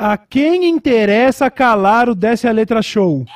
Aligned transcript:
A 0.00 0.16
quem 0.16 0.66
interessa 0.66 1.50
calar 1.50 2.08
o 2.08 2.14
Desce 2.14 2.46
a 2.46 2.52
Letra 2.52 2.80
Show? 2.80 3.26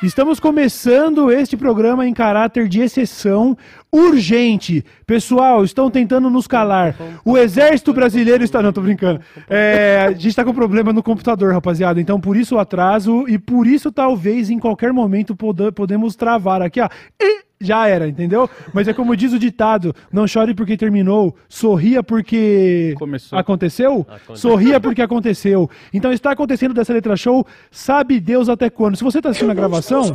Estamos 0.00 0.38
começando 0.38 1.28
este 1.32 1.56
programa 1.56 2.06
em 2.06 2.14
caráter 2.14 2.68
de 2.68 2.80
exceção 2.80 3.56
urgente. 3.92 4.84
Pessoal, 5.04 5.64
estão 5.64 5.90
tentando 5.90 6.30
nos 6.30 6.46
calar. 6.46 6.94
O 7.24 7.36
exército 7.36 7.92
brasileiro 7.92 8.44
está. 8.44 8.62
Não, 8.62 8.72
tô 8.72 8.80
brincando. 8.80 9.20
É, 9.50 10.04
a 10.06 10.12
gente 10.12 10.28
está 10.28 10.44
com 10.44 10.54
problema 10.54 10.92
no 10.92 11.02
computador, 11.02 11.52
rapaziada. 11.52 12.00
Então, 12.00 12.20
por 12.20 12.36
isso 12.36 12.54
o 12.54 12.58
atraso 12.60 13.24
e 13.28 13.38
por 13.40 13.66
isso, 13.66 13.90
talvez, 13.90 14.50
em 14.50 14.58
qualquer 14.60 14.92
momento, 14.92 15.34
pode- 15.34 15.72
podemos 15.72 16.14
travar 16.14 16.62
aqui, 16.62 16.80
ó. 16.80 16.88
E 17.20 17.47
já 17.60 17.86
era, 17.88 18.06
entendeu? 18.08 18.48
Mas 18.72 18.86
é 18.88 18.92
como 18.92 19.16
diz 19.16 19.32
o 19.32 19.38
ditado: 19.38 19.94
não 20.12 20.26
chore 20.26 20.54
porque 20.54 20.76
terminou, 20.76 21.34
sorria 21.48 22.02
porque 22.02 22.94
Começou. 22.98 23.38
aconteceu, 23.38 24.06
Aconteceu. 24.08 24.36
sorria 24.36 24.80
porque 24.80 25.02
aconteceu. 25.02 25.68
Então 25.92 26.12
está 26.12 26.30
acontecendo 26.32 26.72
dessa 26.74 26.92
letra 26.92 27.16
show, 27.16 27.46
sabe 27.70 28.20
Deus 28.20 28.48
até 28.48 28.70
quando. 28.70 28.96
Se 28.96 29.04
você 29.04 29.18
está 29.18 29.30
assistindo 29.30 29.50
a 29.50 29.54
gravação. 29.54 30.02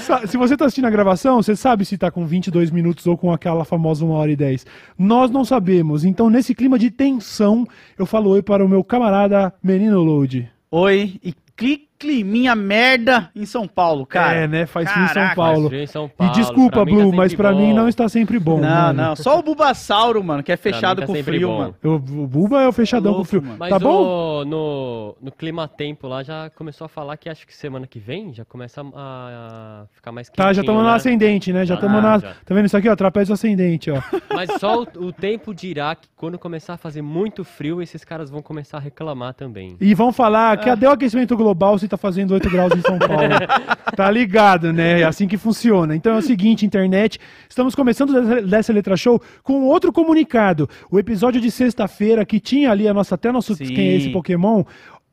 Sa- 0.00 0.26
se 0.26 0.36
você 0.36 0.54
está 0.54 0.64
assistindo 0.66 0.86
a 0.86 0.90
gravação, 0.90 1.42
você 1.42 1.54
sabe 1.56 1.84
se 1.84 1.94
está 1.94 2.10
com 2.10 2.26
22 2.26 2.70
minutos 2.70 3.06
ou 3.06 3.16
com 3.16 3.32
aquela 3.32 3.64
famosa 3.64 4.04
1 4.04 4.10
hora 4.10 4.30
e 4.32 4.36
10. 4.36 4.66
Nós 4.98 5.30
não 5.30 5.44
sabemos. 5.44 6.04
Então, 6.04 6.30
nesse 6.30 6.54
clima 6.54 6.78
de 6.78 6.90
tensão, 6.90 7.66
eu 7.98 8.06
falo 8.06 8.30
oi 8.30 8.42
para 8.42 8.64
o 8.64 8.68
meu 8.68 8.82
camarada 8.82 9.52
Menino 9.62 10.02
Load. 10.02 10.48
Oi, 10.70 11.14
e 11.22 11.34
cli, 11.56 11.88
climinha 12.04 12.54
merda 12.54 13.30
em 13.34 13.46
São 13.46 13.66
Paulo, 13.66 14.04
cara. 14.04 14.40
é, 14.40 14.46
né? 14.46 14.66
Faz 14.66 14.90
frio 14.90 15.04
em 15.04 15.08
São 15.08 15.34
Paulo. 15.34 15.54
Faz 15.54 15.68
frio 15.68 15.82
em 15.82 15.86
São 15.86 16.10
E 16.20 16.28
desculpa, 16.30 16.70
pra 16.72 16.78
tá 16.80 16.84
Blue, 16.84 17.00
sempre 17.04 17.16
mas 17.16 17.34
pra 17.34 17.52
mim 17.52 17.72
não 17.72 17.88
está 17.88 18.08
sempre 18.10 18.38
bom. 18.38 18.60
Não, 18.60 18.68
mano. 18.68 19.02
não, 19.02 19.16
só 19.16 19.38
o 19.38 19.42
Bulbasauro, 19.42 20.22
mano, 20.22 20.42
que 20.42 20.52
é 20.52 20.56
fechado 20.56 21.00
tá 21.00 21.06
com 21.06 21.14
frio, 21.22 21.48
bom. 21.48 21.58
mano. 21.58 21.74
Eu- 21.82 21.94
o 21.94 22.26
Buba 22.26 22.60
é 22.60 22.68
o 22.68 22.72
fechadão 22.72 23.12
Louco, 23.12 23.24
com 23.24 23.28
frio. 23.30 23.42
mano. 23.42 23.56
Mas 23.58 23.70
Tá 23.70 23.78
bom? 23.78 24.40
o- 24.40 24.44
no, 24.44 25.16
no 25.22 25.32
clima 25.32 25.66
tempo 25.66 26.06
lá 26.06 26.22
já 26.22 26.50
começou 26.50 26.84
a 26.84 26.88
falar 26.88 27.16
que 27.16 27.28
acho 27.30 27.46
que 27.46 27.54
semana 27.56 27.86
que 27.86 27.98
vem 27.98 28.34
já 28.34 28.44
começa 28.44 28.82
a, 28.82 28.84
a 28.94 29.86
ficar 29.94 30.12
mais 30.12 30.28
Tá, 30.28 30.52
já 30.52 30.60
estamos 30.60 30.82
né? 30.82 30.88
na 30.88 30.94
ascendente, 30.96 31.52
né? 31.52 31.64
Já 31.64 31.74
Ah, 31.74 31.76
estamos 31.76 32.02
na. 32.02 32.18
já. 32.18 32.34
Tá 32.44 32.54
vendo 32.54 32.66
isso 32.66 32.76
aqui, 32.76 32.88
ó? 32.88 32.94
Trapézio 32.96 33.32
ascendente, 33.32 33.90
ó. 33.90 34.00
Mas 34.34 34.50
só 34.60 34.82
o, 34.82 35.06
o 35.06 35.12
tempo 35.12 35.54
dirá 35.54 35.94
que 35.94 36.08
quando 36.16 36.38
começar 36.38 36.74
a 36.74 36.76
fazer 36.76 37.00
muito 37.02 37.44
frio, 37.44 37.80
esses 37.80 38.04
caras 38.04 38.28
vão 38.30 38.42
começar 38.42 38.76
a 38.76 38.80
reclamar 38.80 39.32
também. 39.34 39.76
E 39.80 39.94
vão 39.94 40.12
falar 40.12 40.58
que 40.58 40.64
cadê 40.66 40.86
o 40.86 40.90
aquecimento 40.90 41.36
global 41.36 41.78
se 41.78 41.86
tá 41.96 42.00
fazendo 42.00 42.32
8 42.34 42.50
graus 42.50 42.72
em 42.76 42.80
São 42.80 42.98
Paulo? 42.98 43.22
tá 43.96 44.10
ligado, 44.10 44.72
né? 44.72 45.00
É 45.00 45.04
assim 45.04 45.26
que 45.26 45.36
funciona. 45.36 45.94
Então 45.94 46.14
é 46.14 46.18
o 46.18 46.22
seguinte, 46.22 46.66
internet, 46.66 47.18
estamos 47.48 47.74
começando 47.74 48.42
dessa- 48.46 48.72
letra 48.72 48.96
show 48.96 49.20
com 49.42 49.62
outro 49.62 49.92
comunicado. 49.92 50.68
O 50.90 50.98
episódio 50.98 51.40
de 51.40 51.50
sexta-feira 51.50 52.24
que 52.24 52.40
tinha 52.40 52.70
ali 52.70 52.88
a 52.88 52.94
nossa 52.94 53.14
até 53.14 53.30
nosso 53.30 53.54
Sim. 53.54 53.66
quem 53.66 53.88
é 53.88 53.96
esse 53.96 54.10
Pokémon, 54.10 54.64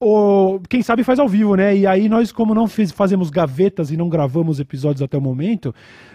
o, 0.02 0.59
quem 0.67 0.81
sabe 0.81 1.03
faz 1.03 1.19
ao 1.19 1.27
vivo, 1.30 1.55
né? 1.55 1.75
E 1.75 1.85
aí 1.85 2.09
nós, 2.09 2.31
como 2.31 2.55
não 2.55 2.67
fiz- 2.67 2.91
fazemos 2.91 3.30
gavetas 3.30 3.91
e 3.91 3.95
não 3.97 4.09
gravamos 4.09 4.59
episódios 4.59 5.02
até 5.02 5.17
o 5.17 5.21
momento, 5.21 5.73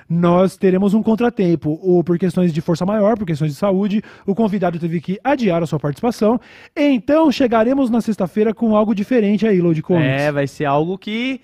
nós 0.08 0.56
teremos 0.56 0.92
um 0.92 1.02
contratempo. 1.02 1.78
Ou 1.82 2.02
por 2.02 2.18
questões 2.18 2.52
de 2.52 2.60
força 2.60 2.84
maior, 2.84 3.16
por 3.16 3.26
questões 3.26 3.52
de 3.52 3.56
saúde, 3.58 4.02
o 4.26 4.34
convidado 4.34 4.78
teve 4.78 5.00
que 5.00 5.18
adiar 5.22 5.62
a 5.62 5.66
sua 5.66 5.78
participação. 5.78 6.40
Então 6.74 7.30
chegaremos 7.30 7.88
na 7.88 8.00
sexta-feira 8.00 8.52
com 8.52 8.74
algo 8.76 8.94
diferente 8.94 9.46
aí, 9.46 9.60
Load 9.60 9.80
Comics. 9.82 10.22
É, 10.22 10.32
vai 10.32 10.46
ser 10.48 10.64
algo 10.64 10.98
que 10.98 11.40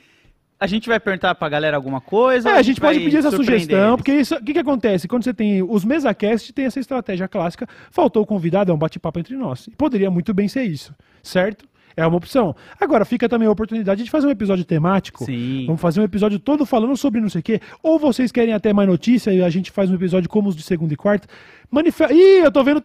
a 0.59 0.67
gente 0.69 0.89
vai 0.89 1.01
perguntar 1.01 1.35
pra 1.35 1.49
galera 1.49 1.77
alguma 1.77 2.01
coisa. 2.01 2.49
É, 2.49 2.53
ou 2.53 2.59
a 2.59 2.63
gente 2.63 2.81
pode 2.81 2.99
pedir 3.01 3.17
essa 3.17 3.31
sugestão, 3.33 3.85
eles? 3.89 3.97
porque 3.97 4.13
isso- 4.15 4.35
o 4.37 4.45
que, 4.45 4.53
que 4.53 4.59
acontece? 4.59 5.09
Quando 5.09 5.25
você 5.25 5.35
tem 5.35 5.63
os 5.63 5.85
MesaCast, 5.85 6.53
tem 6.53 6.65
essa 6.67 6.79
estratégia 6.81 7.27
clássica, 7.27 7.67
faltou 7.91 8.23
o 8.23 8.27
convidado, 8.27 8.71
é 8.71 8.75
um 8.75 8.79
bate-papo 8.79 9.19
entre 9.19 9.37
nós. 9.37 9.67
E 9.67 9.71
poderia 9.77 10.11
muito 10.11 10.33
bem 10.33 10.47
ser 10.49 10.63
isso, 10.65 10.95
certo? 11.23 11.65
É 11.97 12.07
uma 12.07 12.17
opção. 12.17 12.55
Agora, 12.81 13.05
fica 13.05 13.29
também 13.29 13.47
a 13.47 13.51
oportunidade 13.51 14.03
de 14.05 14.11
fazer 14.11 14.27
um 14.27 14.31
episódio 14.31 14.65
temático. 14.65 15.25
Sim. 15.25 15.65
Vamos 15.67 15.81
fazer 15.81 16.01
um 16.01 16.05
episódio 16.05 16.39
todo 16.39 16.65
falando 16.65 16.97
sobre 16.97 17.21
não 17.21 17.29
sei 17.29 17.41
o 17.41 17.45
quê. 17.45 17.61
Ou 17.83 17.99
vocês 17.99 18.33
querem 18.33 18.55
até 18.55 18.73
mais 18.73 18.89
notícia 18.89 19.31
e 19.33 19.43
a 19.43 19.51
gente 19.51 19.71
faz 19.71 19.91
um 19.91 19.95
episódio 19.95 20.29
como 20.29 20.49
os 20.49 20.57
de 20.57 20.63
segunda 20.63 20.93
e 20.95 20.97
quarta. 20.97 21.29
Manife... 21.71 22.05
Ih, 22.13 22.45
eu 22.45 22.51
tô 22.53 22.63
vendo. 22.65 22.83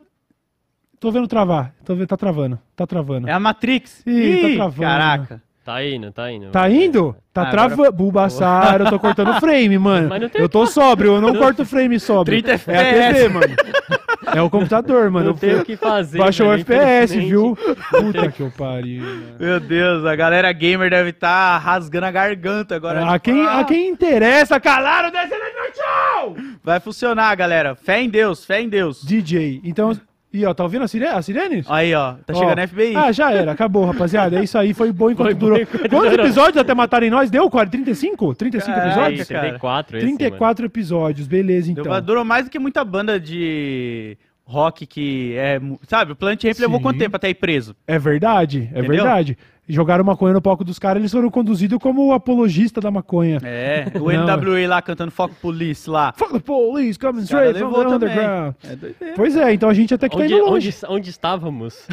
Tô 0.99 1.11
vendo 1.11 1.27
travar. 1.27 1.73
Tô 1.85 1.95
vendo... 1.95 2.07
Tá 2.07 2.17
travando. 2.17 2.59
Tá 2.75 2.87
travando. 2.87 3.27
É 3.29 3.31
a 3.31 3.39
Matrix. 3.39 4.03
Ih, 4.05 4.41
tá 4.41 4.55
travando. 4.55 4.81
Caraca. 4.81 5.41
Tá 5.63 5.85
indo, 5.85 6.11
tá 6.13 6.31
indo. 6.31 6.49
Tá 6.49 6.69
indo? 6.69 7.15
Tá 7.33 7.41
Ah, 7.41 7.47
agora- 7.49 7.67
travando. 7.67 7.91
Bulbassar, 7.91 8.79
eu 8.81 8.89
tô 8.89 8.97
cortando 8.99 9.31
o 9.31 9.39
frame, 9.39 9.77
mano. 9.77 10.07
Mas 10.07 10.21
não 10.21 10.29
tem 10.29 10.41
Eu 10.41 10.47
tô 10.47 10.65
sóbrio, 10.67 11.15
eu 11.15 11.21
não 11.21 11.35
corto 11.35 11.63
o 11.63 11.65
frame 11.65 11.99
sóbrio. 11.99 12.41
30 12.41 12.71
É 12.71 12.77
a 12.77 12.83
TV, 12.83 12.99
FPS. 12.99 13.33
mano. 13.33 13.55
É 14.25 14.41
o 14.41 14.49
computador, 14.49 15.09
mano. 15.09 15.29
Não 15.29 15.37
fui- 15.37 15.55
o 15.55 15.65
que 15.65 15.75
fazer. 15.77 16.17
Baixou 16.17 16.47
o 16.47 16.49
velho, 16.49 16.61
FPS, 16.61 17.17
viu? 17.19 17.57
Puta 17.91 18.31
que 18.31 18.41
eu 18.41 18.51
pariu. 18.57 19.01
mano. 19.03 19.23
Meu 19.39 19.59
Deus, 19.59 20.05
a 20.05 20.15
galera 20.15 20.51
gamer 20.51 20.89
deve 20.89 21.09
estar 21.11 21.57
rasgando 21.59 22.05
a 22.05 22.11
garganta 22.11 22.75
agora. 22.75 23.09
A 23.09 23.19
quem, 23.19 23.45
Ah, 23.45 23.59
a 23.59 23.63
quem 23.63 23.89
interessa, 23.89 24.59
calaram 24.59 25.11
desse 25.11 25.33
Electro 25.33 25.57
Show! 25.75 26.37
Vai 26.63 26.79
funcionar, 26.79 27.33
galera. 27.35 27.75
Fé 27.75 28.01
em 28.01 28.09
Deus, 28.09 28.43
fé 28.45 28.61
em 28.61 28.69
Deus. 28.69 29.01
DJ. 29.03 29.61
Então, 29.63 29.97
e 30.33 30.45
ó, 30.45 30.53
tá 30.53 30.63
ouvindo 30.63 30.83
a 30.83 30.87
sirene? 30.87 31.11
A 31.13 31.21
sirene? 31.21 31.63
Aí, 31.69 31.93
ó, 31.95 32.13
tá 32.25 32.33
Ó. 32.33 32.39
chegando 32.39 32.59
a 32.59 32.67
FBI. 32.67 32.95
Ah, 32.95 33.11
já 33.11 33.31
era, 33.31 33.51
acabou, 33.53 33.85
rapaziada. 33.85 34.37
É 34.39 34.43
isso 34.43 34.57
aí, 34.57 34.73
foi 34.73 34.91
bom 34.91 35.09
enquanto 35.09 35.25
Foi 35.27 35.33
bom 35.33 35.39
durou. 35.39 35.59
enquanto 35.61 35.89
Quantos 35.89 36.09
durou. 36.11 36.25
episódios 36.25 36.57
até 36.57 36.73
matarem 36.73 37.09
nós? 37.09 37.29
Deu, 37.29 37.49
quase 37.49 37.71
35? 37.71 38.35
35 38.35 38.75
Caraca, 38.75 38.91
episódios? 38.91 39.27
Cara. 39.27 39.39
34, 39.41 39.97
esse, 39.97 40.05
34 40.05 40.65
episódios, 40.65 41.27
beleza 41.27 41.73
Deu- 41.73 41.83
então. 41.85 42.01
Durou 42.01 42.25
mais 42.25 42.45
do 42.45 42.51
que 42.51 42.59
muita 42.59 42.83
banda 42.83 43.19
de 43.19 44.17
rock 44.45 44.85
que 44.85 45.33
é. 45.37 45.59
mu- 45.59 45.79
Sabe, 45.87 46.11
o 46.11 46.15
Plant 46.15 46.43
Ramp 46.43 46.59
levou 46.59 46.77
Sim. 46.77 46.83
quanto 46.83 46.99
tempo 46.99 47.15
até 47.15 47.29
ir 47.29 47.35
preso? 47.35 47.75
É 47.87 47.97
verdade, 47.99 48.69
é 48.73 48.79
Entendeu? 48.79 48.87
verdade. 49.03 49.37
Jogaram 49.69 50.03
maconha 50.03 50.33
no 50.33 50.41
palco 50.41 50.63
dos 50.63 50.79
caras, 50.79 51.01
eles 51.01 51.11
foram 51.11 51.29
conduzidos 51.29 51.77
como 51.79 52.07
o 52.07 52.13
apologista 52.13 52.79
da 52.79 52.89
maconha. 52.89 53.39
É, 53.43 53.85
o 53.99 54.09
NWA 54.09 54.67
lá 54.67 54.81
cantando 54.81 55.11
Fuck 55.11 55.35
Police 55.41 55.89
lá. 55.89 56.13
Fuck 56.15 56.31
the 56.31 56.39
police, 56.39 56.97
coming 56.97 57.23
straight 57.23 57.59
from 57.59 57.73
the 57.73 57.87
underground. 57.87 58.55
É. 59.01 59.13
Pois 59.13 59.35
é, 59.35 59.53
então 59.53 59.67
a 59.67 59.73
gente 59.73 59.93
até 59.93 60.07
que 60.07 60.15
tá 60.15 60.23
Onde, 60.23 60.33
indo 60.33 60.45
longe. 60.45 60.69
onde, 60.69 60.93
onde 60.93 61.09
estávamos? 61.09 61.87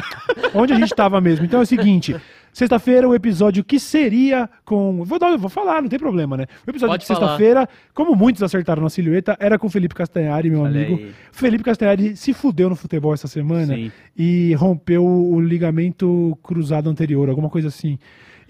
Onde 0.53 0.73
a 0.73 0.77
gente 0.77 0.95
tava 0.95 1.19
mesmo. 1.19 1.45
Então 1.45 1.59
é 1.59 1.63
o 1.63 1.65
seguinte, 1.65 2.15
sexta-feira 2.55 3.05
o 3.05 3.13
episódio 3.13 3.65
que 3.65 3.77
seria 3.77 4.49
com... 4.63 5.03
Vou, 5.03 5.19
dar, 5.19 5.37
vou 5.37 5.49
falar, 5.49 5.81
não 5.81 5.89
tem 5.89 5.99
problema, 5.99 6.37
né? 6.37 6.45
O 6.65 6.69
episódio 6.69 6.93
Pode 6.93 7.01
de 7.01 7.07
sexta-feira, 7.07 7.67
como 7.93 8.15
muitos 8.15 8.41
acertaram 8.41 8.81
na 8.81 8.89
silhueta, 8.89 9.35
era 9.41 9.59
com 9.59 9.67
o 9.67 9.69
Felipe 9.69 9.93
Castanhari, 9.93 10.49
meu 10.49 10.61
Olha 10.61 10.85
amigo. 10.85 11.01
aí. 11.03 11.11
Felipe 11.33 11.65
Castanhari 11.65 12.15
se 12.15 12.33
fudeu 12.33 12.69
no 12.69 12.75
futebol 12.77 13.13
essa 13.13 13.27
semana 13.27 13.75
Sim. 13.75 13.91
e 14.17 14.53
rompeu 14.53 15.05
o 15.05 15.41
ligamento 15.41 16.37
cruzado 16.41 16.89
anterior, 16.89 17.27
alguma 17.27 17.49
coisa 17.49 17.67
assim. 17.67 17.99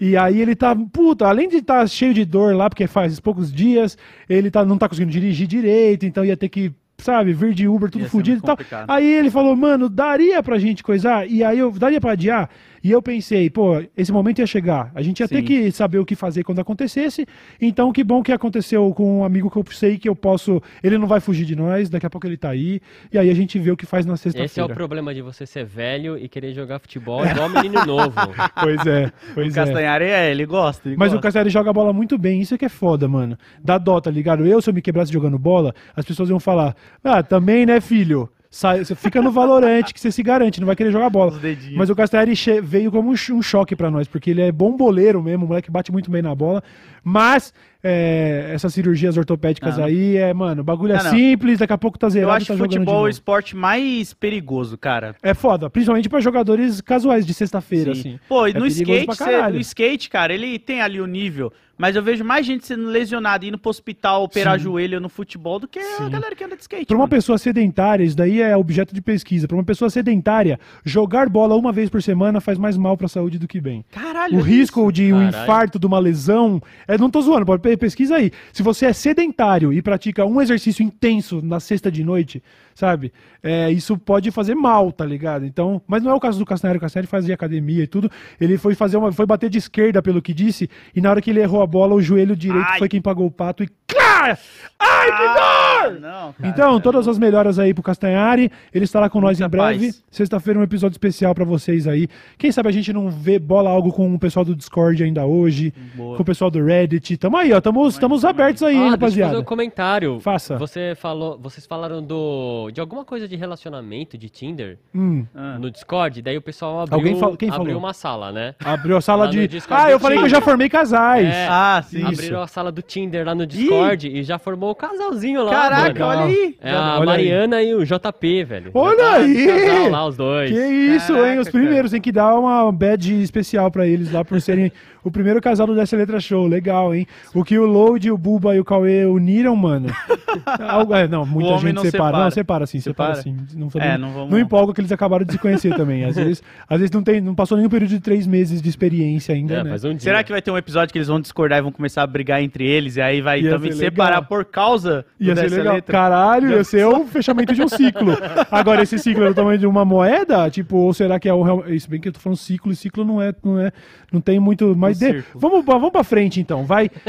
E 0.00 0.16
aí 0.16 0.40
ele 0.40 0.54
tá, 0.54 0.76
puta, 0.76 1.26
além 1.26 1.48
de 1.48 1.56
estar 1.56 1.84
cheio 1.88 2.14
de 2.14 2.24
dor 2.24 2.54
lá, 2.54 2.70
porque 2.70 2.86
faz 2.86 3.18
poucos 3.18 3.52
dias, 3.52 3.98
ele 4.28 4.52
tá, 4.52 4.64
não 4.64 4.78
tá 4.78 4.88
conseguindo 4.88 5.10
dirigir 5.10 5.48
direito, 5.48 6.06
então 6.06 6.24
ia 6.24 6.36
ter 6.36 6.48
que, 6.48 6.72
sabe, 6.98 7.32
vir 7.32 7.54
de 7.54 7.66
Uber 7.66 7.90
tudo 7.90 8.08
fudido 8.08 8.38
e 8.38 8.40
tal. 8.40 8.56
complicado. 8.56 8.88
Aí 8.88 9.04
ele 9.04 9.30
falou, 9.30 9.56
mano, 9.56 9.88
daria 9.88 10.40
pra 10.44 10.58
gente 10.58 10.82
coisar? 10.82 11.28
E 11.28 11.42
aí 11.42 11.58
eu, 11.58 11.72
daria 11.72 12.00
pra 12.00 12.12
adiar? 12.12 12.48
E 12.86 12.92
eu 12.92 13.02
pensei, 13.02 13.50
pô, 13.50 13.82
esse 13.96 14.12
momento 14.12 14.38
ia 14.38 14.46
chegar. 14.46 14.92
A 14.94 15.02
gente 15.02 15.18
ia 15.18 15.26
ter 15.26 15.38
Sim. 15.38 15.42
que 15.42 15.72
saber 15.72 15.98
o 15.98 16.06
que 16.06 16.14
fazer 16.14 16.44
quando 16.44 16.60
acontecesse. 16.60 17.26
Então, 17.60 17.90
que 17.90 18.04
bom 18.04 18.22
que 18.22 18.30
aconteceu 18.30 18.94
com 18.94 19.18
um 19.18 19.24
amigo 19.24 19.50
que 19.50 19.56
eu 19.56 19.64
sei 19.72 19.98
que 19.98 20.08
eu 20.08 20.14
posso. 20.14 20.62
Ele 20.84 20.96
não 20.96 21.08
vai 21.08 21.18
fugir 21.18 21.44
de 21.44 21.56
nós, 21.56 21.90
daqui 21.90 22.06
a 22.06 22.10
pouco 22.10 22.28
ele 22.28 22.36
tá 22.36 22.50
aí. 22.50 22.80
E 23.12 23.18
aí 23.18 23.28
a 23.28 23.34
gente 23.34 23.58
vê 23.58 23.72
o 23.72 23.76
que 23.76 23.84
faz 23.84 24.06
na 24.06 24.14
Esse 24.14 24.28
é 24.28 24.30
o 24.30 24.32
sexta-feira. 24.34 24.72
problema 24.72 25.12
de 25.12 25.20
você 25.20 25.44
ser 25.44 25.64
velho 25.64 26.16
e 26.16 26.28
querer 26.28 26.52
jogar 26.54 26.78
futebol 26.78 27.26
igual 27.26 27.48
menino 27.48 27.84
novo. 27.84 28.14
Pois 28.62 28.86
é, 28.86 29.06
O 29.06 29.34
pois 29.34 29.52
é. 29.52 29.64
Castanhari 29.64 30.04
é, 30.04 30.30
ele 30.30 30.46
gosta. 30.46 30.88
ele 30.88 30.96
Mas 30.96 31.08
o 31.08 31.16
gosta. 31.16 31.22
Cassiari 31.26 31.50
joga 31.50 31.72
bola 31.72 31.92
muito 31.92 32.16
bem, 32.16 32.40
isso 32.40 32.54
é 32.54 32.58
que 32.58 32.66
é 32.66 32.68
foda, 32.68 33.08
mano. 33.08 33.36
Dá 33.64 33.78
dó, 33.78 34.00
tá 34.00 34.12
ligado? 34.12 34.46
Eu, 34.46 34.62
se 34.62 34.70
eu 34.70 34.74
me 34.74 34.80
quebrasse 34.80 35.12
jogando 35.12 35.36
bola, 35.40 35.74
as 35.96 36.04
pessoas 36.04 36.28
iam 36.30 36.38
falar: 36.38 36.76
Ah, 37.02 37.20
também, 37.20 37.66
né, 37.66 37.80
filho? 37.80 38.30
Sai, 38.56 38.82
você 38.82 38.94
fica 38.94 39.20
no 39.20 39.30
Valorante 39.30 39.92
que 39.92 40.00
você 40.00 40.10
se 40.10 40.22
garante, 40.22 40.60
não 40.60 40.66
vai 40.66 40.74
querer 40.74 40.90
jogar 40.90 41.10
bola. 41.10 41.32
Mas 41.76 41.90
o 41.90 41.94
Castellari 41.94 42.34
che- 42.34 42.58
veio 42.62 42.90
como 42.90 43.10
um, 43.10 43.14
ch- 43.16 43.32
choque 43.42 43.76
pra 43.76 43.90
nós, 43.90 44.08
porque 44.08 44.30
ele 44.30 44.40
é 44.40 44.50
bom 44.50 44.74
boleiro 44.74 45.22
mesmo, 45.22 45.44
o 45.44 45.48
moleque 45.48 45.70
bate 45.70 45.92
muito 45.92 46.10
bem 46.10 46.22
na 46.22 46.34
bola. 46.34 46.62
Mas 47.04 47.52
é, 47.86 48.50
essas 48.52 48.74
cirurgias 48.74 49.16
ortopédicas 49.16 49.74
Não, 49.74 49.80
não. 49.82 49.86
aí, 49.86 50.16
é, 50.16 50.34
mano, 50.34 50.60
o 50.62 50.64
bagulho 50.64 50.92
é 50.92 50.96
Não, 50.96 51.04
não. 51.04 51.10
simples, 51.10 51.58
daqui 51.60 51.72
a 51.72 51.78
pouco 51.78 51.98
tá 51.98 52.08
zerado 52.08 52.30
Eu 52.32 52.34
acho 52.36 52.46
tá 52.46 52.56
futebol 52.56 53.00
é 53.04 53.06
o 53.06 53.08
esporte 53.08 53.54
mais 53.54 54.12
perigoso, 54.12 54.76
cara. 54.76 55.14
É 55.22 55.32
foda, 55.34 55.70
principalmente 55.70 56.08
pra 56.08 56.20
jogadores 56.20 56.80
casuais 56.80 57.24
de 57.24 57.32
sexta-feira, 57.32 57.94
Sim. 57.94 58.00
assim. 58.00 58.20
Pô, 58.28 58.46
e 58.46 58.50
É 58.50 58.58
no 58.58 58.66
skate, 58.66 59.14
cê- 59.16 59.48
no 59.50 59.58
skate, 59.60 60.10
cara, 60.10 60.34
ele 60.34 60.58
tem 60.58 60.80
ali 60.80 61.00
o 61.00 61.06
nível. 61.06 61.52
Mas 61.78 61.94
eu 61.94 62.02
vejo 62.02 62.24
mais 62.24 62.46
gente 62.46 62.64
sendo 62.66 62.86
lesionada 62.88 63.44
indo 63.44 63.58
pro 63.58 63.68
hospital 63.68 64.22
operar 64.24 64.56
Sim. 64.58 64.64
joelho 64.64 64.98
no 64.98 65.10
futebol 65.10 65.58
do 65.58 65.68
que 65.68 65.78
a 65.78 65.82
Sim. 65.82 66.08
galera 66.08 66.34
que 66.34 66.42
anda 66.42 66.56
de 66.56 66.62
skate. 66.62 66.86
Pra 66.86 66.96
uma 66.96 67.00
mano. 67.02 67.10
pessoa 67.10 67.36
sedentária, 67.36 68.02
isso 68.02 68.16
daí 68.16 68.40
é 68.40 68.56
objeto 68.56 68.94
de 68.94 69.02
pesquisa. 69.02 69.46
Pra 69.46 69.54
uma 69.54 69.62
pessoa 69.62 69.90
sedentária, 69.90 70.58
jogar 70.86 71.28
bola 71.28 71.54
uma 71.54 71.72
vez 71.72 71.90
por 71.90 72.02
semana 72.02 72.40
faz 72.40 72.56
mais 72.56 72.78
mal 72.78 72.96
pra 72.96 73.08
saúde 73.08 73.38
do 73.38 73.46
que 73.46 73.60
bem. 73.60 73.84
Caralho, 73.90 74.36
O 74.36 74.38
olha 74.38 74.46
risco 74.46 74.80
isso. 74.84 74.92
de 74.92 75.12
um 75.12 75.18
Caralho. 75.26 75.42
infarto, 75.42 75.78
de 75.78 75.86
uma 75.86 75.98
lesão, 75.98 76.62
é, 76.88 76.96
não 76.96 77.10
tô 77.10 77.20
zoando, 77.20 77.44
pode 77.44 77.60
pe- 77.76 77.86
pesquisa 77.86 78.16
aí. 78.16 78.32
Se 78.52 78.62
você 78.62 78.86
é 78.86 78.92
sedentário 78.92 79.72
e 79.72 79.80
pratica 79.80 80.26
um 80.26 80.40
exercício 80.42 80.82
intenso 80.82 81.40
na 81.42 81.60
sexta 81.60 81.90
de 81.90 82.02
noite, 82.02 82.42
sabe? 82.74 83.12
É, 83.42 83.70
isso 83.70 83.96
pode 83.96 84.30
fazer 84.30 84.54
mal, 84.54 84.90
tá 84.90 85.04
ligado? 85.04 85.46
Então, 85.46 85.80
mas 85.86 86.02
não 86.02 86.10
é 86.10 86.14
o 86.14 86.20
caso 86.20 86.38
do 86.38 86.44
Castanheiro. 86.44 86.78
O 86.78 86.80
Castanheiro 86.80 87.08
fazia 87.08 87.34
academia 87.34 87.84
e 87.84 87.86
tudo. 87.86 88.10
Ele 88.40 88.58
foi 88.58 88.74
fazer 88.74 88.96
uma, 88.96 89.12
foi 89.12 89.24
bater 89.24 89.48
de 89.48 89.58
esquerda 89.58 90.02
pelo 90.02 90.20
que 90.20 90.34
disse, 90.34 90.68
e 90.94 91.00
na 91.00 91.10
hora 91.10 91.20
que 91.22 91.30
ele 91.30 91.40
errou 91.40 91.62
a 91.62 91.66
bola, 91.66 91.94
o 91.94 92.02
joelho 92.02 92.34
direito 92.34 92.66
Ai. 92.70 92.78
foi 92.78 92.88
quem 92.88 93.00
pagou 93.00 93.26
o 93.26 93.30
pato 93.30 93.62
e 93.62 93.68
Clá! 94.16 94.38
Ai, 94.78 95.06
que 95.06 95.12
Ah, 95.22 95.82
dor! 95.88 96.00
não, 96.00 96.32
cara. 96.34 96.34
Então, 96.44 96.78
todas 96.80 97.08
as 97.08 97.18
melhoras 97.18 97.58
aí 97.58 97.72
pro 97.72 97.82
Castanhari. 97.82 98.52
Ele 98.74 98.84
estará 98.84 99.08
com 99.08 99.20
nós 99.22 99.38
Muita 99.40 99.46
em 99.46 99.58
breve. 99.58 99.94
Sexta-feira, 100.10 100.60
um 100.60 100.62
episódio 100.62 100.94
especial 100.94 101.34
pra 101.34 101.46
vocês 101.46 101.86
aí. 101.88 102.06
Quem 102.36 102.52
sabe 102.52 102.68
a 102.68 102.72
gente 102.72 102.92
não 102.92 103.08
vê 103.10 103.38
bola 103.38 103.70
algo 103.70 103.90
com 103.90 104.14
o 104.14 104.18
pessoal 104.18 104.44
do 104.44 104.54
Discord 104.54 105.02
ainda 105.02 105.24
hoje, 105.24 105.72
Boa. 105.94 106.16
com 106.16 106.22
o 106.22 106.26
pessoal 106.26 106.50
do 106.50 106.62
Reddit. 106.62 107.16
Tamo 107.16 107.38
aí, 107.38 107.52
ó. 107.54 107.60
Tamo, 107.60 107.88
estamos 107.88 108.20
tamo 108.20 108.30
abertos 108.30 108.62
aí, 108.62 108.74
Ah, 108.74 108.78
deixa 108.78 108.86
eu 108.86 108.90
rapaziada. 108.90 109.30
fazer 109.32 109.42
um 109.42 109.44
comentário. 109.46 110.20
Faça. 110.20 110.58
Você 110.58 110.94
falou, 110.94 111.38
vocês 111.42 111.64
falaram 111.66 112.02
do 112.02 112.70
de 112.70 112.80
alguma 112.80 113.04
coisa 113.04 113.26
de 113.26 113.34
relacionamento 113.36 114.18
de 114.18 114.28
Tinder 114.28 114.78
Hum, 114.94 115.24
Ah. 115.34 115.58
no 115.58 115.70
Discord, 115.70 116.20
daí 116.20 116.36
o 116.36 116.42
pessoal 116.42 116.80
abriu, 116.82 116.98
Alguém 116.98 117.16
fal- 117.18 117.34
quem 117.36 117.48
abriu 117.48 117.64
falou? 117.66 117.78
uma 117.78 117.94
sala, 117.94 118.30
né? 118.30 118.54
abriu 118.62 118.96
a 118.98 119.00
sala 119.00 119.24
Lá 119.24 119.30
de. 119.30 119.48
Ah, 119.70 119.90
eu 119.90 119.98
falei 119.98 120.18
que 120.18 120.24
eu 120.24 120.28
já 120.28 120.36
Tinder. 120.36 120.44
formei 120.50 120.68
casais. 120.68 121.26
É. 121.26 121.46
Ah, 121.48 121.82
sim. 121.86 121.98
Isso. 121.98 122.08
Abriram 122.08 122.42
a 122.42 122.46
sala 122.46 122.70
do 122.70 122.82
Tinder 122.82 123.24
lá 123.24 123.34
no 123.34 123.46
Discord 123.46 124.05
e 124.06 124.22
já 124.22 124.38
formou 124.38 124.70
o 124.70 124.74
casalzinho 124.74 125.42
lá. 125.44 125.50
Caraca, 125.50 126.06
mano. 126.06 126.22
olha 126.22 126.34
aí. 126.34 126.56
É 126.60 126.70
a 126.70 126.98
Olha 126.98 127.00
aí. 127.00 127.06
Mariana 127.06 127.62
e 127.62 127.74
o 127.74 127.84
JP, 127.84 128.44
velho. 128.44 128.70
Olha 128.74 128.96
tá 128.96 129.14
aí! 129.16 129.46
Casal 129.46 129.90
lá, 129.90 130.06
os 130.06 130.16
dois. 130.16 130.50
Que 130.50 130.58
isso, 130.58 131.12
hein? 131.12 131.22
Caraca, 131.22 131.40
Os 131.42 131.48
primeiros. 131.48 131.90
Tem 131.90 132.00
que 132.00 132.12
dar 132.12 132.34
uma 132.38 132.70
badge 132.72 133.22
especial 133.22 133.70
pra 133.70 133.86
eles 133.86 134.12
lá 134.12 134.24
por 134.24 134.40
serem 134.40 134.72
o 135.06 135.10
primeiro 135.10 135.40
casal 135.40 135.66
do 135.66 135.74
Dessa 135.74 135.96
Letra 135.96 136.18
Show. 136.20 136.46
Legal, 136.46 136.94
hein? 136.94 137.06
O 137.34 137.44
que 137.44 137.58
o 137.58 137.64
Load, 137.66 138.10
o 138.10 138.18
Buba 138.18 138.54
e 138.56 138.60
o 138.60 138.64
Cauê 138.64 139.04
uniram, 139.06 139.54
mano. 139.54 139.88
Algo- 140.68 140.94
é, 140.94 141.06
não, 141.08 141.24
muita 141.24 141.54
O 141.54 141.58
gente 141.58 141.74
não 141.74 141.82
separa. 141.82 142.06
separa. 142.08 142.24
Não, 142.24 142.30
separa 142.30 142.66
sim, 142.66 142.80
separa, 142.80 143.14
Separa? 143.16 143.22
sim. 143.22 143.56
Não, 143.56 143.68
É, 143.80 143.96
não, 143.96 144.08
não 144.08 144.14
vamos- 144.14 144.30
não 144.30 144.38
empolga 144.38 144.72
que 144.74 144.80
eles 144.80 144.92
acabaram 144.92 145.24
de 145.24 145.32
se 145.32 145.38
conhecer 145.38 145.74
também. 145.76 146.04
Às 146.04 146.16
vezes, 146.16 146.42
às 146.68 146.78
vezes 146.78 146.90
não, 146.90 147.02
tem, 147.02 147.20
não 147.20 147.34
passou 147.34 147.56
nenhum 147.56 147.70
período 147.70 147.90
de 147.90 148.00
três 148.00 148.26
meses 148.26 148.60
de 148.60 148.68
experiência 148.68 149.34
ainda, 149.34 149.54
É, 149.54 149.64
né? 149.64 149.74
um. 149.84 149.98
Será 149.98 150.22
que 150.24 150.32
vai 150.32 150.42
ter 150.42 150.50
um 150.50 150.58
episódio 150.58 150.92
que 150.92 150.98
eles 150.98 151.08
vão 151.08 151.20
discordar 151.20 151.58
e 151.58 151.62
vão 151.62 151.72
começar 151.72 152.02
a 152.02 152.06
brigar 152.06 152.42
entre 152.42 152.64
eles? 152.66 152.96
E 152.96 153.00
aí 153.00 153.20
vai 153.20 153.40
Ia 153.40 153.50
também 153.52 153.72
separar 153.72 154.16
legal. 154.16 154.24
por 154.24 154.44
causa 154.44 155.04
do 155.20 155.26
Ia 155.26 155.36
ser 155.36 155.42
dessa 155.42 155.56
legal. 155.56 155.74
letra? 155.74 155.92
Caralho, 155.92 156.50
ia 156.50 156.64
ser 156.64 156.84
o 156.86 157.04
fechamento 157.06 157.54
de 157.54 157.62
um 157.62 157.68
ciclo. 157.68 158.12
Agora, 158.50 158.82
esse 158.82 158.98
ciclo 158.98 159.24
é 159.24 159.28
do 159.28 159.34
tamanho 159.34 159.58
de 159.58 159.66
uma 159.66 159.84
moeda? 159.84 160.50
Tipo, 160.50 160.76
ou 160.78 160.92
será 160.94 161.18
que 161.20 161.28
é 161.28 161.32
o 161.34 161.42
real... 161.42 161.64
Isso 161.68 161.88
bem 161.88 162.00
que 162.00 162.08
eu 162.08 162.12
tô 162.12 162.18
falando 162.20 162.36
ciclo, 162.38 162.72
e 162.72 162.76
ciclo 162.76 163.04
não 163.04 163.20
é. 163.22 163.32
Não, 163.42 163.58
é, 163.60 163.72
não 164.12 164.20
tem 164.20 164.38
muito. 164.40 164.74
Mas 164.76 164.95
Um 164.95 164.95
de- 164.98 165.24
vamos, 165.34 165.64
pra- 165.64 165.74
vamos 165.74 165.90
pra 165.92 166.04
frente, 166.04 166.40
então. 166.40 166.64
Vai. 166.64 166.90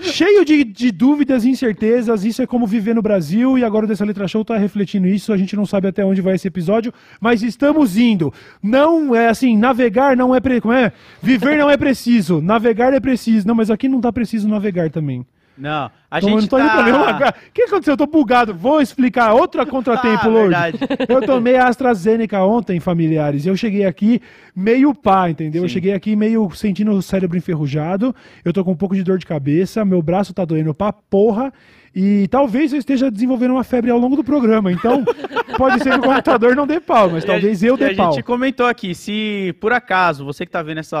Cheio 0.00 0.44
de, 0.44 0.62
de 0.64 0.90
dúvidas 0.92 1.44
e 1.44 1.50
incertezas, 1.50 2.24
isso 2.24 2.40
é 2.40 2.46
como 2.46 2.66
viver 2.66 2.94
no 2.94 3.02
Brasil, 3.02 3.58
e 3.58 3.64
agora 3.64 3.84
o 3.84 3.88
dessa 3.88 4.04
letra 4.04 4.26
show 4.28 4.42
tá 4.44 4.56
refletindo 4.56 5.06
isso, 5.06 5.32
a 5.32 5.36
gente 5.36 5.54
não 5.56 5.66
sabe 5.66 5.88
até 5.88 6.02
onde 6.04 6.22
vai 6.22 6.36
esse 6.36 6.46
episódio, 6.48 6.94
mas 7.20 7.42
estamos 7.42 7.98
indo. 7.98 8.32
Não 8.62 9.14
é 9.14 9.28
assim, 9.28 9.58
navegar 9.58 10.16
não 10.16 10.34
é, 10.34 10.40
pre... 10.40 10.60
como 10.60 10.72
é? 10.72 10.92
Viver 11.20 11.58
não 11.58 11.68
é 11.68 11.76
preciso, 11.76 12.40
navegar 12.40 12.94
é 12.94 13.00
preciso. 13.00 13.46
Não, 13.46 13.54
mas 13.54 13.68
aqui 13.70 13.88
não 13.88 14.00
tá 14.00 14.12
preciso 14.12 14.48
navegar 14.48 14.88
também. 14.90 15.26
Não, 15.60 15.90
a 16.10 16.20
gente 16.20 16.40
não 16.40 16.46
tô 16.46 16.56
nenhum 16.58 16.68
tá... 17.04 17.12
lugar. 17.12 17.34
O 17.48 17.52
que 17.52 17.62
aconteceu? 17.62 17.92
Eu 17.92 17.96
tô 17.98 18.06
bugado. 18.06 18.54
Vou 18.54 18.80
explicar. 18.80 19.34
Outra 19.34 19.64
contratempo, 19.66 20.26
Ah, 20.26 20.30
verdade. 20.30 20.78
Eu 21.08 21.20
tomei 21.22 21.56
a 21.56 21.68
AstraZeneca 21.68 22.42
ontem, 22.42 22.80
familiares. 22.80 23.44
E 23.44 23.48
eu 23.48 23.56
cheguei 23.56 23.84
aqui 23.84 24.20
meio 24.56 24.94
pá, 24.94 25.28
entendeu? 25.30 25.62
Eu 25.62 25.68
Sim. 25.68 25.74
cheguei 25.74 25.92
aqui 25.92 26.16
meio 26.16 26.50
sentindo 26.52 26.90
o 26.92 27.02
cérebro 27.02 27.36
enferrujado. 27.36 28.14
Eu 28.44 28.52
tô 28.52 28.64
com 28.64 28.72
um 28.72 28.76
pouco 28.76 28.94
de 28.94 29.02
dor 29.02 29.18
de 29.18 29.26
cabeça. 29.26 29.84
Meu 29.84 30.00
braço 30.02 30.32
tá 30.32 30.44
doendo 30.44 30.72
pra 30.74 30.92
porra. 30.92 31.52
E 31.94 32.28
talvez 32.28 32.72
eu 32.72 32.78
esteja 32.78 33.10
desenvolvendo 33.10 33.50
uma 33.50 33.64
febre 33.64 33.90
ao 33.90 33.98
longo 33.98 34.14
do 34.16 34.22
programa. 34.24 34.70
Então, 34.72 35.04
pode 35.58 35.82
ser 35.82 35.90
que 35.90 35.98
o 35.98 36.02
computador 36.02 36.54
não 36.54 36.64
dê 36.66 36.78
pau, 36.80 37.10
mas 37.10 37.24
E 37.24 37.26
a 37.26 37.32
talvez 37.32 37.58
gente- 37.58 37.68
eu 37.68 37.76
dê 37.76 37.86
A 37.92 37.96
pau. 37.96 38.12
gente 38.12 38.22
comentou 38.22 38.66
aqui, 38.66 38.94
se 38.94 39.54
por 39.60 39.72
acaso 39.72 40.24
você 40.24 40.46
que 40.46 40.52
tá 40.52 40.62
vendo 40.62 40.78
esse 40.78 40.94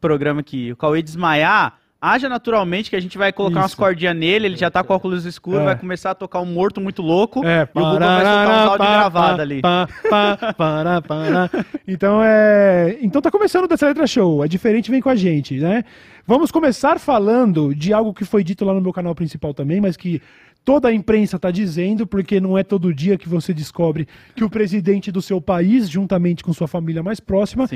programa 0.00 0.40
aqui, 0.40 0.70
o 0.72 0.76
Cauê 0.76 1.02
desmaiar, 1.02 1.74
haja 2.02 2.28
naturalmente 2.28 2.90
que 2.90 2.96
a 2.96 3.00
gente 3.00 3.16
vai 3.16 3.32
colocar 3.32 3.60
umas 3.60 3.70
Isso. 3.70 3.76
cordinhas 3.78 4.16
nele, 4.16 4.46
ele 4.48 4.56
já 4.56 4.68
tá 4.70 4.82
com 4.82 4.92
óculos 4.92 5.24
escuros, 5.24 5.60
É. 5.60 5.64
vai 5.66 5.78
começar 5.78 6.10
a 6.10 6.14
tocar 6.16 6.40
um 6.40 6.44
morto 6.46 6.80
muito 6.80 7.00
louco, 7.00 7.46
É, 7.46 7.60
e 7.60 7.78
o 7.78 7.80
Buba 7.80 7.98
vai 8.00 8.24
soltar 8.24 8.48
um 8.48 8.70
áudio 8.70 8.78
gravado 8.86 9.40
ali. 9.42 9.60
pá, 9.62 9.88
pá, 10.10 10.52
pará, 10.54 11.00
pará. 11.00 11.48
Então 11.86 12.20
é, 12.22 12.98
então 13.00 13.22
tá 13.22 13.30
começando 13.30 13.68
dessa 13.68 13.86
letra 13.86 14.06
show. 14.06 14.44
É 14.44 14.48
diferente, 14.48 14.90
vem 14.90 15.00
com 15.00 15.08
a 15.08 15.14
gente, 15.14 15.58
né? 15.58 15.84
Vamos 16.26 16.50
começar 16.50 16.98
falando 16.98 17.74
de 17.74 17.92
algo 17.92 18.12
que 18.12 18.24
foi 18.24 18.42
dito 18.44 18.64
lá 18.64 18.74
no 18.74 18.80
meu 18.80 18.92
canal 18.92 19.14
principal 19.14 19.54
também, 19.54 19.80
mas 19.80 19.96
que 19.96 20.20
toda 20.64 20.88
a 20.88 20.94
imprensa 20.94 21.38
tá 21.38 21.50
dizendo, 21.50 22.06
porque 22.06 22.40
não 22.40 22.56
é 22.56 22.62
todo 22.62 22.94
dia 22.94 23.18
que 23.18 23.28
você 23.28 23.52
descobre 23.52 24.06
que 24.34 24.44
o 24.44 24.50
presidente 24.50 25.10
do 25.10 25.20
seu 25.20 25.40
país, 25.40 25.88
juntamente 25.88 26.44
com 26.44 26.52
sua 26.52 26.68
família 26.68 27.02
mais 27.02 27.20
próxima, 27.20 27.68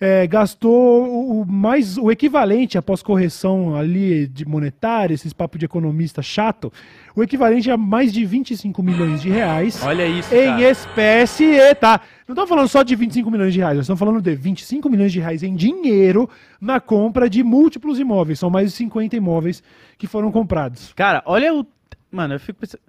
é, 0.00 0.26
gastou 0.26 1.06
o, 1.06 1.42
o 1.42 1.46
mais 1.46 1.96
o 1.96 2.10
equivalente 2.10 2.78
após 2.78 3.02
correção 3.02 3.74
ali 3.74 4.26
de 4.26 4.46
monetária, 4.46 5.14
esses 5.14 5.32
papos 5.32 5.58
de 5.58 5.64
economista 5.64 6.22
chato, 6.22 6.72
o 7.14 7.22
equivalente 7.22 7.70
a 7.70 7.76
mais 7.76 8.12
de 8.12 8.24
25 8.24 8.82
milhões 8.82 9.20
de 9.20 9.28
reais 9.28 9.82
Olha 9.84 10.06
isso, 10.06 10.32
em 10.32 10.46
cara. 10.46 10.70
espécie, 10.70 11.74
tá? 11.80 12.00
Não 12.26 12.34
estamos 12.34 12.48
falando 12.48 12.68
só 12.68 12.82
de 12.82 12.94
25 12.94 13.30
milhões 13.30 13.52
de 13.52 13.58
reais, 13.58 13.76
nós 13.76 13.84
estamos 13.84 13.98
falando 13.98 14.20
de 14.20 14.34
25 14.34 14.88
milhões 14.88 15.12
de 15.12 15.18
reais 15.18 15.42
em 15.42 15.56
dinheiro 15.56 16.28
na 16.60 16.78
compra 16.78 17.28
de 17.28 17.42
múltiplos 17.42 17.98
imóveis. 17.98 18.38
São 18.38 18.50
mais 18.50 18.70
de 18.70 18.76
50 18.76 19.16
imóveis 19.16 19.62
que 19.96 20.06
foram 20.06 20.30
comprados. 20.30 20.92
Cara, 20.94 21.22
olha 21.26 21.54
o... 21.54 21.66
Mano, 22.10 22.34
eu 22.34 22.40
fico 22.40 22.60
pensando... 22.60 22.80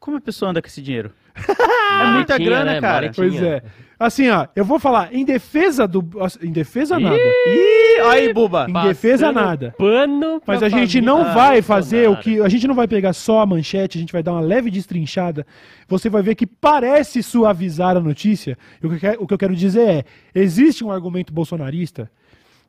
Como 0.00 0.16
a 0.16 0.20
pessoa 0.20 0.50
anda 0.52 0.62
com 0.62 0.68
esse 0.68 0.80
dinheiro? 0.80 1.12
é 1.34 2.06
muita 2.12 2.38
grana, 2.38 2.74
né? 2.74 2.80
cara. 2.80 3.10
Maletinha. 3.10 3.28
Pois 3.30 3.42
é. 3.42 3.62
Assim, 3.98 4.28
ó, 4.28 4.46
eu 4.54 4.64
vou 4.64 4.78
falar, 4.78 5.12
em 5.12 5.24
defesa 5.24 5.88
do. 5.88 6.08
Em 6.40 6.52
defesa 6.52 7.00
nada. 7.00 7.16
Ih, 7.16 8.00
olha 8.02 8.10
aí, 8.12 8.32
Buba. 8.32 8.66
Em 8.68 8.72
defesa 8.86 9.32
nada. 9.32 9.74
Pano 9.76 10.40
pra 10.40 10.54
Mas 10.54 10.62
a 10.62 10.68
gente 10.68 11.00
não 11.00 11.34
vai 11.34 11.60
fazer 11.62 12.08
o 12.08 12.16
que. 12.16 12.40
A 12.40 12.48
gente 12.48 12.68
não 12.68 12.76
vai 12.76 12.86
pegar 12.86 13.12
só 13.12 13.40
a 13.40 13.46
manchete, 13.46 13.98
a 13.98 14.00
gente 14.00 14.12
vai 14.12 14.22
dar 14.22 14.34
uma 14.34 14.40
leve 14.40 14.70
destrinchada. 14.70 15.44
Você 15.88 16.08
vai 16.08 16.22
ver 16.22 16.36
que 16.36 16.46
parece 16.46 17.20
suavizar 17.20 17.96
a 17.96 18.00
notícia. 18.00 18.56
E 18.80 18.86
o 18.86 18.90
que, 18.90 18.94
eu 18.94 19.00
quero- 19.00 19.22
o 19.24 19.26
que 19.26 19.34
eu 19.34 19.38
quero 19.38 19.56
dizer 19.56 19.88
é: 19.88 20.04
existe 20.32 20.84
um 20.84 20.92
argumento 20.92 21.32
bolsonarista 21.32 22.08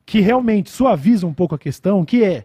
que 0.04 0.20
realmente 0.20 0.72
suaviza 0.72 1.28
um 1.28 1.34
pouco 1.34 1.54
a 1.54 1.60
questão, 1.60 2.04
que 2.04 2.24
é. 2.24 2.44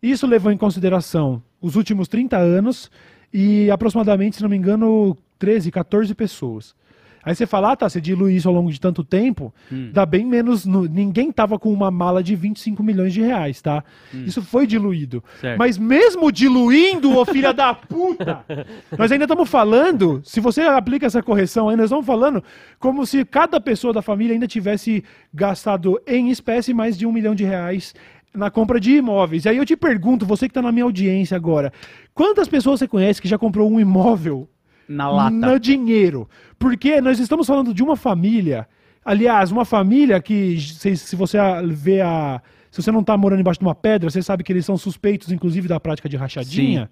Isso 0.00 0.24
levou 0.24 0.52
em 0.52 0.56
consideração 0.56 1.42
os 1.60 1.76
últimos 1.76 2.08
30 2.08 2.36
anos 2.36 2.90
e 3.32 3.70
aproximadamente, 3.70 4.36
se 4.36 4.42
não 4.42 4.48
me 4.50 4.56
engano, 4.56 5.16
13, 5.38 5.70
14 5.70 6.14
pessoas. 6.14 6.74
Aí 7.22 7.34
você 7.34 7.46
fala, 7.46 7.72
ah, 7.72 7.76
tá, 7.76 7.86
você 7.86 8.00
dilui 8.00 8.34
isso 8.34 8.48
ao 8.48 8.54
longo 8.54 8.72
de 8.72 8.80
tanto 8.80 9.04
tempo, 9.04 9.52
dá 9.92 10.06
bem 10.06 10.24
menos. 10.24 10.64
no- 10.64 10.86
ninguém 10.86 11.30
tava 11.30 11.58
com 11.58 11.70
uma 11.70 11.90
mala 11.90 12.22
de 12.22 12.34
25 12.34 12.82
milhões 12.82 13.12
de 13.12 13.20
reais, 13.20 13.60
tá? 13.60 13.84
Isso 14.24 14.40
foi 14.40 14.66
diluído. 14.66 15.22
Certo. 15.38 15.58
Mas 15.58 15.76
mesmo 15.76 16.32
diluindo, 16.32 17.14
ô 17.18 17.26
filha 17.26 17.52
da 17.52 17.74
puta, 17.74 18.42
nós 18.98 19.12
ainda 19.12 19.24
estamos 19.26 19.50
falando, 19.50 20.22
se 20.24 20.40
você 20.40 20.62
aplica 20.62 21.04
essa 21.04 21.22
correção 21.22 21.68
aí, 21.68 21.76
nós 21.76 21.84
estamos 21.86 22.06
falando 22.06 22.42
como 22.78 23.04
se 23.04 23.22
cada 23.26 23.60
pessoa 23.60 23.92
da 23.92 24.00
família 24.00 24.32
ainda 24.32 24.46
tivesse 24.48 25.04
gastado 25.32 26.00
em 26.06 26.30
espécie 26.30 26.72
mais 26.72 26.96
de 26.96 27.04
um 27.06 27.12
milhão 27.12 27.34
de 27.34 27.44
reais 27.44 27.94
na 28.34 28.50
compra 28.50 28.78
de 28.80 28.92
imóveis. 28.96 29.44
E 29.44 29.48
aí 29.48 29.56
eu 29.56 29.66
te 29.66 29.76
pergunto, 29.76 30.24
você 30.26 30.46
que 30.46 30.50
está 30.50 30.62
na 30.62 30.72
minha 30.72 30.84
audiência 30.84 31.36
agora, 31.36 31.72
quantas 32.14 32.48
pessoas 32.48 32.78
você 32.80 32.88
conhece 32.88 33.20
que 33.20 33.28
já 33.28 33.36
comprou 33.38 33.70
um 33.70 33.80
imóvel 33.80 34.48
Na 34.88 35.10
lata. 35.10 35.30
no 35.30 35.58
dinheiro. 35.58 36.28
Porque 36.58 37.00
nós 37.00 37.18
estamos 37.18 37.46
falando 37.46 37.74
de 37.74 37.82
uma 37.82 37.96
família. 37.96 38.68
Aliás, 39.04 39.50
uma 39.50 39.64
família 39.64 40.20
que, 40.20 40.60
se, 40.60 40.96
se 40.96 41.16
você 41.16 41.38
vê 41.68 42.00
a. 42.00 42.40
Se 42.70 42.80
você 42.80 42.92
não 42.92 43.00
está 43.00 43.16
morando 43.16 43.40
embaixo 43.40 43.58
de 43.58 43.66
uma 43.66 43.74
pedra, 43.74 44.08
você 44.08 44.22
sabe 44.22 44.44
que 44.44 44.52
eles 44.52 44.64
são 44.64 44.76
suspeitos, 44.76 45.32
inclusive, 45.32 45.66
da 45.66 45.80
prática 45.80 46.08
de 46.08 46.16
rachadinha. 46.16 46.88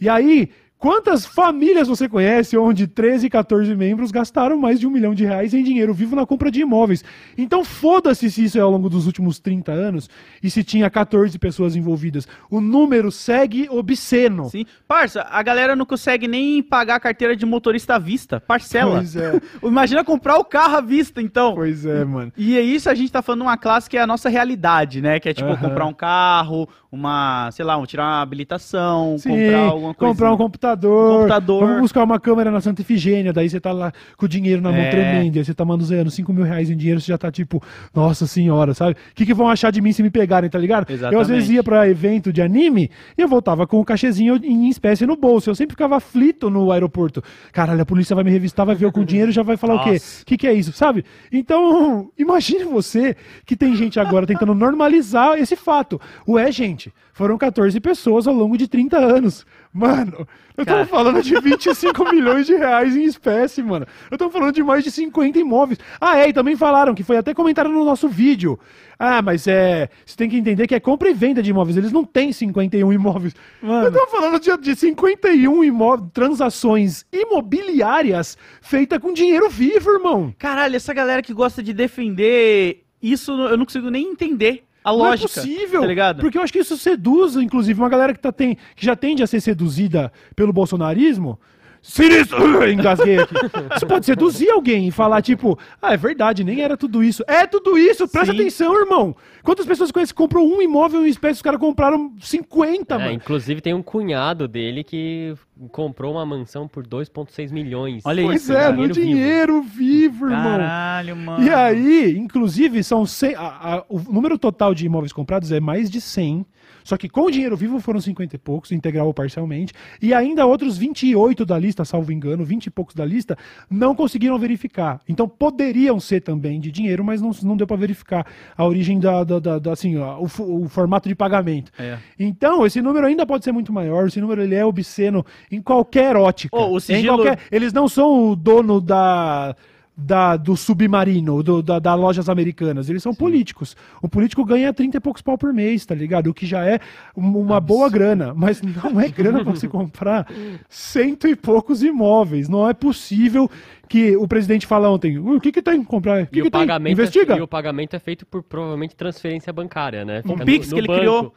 E 0.00 0.08
aí, 0.08 0.48
Quantas 0.82 1.24
famílias 1.24 1.86
você 1.86 2.08
conhece 2.08 2.58
onde 2.58 2.88
13, 2.88 3.30
14 3.30 3.72
membros 3.76 4.10
gastaram 4.10 4.58
mais 4.58 4.80
de 4.80 4.86
um 4.88 4.90
milhão 4.90 5.14
de 5.14 5.24
reais 5.24 5.54
em 5.54 5.62
dinheiro 5.62 5.94
vivo 5.94 6.16
na 6.16 6.26
compra 6.26 6.50
de 6.50 6.60
imóveis? 6.60 7.04
Então 7.38 7.64
foda-se 7.64 8.28
se 8.28 8.42
isso 8.42 8.58
é 8.58 8.62
ao 8.62 8.70
longo 8.72 8.90
dos 8.90 9.06
últimos 9.06 9.38
30 9.38 9.70
anos 9.70 10.10
e 10.42 10.50
se 10.50 10.64
tinha 10.64 10.90
14 10.90 11.38
pessoas 11.38 11.76
envolvidas. 11.76 12.26
O 12.50 12.60
número 12.60 13.12
segue 13.12 13.68
obsceno. 13.70 14.50
Sim. 14.50 14.64
Parça, 14.88 15.24
a 15.30 15.40
galera 15.40 15.76
não 15.76 15.86
consegue 15.86 16.26
nem 16.26 16.60
pagar 16.60 16.96
a 16.96 17.00
carteira 17.00 17.36
de 17.36 17.46
motorista 17.46 17.94
à 17.94 17.98
vista. 18.00 18.40
Parcela. 18.40 18.96
Pois 18.96 19.14
é. 19.14 19.40
Imagina 19.62 20.02
comprar 20.02 20.36
o 20.36 20.44
carro 20.44 20.78
à 20.78 20.80
vista, 20.80 21.22
então. 21.22 21.54
Pois 21.54 21.86
é, 21.86 22.04
mano. 22.04 22.32
E 22.36 22.58
é 22.58 22.60
isso, 22.60 22.90
a 22.90 22.94
gente 22.96 23.12
tá 23.12 23.22
falando 23.22 23.42
de 23.42 23.46
uma 23.46 23.56
classe 23.56 23.88
que 23.88 23.96
é 23.96 24.00
a 24.00 24.06
nossa 24.06 24.28
realidade, 24.28 25.00
né? 25.00 25.20
Que 25.20 25.28
é 25.28 25.32
tipo 25.32 25.56
comprar 25.58 25.86
um 25.86 25.94
carro, 25.94 26.68
uma, 26.92 27.50
sei 27.52 27.64
lá, 27.64 27.78
um, 27.78 27.86
tirar 27.86 28.02
uma 28.02 28.20
habilitação, 28.20 29.16
Sim, 29.16 29.30
comprar 29.30 29.58
alguma 29.60 29.94
coisa. 29.94 30.12
comprar 30.12 30.32
um 30.32 30.36
computador, 30.36 30.71
Um 30.72 31.16
computador. 31.18 31.60
Vamos 31.66 31.80
buscar 31.82 32.04
uma 32.04 32.18
câmera 32.20 32.50
na 32.50 32.60
Santa 32.60 32.82
Efigênia, 32.82 33.32
daí 33.32 33.48
você 33.48 33.60
tá 33.60 33.72
lá 33.72 33.92
com 34.16 34.26
o 34.26 34.28
dinheiro 34.28 34.60
na 34.62 34.70
mão 34.70 34.80
É. 34.80 34.90
tremendo, 34.90 35.38
aí 35.38 35.44
você 35.44 35.54
tá 35.54 35.64
manuseando 35.64 36.10
5 36.10 36.32
mil 36.32 36.44
reais 36.44 36.70
em 36.70 36.76
dinheiro, 36.76 37.00
você 37.00 37.08
já 37.12 37.18
tá 37.18 37.30
tipo, 37.30 37.62
nossa 37.94 38.26
senhora, 38.26 38.74
sabe? 38.74 38.92
O 38.92 39.14
que, 39.14 39.26
que 39.26 39.34
vão 39.34 39.48
achar 39.48 39.70
de 39.70 39.80
mim 39.80 39.92
se 39.92 40.02
me 40.02 40.10
pegarem, 40.10 40.48
tá 40.48 40.58
ligado? 40.58 40.88
Eu 40.88 40.94
às 40.94 41.00
Exatamente. 41.00 41.26
vezes 41.28 41.50
ia 41.50 41.62
pra 41.62 41.88
evento 41.88 42.32
de 42.32 42.40
anime 42.42 42.90
e 43.16 43.20
eu 43.22 43.28
voltava 43.28 43.66
com 43.66 43.78
o 43.80 43.84
cachezinho 43.84 44.36
em 44.42 44.68
espécie 44.68 45.06
no 45.06 45.16
bolso. 45.16 45.50
Eu 45.50 45.54
sempre 45.54 45.74
ficava 45.74 45.96
aflito 45.96 46.48
no 46.50 46.70
aeroporto. 46.72 47.22
Caralho, 47.52 47.80
a 47.82 47.86
polícia 47.86 48.14
vai 48.14 48.24
me 48.24 48.30
revistar, 48.30 48.64
vai 48.66 48.74
ver 48.74 48.86
eu 48.86 48.92
com 48.92 49.04
dinheiro 49.04 49.30
e 49.30 49.34
já 49.34 49.42
vai 49.42 49.56
falar 49.56 49.76
o 49.76 49.84
quê? 49.84 49.92
Nossa. 49.92 50.22
O 50.22 50.26
que, 50.26 50.36
que 50.36 50.46
é 50.46 50.52
isso, 50.52 50.72
sabe? 50.72 51.04
Então, 51.30 52.10
imagine 52.18 52.64
você 52.64 53.16
que 53.44 53.56
tem 53.56 53.74
gente 53.76 53.98
agora 53.98 54.26
tentando 54.26 54.54
normalizar 54.54 55.38
esse 55.38 55.56
fato. 55.56 56.00
Ué, 56.28 56.50
gente, 56.52 56.92
foram 57.12 57.36
14 57.36 57.78
pessoas 57.80 58.26
ao 58.26 58.34
longo 58.34 58.56
de 58.56 58.66
30 58.68 58.96
anos. 58.98 59.44
Mano, 59.72 60.28
eu 60.54 60.66
Cara. 60.66 60.84
tava 60.84 60.86
falando 60.86 61.22
de 61.22 61.34
25 61.40 62.04
milhões 62.12 62.46
de 62.46 62.54
reais 62.54 62.94
em 62.94 63.04
espécie, 63.04 63.62
mano. 63.62 63.86
Eu 64.10 64.18
tava 64.18 64.30
falando 64.30 64.54
de 64.54 64.62
mais 64.62 64.84
de 64.84 64.90
50 64.90 65.38
imóveis. 65.38 65.78
Ah, 65.98 66.18
é, 66.18 66.28
e 66.28 66.32
também 66.32 66.56
falaram 66.56 66.94
que 66.94 67.02
foi 67.02 67.16
até 67.16 67.32
comentaram 67.32 67.72
no 67.72 67.82
nosso 67.82 68.06
vídeo. 68.06 68.58
Ah, 68.98 69.22
mas 69.22 69.46
é. 69.46 69.88
Você 70.04 70.14
tem 70.14 70.28
que 70.28 70.36
entender 70.36 70.66
que 70.66 70.74
é 70.74 70.80
compra 70.80 71.08
e 71.08 71.14
venda 71.14 71.42
de 71.42 71.50
imóveis. 71.50 71.78
Eles 71.78 71.90
não 71.90 72.04
têm 72.04 72.32
51 72.32 72.92
imóveis. 72.92 73.34
Mano. 73.62 73.86
Eu 73.86 73.92
tava 73.92 74.06
falando 74.08 74.38
de, 74.38 74.54
de 74.58 74.76
51 74.76 75.64
imóveis, 75.64 76.10
transações 76.12 77.06
imobiliárias 77.10 78.36
feitas 78.60 78.98
com 78.98 79.12
dinheiro 79.12 79.48
vivo, 79.48 79.90
irmão. 79.90 80.34
Caralho, 80.38 80.76
essa 80.76 80.92
galera 80.92 81.22
que 81.22 81.32
gosta 81.32 81.62
de 81.62 81.72
defender 81.72 82.84
isso, 83.02 83.32
eu 83.32 83.56
não 83.56 83.64
consigo 83.64 83.88
nem 83.88 84.06
entender 84.06 84.64
a 84.84 84.90
lógica. 84.90 85.28
Não 85.36 85.42
é 85.42 85.46
possível. 85.46 85.80
Tá 85.80 85.86
ligado? 85.86 86.20
Porque 86.20 86.38
eu 86.38 86.42
acho 86.42 86.52
que 86.52 86.58
isso 86.58 86.76
seduz, 86.76 87.36
inclusive, 87.36 87.80
uma 87.80 87.88
galera 87.88 88.12
que, 88.12 88.20
tá, 88.20 88.32
tem, 88.32 88.56
que 88.74 88.84
já 88.84 88.96
tende 88.96 89.22
a 89.22 89.26
ser 89.26 89.40
seduzida 89.40 90.12
pelo 90.34 90.52
bolsonarismo. 90.52 91.38
Sinistro! 91.82 92.38
Engasguei 92.70 93.18
aqui. 93.18 93.34
Isso 93.76 93.86
pode 93.86 94.06
seduzir 94.06 94.48
alguém 94.50 94.86
e 94.86 94.90
falar, 94.92 95.20
tipo, 95.20 95.58
ah, 95.80 95.92
é 95.92 95.96
verdade, 95.96 96.44
nem 96.44 96.60
era 96.62 96.76
tudo 96.76 97.02
isso. 97.02 97.24
É 97.26 97.46
tudo 97.46 97.76
isso, 97.76 98.06
presta 98.08 98.32
Sim. 98.32 98.40
atenção, 98.40 98.78
irmão. 98.80 99.14
Quantas 99.42 99.66
pessoas 99.66 99.90
conhecem 99.90 100.14
que 100.14 100.22
comprou 100.22 100.46
um 100.48 100.62
imóvel 100.62 101.04
em 101.04 101.08
espécie, 101.10 101.34
os 101.36 101.42
caras 101.42 101.58
compraram 101.58 102.12
50, 102.20 102.94
É, 102.94 102.98
mano. 102.98 103.12
inclusive 103.12 103.60
tem 103.60 103.74
um 103.74 103.82
cunhado 103.82 104.46
dele 104.46 104.84
que 104.84 105.34
comprou 105.70 106.12
uma 106.12 106.24
mansão 106.24 106.68
por 106.68 106.86
2,6 106.86 107.50
milhões. 107.50 108.02
Olha 108.06 108.22
Pois 108.22 108.42
isso, 108.42 108.52
é, 108.52 108.70
no 108.72 108.88
dinheiro 108.88 108.92
vivo. 108.94 109.06
dinheiro 109.06 109.62
vivo, 109.62 110.24
irmão. 110.26 110.42
Caralho, 110.58 111.16
mano. 111.16 111.44
E 111.44 111.50
aí, 111.50 112.16
inclusive, 112.16 112.82
são 112.84 113.04
100, 113.04 113.34
a- 113.34 113.40
a- 113.78 113.84
o 113.88 113.98
número 113.98 114.38
total 114.38 114.72
de 114.74 114.86
imóveis 114.86 115.12
comprados 115.12 115.50
é 115.50 115.58
mais 115.58 115.90
de 115.90 116.00
100. 116.00 116.46
Só 116.84 116.96
que 116.96 117.08
com 117.08 117.22
o 117.22 117.30
dinheiro 117.30 117.56
vivo 117.56 117.80
foram 117.80 118.00
50 118.00 118.36
e 118.36 118.38
poucos, 118.38 118.72
integral 118.72 119.06
ou 119.06 119.14
parcialmente. 119.14 119.72
E 120.00 120.12
ainda 120.14 120.46
outros 120.46 120.76
28 120.78 121.44
da 121.44 121.58
lista, 121.58 121.84
salvo 121.84 122.12
engano, 122.12 122.44
20 122.44 122.66
e 122.66 122.70
poucos 122.70 122.94
da 122.94 123.04
lista, 123.04 123.36
não 123.70 123.94
conseguiram 123.94 124.38
verificar. 124.38 125.00
Então 125.08 125.28
poderiam 125.28 125.98
ser 126.00 126.20
também 126.20 126.60
de 126.60 126.70
dinheiro, 126.70 127.04
mas 127.04 127.20
não, 127.20 127.30
não 127.42 127.56
deu 127.56 127.66
para 127.66 127.76
verificar 127.76 128.26
a 128.56 128.64
origem 128.64 128.98
da, 128.98 129.24
da, 129.24 129.38
da- 129.38 129.58
da- 129.58 129.72
assim, 129.72 129.96
ó, 129.96 130.18
o, 130.20 130.64
o 130.64 130.68
formato 130.68 131.08
de 131.08 131.14
pagamento. 131.14 131.70
É. 131.78 131.98
Então, 132.18 132.64
esse 132.66 132.80
número 132.82 133.06
ainda 133.06 133.24
pode 133.26 133.44
ser 133.44 133.52
muito 133.52 133.72
maior. 133.72 134.06
Esse 134.06 134.20
número 134.20 134.42
ele 134.42 134.54
é 134.54 134.64
obsceno 134.64 135.24
em 135.50 135.60
qualquer 135.60 136.16
ótica. 136.16 136.56
Ô, 136.56 136.72
o 136.72 136.76
Em 136.76 136.80
sigilo- 136.80 137.18
qualquer- 137.18 137.38
eles 137.50 137.72
não 137.72 137.88
são 137.88 138.30
o 138.30 138.36
dono 138.36 138.80
da, 138.80 139.54
da- 139.96 140.36
do 140.36 140.56
submarino, 140.56 141.42
do- 141.42 141.62
da, 141.62 141.78
da 141.78 141.94
lojas 141.94 142.28
americanas. 142.28 142.88
Eles 142.88 143.02
são 143.02 143.14
políticos. 143.14 143.76
O 144.00 144.08
político 144.08 144.44
ganha 144.44 144.72
30 144.72 144.96
e 144.96 145.00
poucos 145.00 145.20
pau 145.22 145.36
por 145.36 145.52
mês, 145.52 145.84
tá 145.84 145.94
ligado? 145.94 146.28
O 146.28 146.34
que 146.34 146.46
já 146.46 146.64
é 146.64 146.80
um- 147.16 147.38
uma 147.38 147.60
boa 147.60 147.90
grana. 147.90 148.32
Mas 148.34 148.62
não 148.62 149.00
é 149.00 149.08
grana 149.08 149.42
pra 149.44 149.52
você 149.52 149.68
comprar 149.68 150.26
cento 150.68 151.26
e 151.28 151.36
poucos 151.36 151.82
imóveis. 151.82 152.48
Não 152.48 152.68
é 152.68 152.72
possível 152.74 153.50
que 153.88 154.16
o 154.16 154.26
presidente 154.26 154.66
fala 154.66 154.88
ontem, 154.90 155.18
"Uh, 155.18 155.36
o 155.36 155.40
que 155.40 155.52
que 155.52 155.60
tem 155.60 155.80
que 155.80 155.86
comprar? 155.86 156.22
O 156.22 156.26
que, 156.26 156.38
E 156.38 156.42
que 156.42 156.48
o, 156.48 156.50
tem? 156.50 156.60
pagamento 156.62 156.92
Investiga. 156.92 157.34
É, 157.34 157.38
e 157.38 157.42
o 157.42 157.46
pagamento 157.48 157.94
é 157.94 157.98
feito 157.98 158.24
por 158.24 158.42
provavelmente 158.42 158.96
transferência 158.96 159.52
bancária, 159.52 160.02
né? 160.04 160.22
Um 160.24 160.30
Fica 160.30 160.44
Pix 160.46 160.72
que 160.72 160.78
ele 160.78 160.88
criou. 160.88 161.34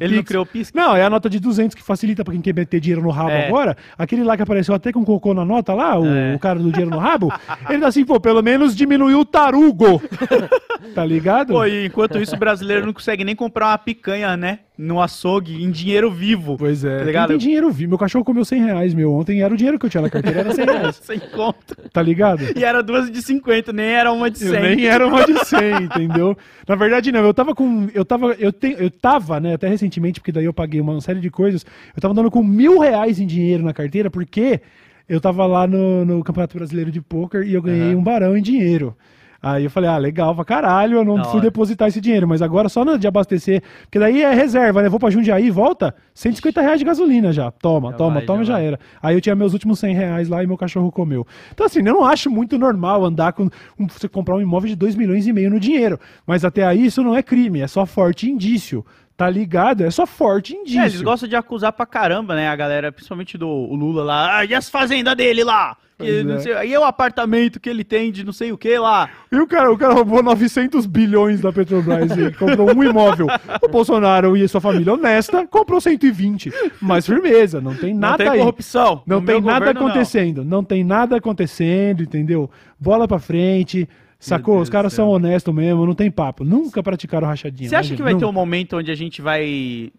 Ele 0.00 0.14
não 0.16 0.22
Pix. 0.22 0.28
criou 0.28 0.42
o 0.44 0.46
Pix? 0.46 0.72
Não, 0.72 0.94
é 0.96 1.02
a 1.04 1.10
nota 1.10 1.28
de 1.28 1.38
200 1.40 1.74
que 1.74 1.82
facilita 1.82 2.22
pra 2.24 2.32
quem 2.32 2.40
quer 2.40 2.54
meter 2.54 2.80
dinheiro 2.80 3.02
no 3.02 3.10
rabo 3.10 3.30
É. 3.30 3.48
agora. 3.48 3.76
Aquele 3.98 4.22
lá 4.22 4.36
que 4.36 4.42
apareceu 4.42 4.74
até 4.74 4.92
com 4.92 5.04
cocô 5.04 5.34
na 5.34 5.44
nota 5.44 5.72
lá, 5.74 5.98
o, 5.98 6.06
É. 6.06 6.34
o 6.34 6.38
cara 6.38 6.58
do 6.58 6.70
dinheiro 6.70 6.90
no 6.90 6.98
rabo. 6.98 7.32
ele 7.68 7.80
tá 7.80 7.88
assim, 7.88 8.04
pô, 8.04 8.20
pelo 8.20 8.42
menos 8.42 8.74
diminuiu 8.76 9.20
o 9.20 9.24
tarugo. 9.24 10.00
tá 10.94 11.04
ligado? 11.04 11.48
Pô, 11.54 11.64
e 11.66 11.86
enquanto 11.86 12.18
isso, 12.18 12.34
o 12.36 12.38
brasileiro 12.38 12.86
não 12.86 12.92
consegue 12.92 13.24
nem 13.24 13.34
comprar 13.34 13.68
uma 13.68 13.78
picanha, 13.78 14.36
né? 14.36 14.60
No 14.76 15.00
açougue, 15.00 15.62
em 15.62 15.70
dinheiro 15.70 16.10
vivo. 16.10 16.56
Pois 16.58 16.84
é. 16.84 16.90
Tá 16.90 16.96
Quem 16.98 17.06
ligado? 17.06 17.28
tem 17.28 17.38
dinheiro 17.38 17.70
vivo. 17.70 17.90
Meu 17.90 17.98
cachorro 17.98 18.24
comeu 18.24 18.44
100 18.44 18.64
reais, 18.64 18.92
meu. 18.92 19.12
Ontem 19.12 19.40
era 19.40 19.54
o 19.54 19.56
dinheiro 19.56 19.78
que 19.78 19.86
eu 19.86 19.90
tinha 19.90 20.02
na 20.02 20.10
carteira, 20.10 20.40
era 20.40 20.52
100 20.52 20.64
reais. 20.64 20.96
Sem 21.02 21.20
conta. 21.20 21.76
Tá 21.92 22.02
ligado? 22.02 22.42
E 22.56 22.64
era 22.64 22.82
duas 22.82 23.08
de 23.08 23.22
50, 23.22 23.72
nem 23.72 23.86
era 23.86 24.12
uma 24.12 24.28
de 24.28 24.38
100. 24.40 24.48
Eu 24.48 24.60
nem 24.62 24.86
era 24.86 25.06
uma 25.06 25.24
de 25.24 25.44
100, 25.44 25.82
entendeu? 25.84 26.36
Na 26.66 26.74
verdade, 26.74 27.12
não. 27.12 27.20
Eu 27.20 27.32
tava 27.32 27.54
com. 27.54 27.88
Eu 27.94 28.04
tava. 28.04 28.32
Eu, 28.32 28.52
tenho, 28.52 28.76
eu 28.78 28.90
tava, 28.90 29.38
né, 29.38 29.54
até 29.54 29.68
recentemente, 29.68 30.18
porque 30.18 30.32
daí 30.32 30.44
eu 30.44 30.52
paguei 30.52 30.80
uma 30.80 31.00
série 31.00 31.20
de 31.20 31.30
coisas. 31.30 31.64
Eu 31.94 32.02
tava 32.02 32.12
dando 32.12 32.30
com 32.30 32.42
mil 32.42 32.80
reais 32.80 33.20
em 33.20 33.26
dinheiro 33.26 33.62
na 33.62 33.72
carteira, 33.72 34.10
porque 34.10 34.60
eu 35.08 35.20
tava 35.20 35.46
lá 35.46 35.68
no, 35.68 36.04
no 36.04 36.24
Campeonato 36.24 36.56
Brasileiro 36.56 36.90
de 36.90 37.00
Pôquer 37.00 37.46
e 37.46 37.54
eu 37.54 37.62
ganhei 37.62 37.90
Aham. 37.92 37.98
um 37.98 38.02
barão 38.02 38.36
em 38.36 38.42
dinheiro. 38.42 38.96
Aí 39.44 39.64
eu 39.64 39.70
falei, 39.70 39.90
ah, 39.90 39.98
legal 39.98 40.34
pra 40.34 40.44
caralho, 40.44 40.96
eu 40.98 41.04
não 41.04 41.16
Da 41.16 41.24
fui 41.24 41.32
hora. 41.34 41.42
depositar 41.42 41.88
esse 41.88 42.00
dinheiro, 42.00 42.26
mas 42.26 42.40
agora 42.42 42.68
só 42.68 42.84
na 42.84 42.96
de 42.96 43.06
abastecer, 43.06 43.62
porque 43.82 43.98
daí 43.98 44.22
é 44.22 44.32
reserva, 44.32 44.82
né? 44.82 44.88
Vou 44.88 44.98
pra 44.98 45.10
Jundiaí 45.10 45.46
e 45.46 45.50
volta, 45.50 45.94
150 46.14 46.60
reais 46.60 46.78
de 46.78 46.84
gasolina 46.84 47.32
já. 47.32 47.50
Toma, 47.50 47.90
Já 47.90 47.96
toma, 47.96 48.14
vai, 48.14 48.24
toma, 48.24 48.44
já 48.44 48.54
já 48.54 48.60
era. 48.60 48.78
Aí 49.02 49.14
eu 49.16 49.20
tinha 49.20 49.34
meus 49.34 49.52
últimos 49.52 49.78
100 49.78 49.94
reais 49.94 50.28
lá 50.28 50.42
e 50.42 50.46
meu 50.46 50.56
cachorro 50.56 50.90
comeu. 50.90 51.26
Então, 51.52 51.66
assim, 51.66 51.80
eu 51.80 51.92
não 51.94 52.04
acho 52.04 52.30
muito 52.30 52.58
normal 52.58 53.04
andar 53.04 53.32
com. 53.32 53.48
um- 53.78 53.86
você 53.88 54.08
comprar 54.08 54.36
um 54.36 54.40
imóvel 54.40 54.68
de 54.68 54.76
2 54.76 54.94
milhões 54.96 55.26
e 55.26 55.32
meio 55.32 55.50
no 55.50 55.60
dinheiro. 55.60 55.98
Mas 56.26 56.44
até 56.44 56.64
aí 56.64 56.86
isso 56.86 57.02
não 57.02 57.14
é 57.14 57.22
crime, 57.22 57.60
é 57.60 57.66
só 57.66 57.84
forte 57.84 58.30
indício. 58.30 58.84
Tá 59.16 59.30
ligado? 59.30 59.84
É 59.84 59.90
só 59.90 60.06
forte 60.06 60.54
indício. 60.56 60.80
É, 60.80 60.86
eles 60.86 61.02
gostam 61.02 61.28
de 61.28 61.36
acusar 61.36 61.72
pra 61.72 61.86
caramba, 61.86 62.34
né? 62.34 62.48
A 62.48 62.56
galera, 62.56 62.90
principalmente 62.90 63.38
do 63.38 63.46
Lula 63.48 64.02
lá. 64.02 64.38
Ah, 64.38 64.44
e 64.44 64.52
as 64.54 64.68
fazendas 64.68 65.14
dele 65.14 65.44
lá? 65.44 65.76
Não 65.96 66.34
é. 66.34 66.40
sei- 66.40 66.52
e 66.72 66.76
o 66.76 66.82
apartamento 66.82 67.60
que 67.60 67.70
ele 67.70 67.84
tem 67.84 68.10
de 68.10 68.24
não 68.24 68.32
sei 68.32 68.50
o 68.50 68.58
que 68.58 68.76
lá? 68.76 69.08
E 69.30 69.36
o 69.36 69.46
cara, 69.46 69.70
o 69.72 69.78
cara 69.78 69.94
roubou 69.94 70.20
900 70.24 70.86
bilhões 70.86 71.40
da 71.40 71.52
Petrobras 71.52 72.10
e 72.16 72.32
comprou 72.36 72.74
um 72.76 72.82
imóvel. 72.82 73.28
O 73.62 73.68
Bolsonaro 73.68 74.36
e 74.36 74.46
sua 74.48 74.60
família 74.60 74.92
honesta 74.92 75.46
comprou 75.46 75.80
120. 75.80 76.52
Mas 76.82 77.06
firmeza, 77.06 77.60
não 77.60 77.76
tem 77.76 77.94
nada 77.94 78.24
não 78.24 78.30
tem 78.32 78.40
corrupção. 78.40 79.02
Não 79.06 79.24
tem 79.24 79.40
nada 79.40 79.60
governo, 79.66 79.80
não. 79.80 79.86
acontecendo. 79.86 80.44
Não. 80.44 80.64
tem 80.64 80.82
nada 80.82 81.16
acontecendo, 81.16 82.02
entendeu? 82.02 82.50
Bola 82.78 83.06
pra 83.06 83.20
frente. 83.20 83.88
Sacou? 84.24 84.58
Os 84.58 84.70
caras 84.70 84.92
são 84.92 85.08
honestos 85.08 85.54
mesmo, 85.54 85.84
não 85.84 85.94
tem 85.94 86.10
papo. 86.10 86.44
Nunca 86.44 86.82
praticaram 86.82 87.26
rachadinha. 87.26 87.68
Você 87.68 87.76
acha 87.76 87.90
né, 87.90 87.96
que 87.96 88.02
vai 88.02 88.12
gente? 88.12 88.20
ter 88.20 88.24
um 88.24 88.28
Nunca. 88.28 88.40
momento 88.40 88.76
onde 88.78 88.90
a 88.90 88.94
gente 88.94 89.20
vai 89.20 89.92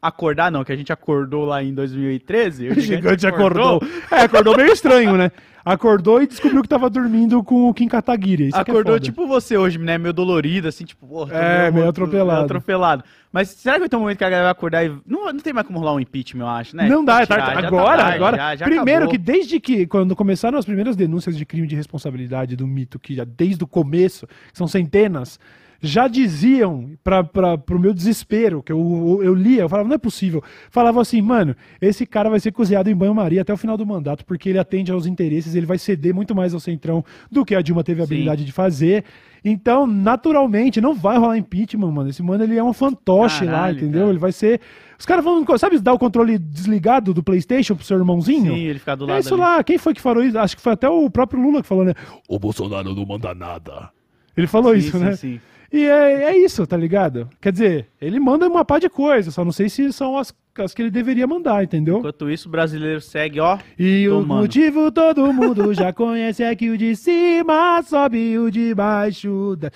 acordar? 0.00 0.50
Não, 0.50 0.64
que 0.64 0.72
a 0.72 0.76
gente 0.76 0.92
acordou 0.92 1.44
lá 1.44 1.62
em 1.62 1.72
2013. 1.74 2.68
O 2.74 2.80
gigante 2.80 3.26
acordou. 3.26 3.80
É, 4.10 4.22
acordou 4.22 4.56
meio 4.56 4.72
estranho, 4.72 5.16
né? 5.16 5.30
Acordou 5.64 6.20
e 6.22 6.26
descobriu 6.26 6.60
que 6.60 6.68
tava 6.68 6.90
dormindo 6.90 7.42
com 7.42 7.70
o 7.70 7.72
Kim 7.72 7.88
Kataguiri. 7.88 8.48
Isso 8.48 8.56
é 8.58 8.60
Acordou 8.60 8.92
foda. 8.96 9.00
tipo 9.00 9.26
você 9.26 9.56
hoje, 9.56 9.78
né? 9.78 9.96
Meio 9.96 10.12
dolorido, 10.12 10.68
assim, 10.68 10.84
tipo, 10.84 11.06
porra, 11.06 11.34
É, 11.34 11.70
meio 11.70 11.88
atropelado. 11.88 12.32
meio 12.32 12.44
atropelado. 12.44 13.02
Mas 13.32 13.48
será 13.48 13.74
que 13.76 13.80
vai 13.80 13.88
ter 13.88 13.96
um 13.96 14.00
momento 14.00 14.18
que 14.18 14.24
a 14.24 14.28
galera 14.28 14.44
vai 14.48 14.52
acordar 14.52 14.84
e. 14.84 14.90
Não, 15.06 15.24
não 15.32 15.40
tem 15.40 15.54
mais 15.54 15.66
como 15.66 15.78
rolar 15.78 15.94
um 15.94 16.00
impeachment, 16.00 16.42
eu 16.44 16.48
acho, 16.48 16.76
né? 16.76 16.86
Não 16.86 17.02
dá, 17.02 17.22
é 17.22 17.26
Tirar, 17.26 17.36
tarde. 17.38 17.54
já 17.54 17.60
tá 17.62 17.66
Agora, 17.68 17.96
tarde, 18.02 18.16
agora. 18.16 18.36
já- 18.36 18.56
já 18.56 18.64
primeiro 18.66 19.04
acabou. 19.04 19.12
que 19.12 19.18
desde 19.18 19.58
que, 19.58 19.86
quando 19.86 20.14
começaram 20.14 20.58
as 20.58 20.66
primeiras 20.66 20.96
denúncias 20.96 21.34
de 21.34 21.46
crime 21.46 21.66
de 21.66 21.74
responsabilidade 21.74 22.54
do 22.56 22.66
mito, 22.66 22.98
que 22.98 23.14
já 23.14 23.24
desde 23.24 23.64
o 23.64 23.66
começo, 23.66 24.28
são 24.52 24.68
centenas, 24.68 25.40
já 25.86 26.08
diziam, 26.08 26.90
pra, 27.04 27.22
pro 27.22 27.78
meu 27.78 27.92
desespero, 27.92 28.62
que 28.62 28.72
eu, 28.72 29.20
eu, 29.22 29.34
lia, 29.34 29.62
eu 29.62 29.68
falava, 29.68 29.88
não 29.88 29.94
é 29.94 29.98
possível. 29.98 30.42
Falava 30.70 31.00
assim, 31.00 31.20
mano, 31.20 31.54
esse 31.80 32.06
cara 32.06 32.30
vai 32.30 32.40
ser 32.40 32.52
cozinhado 32.52 32.90
em 32.90 32.94
banho-maria 32.96 33.42
até 33.42 33.52
o 33.52 33.56
final 33.56 33.76
do 33.76 33.84
mandato, 33.86 34.24
porque 34.24 34.48
ele 34.48 34.58
atende 34.58 34.90
aos 34.90 35.06
interesses, 35.06 35.54
ele 35.54 35.66
vai 35.66 35.78
ceder 35.78 36.14
muito 36.14 36.34
mais 36.34 36.54
ao 36.54 36.60
Centrão 36.60 37.04
do 37.30 37.44
que 37.44 37.54
a 37.54 37.60
Dilma 37.62 37.84
teve 37.84 38.00
a 38.02 38.06
Sim. 38.06 38.12
habilidade 38.14 38.44
de 38.44 38.52
fazer. 38.52 39.04
Então, 39.44 39.86
naturalmente, 39.86 40.80
não 40.80 40.94
vai 40.94 41.18
rolar 41.18 41.36
impeachment, 41.36 41.90
mano. 41.90 42.08
Esse 42.08 42.22
mano, 42.22 42.42
ele 42.44 42.56
é 42.56 42.64
um 42.64 42.72
fantoche 42.72 43.44
lá, 43.44 43.52
Caralho, 43.52 43.76
entendeu? 43.76 44.00
cara. 44.00 44.10
Ele 44.12 44.18
vai 44.18 44.32
ser... 44.32 44.60
Os 44.98 45.04
caras 45.04 45.22
vão, 45.22 45.44
sabe, 45.58 45.78
dar 45.80 45.92
o 45.92 45.98
controle 45.98 46.38
desligado 46.38 47.12
do 47.12 47.22
Playstation 47.22 47.74
pro 47.74 47.84
seu 47.84 47.98
irmãozinho? 47.98 48.54
Sim, 48.54 48.60
ele 48.60 48.78
ficar 48.78 48.94
do 48.94 49.04
lado 49.04 49.16
É 49.16 49.20
isso 49.20 49.34
ali. 49.34 49.42
lá, 49.42 49.62
quem 49.62 49.76
foi 49.76 49.92
que 49.92 50.00
falou 50.00 50.24
isso? 50.24 50.38
Acho 50.38 50.56
que 50.56 50.62
foi 50.62 50.72
até 50.72 50.88
o 50.88 51.10
próprio 51.10 51.42
Lula 51.42 51.60
que 51.60 51.68
falou, 51.68 51.84
né? 51.84 51.92
O 52.26 52.38
Bolsonaro 52.38 52.94
não 52.94 53.04
manda 53.04 53.34
nada. 53.34 53.90
Ele 54.36 54.46
falou 54.46 54.72
Sim, 54.72 54.78
isso, 54.78 54.92
sim, 54.98 55.04
né? 55.04 55.16
sim. 55.16 55.40
E 55.74 55.86
é, 55.86 56.22
é 56.30 56.38
isso, 56.38 56.64
tá 56.68 56.76
ligado? 56.76 57.28
Quer 57.40 57.50
dizer, 57.50 57.88
ele 58.00 58.20
manda 58.20 58.46
uma 58.46 58.64
pá 58.64 58.78
de 58.78 58.88
coisa, 58.88 59.32
só 59.32 59.44
não 59.44 59.50
sei 59.50 59.68
se 59.68 59.92
são 59.92 60.16
as, 60.16 60.32
as 60.56 60.72
que 60.72 60.80
ele 60.80 60.90
deveria 60.90 61.26
mandar, 61.26 61.64
entendeu? 61.64 61.98
Enquanto 61.98 62.30
isso, 62.30 62.46
o 62.46 62.50
brasileiro 62.52 63.00
segue, 63.00 63.40
ó. 63.40 63.58
E 63.76 64.08
o 64.08 64.20
tomando. 64.20 64.42
motivo 64.42 64.92
todo 64.92 65.32
mundo 65.32 65.74
já 65.74 65.92
conhece 65.92 66.44
é 66.44 66.54
que 66.54 66.70
o 66.70 66.78
de 66.78 66.94
cima 66.94 67.82
sobe 67.82 68.38
o 68.38 68.52
de 68.52 68.72
baixo. 68.72 69.56
Da... 69.56 69.72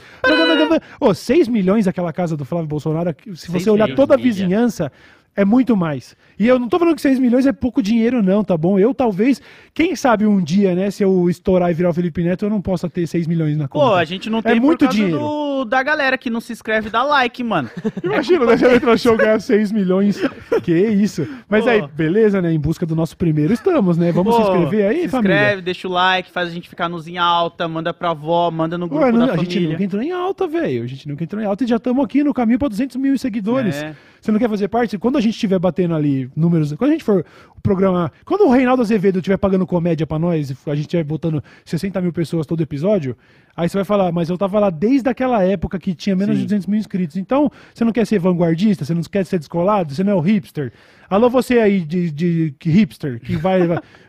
Ô, 1.01 1.13
6 1.13 1.49
milhões 1.49 1.89
aquela 1.89 2.13
casa 2.13 2.37
do 2.37 2.45
Flávio 2.45 2.69
Bolsonaro, 2.69 3.13
se 3.35 3.51
você 3.51 3.69
olhar 3.69 3.93
toda 3.97 4.15
a 4.15 4.17
de 4.17 4.23
mídia. 4.23 4.93
É 5.41 5.45
muito 5.45 5.77
mais. 5.77 6.17
E 6.39 6.47
eu 6.47 6.59
não 6.59 6.69
tô 6.69 6.79
falando 6.79 6.95
que 6.97 7.03
6 7.03 7.19
milhões 7.19 7.47
é 7.47 7.53
pouco 7.53 7.83
dinheiro, 7.83 8.23
não, 8.23 8.45
tá 8.45 8.57
bom? 8.57 8.79
Eu 8.79 8.95
talvez, 8.95 9.41
quem 9.75 9.95
sabe 9.97 10.27
um 10.27 10.41
dia, 10.43 10.75
né, 10.75 10.91
se 10.91 11.03
eu 11.03 11.29
estourar 11.31 11.71
e 11.71 11.75
virar 11.75 11.91
o 11.91 11.95
Felipe 11.95 12.23
Neto, 12.23 12.45
eu 12.45 12.51
não 12.51 12.61
possa 12.61 12.89
ter 12.89 13.07
6 13.07 13.27
milhões 13.27 13.57
na 13.57 13.67
conta. 13.69 13.87
Pô, 13.87 13.95
a 13.95 14.05
gente 14.05 14.29
não 14.31 14.39
É 14.41 14.43
tem 14.43 14.61
muito 14.61 14.79
por 14.81 14.85
causa 14.87 14.97
dinheiro. 14.97 15.19
do- 15.19 15.49
da 15.65 15.83
galera 15.83 16.17
que 16.17 16.31
não 16.31 16.41
se 16.41 16.53
inscreve 16.53 16.89
dá 16.91 17.03
like, 17.03 17.43
mano. 17.43 17.69
Imagina, 18.05 18.47
né? 18.47 18.57
Se 18.57 18.65
a 18.65 18.69
Letra 18.69 18.97
Show 18.97 19.17
ganhar 19.17 19.41
6 19.41 19.73
milhões. 19.73 20.21
Que 20.63 20.73
isso. 20.77 21.27
Mas 21.49 21.65
Pô. 21.65 21.71
aí, 21.71 21.83
beleza, 21.95 22.41
né? 22.41 22.53
Em 22.53 22.59
busca 22.61 22.85
do 22.87 22.95
nosso 22.95 23.17
primeiro 23.17 23.53
estamos, 23.53 23.97
né? 23.99 24.13
Vamos 24.13 24.35
se 24.37 24.43
Pô, 24.43 24.49
inscrever 24.57 24.89
aí, 24.89 25.03
se 25.03 25.09
família? 25.09 25.35
inscreve, 25.37 25.63
deixa 25.63 25.89
o 25.89 25.91
like, 25.91 26.31
faz 26.31 26.49
a 26.49 26.53
gente 26.53 26.69
ficar 26.69 26.89
nos 26.89 27.09
em 27.09 27.19
alta, 27.19 27.67
manda 27.67 27.93
pra 27.93 28.11
avó, 28.11 28.51
manda 28.51 28.77
no 28.79 28.87
grupo 28.89 29.05
Ué, 29.05 29.11
não- 29.13 29.27
da 29.27 29.33
a 29.33 29.37
gente 29.37 29.47
família. 29.55 29.71
nunca 29.71 29.85
entrou 29.85 30.03
em 30.03 30.13
alta, 30.13 30.47
velho. 30.47 30.83
A 30.85 30.87
gente 30.87 31.09
nunca 31.09 31.25
entrou 31.25 31.43
em 31.43 31.45
alta 31.47 31.65
e 31.65 31.67
já 31.67 31.77
estamos 31.77 32.05
aqui 32.05 32.23
no 32.23 32.33
caminho 32.33 32.59
para 32.59 32.69
200 32.69 32.97
mil 32.97 33.17
seguidores. 33.19 33.83
É. 33.83 33.95
Você 34.21 34.33
não 34.33 34.39
quer 34.39 34.49
fazer 34.49 34.69
parte? 34.69 34.99
Quando 34.99 35.17
a 35.17 35.21
gente 35.21 35.28
estiver 35.37 35.59
batendo 35.59 35.95
ali 35.95 36.31
números, 36.35 36.73
quando 36.75 36.91
a 36.91 36.93
gente 36.93 37.05
for 37.05 37.25
o 37.57 37.61
programa, 37.61 38.13
quando 38.25 38.47
o 38.47 38.51
Reinaldo 38.51 38.83
Azevedo 38.83 39.19
estiver 39.19 39.37
pagando 39.37 39.67
comédia 39.67 40.07
para 40.07 40.19
nós, 40.19 40.51
a 40.67 40.75
gente 40.75 40.87
estiver 40.87 41.05
botando 41.05 41.43
60 41.65 42.01
mil 42.01 42.13
pessoas 42.13 42.47
todo 42.47 42.63
episódio, 42.63 43.17
aí 43.57 43.69
você 43.69 43.77
vai 43.77 43.85
falar, 43.85 44.13
mas 44.13 44.31
eu 44.31 44.39
tava 44.39 44.61
lá 44.61 44.71
desde 44.71 45.09
aquela 45.09 45.43
época 45.45 45.79
que 45.79 45.95
tinha 45.95 46.15
menos 46.15 46.37
Sim. 46.37 46.43
de 46.43 46.47
200 46.47 46.67
mil 46.67 46.79
inscritos. 46.79 47.17
Então, 47.17 47.51
você 47.75 47.85
não 47.85 47.93
quer 47.93 48.07
ser 48.07 48.19
vanguardista, 48.19 48.85
você 48.85 48.95
não 48.95 49.03
quer 49.03 49.27
ser 49.27 49.39
descolado, 49.39 49.95
você 49.95 50.05
não 50.05 50.13
é 50.13 50.15
o 50.15 50.21
hipster. 50.21 50.73
Alô, 51.11 51.29
você 51.29 51.59
aí 51.59 51.81
de, 51.81 52.11
de, 52.11 52.55
hipster, 52.65 53.21
que 53.21 53.35
vai 53.39 53.61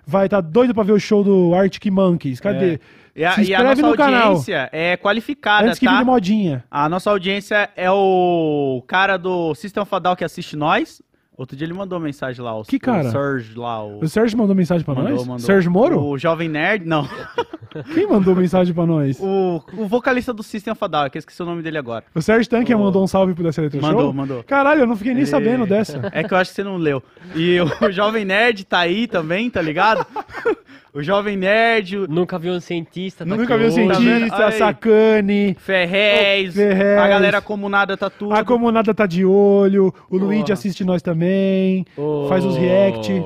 vai 0.05 0.27
tá 0.27 0.41
doido 0.41 0.73
para 0.73 0.83
ver 0.83 0.93
o 0.93 0.99
show 0.99 1.23
do 1.23 1.53
Arctic 1.53 1.85
Monkeys. 1.87 2.39
Cadê? 2.39 2.79
E 3.15 3.25
a, 3.25 3.33
Se 3.33 3.41
e 3.41 3.53
a 3.53 3.57
inscreve 3.57 3.81
nossa 3.81 3.91
no 3.91 3.97
canal. 3.97 4.27
audiência 4.27 4.69
é 4.71 4.95
qualificada, 4.95 5.67
Antes 5.67 5.79
que 5.79 5.85
tá? 5.85 6.05
modinha. 6.05 6.63
A 6.71 6.87
nossa 6.87 7.09
audiência 7.09 7.69
é 7.75 7.91
o 7.91 8.81
cara 8.87 9.17
do 9.17 9.53
System 9.55 9.83
Down 10.01 10.15
que 10.15 10.23
assiste 10.23 10.55
nós. 10.55 11.01
Outro 11.39 11.55
dia 11.55 11.65
ele 11.65 11.73
mandou 11.73 11.97
mensagem 12.01 12.43
lá. 12.43 12.53
O, 12.53 12.63
Que 12.65 12.77
cara? 12.77 13.07
O 13.07 13.11
Serge 13.11 13.57
lá. 13.57 13.81
O... 13.81 13.99
O 14.03 14.07
Sérgio 14.09 14.37
mandou 14.37 14.53
mensagem 14.53 14.83
pra 14.83 14.93
mandou, 14.93 15.11
nós? 15.11 15.21
mandou. 15.21 15.39
Sérgio 15.39 15.71
Moro? 15.71 15.97
O 16.03 16.17
Jovem 16.17 16.49
Nerd, 16.49 16.85
não. 16.85 17.07
Quem 17.93 18.05
mandou 18.07 18.35
mensagem 18.35 18.73
pra 18.73 18.85
nós? 18.85 19.17
O, 19.21 19.63
o 19.77 19.87
vocalista 19.87 20.33
do 20.33 20.43
System 20.43 20.73
of 20.73 20.83
a 20.83 20.87
Down, 20.87 21.09
que 21.09 21.17
eu 21.17 21.19
esqueci 21.19 21.41
o 21.41 21.45
nome 21.45 21.61
dele 21.61 21.77
agora. 21.77 22.03
O 22.13 22.21
Sérgio 22.21 22.49
Tanque 22.49 22.75
O- 22.75 22.79
mandou 22.79 23.01
um 23.01 23.07
salve 23.07 23.33
pro 23.33 23.41
Dessa 23.43 23.61
Letra 23.61 23.79
Mandou, 23.79 24.01
Show? 24.01 24.13
mandou. 24.13 24.43
Caralho, 24.43 24.81
eu 24.81 24.87
não 24.87 24.97
fiquei 24.97 25.13
nem 25.13 25.25
sabendo 25.25 25.63
E- 25.65 25.69
dessa. 25.69 26.09
É 26.11 26.23
que 26.25 26.33
eu 26.33 26.37
acho 26.37 26.49
que 26.51 26.55
você 26.57 26.63
não 26.63 26.75
leu. 26.75 27.01
E 27.33 27.57
o 27.61 27.67
Jovem 27.89 28.25
Nerd 28.25 28.65
tá 28.65 28.79
aí 28.79 29.07
também, 29.07 29.49
tá 29.49 29.61
ligado? 29.61 30.05
O 30.93 31.03
Jovem 31.03 31.37
Nerd, 31.37 31.97
o 31.99 32.07
Nunca 32.07 32.39
vi 32.39 32.49
um 32.49 32.59
cientista. 32.59 33.23
tá 33.25 33.29
Nunca 33.35 33.53
aqui 33.55 33.63
vi 33.63 33.69
o 33.69 33.73
hoje. 33.73 33.87
Tá 33.87 33.93
vendo? 33.99 34.03
cientista, 34.03 34.45
Aí. 34.47 34.51
Sacane, 34.53 35.55
Ferrez, 35.59 36.55
Ferrez. 36.55 36.97
a 36.97 37.07
galera 37.07 37.41
comunada 37.41 37.95
tá 37.95 38.09
tudo. 38.09 38.33
a 38.33 38.43
comunada 38.43 38.93
tá 38.93 39.05
de 39.05 39.23
olho, 39.23 39.87
o 39.87 39.91
Porra. 40.09 40.23
Luigi 40.25 40.51
assiste 40.51 40.83
nós 40.83 41.01
também, 41.03 41.85
Ô, 41.95 42.25
faz 42.27 42.43
os 42.43 42.57
react. 42.57 43.21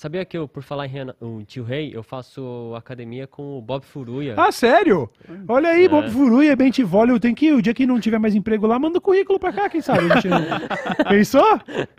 Sabia 0.00 0.24
que 0.24 0.34
eu, 0.34 0.48
por 0.48 0.62
falar 0.62 0.86
em 0.86 0.88
Renan- 0.88 1.14
o 1.20 1.42
tio 1.46 1.62
Rei, 1.62 1.90
eu 1.94 2.02
faço 2.02 2.72
academia 2.74 3.26
com 3.26 3.58
o 3.58 3.60
Bob 3.60 3.84
Furuia. 3.84 4.32
Ah, 4.34 4.50
sério? 4.50 5.10
Olha 5.46 5.68
aí, 5.68 5.84
É. 5.84 5.88
Bob 5.90 6.08
Furuia, 6.10 6.56
bem 6.56 6.70
te 6.70 6.82
vole, 6.82 7.20
tem 7.20 7.34
que 7.34 7.48
ir, 7.48 7.52
o 7.52 7.60
dia 7.60 7.74
que 7.74 7.84
não 7.84 8.00
tiver 8.00 8.18
mais 8.18 8.34
emprego 8.34 8.66
lá, 8.66 8.78
manda 8.78 8.96
o 8.96 9.00
currículo 9.02 9.38
pra 9.38 9.52
cá, 9.52 9.68
quem 9.68 9.82
sabe? 9.82 10.10
A 10.10 10.14
gente 10.18 10.28
Pensou? 11.06 11.44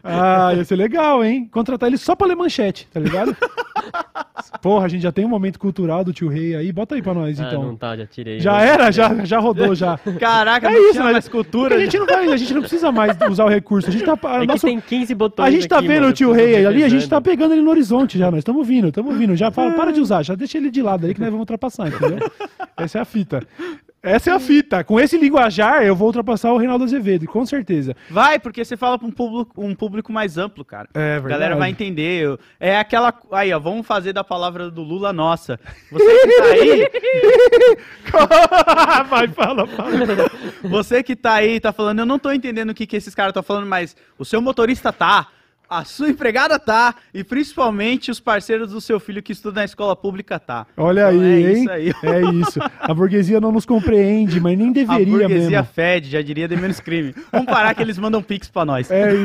Ah, 0.03 0.51
ia 0.55 0.65
ser 0.65 0.77
legal, 0.77 1.24
hein? 1.24 1.48
Contratar 1.51 1.89
ele 1.89 1.98
só 1.98 2.15
pra 2.15 2.25
ler 2.25 2.34
manchete, 2.36 2.88
tá 2.91 3.00
ligado? 3.00 3.38
Porra, 4.63 4.86
a 4.86 4.89
gente 4.89 5.01
já 5.03 5.12
tem 5.12 5.24
um 5.24 5.29
momento 5.29 5.60
cultural 5.60 6.03
do 6.03 6.12
tio 6.12 6.27
Rei 6.27 6.55
aí, 6.55 6.72
bota 6.72 6.96
aí 6.96 7.03
pra 7.03 7.13
nós, 7.13 7.39
Ah, 7.39 7.46
então. 7.50 7.62
não 7.63 7.75
tá, 7.75 7.96
já 7.96 8.08
tirei. 8.08 8.39
Já 8.39 8.62
era, 8.62 8.89
já, 8.91 9.24
já 9.24 9.38
rodou, 9.38 9.75
já. 9.75 10.00
Caraca, 10.20 10.67
É 10.67 10.72
não 10.74 10.81
isso, 10.86 10.91
tinha 10.93 11.03
né? 11.03 11.12
mais 11.12 11.27
cultura. 11.29 11.75
a 11.75 11.79
gente 11.79 12.00
não 12.00 12.08
vai, 12.08 12.27
a 12.31 12.38
gente 12.38 12.51
não 12.55 12.62
precisa 12.62 12.91
mais 12.91 13.15
usar 13.29 13.46
o 13.46 13.48
recurso. 13.48 13.89
A 13.89 13.91
gente 13.91 14.03
tá, 14.03 14.17
a 14.24 14.43
É 14.43 14.48
nosso- 14.48 14.62
que 14.65 14.65
tem 14.74 14.81
15 14.81 15.13
botões 15.13 15.48
a 15.48 15.51
gente 15.51 15.67
tá 15.67 15.77
aqui, 15.77 15.88
vendo 15.88 16.00
mano, 16.01 16.12
o 16.12 16.13
tio 16.15 16.31
Rei 16.31 16.65
ali, 16.65 16.84
a 16.84 16.89
gente 16.89 17.08
tá 17.08 17.22
pegando 17.22 17.53
ele 17.53 17.62
no 17.62 17.70
horizonte 17.70 17.90
já, 18.17 18.31
nós 18.31 18.39
estamos 18.39 18.67
vindo, 18.67 18.88
estamos 18.89 19.17
vindo. 19.17 19.36
Já 19.36 19.51
fala, 19.51 19.74
para 19.74 19.91
de 19.91 20.00
usar, 20.00 20.24
já 20.24 20.36
deixa 20.36 20.57
ele 20.57 20.69
de 20.71 20.81
lado 20.81 21.05
aí 21.05 21.13
que 21.13 21.19
nós 21.19 21.29
vamos 21.29 21.41
ultrapassar, 21.41 21.88
entendeu? 21.88 22.19
Essa 22.77 23.00
é 23.00 23.01
a 23.01 23.05
fita. 23.05 23.41
Essa 24.03 24.31
é 24.31 24.33
a 24.33 24.39
fita. 24.39 24.83
Com 24.83 25.00
esse 25.00 25.15
linguajar, 25.15 25.83
eu 25.83 25.95
vou 25.95 26.07
ultrapassar 26.07 26.51
o 26.51 26.57
Reinaldo 26.57 26.83
Azevedo, 26.83 27.27
com 27.27 27.45
certeza. 27.45 27.95
Vai, 28.10 28.39
porque 28.39 28.65
você 28.65 28.75
fala 28.75 28.98
pra 28.98 29.07
um 29.07 29.12
público, 29.12 29.63
um 29.63 29.75
público 29.75 30.11
mais 30.11 30.39
amplo, 30.39 30.66
cara. 30.66 30.89
É 30.96 31.18
A 31.18 31.20
galera 31.20 31.55
vai 31.55 31.70
entender. 31.70 32.24
eu- 32.24 32.39
É 32.59 32.79
aquela. 32.79 33.13
Aí, 33.31 33.53
ó, 33.53 33.59
vamos 33.59 33.85
fazer 33.85 34.11
da 34.11 34.24
palavra 34.24 34.72
do 34.72 34.81
Lula 34.81 35.13
nossa. 35.13 35.59
Você 35.92 36.20
que 36.20 36.35
tá 36.35 36.44
aí, 36.46 36.89
vai, 39.09 39.27
fala, 39.27 39.68
fala. 39.68 39.92
você 40.63 41.03
que 41.03 41.16
tá 41.16 41.33
aí, 41.33 41.59
tá 41.59 41.72
falando, 41.72 42.00
eu 42.00 42.05
não 42.05 42.20
tô 42.20 42.31
entendendo 42.31 42.72
o 42.72 42.74
que, 42.74 42.87
que 42.87 42.96
esses 42.96 43.13
caras 43.13 43.31
estão 43.31 43.44
falando, 43.44 43.68
mas 43.68 43.96
o 44.18 44.25
seu 44.25 44.42
motorista 44.42 44.92
tá. 44.92 45.27
A 45.74 45.86
sua 45.86 46.10
empregada 46.10 46.60
tá, 46.60 46.94
e 47.14 47.24
principalmente 47.24 48.12
os 48.12 48.20
parceiros 48.20 48.72
do 48.72 48.81
seu 48.81 49.00
filho 49.00 49.24
que 49.24 49.31
estuda 49.31 49.62
na 49.62 49.64
escola 49.66 49.96
pública 49.96 50.38
tá. 50.38 50.68
Olha 50.75 51.10
Então 51.14 51.22
aí, 51.22 51.44
é 51.46 51.50
hein? 51.51 51.62
isso 51.62 51.72
aí. 51.72 51.94
É 52.03 52.22
isso. 52.34 52.60
A 52.81 52.94
burguesia 52.94 53.40
não 53.40 53.53
nos 53.53 53.66
compreende, 53.66 54.42
mas 54.42 54.57
nem 54.57 54.70
A 54.70 54.74
deveria 54.74 55.05
burguesia 55.29 55.50
mesmo. 55.62 55.68
fede, 55.74 56.10
já 56.10 56.22
diria 56.22 56.46
de 56.46 56.57
menos 56.57 56.81
crime. 56.81 57.16
Vamos 57.31 57.46
parar 57.48 57.74
que 57.74 57.81
eles 57.81 57.98
mandam 57.98 58.22
pix 58.22 58.50
pra 58.50 58.66
nós. 58.66 58.92
É, 58.92 59.14
e- 59.16 59.24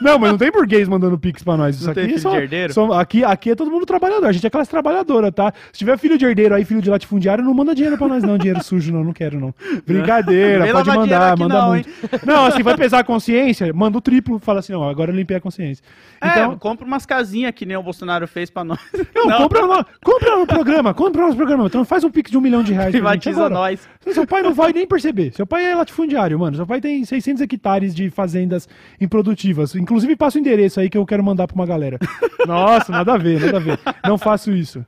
Não, 0.00 0.20
mas 0.20 0.30
não 0.30 0.38
tem 0.38 0.52
burguês 0.52 0.86
mandando 0.86 1.18
pix 1.18 1.42
pra 1.42 1.56
nós. 1.56 1.74
Isso 1.74 1.86
Não 1.86 1.90
aqui 1.90 2.00
tem 2.02 2.04
é 2.04 2.08
filho 2.10 2.20
só, 2.20 2.30
de 2.30 2.36
herdeiro? 2.36 2.72
só- 2.72 2.92
aqui, 2.92 3.24
aqui 3.24 3.50
é 3.50 3.54
todo 3.56 3.68
mundo 3.68 3.84
trabalhador. 3.84 4.26
A 4.26 4.30
gente 4.32 4.46
é 4.46 4.50
classe 4.50 4.70
trabalhadora, 4.70 5.32
tá? 5.32 5.52
Se 5.72 5.80
tiver 5.80 5.98
filho 5.98 6.16
de 6.16 6.24
herdeiro 6.24 6.54
aí, 6.54 6.64
filho 6.64 6.80
de 6.80 6.90
latifundiário, 6.90 7.42
não 7.42 7.52
manda 7.52 7.74
dinheiro 7.74 7.98
pra 7.98 8.06
nós, 8.06 8.22
não. 8.22 8.38
Dinheiro 8.38 8.62
sujo, 8.62 8.92
não. 8.92 9.02
Não 9.02 9.12
quero, 9.12 9.40
não. 9.40 9.52
Brincadeira, 9.84 10.62
Vem 10.64 10.72
pode 10.72 10.90
mandar, 10.90 11.36
manda 11.36 11.54
não, 11.58 11.68
muito. 11.70 11.88
Não, 12.24 12.46
assim, 12.46 12.62
vai 12.62 12.76
pesar 12.76 13.00
a 13.00 13.04
consciência, 13.04 13.72
manda 13.72 13.98
o 13.98 14.00
triplo, 14.00 14.38
fala 14.38 14.60
assim, 14.60 14.72
não, 14.72 14.88
agora 14.88 15.10
eu 15.10 15.16
limpei 15.16 15.36
a 15.36 15.40
consciência. 15.40 15.82
Então, 16.20 16.52
É, 16.52 16.56
compra 16.56 16.84
umas 16.84 17.06
casinhas 17.06 17.52
que 17.54 17.64
nem 17.64 17.76
o 17.76 17.82
Bolsonaro 17.82 18.26
fez 18.26 18.50
pra 18.50 18.64
nós. 18.64 18.80
não, 19.14 19.36
compra, 19.38 19.62
no, 19.64 19.86
compra 20.02 20.36
no 20.36 20.48
programa, 20.48 20.92
compra 20.92 21.28
no 21.28 21.36
programa. 21.36 21.66
Então 21.66 21.84
faz 21.84 22.02
um 22.02 22.10
pix 22.10 22.28
de 22.28 22.36
um 22.36 22.40
milhão 22.40 22.60
de 22.64 22.72
reais. 22.72 22.90
Privatiza 22.90 23.48
nós. 23.48 23.88
Seu 24.08 24.26
pai 24.26 24.42
não 24.42 24.52
vai 24.52 24.72
nem 24.72 24.84
perceber. 24.84 25.32
Seu 25.32 25.46
pai 25.46 25.64
é 25.66 25.76
latifundiário, 25.76 26.36
mano. 26.36 26.56
Seu 26.56 26.66
pai 26.66 26.80
tem 26.80 27.04
600 27.04 27.40
hectares 27.42 27.94
de 27.94 28.10
fazendas 28.10 28.68
improdutivas. 29.00 29.76
Inclusive, 29.76 30.16
passa 30.16 30.38
o 30.38 30.40
endereço 30.40 30.80
aí 30.80 30.90
que 30.90 30.98
eu 30.98 31.06
quero 31.06 31.22
mandar 31.22 31.46
pra 31.46 31.54
uma 31.54 31.66
galera. 31.66 32.00
Nossa, 32.44 32.90
nada 32.90 33.14
a 33.14 33.16
ver, 33.16 33.38
nada 33.40 33.58
a 33.58 33.60
ver. 33.60 33.78
Não 34.04 34.18
faço 34.18 34.50
isso. 34.50 34.84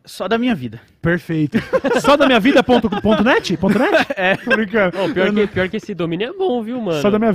Só 0.06 0.28
da 0.28 0.38
minha 0.38 0.54
vida. 0.54 0.80
Perfeito. 1.02 1.58
Só 2.00 2.16
da 2.16 2.26
minha 2.26 2.38
vida 2.38 2.62
ponto, 2.62 2.88
ponto 3.02 3.24
net? 3.24 3.56
Ponto 3.56 3.76
net? 3.78 4.06
É. 4.16 4.36
Tô 4.36 4.50
brincando. 4.50 4.96
Ô, 5.02 5.12
pior, 5.12 5.34
que, 5.34 5.46
pior 5.48 5.68
que 5.68 5.76
esse 5.76 5.92
domínio 5.92 6.28
é 6.28 6.32
bom, 6.32 6.62
viu, 6.62 6.80
mano? 6.80 7.02
Só 7.02 7.10
da 7.10 7.18
minha 7.18 7.32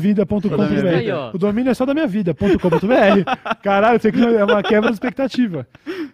da 0.50 0.58
minha 0.58 0.82
vida. 0.82 0.90
Aí, 0.98 1.12
ó. 1.12 1.32
O 1.34 1.38
domínio 1.38 1.70
é 1.70 1.74
só 1.74 1.86
da 1.86 1.94
minha 1.94 2.08
vida.com.br. 2.08 3.58
Caralho, 3.62 3.98
isso 3.98 4.08
aqui 4.08 4.24
é 4.24 4.44
uma 4.44 4.64
quebra 4.64 4.90
de 4.90 4.96
expectativa. 4.96 5.68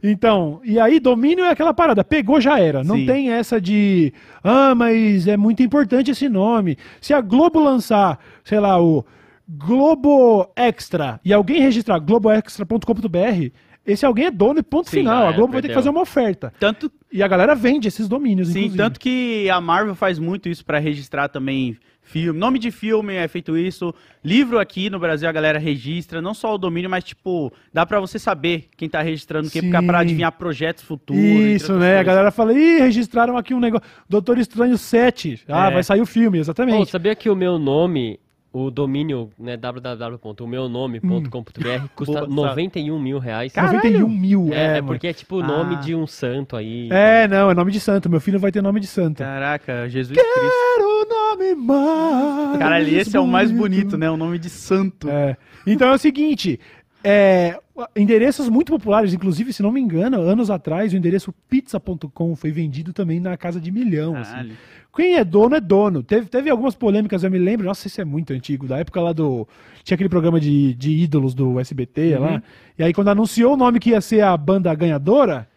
Então, 0.03 0.59
e 0.63 0.79
aí 0.79 0.99
domínio 0.99 1.45
é 1.45 1.51
aquela 1.51 1.73
parada, 1.73 2.03
pegou 2.03 2.41
já 2.41 2.59
era. 2.59 2.83
Não 2.83 2.95
Sim. 2.95 3.05
tem 3.05 3.31
essa 3.31 3.61
de, 3.61 4.11
ah, 4.43 4.73
mas 4.73 5.27
é 5.27 5.37
muito 5.37 5.61
importante 5.61 6.11
esse 6.11 6.27
nome. 6.27 6.77
Se 6.99 7.13
a 7.13 7.21
Globo 7.21 7.61
lançar, 7.61 8.19
sei 8.43 8.59
lá, 8.59 8.81
o 8.81 9.05
Globo 9.47 10.51
Extra 10.55 11.19
e 11.23 11.31
alguém 11.31 11.61
registrar 11.61 11.99
globoextra.com.br, 11.99 13.51
esse 13.87 14.05
alguém 14.05 14.25
é 14.25 14.31
dono 14.31 14.59
e 14.59 14.63
ponto 14.63 14.89
Sim, 14.89 14.97
final. 14.97 15.15
já 15.19 15.23
A 15.23 15.27
era, 15.29 15.35
Globo 15.37 15.53
vai 15.53 15.61
ter 15.61 15.69
que 15.69 15.73
fazer 15.73 15.89
uma 15.89 16.01
oferta. 16.01 16.53
Tanto, 16.59 16.91
E 17.11 17.23
a 17.23 17.27
galera 17.27 17.55
vende 17.55 17.87
esses 17.87 18.07
domínios, 18.07 18.49
sim, 18.49 18.59
inclusive. 18.59 18.77
tanto 18.77 18.99
que 18.99 19.49
a 19.49 19.59
Marvel 19.61 19.95
faz 19.95 20.19
muito 20.19 20.49
isso 20.49 20.65
pra 20.65 20.77
registrar 20.77 21.29
também 21.29 21.77
filme. 22.01 22.39
Nome 22.39 22.57
de 22.57 22.71
filme 22.71 23.13
é 23.15 23.27
feito 23.27 23.57
isso. 23.57 23.93
Livro 24.23 24.59
aqui 24.59 24.89
no 24.89 24.97
Brasil 24.97 25.27
a 25.27 25.31
galera 25.31 25.59
registra, 25.59 26.21
não 26.21 26.33
só 26.33 26.53
o 26.55 26.57
domínio, 26.57 26.89
mas 26.89 27.03
tipo, 27.03 27.51
dá 27.73 27.85
pra 27.85 27.99
você 27.99 28.17
saber 28.17 28.69
quem 28.77 28.87
tá 28.87 29.01
registrando 29.01 29.47
o 29.47 29.51
que, 29.51 29.59
Sim. 29.59 29.69
pra 29.69 29.83
pra 29.83 29.99
adivinhar 29.99 30.31
projetos 30.31 30.83
futuros. 30.85 31.21
Isso, 31.21 31.73
né? 31.73 31.87
A 31.87 31.95
coisas. 31.95 32.05
galera 32.05 32.31
fala, 32.31 32.53
ih, 32.53 32.79
registraram 32.79 33.35
aqui 33.37 33.53
um 33.53 33.59
negócio. 33.59 33.85
Doutor 34.07 34.37
Estranho 34.37 34.77
7. 34.77 35.41
Ah, 35.49 35.69
É. 35.69 35.73
vai 35.73 35.83
sair 35.83 35.99
o 36.01 36.05
filme, 36.05 36.37
Pô, 36.37 36.41
exatamente. 36.41 36.91
sabia 36.91 37.13
que 37.15 37.29
o 37.29 37.35
meu 37.35 37.59
nome, 37.59 38.19
o 38.51 38.71
domínio, 38.71 39.29
né, 39.37 39.55
www.omeunome.com.br 39.57 41.87
custa 41.95 42.25
Boa, 42.25 42.47
91 42.47 42.99
mil 42.99 43.19
reais. 43.19 43.51
Caralho! 43.53 43.77
91 43.77 44.09
mil. 44.09 44.49
É, 44.51 44.65
é 44.65 44.73
mano. 44.75 44.87
porque 44.87 45.07
é 45.07 45.13
tipo 45.13 45.37
o 45.37 45.43
nome 45.43 45.75
Ah. 45.75 45.79
de 45.79 45.93
um 45.95 46.07
santo 46.07 46.55
aí. 46.55 46.89
É, 46.91 47.27
não, 47.27 47.51
é 47.51 47.53
nome 47.53 47.71
de 47.71 47.79
santo. 47.79 48.09
Meu 48.09 48.19
filho 48.19 48.39
vai 48.39 48.51
ter 48.51 48.61
nome 48.61 48.79
de 48.79 48.87
santo. 48.87 49.17
Caraca, 49.19 49.87
Jesus 49.89 50.17
Cristo. 50.17 50.33
Quero 50.33 50.87
o 50.87 51.05
nome 51.09 51.55
mais. 51.55 52.57
Caralho, 52.57 52.97
esse 52.97 53.15
é 53.15 53.19
o 53.19 53.27
mais 53.27 53.51
bonito, 53.51 53.97
né? 53.97 54.09
O 54.09 54.17
nome 54.17 54.39
de 54.39 54.49
santo. 54.49 55.09
É. 55.09 55.37
Então 55.65 55.89
é 55.89 55.93
o 55.93 55.97
seguinte. 55.97 56.59
É, 57.03 57.59
endereços 57.95 58.49
muito 58.49 58.71
populares, 58.71 59.13
inclusive, 59.13 59.53
se 59.53 59.61
não 59.63 59.71
me 59.71 59.79
engano, 59.79 60.19
anos 60.21 60.49
atrás, 60.49 60.93
o 60.93 60.97
endereço 60.97 61.33
pizza.com 61.49 62.35
foi 62.35 62.51
vendido 62.51 62.91
também 62.93 63.19
na 63.19 63.37
casa 63.37 63.59
de 63.61 63.71
milhão. 63.71 64.15
assim. 64.15 64.51
Quem 64.95 65.15
é 65.15 65.23
dono 65.23 65.55
é 65.55 65.61
dono. 65.61 66.01
Teve, 66.01 66.25
teve 66.25 66.49
algumas 66.49 66.73
polêmicas, 66.73 67.23
eu 67.23 67.29
me 67.29 67.37
lembro. 67.37 67.67
Nossa, 67.67 67.85
isso 67.85 68.01
é 68.01 68.05
muito 68.05 68.33
antigo. 68.33 68.65
Da 68.67 68.79
época 68.79 68.99
lá 68.99 69.13
do. 69.13 69.47
Tinha 69.83 69.93
aquele 69.93 70.09
programa 70.09 70.39
de, 70.39 70.73
de 70.73 70.89
ídolos 70.91 71.35
do 71.35 71.59
SBT 71.59 72.15
Uhum. 72.15 72.21
lá. 72.21 72.43
E 72.79 72.83
aí, 72.83 72.91
quando 72.93 73.09
anunciou 73.09 73.53
o 73.53 73.57
nome 73.57 73.79
que 73.79 73.91
ia 73.91 74.01
ser 74.01 74.21
a 74.21 74.35
banda 74.35 74.73
ganhadora. 74.73 75.47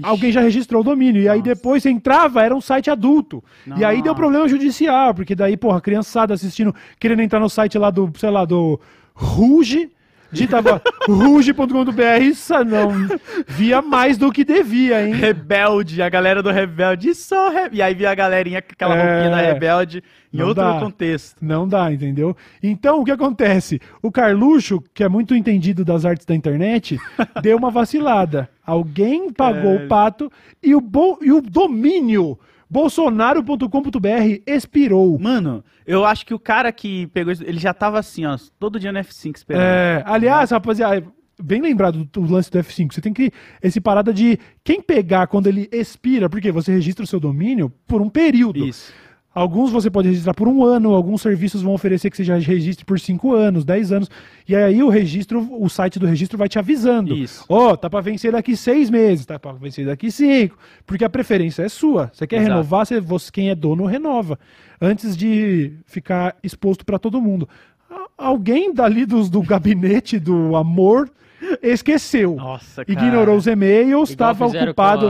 Alguém 0.00 0.30
já 0.30 0.40
registrou 0.40 0.80
o 0.80 0.84
domínio. 0.84 1.20
E 1.20 1.28
aí 1.28 1.40
Nossa. 1.40 1.54
depois 1.56 1.82
você 1.82 1.90
entrava, 1.90 2.40
era 2.44 2.54
um 2.54 2.60
site 2.60 2.88
adulto. 2.88 3.42
E 3.76 3.84
aí 3.84 4.00
deu 4.00 4.14
problema 4.14 4.46
judicial, 4.46 5.12
porque 5.12 5.34
daí, 5.34 5.56
porra, 5.56 5.80
criançada 5.80 6.32
assistindo, 6.34 6.72
querendo 7.00 7.20
entrar 7.20 7.40
no 7.40 7.48
site 7.50 7.76
lá 7.76 7.90
do, 7.90 8.08
sei 8.16 8.30
lá, 8.30 8.44
do 8.44 8.78
Ruge. 9.12 9.90
Digitava 10.30 10.82
ruge.com.br, 11.08 12.22
isso 12.22 12.52
não 12.64 12.90
via 13.46 13.80
mais 13.80 14.18
do 14.18 14.30
que 14.30 14.44
devia, 14.44 15.06
hein? 15.06 15.14
Rebelde, 15.14 16.02
a 16.02 16.08
galera 16.08 16.42
do 16.42 16.50
Rebelde, 16.50 17.14
só 17.14 17.48
re... 17.50 17.68
E 17.72 17.80
aí 17.82 17.94
via 17.94 18.10
a 18.10 18.14
galerinha 18.14 18.60
com 18.60 18.68
aquela 18.72 18.94
É. 18.96 19.02
roupinha 19.02 19.30
da 19.30 19.36
Rebelde 19.52 20.02
em 20.32 20.36
Não 20.38 20.48
outro 20.48 20.62
dá. 20.64 20.78
contexto. 20.80 21.36
Não 21.40 21.66
dá, 21.66 21.90
entendeu? 21.92 22.36
Então, 22.62 23.00
o 23.00 23.04
que 23.04 23.10
acontece? 23.10 23.80
O 24.02 24.12
Carluxo, 24.12 24.82
que 24.92 25.02
é 25.02 25.08
muito 25.08 25.34
entendido 25.34 25.84
das 25.84 26.04
artes 26.04 26.26
da 26.26 26.34
internet, 26.34 26.98
deu 27.42 27.56
uma 27.56 27.70
vacilada. 27.70 28.48
Alguém 28.66 29.32
pagou 29.32 29.72
É. 29.72 29.84
o 29.84 29.88
pato 29.88 30.30
e 30.62 30.74
o, 30.74 30.80
bo- 30.80 31.18
e 31.22 31.32
o 31.32 31.40
domínio 31.40 32.38
bolsonaro.com.br 32.70 34.42
expirou. 34.46 35.18
Mano, 35.18 35.64
eu 35.86 36.04
acho 36.04 36.26
que 36.26 36.34
o 36.34 36.38
cara 36.38 36.70
que 36.70 37.06
pegou 37.08 37.32
isso, 37.32 37.44
ele 37.44 37.58
já 37.58 37.72
tava 37.72 37.98
assim, 37.98 38.26
ó, 38.26 38.36
todo 38.58 38.78
dia 38.78 38.92
no 38.92 38.98
F5 39.00 39.36
esperando. 39.36 39.62
É, 39.62 40.02
aliás, 40.06 40.50
rapaziada, 40.50 41.04
bem 41.42 41.62
lembrado 41.62 42.04
do, 42.04 42.20
do 42.20 42.32
lance 42.32 42.50
do 42.50 42.58
F5. 42.58 42.94
Você 42.94 43.00
tem 43.00 43.12
que. 43.12 43.32
Esse 43.62 43.80
parada 43.80 44.12
de 44.12 44.38
quem 44.62 44.82
pegar 44.82 45.26
quando 45.26 45.46
ele 45.46 45.68
expira, 45.72 46.28
porque 46.28 46.52
você 46.52 46.72
registra 46.72 47.04
o 47.04 47.08
seu 47.08 47.20
domínio 47.20 47.72
por 47.86 48.02
um 48.02 48.08
período. 48.08 48.66
Isso. 48.66 48.92
Alguns 49.34 49.70
você 49.70 49.88
pode 49.90 50.08
registrar 50.08 50.34
por 50.34 50.48
um 50.48 50.64
ano, 50.64 50.94
alguns 50.94 51.22
serviços 51.22 51.62
vão 51.62 51.72
oferecer 51.74 52.10
que 52.10 52.16
você 52.16 52.24
já 52.24 52.36
registre 52.38 52.84
por 52.84 52.98
cinco 52.98 53.34
anos, 53.34 53.64
dez 53.64 53.92
anos. 53.92 54.10
E 54.48 54.56
aí 54.56 54.82
o 54.82 54.88
registro, 54.88 55.46
o 55.62 55.68
site 55.68 55.98
do 55.98 56.06
registro 56.06 56.36
vai 56.36 56.48
te 56.48 56.58
avisando. 56.58 57.14
Isso. 57.14 57.44
Ó, 57.48 57.76
tá 57.76 57.88
pra 57.88 58.00
vencer 58.00 58.32
daqui 58.32 58.56
seis 58.56 58.90
meses, 58.90 59.26
tá 59.26 59.38
pra 59.38 59.52
vencer 59.52 59.86
daqui 59.86 60.10
cinco. 60.10 60.56
Porque 60.86 61.04
a 61.04 61.10
preferência 61.10 61.62
é 61.62 61.68
sua. 61.68 62.10
Você 62.12 62.26
quer 62.26 62.36
Exato. 62.36 62.50
renovar, 62.50 62.86
você, 62.86 63.00
você- 63.00 63.30
quem 63.30 63.50
é 63.50 63.54
dono 63.54 63.84
renova. 63.86 64.38
Antes 64.80 65.16
de 65.16 65.72
ficar 65.86 66.34
exposto 66.42 66.84
pra 66.84 66.98
todo 66.98 67.20
mundo. 67.20 67.48
Alguém 68.16 68.72
dali 68.74 69.06
dos, 69.06 69.28
do 69.30 69.42
gabinete 69.42 70.18
do 70.18 70.56
amor 70.56 71.08
esqueceu. 71.62 72.34
Nossa, 72.34 72.84
cara. 72.84 73.06
Ignorou 73.06 73.36
os 73.36 73.46
e-mails, 73.46 74.10
estava 74.10 74.46
ocupado. 74.46 75.06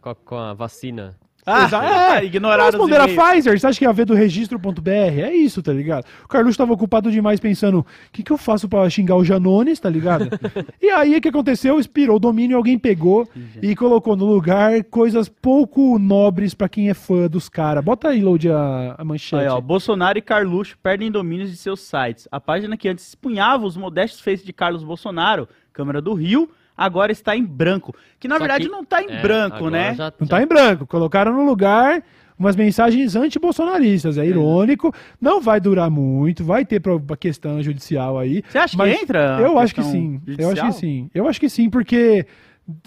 Com 0.00 0.10
a, 0.10 0.14
com 0.24 0.36
a 0.36 0.52
vacina. 0.54 1.14
Ah, 1.46 1.64
Exa- 1.64 1.84
é, 1.84 2.24
ignoraram 2.24 2.68
os 2.68 2.74
Responder 2.74 3.00
a. 3.00 3.06
Pfizer, 3.06 3.58
você 3.60 3.66
acha 3.66 3.78
que 3.78 3.84
ia 3.84 3.92
ver 3.92 4.06
do 4.06 4.14
registro.br? 4.14 4.88
É 4.90 5.34
isso, 5.34 5.62
tá 5.62 5.72
ligado? 5.72 6.04
O 6.24 6.28
Carluxo 6.28 6.52
estava 6.52 6.72
ocupado 6.72 7.10
demais 7.10 7.38
pensando, 7.38 7.80
o 7.80 7.86
que, 8.12 8.22
que 8.22 8.30
eu 8.32 8.38
faço 8.38 8.68
pra 8.68 8.88
xingar 8.88 9.16
o 9.16 9.24
Janones, 9.24 9.78
tá 9.78 9.90
ligado? 9.90 10.28
e 10.80 10.88
aí 10.90 11.16
o 11.16 11.20
que 11.20 11.28
aconteceu? 11.28 11.78
Expirou 11.78 12.16
o 12.16 12.20
domínio, 12.20 12.56
alguém 12.56 12.78
pegou 12.78 13.28
e 13.62 13.76
colocou 13.76 14.16
no 14.16 14.24
lugar 14.24 14.82
coisas 14.84 15.28
pouco 15.28 15.98
nobres 15.98 16.54
pra 16.54 16.68
quem 16.68 16.88
é 16.88 16.94
fã 16.94 17.28
dos 17.28 17.48
caras. 17.48 17.84
Bota 17.84 18.08
aí, 18.08 18.22
Load, 18.22 18.50
a, 18.50 18.94
a 18.96 19.04
manchete. 19.04 19.42
Aí, 19.42 19.48
ó, 19.48 19.60
Bolsonaro 19.60 20.16
e 20.18 20.22
Carluxo 20.22 20.78
perdem 20.82 21.10
domínios 21.10 21.50
de 21.50 21.56
seus 21.58 21.80
sites. 21.80 22.26
A 22.32 22.40
página 22.40 22.76
que 22.76 22.88
antes 22.88 23.06
espunhava 23.08 23.66
os 23.66 23.76
modestos 23.76 24.20
feitos 24.20 24.44
de 24.46 24.52
Carlos 24.52 24.82
Bolsonaro, 24.82 25.46
Câmara 25.72 26.00
do 26.00 26.14
Rio, 26.14 26.48
agora 26.76 27.12
está 27.12 27.36
em 27.36 27.44
branco. 27.44 27.94
Que 28.18 28.28
na 28.28 28.34
Só 28.36 28.38
verdade 28.40 28.64
que- 28.66 28.70
não 28.70 28.82
está 28.82 29.02
em 29.02 29.10
é, 29.10 29.22
branco, 29.22 29.68
né? 29.70 29.94
já- 29.94 30.12
Não 30.18 30.26
já- 30.26 30.36
tá 30.36 30.42
em 30.42 30.46
branco. 30.46 30.86
Colocaram 30.86 31.32
no 31.32 31.44
lugar 31.44 32.02
umas 32.38 32.56
mensagens 32.56 33.14
anti-bolsonaristas. 33.14 34.18
É 34.18 34.26
irônico. 34.26 34.92
Não 35.20 35.40
vai 35.40 35.60
durar 35.60 35.88
muito. 35.90 36.44
Vai 36.44 36.64
ter 36.64 36.82
uma 36.88 37.16
questão 37.16 37.62
judicial 37.62 38.18
aí. 38.18 38.42
Você 38.48 38.58
acha 38.58 38.76
Mas 38.76 38.96
que 38.96 39.02
entra? 39.04 39.36
a 39.36 39.40
Eu 39.40 39.58
acho 39.58 39.74
que 39.74 39.82
sim. 39.84 40.20
Eu 40.26 40.32
judicial? 40.32 40.50
acho 40.52 40.62
que 40.64 40.72
sim. 40.80 41.10
Eu 41.14 41.28
acho 41.28 41.40
que 41.40 41.48
sim, 41.48 41.70
porque 41.70 42.26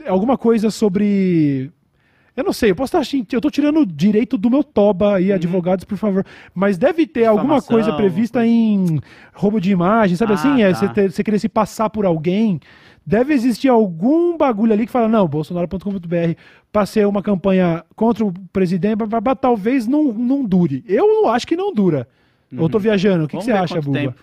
alguma 0.06 0.38
coisa 0.38 0.70
sobre. 0.70 1.72
Eu 2.38 2.44
não 2.44 2.54
sei, 2.54 2.70
eu 2.72 2.76
posso 2.76 2.96
estar. 2.98 3.18
Eu 3.34 3.42
tô 3.42 3.50
tirando 3.50 3.80
o 3.80 3.86
direito 3.86 4.38
do 4.38 4.48
meu 4.50 4.64
toba 4.64 5.16
aí, 5.16 5.32
advogados, 5.34 5.84
por 5.84 5.98
favor. 5.98 6.24
Mas 6.54 6.78
deve 6.78 7.08
ter 7.08 7.26
alguma 7.26 7.56
Uhum. 7.56 7.60
Difamação, 7.60 7.76
coisa 7.76 7.94
prevista 7.98 8.40
alguma 8.40 8.54
em 8.56 9.00
roubo 9.34 9.60
de 9.60 9.72
imagem, 9.72 10.16
sabe 10.16 10.34
Ah, 10.34 10.36
assim? 10.36 10.62
É 10.62 10.70
tá. 10.72 10.76
você 10.76 10.88
ter- 10.90 11.12
você 11.12 11.24
querer 11.24 11.40
se 11.40 11.50
passar 11.50 11.90
por 11.90 12.06
alguém. 12.06 12.60
Deve 13.04 13.34
existir 13.34 13.70
algum 13.70 14.38
bagulho 14.38 14.72
ali 14.74 14.86
que 14.86 14.92
fala, 14.92 15.08
não, 15.08 15.28
bolsonaro.com.br 15.28 16.36
para 16.72 16.86
ser 16.86 17.08
uma 17.08 17.24
campanha 17.24 17.84
contra 17.96 18.24
o 18.24 18.32
presidente, 18.54 18.98
blá, 18.98 19.08
blá, 19.08 19.22
blá, 19.22 19.36
talvez 19.36 19.88
não, 19.88 20.14
não 20.14 20.46
dure. 20.46 20.84
Eu 20.88 21.28
acho 21.30 21.48
que 21.48 21.56
não 21.56 21.74
dura. 21.74 22.08
Eu 22.52 22.70
tô 22.70 22.78
viajando. 22.80 23.26
O 23.26 23.28
que, 23.28 23.32
que 23.32 23.38
Uhum. 23.38 23.42
Você 23.44 23.52
acha, 23.52 23.82
Buba? 23.82 23.98
tempo. 24.00 24.16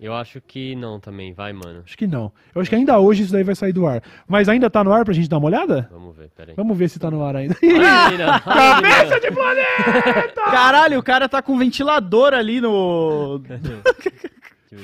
Eu 0.00 0.14
acho 0.14 0.40
que 0.40 0.74
não 0.74 0.98
também, 0.98 1.34
vai, 1.34 1.52
mano. 1.52 1.82
Acho 1.84 1.96
que 1.98 2.06
não. 2.06 2.32
Eu 2.54 2.60
acho 2.62 2.70
que 2.70 2.76
ainda 2.76 2.98
hoje 2.98 3.22
isso 3.24 3.32
daí 3.32 3.44
vai 3.44 3.54
sair 3.54 3.72
do 3.72 3.86
ar. 3.86 4.02
Mas 4.26 4.48
ainda 4.48 4.70
tá 4.70 4.82
no 4.82 4.92
ar 4.92 5.04
pra 5.04 5.12
gente 5.12 5.28
dar 5.28 5.36
uma 5.36 5.46
olhada? 5.48 5.88
Vamos 5.92 6.16
ver, 6.16 6.30
peraí. 6.34 6.54
Vamos 6.56 6.76
ver 6.78 6.88
se 6.88 6.98
tá 6.98 7.10
no 7.10 7.22
ar 7.22 7.36
ainda. 7.36 7.54
Cabeça 8.44 9.20
de 9.20 9.30
planeta! 9.30 10.40
Caralho, 10.50 10.98
o 10.98 11.02
cara 11.02 11.28
tá 11.28 11.42
com 11.42 11.52
um 11.52 11.58
ventilador 11.58 12.32
ali 12.32 12.60
no. 12.62 13.42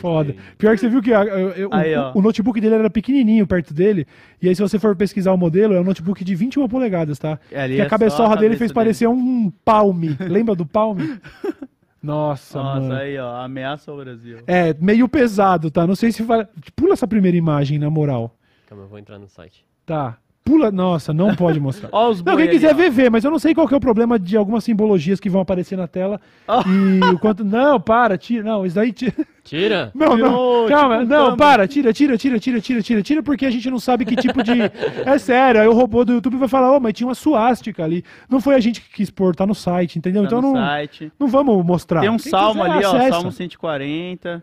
Foda. 0.01 0.35
Pior 0.59 0.75
que 0.75 0.81
você 0.81 0.89
viu 0.89 1.01
que 1.01 1.15
a- 1.15 1.25
eu- 1.25 1.51
eu- 1.51 1.69
Aí, 1.73 1.97
o, 1.97 2.19
o 2.19 2.21
notebook 2.23 2.61
dele 2.61 2.75
era 2.75 2.91
pequenininho 2.91 3.47
perto 3.47 3.73
dele. 3.73 4.05
E 4.43 4.49
aí, 4.49 4.55
se 4.55 4.61
você 4.61 4.79
for 4.81 4.97
pesquisar 4.97 5.33
o 5.33 5.37
modelo, 5.39 5.75
é 5.75 5.81
um 5.81 5.85
notebook 5.85 6.25
de 6.25 6.35
21 6.35 6.67
polegadas, 6.69 7.19
tá? 7.21 7.39
É, 7.53 7.61
ali 7.63 7.77
que 7.77 7.81
é 7.81 7.85
a 7.85 7.89
só 7.89 7.95
a 7.95 7.99
cabeçorra 7.99 8.37
dele 8.37 8.57
fez 8.57 8.71
dele. 8.71 8.75
parecer 8.75 9.07
um 9.09 9.51
palme. 9.65 10.17
Lembra 10.21 10.55
do 10.57 10.67
palme? 10.67 11.19
Nossa, 12.03 12.63
Nossa, 12.63 12.81
mano. 12.81 12.95
aí, 12.95 13.19
ó, 13.19 13.37
ameaça 13.43 13.91
ao 13.91 13.97
Brasil. 13.97 14.39
É, 14.47 14.75
meio 14.81 15.09
pesado, 15.09 15.71
tá? 15.71 15.87
Não 15.87 15.97
sei 15.97 16.13
se 16.13 16.23
vai. 16.23 16.47
Pula 16.75 16.93
essa 16.93 17.07
primeira 17.07 17.37
imagem, 17.37 17.79
na 17.79 17.91
moral. 17.91 18.37
Calma, 18.69 18.85
eu 18.85 18.89
vou 18.89 18.99
entrar 18.99 19.19
no 19.19 19.29
site. 19.29 19.65
Tá. 19.85 20.17
Pula. 20.45 20.71
Nossa, 20.71 21.13
não 21.13 21.35
pode 21.37 21.59
mostrar. 21.59 21.89
Ó 21.93 22.11
os 22.11 22.23
Não, 22.23 22.37
quem 22.37 22.49
quiser 22.49 22.71
ali, 22.71 22.83
ver, 22.83 22.91
vê, 22.91 23.11
mas 23.11 23.25
eu 23.25 23.31
não 23.31 23.39
sei 23.39 23.55
qual 23.55 23.67
que 23.67 23.75
é 23.75 23.77
o 23.77 23.81
problema 23.81 24.19
de 24.19 24.37
algumas 24.37 24.63
simbologias 24.63 25.19
que 25.19 25.29
vão 25.31 25.41
aparecer 25.41 25.77
na 25.77 25.89
tela. 25.89 26.21
Ó. 26.47 26.63
E 26.67 27.15
o 27.15 27.19
quanto. 27.19 27.45
Não, 27.45 27.81
para, 27.81 28.17
tira. 28.17 28.45
Não, 28.45 28.65
isso 28.65 28.77
daí. 28.77 28.93
Tira. 28.93 29.15
Tira! 29.47 29.93
Não, 29.95 30.17
não. 30.17 30.67
Calma, 30.69 30.99
tipo 30.99 31.09
não, 31.09 31.37
para, 31.37 31.69
tira, 31.69 31.93
tira, 31.93 32.19
tira, 32.19 32.41
tira, 32.41 32.61
tira, 32.61 32.83
tira, 32.83 33.03
tira, 33.03 33.23
porque 33.23 33.47
a 33.47 33.51
gente 33.51 33.71
não 33.71 33.79
sabe 33.79 34.05
que 34.05 34.17
tipo 34.17 34.43
de. 34.43 34.53
É 35.07 35.19
sério, 35.19 35.61
aí 35.61 35.69
o 35.69 35.73
robô 35.73 36.05
do 36.05 36.15
YouTube 36.15 36.37
vai 36.37 36.49
falar, 36.49 36.77
ô, 36.77 36.81
mas 36.81 36.95
tinha 36.95 37.07
uma 37.07 37.15
suástica 37.15 37.85
ali. 37.85 38.05
Não 38.29 38.41
foi 38.41 38.57
a 38.57 38.61
gente 38.61 38.81
que 38.81 38.93
quis 38.93 39.09
pôr, 39.09 39.37
tá 39.37 39.47
no 39.47 39.55
site, 39.55 39.99
entendeu? 39.99 40.23
Tá 40.23 40.27
então 40.27 40.43
no 40.43 40.53
não, 40.53 40.61
site. 40.61 41.13
não 41.19 41.29
vamos 41.29 41.65
mostrar. 41.65 42.01
Tem 42.01 42.11
um 42.11 42.17
Quem 42.17 42.31
salmo 42.31 42.63
quiser, 42.65 42.75
ali, 42.75 42.85
ó, 42.85 42.97
acessa. 42.97 43.11
Salmo 43.11 43.31
140. 43.33 44.43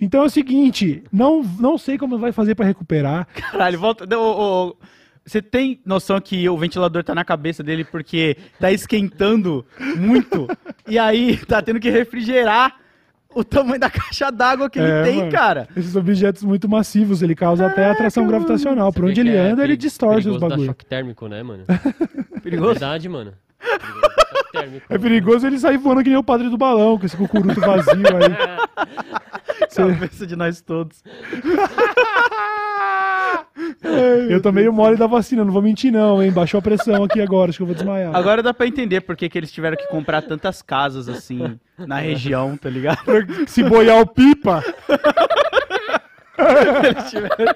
Então 0.00 0.22
é 0.22 0.26
o 0.26 0.30
seguinte, 0.30 1.04
não, 1.12 1.42
não 1.58 1.76
sei 1.76 1.98
como 1.98 2.18
vai 2.18 2.32
fazer 2.32 2.54
pra 2.54 2.64
recuperar. 2.64 3.26
Caralho, 3.34 3.78
volta. 3.78 4.18
Ô, 4.18 4.68
ô, 4.70 4.76
Você 5.24 5.42
tem 5.42 5.80
noção 5.84 6.20
que 6.20 6.48
o 6.48 6.56
ventilador 6.56 7.04
tá 7.04 7.14
na 7.14 7.24
cabeça 7.24 7.62
dele 7.62 7.84
porque 7.84 8.36
tá 8.58 8.72
esquentando 8.72 9.64
muito 9.96 10.48
e 10.88 10.98
aí 10.98 11.36
tá 11.46 11.60
tendo 11.60 11.80
que 11.80 11.90
refrigerar 11.90 12.76
o 13.38 13.44
tamanho 13.44 13.78
da 13.78 13.88
caixa 13.90 14.30
d'água 14.30 14.68
que 14.70 14.78
ele 14.78 14.90
É, 14.90 15.02
tem, 15.04 15.16
mano. 15.18 15.30
cara. 15.32 15.68
Esses 15.76 15.94
objetos 15.94 16.42
muito 16.42 16.68
massivos, 16.68 17.22
ele 17.22 17.34
causa 17.34 17.66
até 17.66 17.90
atração 17.90 18.26
gravitacional. 18.26 18.92
Por 18.92 19.04
onde 19.04 19.20
ele 19.20 19.34
é 19.36 19.50
anda, 19.50 19.62
ele 19.62 19.76
distorce 19.76 20.18
os 20.20 20.24
perigoso 20.24 20.40
dar 20.40 20.48
bagulho. 20.48 20.66
choque 20.68 20.84
térmico, 20.86 21.28
né, 21.28 21.42
mano? 21.42 21.64
Perigoso. 22.42 22.70
Verdade, 22.72 23.08
mano. 23.08 23.32
Perigoso 23.60 24.50
térmico. 24.52 24.86
É 24.88 24.98
perigoso 24.98 25.46
ele 25.46 25.58
sair 25.58 25.76
voando 25.76 26.02
que 26.02 26.08
nem 26.08 26.18
o 26.18 26.22
padre 26.24 26.48
do 26.48 26.56
balão, 26.56 26.98
com 26.98 27.04
esse 27.06 27.16
cucuruto 27.16 27.60
vazio 27.60 27.92
aí. 27.92 28.86
Cabeça 29.76 30.26
de 30.26 30.36
nós 30.36 30.60
todos. 30.60 31.02
Eu 34.28 34.40
tomei 34.40 34.68
o 34.68 34.72
mole 34.72 34.96
da 34.96 35.06
vacina, 35.06 35.44
não 35.44 35.52
vou 35.52 35.62
mentir 35.62 35.92
não, 35.92 36.22
hein? 36.22 36.32
Baixou 36.32 36.58
a 36.58 36.62
pressão 36.62 37.04
aqui 37.04 37.20
agora, 37.20 37.50
acho 37.50 37.58
que 37.58 37.62
eu 37.62 37.66
vou 37.66 37.74
desmaiar. 37.74 38.14
Agora 38.14 38.42
dá 38.42 38.52
pra 38.52 38.66
entender 38.66 39.02
por 39.02 39.16
que, 39.16 39.28
que 39.28 39.38
eles 39.38 39.52
tiveram 39.52 39.76
que 39.76 39.86
comprar 39.88 40.22
tantas 40.22 40.62
casas 40.62 41.08
assim 41.08 41.58
na 41.78 41.98
região, 41.98 42.56
tá 42.56 42.68
ligado? 42.68 42.98
Se 43.46 43.62
boiar 43.62 44.00
o 44.00 44.06
pipa, 44.06 44.62
Eles 46.38 47.10
tiveram, 47.10 47.54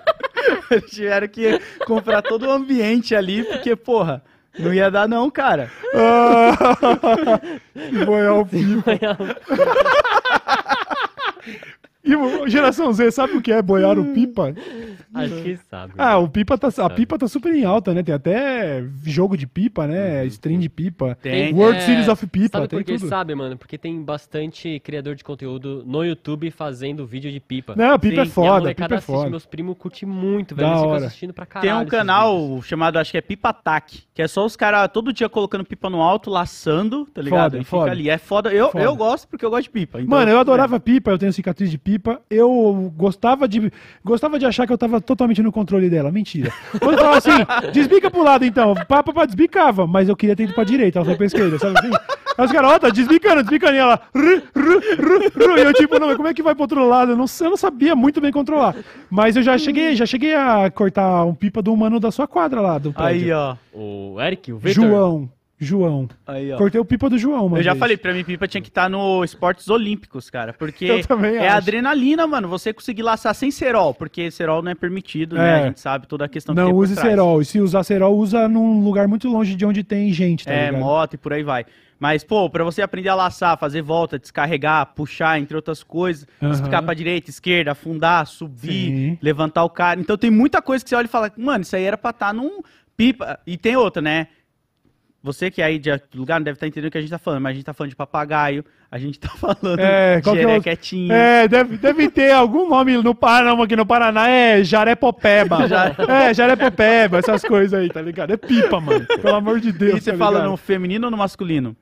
eles 0.70 0.90
tiveram 0.90 1.28
que 1.28 1.60
comprar 1.84 2.22
todo 2.22 2.46
o 2.46 2.50
ambiente 2.50 3.14
ali, 3.14 3.44
porque, 3.44 3.76
porra, 3.76 4.22
não 4.58 4.72
ia 4.72 4.90
dar 4.90 5.08
não, 5.08 5.30
cara. 5.30 5.70
ah, 5.94 7.40
se 7.76 8.04
boiar 8.04 8.38
o 8.38 8.46
pipa. 8.46 8.92
E 12.02 12.48
geração 12.50 12.90
Z, 12.92 13.10
sabe 13.10 13.36
o 13.36 13.42
que 13.42 13.52
é 13.52 13.60
boiar 13.60 13.98
o 13.98 14.14
pipa? 14.14 14.54
Acho 15.12 15.34
que 15.42 15.56
sabe. 15.68 15.92
Ah, 15.98 16.16
o 16.18 16.28
pipa 16.28 16.56
tá, 16.56 16.68
a 16.84 16.88
pipa 16.90 17.18
tá 17.18 17.28
super 17.28 17.52
em 17.54 17.64
alta, 17.64 17.92
né? 17.92 18.02
Tem 18.02 18.14
até 18.14 18.82
jogo 19.04 19.36
de 19.36 19.46
pipa, 19.46 19.86
né? 19.86 20.24
Stream 20.26 20.58
de 20.60 20.68
pipa. 20.68 21.18
Tem. 21.20 21.52
World 21.52 21.78
É, 21.78 21.80
Series 21.82 22.08
of 22.08 22.26
Pipa, 22.26 22.58
Sabe 22.58 22.68
tem 22.68 22.78
por 22.78 22.84
que 22.86 22.96
tudo. 22.96 23.08
sabe, 23.08 23.34
mano? 23.34 23.56
Porque 23.58 23.76
tem 23.76 24.02
bastante 24.02 24.80
criador 24.80 25.14
de 25.14 25.22
conteúdo 25.22 25.82
no 25.86 26.02
YouTube 26.04 26.50
fazendo 26.50 27.04
vídeo 27.06 27.30
de 27.30 27.38
pipa. 27.40 27.74
Não, 27.76 27.98
pipa 27.98 28.14
Sim, 28.14 28.16
é 28.16 28.22
a 28.22 28.24
E 28.24 28.28
a 28.28 28.30
foda, 28.60 28.74
pipa 28.74 28.94
é 28.94 29.00
foda. 29.00 29.30
meus 29.30 29.44
primos 29.44 29.76
curtem 29.76 30.08
muito, 30.08 30.54
velho. 30.54 30.68
Da 30.68 30.72
Eles 30.72 30.80
ficam 30.80 30.94
hora. 30.96 31.06
assistindo 31.06 31.34
pra 31.34 31.44
caralho. 31.44 31.70
Tem 31.70 31.82
um 31.82 31.86
canal 31.86 32.46
vídeos. 32.48 32.66
chamado, 32.66 32.96
acho 32.98 33.10
que 33.10 33.18
é 33.18 33.20
Pipa 33.20 33.50
Ataque, 33.50 34.04
que 34.14 34.22
é 34.22 34.28
só 34.28 34.46
os 34.46 34.56
caras 34.56 34.88
todo 34.92 35.12
dia 35.12 35.28
colocando 35.28 35.64
pipa 35.64 35.90
no 35.90 36.00
alto, 36.00 36.30
laçando, 36.30 37.04
tá 37.12 37.20
ligado? 37.20 37.50
Foda, 37.52 37.58
e 37.58 37.64
foda. 37.64 37.82
fica 37.84 37.92
ali. 37.92 38.08
É 38.08 38.16
foda. 38.16 38.50
Eu, 38.54 38.70
Foda. 38.70 38.84
eu 38.84 38.96
gosto 38.96 39.28
porque 39.28 39.44
eu 39.44 39.50
gosto 39.50 39.64
de 39.64 39.70
pipa. 39.70 40.00
então 40.00 40.08
Mano, 40.16 40.30
eu 40.30 40.38
adorava 40.38 40.80
pipa, 40.80 41.10
eu 41.10 41.18
tenho 41.18 41.32
cicatriz 41.32 41.70
de 41.70 41.76
pipa. 41.76 41.89
Eu 42.28 42.92
gostava 42.96 43.48
de 43.48 43.72
gostava 44.04 44.38
de 44.38 44.46
achar 44.46 44.66
que 44.66 44.72
eu 44.72 44.78
tava 44.78 45.00
totalmente 45.00 45.42
no 45.42 45.50
controle 45.50 45.88
dela. 45.88 46.10
Mentira. 46.10 46.52
Quando 46.78 46.92
eu 46.92 46.98
falava 46.98 47.18
assim, 47.18 47.30
desbica 47.72 48.10
pro 48.10 48.22
lado 48.22 48.44
então. 48.44 48.74
Pá, 48.74 49.02
pá, 49.02 49.12
pá, 49.12 49.24
desbicava, 49.24 49.86
mas 49.86 50.08
eu 50.08 50.16
queria 50.16 50.36
ter 50.36 50.44
ido 50.44 50.54
pra 50.54 50.64
direita, 50.64 50.98
ela 50.98 51.06
foi 51.06 51.16
pra 51.16 51.26
esquerda, 51.26 51.58
sabe 51.58 51.78
assim? 51.78 51.90
Aí 52.38 52.46
os 52.46 52.52
caras, 52.52 52.70
ó, 52.72 52.78
tá 52.78 52.88
desbicando, 52.88 53.42
desbicando. 53.42 53.74
E 53.74 53.78
ela, 53.78 54.00
ru, 54.14 54.42
ru, 54.56 54.80
ru, 54.80 55.46
ru. 55.46 55.58
E 55.58 55.62
eu 55.62 55.74
tipo, 55.74 55.98
não, 55.98 56.06
mas 56.06 56.16
como 56.16 56.28
é 56.28 56.34
que 56.34 56.42
vai 56.42 56.54
pro 56.54 56.62
outro 56.62 56.86
lado? 56.88 57.12
Eu 57.12 57.16
não, 57.16 57.26
eu 57.40 57.50
não 57.50 57.56
sabia 57.56 57.94
muito 57.94 58.20
bem 58.20 58.32
controlar. 58.32 58.74
Mas 59.10 59.36
eu 59.36 59.42
já 59.42 59.58
cheguei, 59.58 59.94
já 59.94 60.06
cheguei 60.06 60.34
a 60.34 60.70
cortar 60.70 61.24
um 61.24 61.34
pipa 61.34 61.60
do 61.60 61.72
humano 61.72 62.00
da 62.00 62.10
sua 62.10 62.26
quadra 62.26 62.60
lá, 62.60 62.78
do 62.78 62.92
bem. 62.92 63.04
Aí, 63.04 63.18
prédio. 63.18 63.36
ó. 63.36 63.56
O 63.74 64.20
Eric, 64.20 64.52
o 64.52 64.58
Vitor. 64.58 64.84
João, 64.84 65.28
João. 65.60 66.08
Aí, 66.26 66.50
ó. 66.52 66.56
Cortei 66.56 66.80
o 66.80 66.84
pipa 66.84 67.10
do 67.10 67.18
João, 67.18 67.44
mano. 67.48 67.58
Eu 67.58 67.62
já 67.62 67.74
falei, 67.74 67.96
pra 67.96 68.14
mim, 68.14 68.24
pipa 68.24 68.48
tinha 68.48 68.62
que 68.62 68.68
estar 68.70 68.88
no 68.88 69.22
esportes 69.22 69.68
olímpicos, 69.68 70.30
cara. 70.30 70.54
Porque 70.54 70.86
Eu 70.86 71.02
também 71.06 71.36
é 71.36 71.48
acho. 71.48 71.56
adrenalina, 71.58 72.26
mano. 72.26 72.48
Você 72.48 72.72
conseguir 72.72 73.02
laçar 73.02 73.34
sem 73.34 73.50
cerol, 73.50 73.92
porque 73.92 74.30
cerol 74.30 74.62
não 74.62 74.72
é 74.72 74.74
permitido, 74.74 75.36
né? 75.36 75.58
É. 75.58 75.62
A 75.62 75.66
gente 75.66 75.80
sabe 75.80 76.06
toda 76.06 76.24
a 76.24 76.28
questão 76.28 76.54
que 76.54 76.60
Não 76.60 76.68
tem 76.68 76.74
por 76.74 76.80
use 76.82 76.94
trás. 76.94 77.08
cerol. 77.08 77.42
E 77.42 77.44
se 77.44 77.60
usar 77.60 77.82
cerol, 77.84 78.16
usa 78.16 78.48
num 78.48 78.82
lugar 78.82 79.06
muito 79.06 79.28
longe 79.28 79.54
de 79.54 79.66
onde 79.66 79.84
tem 79.84 80.10
gente, 80.12 80.46
tá 80.46 80.52
É, 80.52 80.66
ligado? 80.66 80.80
moto 80.80 81.14
e 81.14 81.18
por 81.18 81.32
aí 81.34 81.42
vai. 81.42 81.66
Mas, 81.98 82.24
pô, 82.24 82.48
pra 82.48 82.64
você 82.64 82.80
aprender 82.80 83.10
a 83.10 83.14
laçar, 83.14 83.58
fazer 83.58 83.82
volta, 83.82 84.18
descarregar, 84.18 84.86
puxar, 84.94 85.38
entre 85.38 85.54
outras 85.54 85.82
coisas, 85.82 86.26
Aham. 86.42 86.54
ficar 86.54 86.80
pra 86.80 86.94
direita, 86.94 87.28
esquerda, 87.28 87.72
afundar, 87.72 88.26
subir, 88.26 88.70
Sim. 88.86 89.18
levantar 89.20 89.62
o 89.64 89.68
cara. 89.68 90.00
Então 90.00 90.16
tem 90.16 90.30
muita 90.30 90.62
coisa 90.62 90.82
que 90.82 90.88
você 90.88 90.96
olha 90.96 91.04
e 91.04 91.08
fala, 91.08 91.30
mano, 91.36 91.60
isso 91.60 91.76
aí 91.76 91.84
era 91.84 91.98
pra 91.98 92.08
estar 92.08 92.32
num 92.32 92.62
pipa. 92.96 93.38
E 93.46 93.58
tem 93.58 93.76
outra, 93.76 94.00
né? 94.00 94.28
Você 95.22 95.50
que 95.50 95.60
é 95.60 95.66
aí 95.66 95.78
de 95.78 95.90
lugar 96.14 96.40
não 96.40 96.44
deve 96.44 96.56
estar 96.56 96.66
entendendo 96.66 96.88
o 96.88 96.90
que 96.92 96.96
a 96.96 97.00
gente 97.02 97.10
tá 97.10 97.18
falando, 97.18 97.42
mas 97.42 97.50
a 97.50 97.54
gente 97.54 97.64
tá 97.64 97.74
falando 97.74 97.90
de 97.90 97.96
papagaio, 97.96 98.64
a 98.90 98.98
gente 98.98 99.20
tá 99.20 99.28
falando 99.36 99.78
É, 99.78 100.18
de 100.20 100.28
é 100.30 100.32
jerequetinho. 100.32 101.12
É, 101.12 101.46
deve, 101.46 101.76
deve 101.76 102.08
ter 102.10 102.32
algum 102.32 102.66
nome 102.68 102.96
no 103.02 103.14
Paraná, 103.14 103.62
aqui 103.62 103.76
no 103.76 103.84
Paraná, 103.84 104.28
é 104.30 104.64
Jarepopeba. 104.64 105.66
Já- 105.68 105.94
É, 106.08 106.32
Jarepopeba, 106.32 107.18
essas 107.18 107.42
coisas 107.44 107.78
aí, 107.78 107.88
tá 107.90 108.00
ligado? 108.00 108.32
É 108.32 108.36
pipa, 108.38 108.80
mano. 108.80 109.04
Pelo 109.06 109.34
amor 109.34 109.60
de 109.60 109.72
Deus. 109.72 109.98
E 109.98 110.00
você 110.00 110.12
tá 110.12 110.18
fala 110.18 110.42
no 110.44 110.56
feminino 110.56 111.06
ou 111.06 111.10
no 111.10 111.18
masculino? 111.18 111.76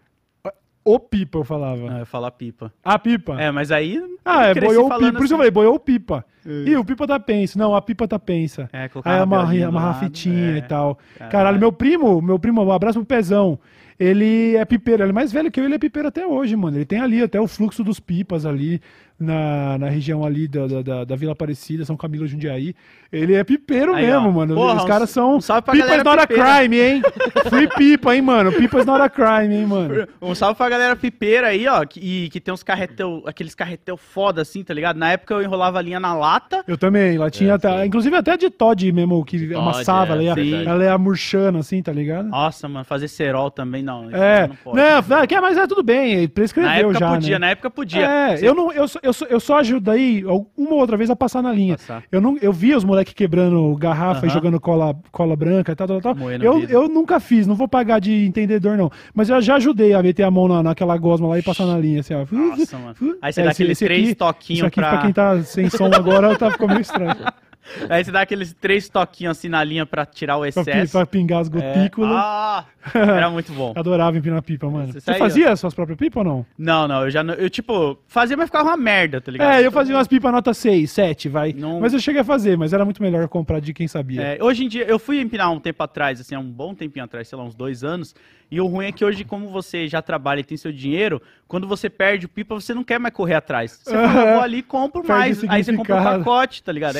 O 0.89 0.99
pipa, 0.99 1.41
eu 1.41 1.45
falava. 1.45 1.87
Ah, 1.91 1.99
eu 1.99 2.07
falo 2.07 2.31
pipa. 2.31 2.73
A 2.83 2.99
pipa. 2.99 3.39
É, 3.39 3.51
mas 3.51 3.71
aí. 3.71 4.03
ah, 4.25 4.47
é, 4.47 4.55
boiou 4.55 4.87
o 4.87 4.99
pipa. 4.99 4.99
Por 4.99 5.07
isso 5.07 5.19
eu 5.19 5.25
assim. 5.25 5.37
falei, 5.37 5.51
boiou 5.51 5.75
o 5.75 5.79
pipa. 5.79 6.25
Ih, 6.47 6.77
o 6.77 6.85
pipa 6.85 7.07
tá 7.07 7.21
pensa. 7.21 7.59
Não, 7.59 7.75
a 7.75 7.83
pipa 7.83 8.09
tá 8.09 8.19
pensa. 8.19 8.71
É, 8.73 8.89
colocar 8.89 9.11
Aí 9.11 9.17
uma 9.19 9.23
amarra, 9.23 9.67
amarra 9.67 9.87
lado, 9.89 9.99
fitinha 10.01 10.55
é. 10.55 10.57
e 10.57 10.63
tal. 10.63 10.99
Caralho. 11.19 11.31
Caralho, 11.31 11.59
meu 11.59 11.71
primo, 11.71 12.23
meu 12.23 12.39
primo, 12.39 12.65
um 12.65 12.73
abraço 12.73 12.99
pro 13.01 13.05
Pezão. 13.05 13.59
Ele 14.01 14.57
é 14.57 14.65
pipeiro, 14.65 15.03
ele 15.03 15.11
é 15.11 15.13
mais 15.13 15.31
velho 15.31 15.51
que 15.51 15.61
eu, 15.61 15.65
ele 15.65 15.75
é 15.75 15.79
pipeiro 15.79 16.09
até 16.09 16.27
hoje, 16.27 16.57
mano. 16.57 16.79
Ele 16.79 16.87
tem 16.87 17.01
ali 17.01 17.23
até 17.23 17.39
o 17.39 17.47
fluxo 17.47 17.85
dos 17.85 18.01
pipas 18.01 18.47
ali 18.47 18.81
na, 19.19 19.77
na 19.79 19.89
região 19.89 20.25
ali 20.25 20.47
da, 20.47 20.67
da, 20.83 21.05
da- 21.05 21.17
Vila 21.17 21.33
Aparecida, 21.33 21.85
São 21.85 21.97
Camilo 21.97 22.27
Jundiaí. 22.27 22.75
Ele 23.11 23.35
é 23.35 23.43
pipeiro 23.43 23.95
Aí, 23.95 24.07
mesmo, 24.07 24.29
ó. 24.29 24.31
mano. 24.33 24.55
Porra, 24.55 24.77
Os 24.77 24.85
caras 24.85 25.11
são. 25.11 25.37
um 25.37 25.41
salve 25.41 25.63
pra 25.63 25.73
Pipas 25.73 25.89
galera 25.89 26.05
not 26.05 26.21
a 26.23 26.27
crime, 26.27 26.79
hein? 26.81 27.03
Free 27.49 27.67
pipa, 27.69 28.15
hein, 28.15 28.23
mano? 28.23 28.53
Pipas 28.53 28.85
not 28.87 29.01
a 29.01 29.09
crime, 29.09 29.55
hein, 29.57 29.67
mano? 29.67 30.07
Um 30.21 30.35
salve 30.35 30.57
pra 30.57 30.69
galera 30.69 30.95
pipeira 30.95 31.49
aí, 31.49 31.67
ó, 31.67 31.85
que, 31.87 31.99
e 32.01 32.29
que 32.29 32.39
tem 32.41 32.53
uns 32.53 32.63
carretel, 32.63 33.23
aqueles 33.27 33.55
carretel 33.55 33.97
foda 33.97 34.43
assim, 34.43 34.63
tá 34.63 34.75
ligado? 34.75 34.97
Na 34.99 35.13
época 35.13 35.35
eu 35.35 35.43
enrolava 35.43 35.79
a 35.79 35.83
linha 35.83 35.99
na 35.99 36.15
lata. 36.15 36.63
Eu 36.69 36.77
também, 36.77 37.17
lá 37.17 37.31
tinha 37.31 37.53
É, 37.53 37.55
até, 37.55 37.81
sim. 37.81 37.87
inclusive 37.87 38.15
até 38.15 38.37
de 38.37 38.51
Todd 38.51 38.93
mesmo, 38.93 39.25
que 39.25 39.39
Todd, 39.39 39.55
amassava, 39.55 40.13
é, 40.13 40.15
ela, 40.15 40.23
ia, 40.23 40.35
verdade. 40.35 40.67
ela 40.69 40.85
ia 40.85 40.99
murchando 40.99 41.59
assim, 41.59 41.83
tá 41.83 41.93
ligado? 41.93 42.29
Nossa, 42.29 42.69
mano, 42.69 42.85
fazer 42.85 43.09
cerol 43.09 43.51
também 43.51 43.83
não. 43.83 44.11
É, 44.13 44.47
não 44.49 44.57
pode. 44.57 44.77
não, 44.77 45.03
não, 45.19 45.27
que- 45.27 45.41
mas 45.41 45.57
é 45.57 45.67
tudo 45.67 45.83
bem, 45.83 46.29
prescreveu 46.29 46.69
na 46.71 46.77
época 46.77 46.99
já, 46.99 47.11
podia, 47.15 47.39
né? 47.39 47.47
na 47.47 47.51
época 47.53 47.71
podia. 47.71 48.07
É, 48.07 48.37
Você- 48.37 48.49
eu, 48.49 48.55
não, 48.55 48.71
eu, 48.73 48.87
eu, 49.09 49.13
só- 49.13 49.27
eu 49.27 49.41
só 49.41 49.59
ajudei 49.59 50.25
uma 50.25 50.71
ou 50.73 50.79
outra 50.81 50.97
vez 50.97 51.11
a 51.11 51.17
passar 51.17 51.43
na 51.43 51.53
linha. 51.53 51.77
Passar. 51.77 52.03
Eu, 52.13 52.21
não, 52.21 52.37
eu 52.41 52.53
via 52.53 52.77
os 52.77 52.85
moleques 52.85 53.13
quebrando 53.15 53.75
garrafa 53.77 54.25
e 54.25 54.29
Aham. 54.29 54.35
jogando 54.35 54.61
cola, 54.61 54.95
cola 55.11 55.35
branca 55.35 55.73
e 55.73 55.75
tal, 55.75 55.87
tal, 55.87 56.01
tal. 56.01 56.15
Moendo 56.15 56.45
Eu, 56.45 56.63
eu 56.69 56.89
nunca 56.89 57.19
fiz, 57.19 57.47
não 57.47 57.55
vou 57.55 57.67
pagar 57.69 57.99
de 58.01 58.25
entendedor, 58.27 58.77
não. 58.77 58.91
Mas 59.15 59.29
eu 59.29 59.41
já 59.41 59.57
ajudei 59.57 59.95
a 59.95 60.03
meter 60.03 60.23
a 60.23 60.31
mão 60.31 60.47
na, 60.49 60.63
naquela 60.63 60.97
gosma 60.97 61.29
lá 61.29 61.39
e 61.39 61.43
passar 61.43 61.67
na 61.67 61.79
linha, 61.79 62.01
assim, 62.01 62.15
ó. 62.15 62.25
Nossa, 62.31 62.79
mano. 62.79 62.95
Aí 63.21 63.33
você 63.33 63.41
É, 63.41 63.45
dá 63.45 63.51
aqueles 63.51 63.79
três 63.79 64.05
aqui- 64.05 64.15
toquinhos 64.15 64.59
Isso 64.59 64.67
aqui, 64.67 64.81
pra... 64.81 64.91
pra... 64.91 64.99
quem 65.03 65.13
tá 65.13 65.43
sem 65.43 65.69
som 65.71 65.87
agora, 65.87 66.37
tá 66.37 66.51
ficando 66.51 66.71
meio 66.71 66.81
estranho. 66.83 67.17
Aí 67.89 68.05
você 68.05 68.11
dá 68.11 68.23
aqueles 68.23 68.53
três 68.55 68.89
toquinhos 68.89 69.37
assim 69.39 69.49
na 69.49 69.63
linha 69.63 69.85
pra 69.87 70.05
tirar 70.07 70.37
o 70.37 70.41
pra, 70.41 70.49
excesso. 70.49 70.93
pra 70.93 71.07
pingar 71.07 71.41
as 71.41 71.49
É. 71.49 71.51
gotículas. 71.51 72.11
Ah, 72.15 72.65
era 72.95 73.31
muito 73.31 73.53
bom. 73.53 73.73
Adorava 73.77 74.17
empinar 74.17 74.43
pipa, 74.43 74.69
mano. 74.71 74.93
Você 74.93 75.11
aí, 75.11 75.19
fazia 75.19 75.53
as 75.53 75.61
suas 75.61 75.75
próprias 75.75 75.99
pipas 75.99 76.19
ou 76.19 76.25
não? 76.25 76.47
Não, 76.57 76.89
não, 76.89 77.05
eu 77.05 77.11
já. 77.11 77.23
Eu, 77.23 77.51
tipo, 77.51 77.99
fazia, 78.07 78.37
mas 78.37 78.47
ficava 78.47 78.71
uma 78.71 78.77
merda, 78.77 79.21
tá 79.21 79.31
ligado? 79.31 79.53
É, 79.53 79.67
eu 79.67 79.73
fazia 79.73 79.95
umas 79.95 80.09
pipas 80.09 80.33
nota 80.33 80.53
6, 80.55 80.91
7, 80.91 81.29
vai. 81.29 81.53
Não- 81.53 81.81
Mas 81.81 81.93
eu 81.93 82.01
cheguei 82.01 82.21
a 82.21 82.25
fazer, 82.25 82.57
mas 82.57 82.73
era 82.73 82.85
muito 82.85 83.03
melhor 83.03 83.27
comprar 83.29 83.61
de 83.61 83.73
quem 83.73 83.87
sabia. 83.89 84.23
É, 84.23 84.43
hoje 84.43 84.65
em 84.65 84.69
dia, 84.69 84.85
eu 84.85 84.99
fui 84.99 85.21
empinar 85.21 85.51
um 85.53 85.61
tempo 85.61 85.83
atrás, 85.83 86.21
assim, 86.21 86.35
há 86.35 86.39
um 86.41 86.51
bom 86.51 86.75
tempinho 86.75 87.05
atrás, 87.05 87.29
sei 87.29 87.37
lá, 87.39 87.45
uns 87.45 87.55
dois 87.55 87.85
anos. 87.85 88.15
E 88.51 88.61
o 88.61 88.67
ruim 88.67 88.87
é 88.87 88.93
que 88.93 89.05
hoje, 89.05 89.25
como 89.25 89.51
você 89.51 89.87
já 89.87 90.01
trabalha 90.01 90.41
e 90.41 90.45
tem 90.45 90.57
seu 90.57 90.73
dinheiro, 90.73 91.21
quando 91.47 91.69
você 91.69 91.91
perde 91.91 92.27
o 92.27 92.29
pipa, 92.29 92.55
você 92.55 92.73
não 92.73 92.83
quer 92.83 92.99
mais 92.99 93.15
correr 93.15 93.35
atrás. 93.35 93.81
Você 93.83 93.93
fala, 93.93 94.33
vou 94.33 94.43
ali 94.43 94.63
compro 94.63 95.07
mais. 95.07 95.45
Aí 95.49 95.63
você 95.63 95.77
compra 95.77 95.95
o 95.95 95.99
significado. 95.99 96.25
pacote, 96.25 96.63
tá 96.63 96.73
ligado? 96.73 96.99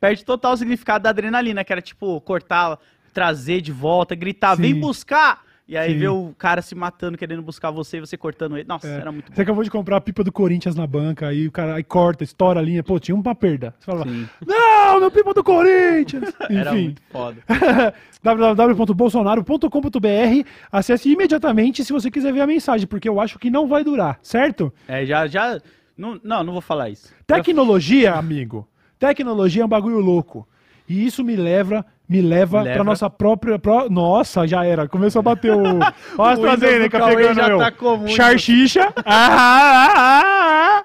Perde 0.00 0.24
total 0.24 0.54
o 0.54 0.56
significado 0.56 1.04
da 1.04 1.10
adrenalina, 1.10 1.62
que 1.62 1.72
era 1.72 1.80
tipo 1.80 2.20
cortar, 2.22 2.78
trazer 3.14 3.60
de 3.60 3.70
volta, 3.70 4.14
gritar, 4.14 4.56
vem 4.56 4.74
Sim. 4.74 4.80
buscar! 4.80 5.47
E 5.68 5.76
aí 5.76 5.92
Sim. 5.92 5.98
ver 5.98 6.08
o 6.08 6.34
cara 6.38 6.62
se 6.62 6.74
matando, 6.74 7.18
querendo 7.18 7.42
buscar 7.42 7.70
você 7.70 7.98
e 7.98 8.00
você 8.00 8.16
cortando 8.16 8.56
ele. 8.56 8.66
Nossa, 8.66 8.88
É. 8.88 9.00
era 9.00 9.12
muito 9.12 9.26
Você 9.28 9.34
bom. 9.36 9.42
acabou 9.42 9.62
de 9.62 9.70
comprar 9.70 9.98
a 9.98 10.00
pipa 10.00 10.24
do 10.24 10.32
Corinthians 10.32 10.74
na 10.74 10.86
banca, 10.86 11.28
aí 11.28 11.46
o 11.46 11.52
cara 11.52 11.74
aí 11.74 11.84
corta, 11.84 12.24
estoura 12.24 12.58
a 12.58 12.62
linha. 12.62 12.82
Pô, 12.82 12.98
tinha 12.98 13.14
uma 13.14 13.34
perda. 13.34 13.74
Você 13.78 13.84
fala, 13.84 14.04
Sim. 14.04 14.26
não, 14.46 14.98
meu 14.98 15.10
pipa 15.10 15.34
do 15.34 15.44
Corinthians! 15.44 16.32
Era 16.48 16.70
Enfim, 16.72 16.84
muito 16.84 17.02
foda. 17.10 17.36
www.bolsonaro.com.br 18.22 20.48
acesse 20.72 21.10
imediatamente 21.12 21.84
se 21.84 21.92
você 21.92 22.10
quiser 22.10 22.32
ver 22.32 22.40
a 22.40 22.46
mensagem, 22.46 22.86
porque 22.86 23.08
eu 23.08 23.20
acho 23.20 23.38
que 23.38 23.50
não 23.50 23.68
vai 23.68 23.84
durar, 23.84 24.18
certo? 24.22 24.72
É, 24.86 25.04
já, 25.04 25.26
já. 25.26 25.60
Não, 25.96 26.18
não, 26.22 26.44
não 26.44 26.52
vou 26.54 26.62
falar 26.62 26.88
isso. 26.90 27.12
Tecnologia, 27.26 28.14
amigo. 28.14 28.66
Tecnologia 28.98 29.62
é 29.62 29.64
um 29.64 29.68
bagulho 29.68 29.98
louco. 29.98 30.46
E 30.88 31.04
isso 31.06 31.22
me 31.22 31.36
leva, 31.36 31.84
me 32.08 32.22
leva, 32.22 32.62
Leva. 32.62 32.74
pra 32.76 32.84
nossa 32.84 33.10
própria. 33.10 33.58
Pro... 33.58 33.90
Nossa, 33.90 34.46
já 34.46 34.64
era. 34.64 34.88
Começou 34.88 35.20
a 35.20 35.22
bater 35.22 35.52
o. 35.52 35.60
Olha 35.78 35.94
a 36.16 36.22
O 36.22 36.22
AstraZeneca 36.22 37.06
pegando 37.06 37.34
já 37.34 37.48
eu. 37.48 37.58
tá 37.58 37.70
comum, 37.70 38.08
Charchicha. 38.08 38.92
Ah, 39.04 39.92
ah, 39.94 40.84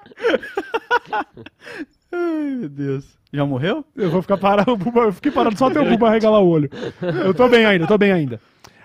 ah. 1.12 1.24
Meu 2.60 2.68
Deus. 2.68 3.16
Já 3.32 3.44
morreu? 3.44 3.84
Eu 3.96 4.10
vou 4.10 4.22
ficar 4.22 4.36
parado, 4.36 4.78
eu 4.94 5.12
fiquei 5.12 5.32
parado 5.32 5.58
só 5.58 5.66
até 5.66 5.80
o 5.80 5.88
Buba 5.88 6.08
regalar 6.08 6.40
o 6.40 6.48
olho. 6.48 6.70
Eu 7.02 7.34
tô 7.34 7.48
bem 7.48 7.64
ainda, 7.66 7.84
tô 7.84 7.98
bem 7.98 8.12
ainda. 8.12 8.40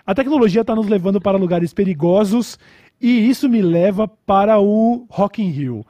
A 0.07 0.15
tecnologia 0.15 0.65
tá 0.65 0.73
nos 0.73 0.87
levando 0.87 1.21
para 1.21 1.37
lugares 1.37 1.71
perigosos 1.71 2.57
e 3.01 3.29
isso 3.29 3.47
me 3.47 3.61
leva 3.61 4.07
para 4.07 4.59
o 4.59 5.05
Rock 5.09 5.41
in 5.41 5.49
Rio. 5.49 5.85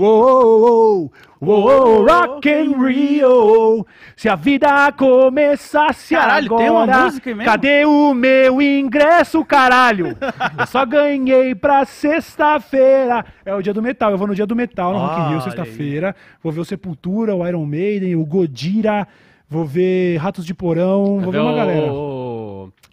Uou, 0.00 1.10
uou, 1.40 1.66
uou, 1.66 2.06
Rock 2.06 2.48
in 2.48 2.72
Rio. 2.86 3.86
Se 4.16 4.28
a 4.28 4.36
vida 4.36 4.92
começasse 4.92 6.14
Caralho, 6.14 6.46
agora, 6.46 6.62
tem 6.62 6.70
uma 6.70 6.86
música 6.86 7.30
mesmo? 7.30 7.44
cadê 7.44 7.84
o 7.84 8.14
meu 8.14 8.62
ingresso, 8.62 9.44
caralho? 9.44 10.16
Eu 10.58 10.66
só 10.66 10.86
ganhei 10.86 11.54
pra 11.54 11.84
sexta-feira. 11.84 13.24
É 13.44 13.54
o 13.54 13.60
dia 13.62 13.74
do 13.74 13.82
metal, 13.82 14.12
eu 14.12 14.18
vou 14.18 14.28
no 14.28 14.34
dia 14.34 14.46
do 14.46 14.54
metal 14.54 14.92
no 14.92 14.98
Rock 15.00 15.20
in 15.20 15.28
Rio, 15.30 15.40
sexta-feira. 15.42 16.14
Vou 16.42 16.52
ver 16.52 16.60
o 16.60 16.64
Sepultura, 16.64 17.34
o 17.34 17.46
Iron 17.46 17.66
Maiden, 17.66 18.14
o 18.14 18.24
Godira, 18.24 19.06
vou 19.48 19.64
ver 19.64 20.16
Ratos 20.18 20.46
de 20.46 20.54
Porão, 20.54 21.18
vou 21.20 21.32
ver 21.32 21.40
uma 21.40 21.54
galera. 21.54 21.90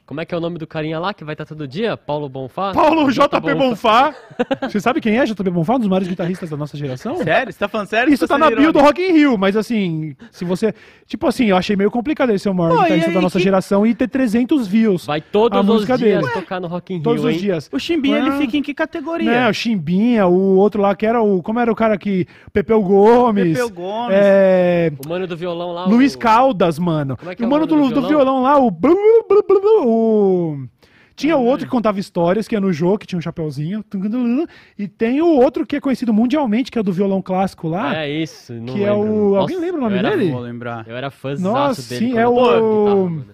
Como 0.09 0.19
é 0.21 0.25
que 0.25 0.33
é 0.33 0.37
o 0.39 0.41
nome 0.41 0.57
do 0.57 0.65
carinha 0.65 0.97
lá 0.99 1.13
que 1.13 1.23
vai 1.23 1.35
estar 1.35 1.45
todo 1.45 1.67
dia? 1.67 1.95
Paulo 1.95 2.27
Bonfá? 2.27 2.71
Paulo. 2.73 3.11
JP 3.11 3.53
Bonfá. 3.53 4.11
Você 4.67 4.79
sabe 4.79 4.99
quem 4.99 5.19
é 5.19 5.23
JP 5.23 5.51
Bonfá? 5.51 5.75
Um 5.75 5.79
dos 5.81 5.87
maiores 5.87 6.07
guitarristas 6.07 6.49
da 6.49 6.57
nossa 6.57 6.75
geração? 6.75 7.17
Sério? 7.17 7.53
Você 7.53 7.59
tá 7.59 7.67
falando 7.67 7.85
sério? 7.89 8.11
Isso 8.11 8.27
tá 8.27 8.35
na 8.35 8.49
bio 8.49 8.73
do? 8.73 8.79
Rock 8.79 8.99
in 9.03 9.11
Rio, 9.11 9.37
mas 9.37 9.55
assim, 9.55 10.15
se 10.31 10.43
você... 10.43 10.73
Tipo 11.05 11.27
assim, 11.27 11.45
eu 11.45 11.55
achei 11.55 11.75
meio 11.75 11.91
complicado 11.91 12.31
ele 12.31 12.39
ser 12.39 12.49
o 12.49 12.55
maior 12.55 12.75
Pô, 12.77 12.81
guitarrista 12.81 13.09
aí, 13.09 13.13
da 13.13 13.21
nossa 13.21 13.37
que- 13.37 13.43
geração 13.43 13.85
e 13.85 13.93
ter 13.93 14.07
300 14.07 14.65
views. 14.65 15.05
Vai 15.05 15.21
todos 15.21 15.55
A 15.55 15.61
os 15.61 15.85
dias 15.85 15.99
dele. 15.99 16.27
tocar 16.33 16.59
no 16.59 16.67
Rock 16.67 16.91
in 16.91 16.95
Rio, 16.95 17.03
Todos 17.03 17.23
os 17.23 17.31
hein? 17.31 17.37
dias. 17.37 17.69
O 17.71 17.77
Chimbinha, 17.77 18.17
ele 18.17 18.29
Ah. 18.31 18.37
fica 18.39 18.57
em 18.57 18.63
que 18.63 18.73
categoria? 18.73 19.29
Né, 19.29 19.47
o 19.47 19.53
Chimbinha, 19.53 20.25
o 20.25 20.55
outro 20.57 20.81
lá 20.81 20.95
que 20.95 21.05
era 21.05 21.21
o... 21.21 21.43
Como 21.43 21.59
era 21.59 21.71
o 21.71 21.75
cara 21.75 21.99
que... 21.99 22.25
Pepeu 22.51 22.81
Gomes. 22.81 23.53
Pepeu 23.53 23.69
Gomes. 23.69 24.17
É... 24.19 24.91
O 25.05 25.07
mano 25.07 25.27
do 25.27 25.37
violão 25.37 25.71
lá. 25.71 25.85
Luiz 25.85 26.15
o... 26.15 26.17
Caldas, 26.17 26.79
mano. 26.79 27.15
Como 27.15 27.29
é 27.29 27.35
que 27.35 27.43
é 27.43 27.45
o 27.45 27.47
o 27.47 27.51
mano 27.51 27.67
do, 27.67 27.75
do 27.75 27.81
do 28.01 28.07
violão? 28.07 28.07
violão? 28.07 28.41
lá, 28.41 28.57
o... 28.57 28.71
o... 29.99 30.67
Tinha 31.15 31.35
o 31.35 31.43
outro 31.43 31.65
que 31.65 31.71
contava 31.71 31.99
histórias, 31.99 32.47
que 32.47 32.55
é 32.55 32.61
no 32.61 32.71
jogo, 32.71 32.99
que 32.99 33.05
tinha 33.05 33.19
um 33.19 33.21
chapeuzinho. 33.21 33.83
E 34.77 34.87
tem 34.87 35.21
o 35.21 35.27
outro 35.35 35.65
que 35.67 35.75
é 35.75 35.81
conhecido 35.81 36.13
mundialmente, 36.13 36.71
que 36.71 36.79
é 36.79 36.83
do 36.83 36.93
violão 36.93 37.21
clássico 37.21 37.67
lá. 37.67 37.93
É 37.97 38.09
isso, 38.09 38.53
não 38.53 38.73
Que 38.73 38.85
é 38.85 38.91
lembro. 38.93 39.11
o- 39.11 39.29
Nossa, 39.31 39.41
alguém 39.41 39.59
lembra 39.59 39.77
o 39.79 39.83
nome 39.83 39.95
eu 39.95 39.99
era- 39.99 40.09
dele? 40.15 40.31
Vou 40.31 40.39
lembrar. 40.39 40.87
Eu 40.87 40.95
era 40.95 41.11
Nossa, 41.41 41.81
dele. 41.89 42.05
sim, 42.05 42.11
quando 42.13 42.19
é 42.21 42.27
o- 42.27 42.33
guitarra, 42.79 42.95
mano. 42.95 43.25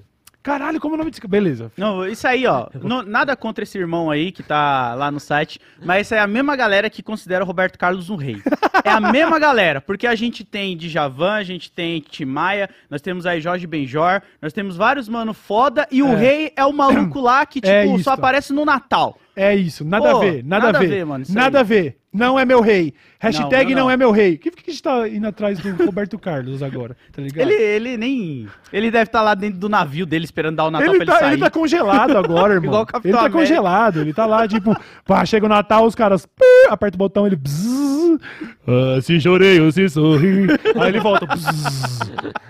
Caralho, 0.46 0.80
como 0.80 0.94
é 0.94 0.96
o 0.96 0.98
nome 1.00 1.10
desse... 1.10 1.28
Beleza. 1.28 1.72
Não, 1.76 2.08
isso 2.08 2.28
aí, 2.28 2.46
ó. 2.46 2.68
não- 2.84 3.02
nada 3.02 3.36
contra 3.36 3.64
esse 3.64 3.78
irmão 3.80 4.12
aí 4.12 4.32
que 4.32 4.44
tá 4.44 4.94
lá 4.94 5.10
no 5.10 5.20
site, 5.20 5.60
mas 5.84 6.02
essa 6.02 6.16
é 6.16 6.20
a 6.20 6.28
mesma 6.28 6.56
galera 6.56 6.88
que 6.88 7.02
considera 7.02 7.44
o 7.44 7.48
Roberto 7.48 7.80
Carlos 7.80 8.12
um 8.12 8.16
rei. 8.16 8.38
É 8.84 8.92
a 8.92 9.00
mesma 9.00 9.40
galera, 9.40 9.82
porque 9.82 10.06
a 10.06 10.14
gente 10.14 10.44
tem 10.44 10.78
Djavan, 10.78 11.34
a 11.34 11.44
gente 11.44 11.72
tem 11.72 12.00
Timaya, 12.00 12.70
nós 12.90 13.02
temos 13.02 13.26
aí 13.26 13.42
Jorge 13.42 13.66
Benjor, 13.66 14.22
nós 14.40 14.54
temos 14.54 14.78
vários 14.78 15.10
mano 15.10 15.34
foda 15.34 15.88
e 15.92 16.04
o 16.04 16.10
É. 16.10 16.16
rei 16.16 16.54
é 16.56 16.64
o 16.64 16.72
maluco 16.72 17.20
lá 17.20 17.44
que, 17.48 17.60
tipo, 17.60 17.74
É 17.74 17.98
só 18.04 18.12
aparece 18.12 18.54
no 18.54 18.64
Natal. 18.64 19.18
É 19.36 19.54
isso, 19.56 19.84
nada 19.84 20.12
Pô, 20.12 20.18
a 20.18 20.20
ver, 20.20 20.44
nada, 20.46 20.66
nada 20.68 20.78
a 20.78 20.82
ver. 20.82 20.88
ver, 20.88 21.06
mano, 21.06 21.26
nada 21.30 21.58
aí. 21.58 21.62
a 21.62 21.64
ver. 21.64 21.98
Não 22.16 22.40
é 22.40 22.46
meu 22.46 22.62
rei. 22.62 22.94
Hashtag 23.20 23.72
não, 23.74 23.82
não, 23.82 23.86
não. 23.88 23.92
é 23.92 23.98
meu 23.98 24.12
rei. 24.12 24.38
Por 24.38 24.44
que, 24.44 24.52
que 24.64 24.70
a 24.70 24.74
gente 24.74 24.84
tá 24.84 25.08
indo 25.08 25.28
atrás 25.28 25.58
do 25.60 25.86
Roberto 25.86 26.18
Carlos 26.20 26.62
agora? 26.62 26.96
Tá 27.12 27.22
ligado? 27.22 27.50
Ele, 27.50 27.62
ele 27.62 27.98
nem. 27.98 28.48
Ele 28.72 28.92
deve 28.92 29.04
estar 29.06 29.22
lá 29.22 29.34
dentro 29.34 29.60
do 29.60 29.68
navio 29.70 30.06
dele 30.06 30.26
esperando 30.26 30.56
dar 30.58 30.66
o 30.66 30.72
Natal 30.72 30.90
Ele 30.96 30.98
pra 30.98 31.04
ele 31.06 31.12
tá, 31.12 31.20
sair. 31.20 31.34
ele 31.34 31.42
tá 31.42 31.50
congelado 31.50 32.18
agora, 32.18 32.54
irmão. 32.56 32.70
Igual 32.70 32.84
o 32.84 32.86
Capitão 32.86 33.10
ele 33.10 33.14
tá 33.18 33.20
América. 33.26 33.40
congelado, 33.40 34.02
ele 34.02 34.14
tá 34.14 34.26
lá, 34.26 34.48
tipo, 34.48 34.76
pá, 35.06 35.26
chega 35.26 35.46
o 35.46 35.50
Natal, 35.50 35.86
os 35.86 35.96
caras 35.96 36.28
aperta 36.70 36.96
o 36.96 37.00
botão, 37.00 37.26
ele 37.26 37.36
bzzz, 37.36 38.20
ah, 38.68 39.02
se 39.02 39.20
chorei 39.20 39.60
ou 39.60 39.72
se 39.72 39.88
sorri. 39.90 40.48
Aí 40.80 40.90
ele 40.90 41.00
volta. 41.00 41.26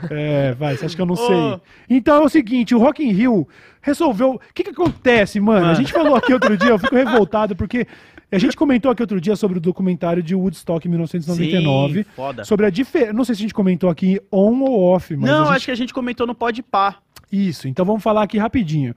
É, 0.10 0.54
vai, 0.54 0.76
você 0.78 0.86
acha 0.86 0.96
que 0.96 1.02
eu 1.02 1.06
não 1.06 1.14
Ô. 1.16 1.18
sei? 1.18 1.62
Então 1.90 2.22
é 2.22 2.26
o 2.26 2.30
seguinte, 2.30 2.76
o 2.76 2.80
Rock 2.80 3.04
in 3.04 3.12
Rio 3.12 3.48
resolveu. 3.82 4.32
O 4.36 4.40
que 4.54 4.64
que 4.64 4.70
acontece, 4.72 5.40
mano? 5.40 5.60
A 5.60 5.62
Mano. 5.62 5.76
gente 5.76 5.94
falou 5.94 6.16
aqui 6.16 6.34
outro 6.34 6.58
dia, 6.58 6.70
eu 6.72 6.80
fico 6.80 6.96
revoltado, 6.96 7.56
porque 7.56 7.88
a 8.32 8.38
gente 8.40 8.56
comentou 8.56 8.92
aqui 8.92 9.02
outro 9.02 9.20
dia 9.22 9.36
sobre 9.36 9.58
o 9.58 9.62
documentário 9.62 10.22
de 10.24 10.34
Woodstock 10.36 10.86
em 10.88 10.92
1999. 10.92 12.04
Sim, 12.04 12.10
foda. 12.16 12.44
Sobre 12.44 12.66
a 12.66 12.70
diferença. 12.70 13.14
Não 13.14 13.24
sei 13.24 13.36
se 13.36 13.42
a 13.42 13.44
gente 13.44 13.54
comentou 13.54 13.90
aqui 13.90 14.20
on 14.32 14.62
ou 14.62 14.82
off, 14.84 15.16
mas. 15.16 15.30
Não, 15.30 15.46
gente- 15.46 15.56
acho 15.56 15.66
que 15.66 15.72
a 15.72 15.76
gente 15.76 15.94
comentou 15.94 16.26
no 16.28 16.34
Pode 16.36 16.62
Pá. 16.64 16.98
isso, 17.32 17.68
então 17.68 17.86
vamos 17.86 18.02
falar 18.04 18.24
aqui 18.24 18.38
rapidinho. 18.38 18.96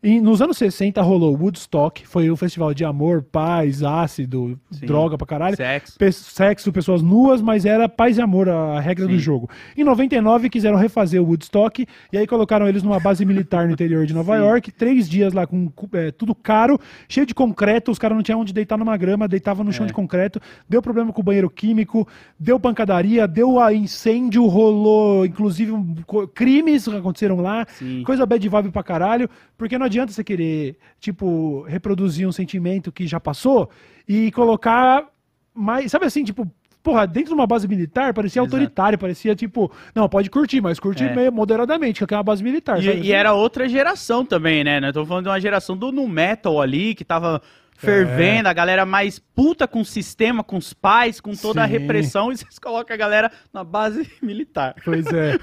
Em- 0.00 0.20
nos 0.20 0.40
anos 0.40 0.56
60 0.56 1.02
rolou 1.02 1.36
Woodstock, 1.36 2.06
foi 2.06 2.30
um 2.30 2.36
festival 2.36 2.72
de 2.72 2.84
amor, 2.84 3.20
paz, 3.20 3.82
ácido, 3.82 4.56
Sim. 4.70 4.86
droga 4.86 5.18
pra 5.18 5.26
caralho. 5.26 5.56
Sexo. 5.56 5.98
Pe- 5.98 6.12
sexo, 6.12 6.72
pessoas 6.72 7.02
nuas, 7.02 7.42
mas 7.42 7.64
era 7.66 7.88
paz 7.88 8.16
e 8.16 8.20
amor 8.22 8.48
a 8.48 8.78
regra 8.78 9.06
Sim. 9.06 9.12
do 9.14 9.18
jogo. 9.18 9.50
Em 9.76 9.82
99 9.82 10.48
quiseram 10.48 10.76
refazer 10.78 11.20
o 11.20 11.26
Woodstock 11.26 11.84
e 12.12 12.16
aí 12.16 12.28
colocaram 12.28 12.68
eles 12.68 12.84
numa 12.84 13.00
base 13.00 13.24
militar 13.24 13.66
no 13.66 13.72
interior 13.72 14.06
de 14.06 14.14
Nova 14.14 14.34
Sim. 14.38 14.44
York, 14.44 14.70
três 14.70 15.08
dias 15.08 15.32
lá 15.32 15.48
com 15.48 15.68
é, 15.92 16.12
tudo 16.12 16.32
caro, 16.32 16.78
cheio 17.08 17.26
de 17.26 17.34
concreto, 17.34 17.90
os 17.90 17.98
caras 17.98 18.14
não 18.16 18.22
tinham 18.22 18.38
onde 18.40 18.52
deitar 18.52 18.78
numa 18.78 18.96
grama, 18.96 19.26
deitavam 19.26 19.64
no 19.64 19.72
chão 19.72 19.82
É. 19.84 19.88
de 19.88 19.92
concreto, 19.92 20.40
deu 20.68 20.80
problema 20.80 21.12
com 21.12 21.20
o 21.20 21.24
banheiro 21.24 21.50
químico, 21.50 22.06
deu 22.38 22.60
pancadaria, 22.60 23.26
deu 23.26 23.58
a 23.58 23.74
incêndio, 23.74 24.46
rolou 24.46 25.26
inclusive 25.26 25.72
um 25.72 25.92
crimes 26.32 26.86
aconteceram 26.86 27.40
lá, 27.40 27.66
coisa 28.06 28.24
bad 28.24 28.48
vibe 28.48 28.70
pra 28.70 28.84
caralho, 28.84 29.28
porque 29.56 29.76
não 29.76 29.87
adianta 29.88 30.12
você 30.12 30.22
querer, 30.22 30.76
tipo, 31.00 31.62
reproduzir 31.62 32.28
um 32.28 32.32
sentimento 32.32 32.92
que 32.92 33.06
já 33.06 33.18
passou 33.18 33.68
e 34.06 34.30
colocar 34.32 35.06
mais, 35.52 35.90
sabe 35.90 36.06
assim, 36.06 36.22
tipo, 36.22 36.50
porra, 36.82 37.06
dentro 37.06 37.30
de 37.30 37.34
uma 37.34 37.46
base 37.46 37.66
militar 37.66 38.14
parecia 38.14 38.40
Exato. 38.40 38.54
autoritário, 38.54 38.98
parecia 38.98 39.34
tipo, 39.34 39.70
não, 39.94 40.08
pode 40.08 40.30
curtir, 40.30 40.60
mas 40.60 40.78
curtir 40.78 41.04
É. 41.04 41.14
meio 41.14 41.32
moderadamente, 41.32 42.06
que 42.06 42.14
é 42.14 42.16
uma 42.16 42.22
base 42.22 42.42
militar. 42.42 42.80
E, 42.82 42.86
e 42.86 42.90
assim? 42.90 43.12
era 43.12 43.32
outra 43.32 43.68
geração 43.68 44.24
também, 44.24 44.62
né? 44.64 44.80
Nós 44.80 44.90
estamos 44.90 45.08
falando 45.08 45.24
de 45.24 45.30
uma 45.30 45.40
geração 45.40 45.76
do 45.76 45.90
nu 45.92 46.06
metal 46.08 46.60
ali, 46.60 46.94
que 46.94 47.04
tava 47.04 47.42
fervendo, 47.76 48.48
a 48.48 48.52
galera 48.52 48.84
mais 48.84 49.18
puta 49.20 49.68
com 49.68 49.80
o 49.80 49.84
sistema, 49.84 50.42
com 50.42 50.56
os 50.56 50.72
pais, 50.72 51.20
com 51.20 51.32
toda 51.32 51.62
a 51.62 51.66
Sim. 51.66 51.72
repressão, 51.72 52.32
e 52.32 52.36
vocês 52.36 52.58
colocam 52.58 52.92
a 52.94 52.98
galera 52.98 53.30
na 53.52 53.62
base 53.62 54.10
militar. 54.22 54.74
Pois 54.84 55.06
é. 55.06 55.38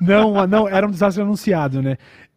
Não, 0.00 0.46
não, 0.46 0.68
era 0.68 0.86
um 0.86 0.90
desastre 0.90 1.22
anunciado, 1.22 1.82
né? 1.82 1.96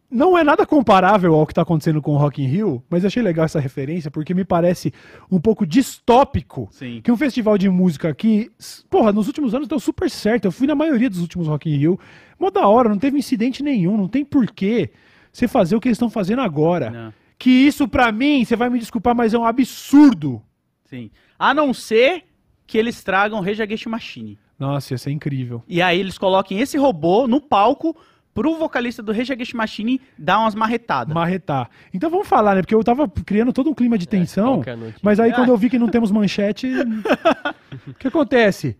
Não 0.10 0.38
é 0.38 0.44
nada 0.44 0.66
comparável 0.66 1.34
ao 1.34 1.46
que 1.48 1.54
tá 1.54 1.64
acontecendo 1.64 2.02
com 2.02 2.14
o 2.14 2.18
Rock 2.18 2.42
in 2.42 2.46
Rio, 2.48 2.84
mas 2.90 3.04
achei 3.04 3.22
legal 3.24 3.44
essa 3.46 3.60
referência 3.60 4.12
porque 4.12 4.34
me 4.34 4.46
parece 4.46 4.94
um 5.32 5.40
pouco 5.42 5.66
distópico 5.66 6.70
Sim. 6.72 7.02
que 7.04 7.12
um 7.12 7.18
festival 7.18 7.58
de 7.58 7.68
música 7.70 8.10
aqui, 8.10 8.52
s- 8.60 8.84
porra, 8.90 9.12
nos 9.12 9.28
últimos 9.28 9.54
anos 9.56 9.68
deu 9.68 9.80
super 9.80 10.10
certo. 10.10 10.46
Eu 10.46 10.52
fui 10.52 10.68
na 10.68 10.76
maioria 10.76 11.10
dos 11.10 11.20
últimos 11.22 11.48
Rock 11.48 11.70
in 11.70 11.78
Rio. 11.78 12.00
Mó 12.40 12.50
da 12.52 12.68
hora, 12.68 12.88
não 12.88 13.00
teve 13.00 13.18
incidente 13.18 13.64
nenhum, 13.64 13.98
não 13.98 14.08
tem 14.08 14.24
porquê 14.24 14.92
você 15.34 15.48
fazer 15.48 15.76
o 15.76 15.82
que 15.82 15.88
eles 15.88 15.96
estão 15.96 16.10
fazendo 16.10 16.42
agora. 16.42 16.90
Não. 16.92 17.14
Que 17.38 17.50
isso, 17.50 17.88
pra 17.88 18.12
mim, 18.12 18.46
você 18.46 18.56
vai 18.56 18.70
me 18.70 18.80
desculpar, 18.80 19.16
mas 19.16 19.34
é 19.34 19.38
um 19.38 19.44
absurdo. 19.44 20.42
Sim. 20.86 21.10
A 21.38 21.54
não 21.54 21.74
ser 21.74 22.24
que 22.68 22.78
eles 22.78 23.04
tragam 23.04 23.42
Rage 23.42 23.62
Against 23.62 23.88
Machine. 23.88 24.38
Nossa, 24.58 24.94
ia 24.94 24.98
ser 24.98 25.12
incrível. 25.12 25.62
E 25.68 25.82
aí 25.82 26.00
eles 26.00 26.18
coloquem 26.18 26.60
esse 26.60 26.78
robô 26.78 27.28
no 27.28 27.42
palco 27.42 27.96
pro 28.36 28.54
vocalista 28.56 29.02
do 29.02 29.14
Rage 29.14 29.32
Against 29.32 29.54
Machine 29.54 30.02
dar 30.18 30.40
umas 30.40 30.54
marretadas. 30.54 31.16
Marretar. 31.16 31.70
Então 31.94 32.10
vamos 32.10 32.28
falar, 32.28 32.54
né? 32.54 32.62
Porque 32.62 32.76
eu 32.76 32.84
tava 32.84 33.08
criando 33.08 33.54
todo 33.54 33.70
um 33.70 33.74
clima 33.74 33.98
de 33.98 34.06
tensão. 34.08 34.56
qualquer 34.56 34.78
noite. 34.78 34.98
Mas 35.02 35.20
aí 35.22 35.34
quando 35.34 35.50
eu 35.50 35.58
vi 35.58 35.70
que 35.70 35.80
não 35.80 35.88
temos 35.88 36.12
manchete, 36.12 36.68
o 37.88 37.94
que 37.94 38.10
acontece? 38.10 38.78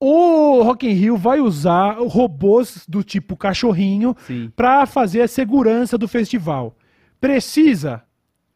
O 0.00 0.62
Rock 0.62 0.86
in 0.86 0.92
Rio 0.92 1.16
vai 1.16 1.40
usar 1.40 1.98
robôs 1.98 2.86
do 2.88 3.02
tipo 3.04 3.36
cachorrinho 3.36 4.16
pra 4.54 4.86
fazer 4.86 5.22
a 5.22 5.28
segurança 5.28 5.96
do 5.98 6.08
festival. 6.08 6.74
Precisa? 7.20 8.02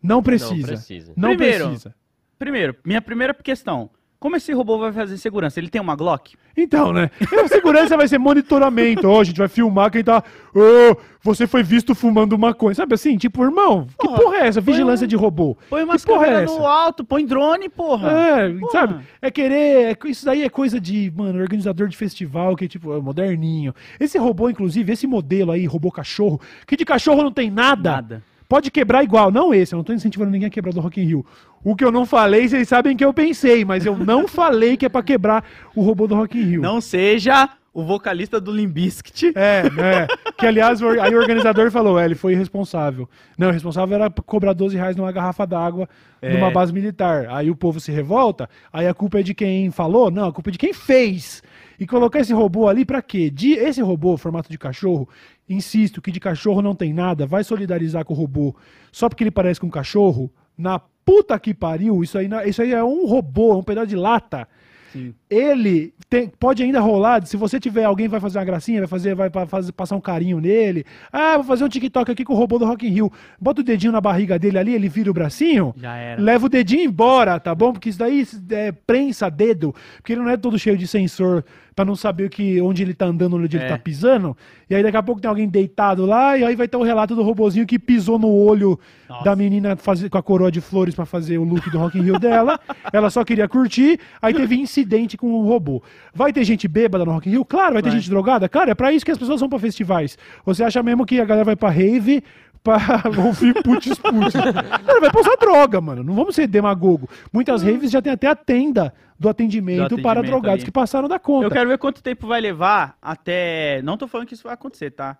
Não 0.02 0.22
precisa. 0.22 0.68
precisa. 0.68 1.12
Não 1.16 1.30
Primeiro, 1.30 1.66
precisa. 1.66 1.94
Primeiro, 2.38 2.76
minha 2.84 3.02
primeira 3.02 3.34
questão. 3.34 3.90
Como 4.20 4.36
esse 4.36 4.52
robô 4.52 4.76
vai 4.78 4.92
fazer 4.92 5.16
segurança? 5.16 5.58
Ele 5.58 5.70
tem 5.70 5.80
uma 5.80 5.96
Glock? 5.96 6.34
Então, 6.54 6.92
né? 6.92 7.10
A 7.42 7.48
segurança 7.48 7.96
vai 7.96 8.06
ser 8.06 8.18
monitoramento. 8.18 9.08
Ó, 9.08 9.18
a 9.22 9.24
gente 9.24 9.38
vai 9.38 9.48
filmar 9.48 9.90
quem 9.90 10.04
tá. 10.04 10.22
Ô, 10.54 10.94
você 11.22 11.46
foi 11.46 11.62
visto 11.62 11.94
fumando 11.94 12.36
maconha. 12.36 12.74
Sabe 12.74 12.94
assim? 12.94 13.16
Tipo, 13.16 13.42
irmão, 13.42 13.86
que 13.98 14.06
Porra, 14.06 14.18
porra 14.20 14.36
é 14.36 14.46
essa? 14.48 14.60
Vigilância 14.60 15.06
um- 15.06 15.08
de 15.08 15.16
robô. 15.16 15.56
Põe 15.70 15.86
porra 15.86 15.96
é 15.96 16.04
câmeras 16.04 16.50
essa? 16.50 16.58
no 16.60 16.66
alto, 16.66 17.02
põe 17.02 17.24
drone, 17.24 17.70
porra. 17.70 18.10
É, 18.10 18.50
Porra. 18.52 18.72
sabe? 18.72 19.04
É 19.22 19.30
querer. 19.30 19.96
é- 19.96 20.08
isso 20.10 20.26
daí 20.26 20.42
é 20.42 20.50
coisa 20.50 20.78
de, 20.78 21.10
mano, 21.16 21.40
organizador 21.40 21.88
de 21.88 21.96
festival, 21.96 22.54
que 22.56 22.68
tipo, 22.68 22.94
é 22.94 23.00
moderninho. 23.00 23.74
Esse 23.98 24.18
robô, 24.18 24.50
inclusive, 24.50 24.92
esse 24.92 25.06
modelo 25.06 25.50
aí, 25.52 25.64
robô 25.64 25.90
cachorro, 25.90 26.38
que 26.66 26.76
de 26.76 26.84
cachorro 26.84 27.22
não 27.22 27.32
tem 27.32 27.50
nada. 27.50 27.90
Nada. 27.92 28.22
Pode 28.50 28.68
quebrar 28.68 29.04
igual. 29.04 29.30
Não 29.30 29.54
esse, 29.54 29.72
eu 29.72 29.76
não 29.76 29.84
tô 29.84 29.92
incentivando 29.92 30.32
ninguém 30.32 30.48
a 30.48 30.50
quebrar 30.50 30.72
do 30.72 30.80
Rock 30.80 31.00
in 31.00 31.04
Rio. 31.04 31.24
O 31.62 31.76
que 31.76 31.84
eu 31.84 31.92
não 31.92 32.04
falei, 32.04 32.48
vocês 32.48 32.66
sabem 32.66 32.96
que 32.96 33.04
eu 33.04 33.14
pensei, 33.14 33.64
mas 33.64 33.86
eu 33.86 33.96
não 33.96 34.26
falei 34.28 34.76
que 34.76 34.84
é 34.84 34.88
pra 34.88 35.04
quebrar 35.04 35.44
o 35.72 35.80
robô 35.82 36.08
do 36.08 36.16
Rock 36.16 36.36
in 36.36 36.42
Rio. 36.42 36.60
Não 36.60 36.80
seja 36.80 37.48
o 37.72 37.84
vocalista 37.84 38.40
do 38.40 38.50
Limbiskit. 38.50 39.30
É, 39.36 39.70
né? 39.70 40.08
Que 40.36 40.46
aliás, 40.46 40.82
aí 40.82 41.14
o 41.14 41.18
organizador 41.20 41.70
falou, 41.70 41.96
é, 41.96 42.04
ele 42.06 42.16
foi 42.16 42.32
irresponsável. 42.32 43.08
Não, 43.38 43.50
o 43.50 43.52
responsável 43.52 43.94
era 43.94 44.10
cobrar 44.10 44.52
12 44.52 44.76
reais 44.76 44.96
numa 44.96 45.12
garrafa 45.12 45.46
d'água 45.46 45.88
É. 46.20 46.34
numa 46.34 46.50
base 46.50 46.72
militar. 46.72 47.28
Aí 47.30 47.52
o 47.52 47.54
povo 47.54 47.78
se 47.78 47.92
revolta, 47.92 48.50
aí 48.72 48.88
a 48.88 48.92
culpa 48.92 49.20
é 49.20 49.22
de 49.22 49.32
quem 49.32 49.70
falou? 49.70 50.10
Não, 50.10 50.26
a 50.26 50.32
culpa 50.32 50.50
é 50.50 50.52
de 50.52 50.58
quem 50.58 50.72
fez. 50.72 51.40
E 51.78 51.86
colocar 51.86 52.18
esse 52.18 52.32
robô 52.32 52.66
ali 52.68 52.84
pra 52.84 53.00
quê? 53.00 53.30
De, 53.30 53.52
esse 53.52 53.80
robô, 53.80 54.16
formato 54.16 54.50
de 54.50 54.58
cachorro, 54.58 55.08
insisto 55.50 56.00
que 56.00 56.12
de 56.12 56.20
cachorro 56.20 56.62
não 56.62 56.74
tem 56.74 56.94
nada, 56.94 57.26
vai 57.26 57.44
solidarizar 57.44 58.04
com 58.04 58.14
o 58.14 58.16
robô 58.16 58.54
só 58.92 59.08
porque 59.08 59.24
ele 59.24 59.30
parece 59.30 59.60
com 59.60 59.66
um 59.66 59.70
cachorro? 59.70 60.32
Na 60.56 60.78
puta 60.78 61.38
que 61.38 61.52
pariu, 61.52 62.02
isso 62.02 62.16
aí, 62.16 62.28
isso 62.46 62.62
aí 62.62 62.72
é 62.72 62.84
um 62.84 63.06
robô, 63.06 63.52
é 63.52 63.56
um 63.56 63.62
pedaço 63.62 63.88
de 63.88 63.96
lata. 63.96 64.46
Sim. 64.92 65.14
Ele 65.30 65.94
tem- 66.08 66.26
pode 66.40 66.60
ainda 66.60 66.80
rolar, 66.80 67.24
se 67.24 67.36
você 67.36 67.60
tiver 67.60 67.84
alguém 67.84 68.08
vai 68.08 68.18
fazer 68.18 68.38
uma 68.38 68.44
gracinha, 68.44 68.80
vai 68.80 68.88
fazer, 68.88 69.14
vai 69.14 69.30
fazer, 69.46 69.70
passar 69.70 69.94
um 69.94 70.00
carinho 70.00 70.40
nele. 70.40 70.84
Ah, 71.12 71.36
vou 71.36 71.44
fazer 71.44 71.62
um 71.64 71.68
TikTok 71.68 72.10
aqui 72.10 72.24
com 72.24 72.32
o 72.32 72.36
robô 72.36 72.58
do 72.58 72.64
Rock 72.64 72.84
in 72.84 72.90
Rio. 72.90 73.12
Bota 73.40 73.60
o 73.60 73.64
dedinho 73.64 73.92
na 73.92 74.00
barriga 74.00 74.36
dele 74.40 74.58
ali, 74.58 74.74
ele 74.74 74.88
vira 74.88 75.08
o 75.08 75.14
bracinho. 75.14 75.72
Leva 76.18 76.46
o 76.46 76.48
dedinho 76.48 76.82
embora, 76.82 77.38
tá 77.38 77.54
bom? 77.54 77.72
Porque 77.72 77.90
isso 77.90 77.98
daí 78.00 78.26
é 78.50 78.72
prensa 78.72 79.30
dedo, 79.30 79.72
porque 79.98 80.12
ele 80.14 80.22
não 80.22 80.30
é 80.30 80.36
todo 80.36 80.58
cheio 80.58 80.76
de 80.76 80.86
sensor 80.88 81.44
pra 81.76 81.84
não 81.84 81.94
saber 81.94 82.24
o 82.24 82.28
que, 82.30 82.60
onde 82.60 82.82
ele 82.82 82.92
tá 82.92 83.06
andando, 83.06 83.36
onde 83.36 83.56
ele 83.56 83.64
É. 83.64 83.68
tá 83.68 83.78
pisando. 83.78 84.36
E 84.68 84.74
aí 84.74 84.82
daqui 84.82 84.96
a 84.96 85.02
pouco 85.02 85.20
tem 85.20 85.28
alguém 85.28 85.48
deitado 85.48 86.04
lá, 86.04 86.36
e 86.36 86.44
aí 86.44 86.54
vai 86.56 86.66
ter 86.68 86.76
o 86.76 86.82
relato 86.82 87.14
do 87.14 87.22
robozinho 87.22 87.64
que 87.64 87.78
pisou 87.78 88.18
no 88.18 88.28
olho 88.28 88.78
Nossa. 89.08 89.24
da 89.24 89.36
menina 89.36 89.76
com 90.10 90.18
a 90.18 90.22
coroa 90.22 90.50
de 90.50 90.60
flores 90.60 90.94
pra 90.94 91.06
fazer 91.06 91.38
o 91.38 91.44
look 91.44 91.70
do 91.70 91.78
Rock 91.78 91.96
in 91.98 92.02
Rio 92.02 92.18
dela. 92.18 92.58
Ela 92.92 93.08
só 93.08 93.24
queria 93.24 93.48
curtir, 93.48 93.98
aí 94.20 94.34
teve 94.34 94.56
incidente 94.60 95.16
com 95.20 95.30
o 95.32 95.46
robô. 95.46 95.82
Vai 96.14 96.32
ter 96.32 96.42
gente 96.44 96.66
bêbada 96.66 97.04
no 97.04 97.12
Rock 97.12 97.28
in 97.28 97.32
Rio? 97.32 97.44
Claro, 97.44 97.74
vai 97.74 97.82
ter 97.82 97.90
Vai. 97.90 97.98
gente 97.98 98.10
drogada? 98.10 98.48
Cara, 98.48 98.70
é 98.70 98.74
pra 98.74 98.92
isso 98.92 99.04
que 99.04 99.10
as 99.12 99.18
pessoas 99.18 99.38
vão 99.40 99.48
pra 99.48 99.58
festivais. 99.58 100.16
Você 100.44 100.64
acha 100.64 100.82
mesmo 100.82 101.04
que 101.06 101.20
a 101.20 101.24
galera 101.24 101.44
vai 101.44 101.54
pra 101.56 101.68
rave 101.70 102.24
pra 102.62 102.76
ouvir 103.24 103.54
putz 103.62 103.98
putz? 103.98 104.32
Cara, 104.34 105.00
vai 105.00 105.10
pra 105.10 105.20
usar 105.20 105.36
droga, 105.40 105.80
mano. 105.80 106.02
Não 106.02 106.14
vamos 106.14 106.34
ser 106.34 106.46
demagogo. 106.46 107.08
Muitas 107.32 107.62
raves 107.62 107.90
já 107.90 108.00
tem 108.02 108.12
até 108.12 108.26
a 108.26 108.34
tenda 108.34 108.92
do 109.18 109.28
atendimento, 109.28 109.96
Do 109.96 110.02
para 110.02 110.20
atendimento 110.20 110.30
drogados 110.30 110.62
ali. 110.62 110.64
que 110.64 110.70
passaram 110.70 111.06
da 111.06 111.18
conta. 111.18 111.46
Eu 111.46 111.50
quero 111.50 111.68
ver 111.68 111.76
quanto 111.78 112.02
tempo 112.02 112.26
vai 112.26 112.40
levar 112.40 112.96
até. 113.02 113.82
Não 113.82 113.96
tô 113.98 114.08
falando 114.08 114.26
que 114.26 114.34
isso 114.34 114.44
vai 114.44 114.54
acontecer, 114.54 114.90
tá? 114.90 115.16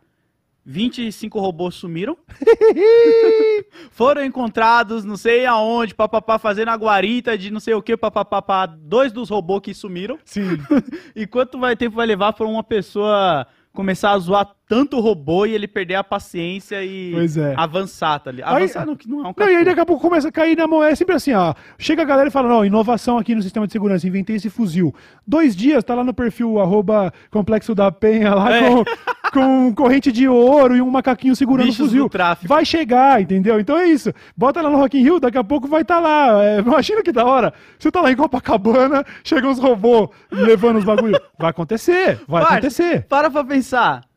25 0.71 1.41
robôs 1.41 1.75
sumiram. 1.75 2.17
Foram 3.91 4.25
encontrados, 4.25 5.05
não 5.05 5.17
sei 5.17 5.45
aonde, 5.45 5.97
papapá, 5.97 6.39
fazendo 6.39 6.69
a 6.69 6.77
guarita 6.77 7.37
de 7.37 7.51
não 7.51 7.59
sei 7.59 7.75
o 7.75 7.83
que, 7.83 7.97
papapá, 7.97 8.67
dois 8.67 9.11
dos 9.11 9.29
robôs 9.29 9.63
que 9.63 9.75
sumiram. 9.75 10.17
Sim. 10.25 10.51
E 11.17 11.27
quanto 11.27 11.59
vai 11.59 11.75
tempo 11.77 11.97
vai 11.97 12.07
levar 12.07 12.33
pra 12.33 12.47
uma 12.47 12.63
pessoa 12.63 13.47
começar 13.73 14.13
a 14.13 14.19
zoar 14.19 14.55
tanto 14.71 15.01
robô 15.01 15.45
e 15.47 15.53
ele 15.53 15.67
perder 15.67 15.97
a 15.97 16.05
paciência 16.05 16.81
e 16.85 17.13
é. 17.17 17.55
avançar, 17.57 18.21
tá 18.21 18.31
ali? 18.31 18.41
Aí- 18.41 18.55
Avançar 18.63 18.87
não, 18.87 18.95
que 18.95 19.09
não 19.09 19.19
é 19.19 19.29
um 19.29 19.35
Não, 19.37 19.49
e 19.51 19.57
aí 19.57 19.65
daqui 19.65 19.81
a 19.81 19.85
pouco 19.85 20.01
começa 20.01 20.29
a 20.29 20.33
cair 20.33 20.57
na 20.57 20.65
mão. 20.69 20.81
É 20.81 20.95
sempre 20.95 21.17
assim, 21.17 21.33
ó. 21.35 21.53
Chega 21.77 22.03
a 22.03 22.05
galera 22.05 22.29
e 22.29 22.31
fala: 22.31 22.49
não, 22.49 22.65
inovação 22.65 23.19
aqui 23.19 23.35
no 23.35 23.43
sistema 23.43 23.67
de 23.67 23.73
segurança, 23.73 24.07
inventei 24.07 24.37
esse 24.37 24.49
fuzil. 24.49 24.95
Dois 25.27 25.57
dias, 25.57 25.83
tá 25.83 25.93
lá 25.93 26.05
no 26.05 26.15
perfil 26.15 26.61
arroba 26.61 27.13
complexo 27.33 27.75
da 27.75 27.91
penha 27.91 28.33
lá 28.33 28.55
É. 28.55 28.71
com, 28.71 28.85
com 29.33 29.75
corrente 29.75 30.13
de 30.13 30.29
ouro 30.29 30.77
e 30.77 30.81
um 30.81 30.89
macaquinho 30.89 31.35
segurando 31.35 31.67
Bichos 31.67 31.81
o 31.81 31.89
fuzil. 31.89 32.09
Vai 32.47 32.65
chegar, 32.65 33.21
entendeu? 33.21 33.59
Então 33.59 33.77
é 33.77 33.89
isso. 33.89 34.13
Bota 34.37 34.63
lá 34.63 34.71
no 34.71 34.77
Rock 34.77 34.97
in 34.97 35.03
Rio, 35.03 35.19
daqui 35.19 35.37
a 35.39 35.43
pouco 35.43 35.67
vai 35.67 35.83
estar 35.83 35.99
lá. 35.99 36.45
É, 36.45 36.61
imagina 36.65 37.03
que 37.03 37.11
da 37.11 37.25
hora. 37.25 37.53
Você 37.77 37.91
tá 37.91 38.01
lá 38.01 38.13
em 38.13 38.17
Copacabana, 38.17 39.05
chegam 39.25 39.51
uns 39.51 39.59
robôs 39.59 40.11
levando 40.31 40.77
os 40.77 40.85
bagulho. 40.85 41.21
Vai 41.37 41.51
acontecer, 41.51 42.21
vai 42.29 42.43
Parça, 42.43 42.59
acontecer. 42.59 43.07
Para 43.09 43.29
pra 43.29 43.43
pensar. 43.43 44.09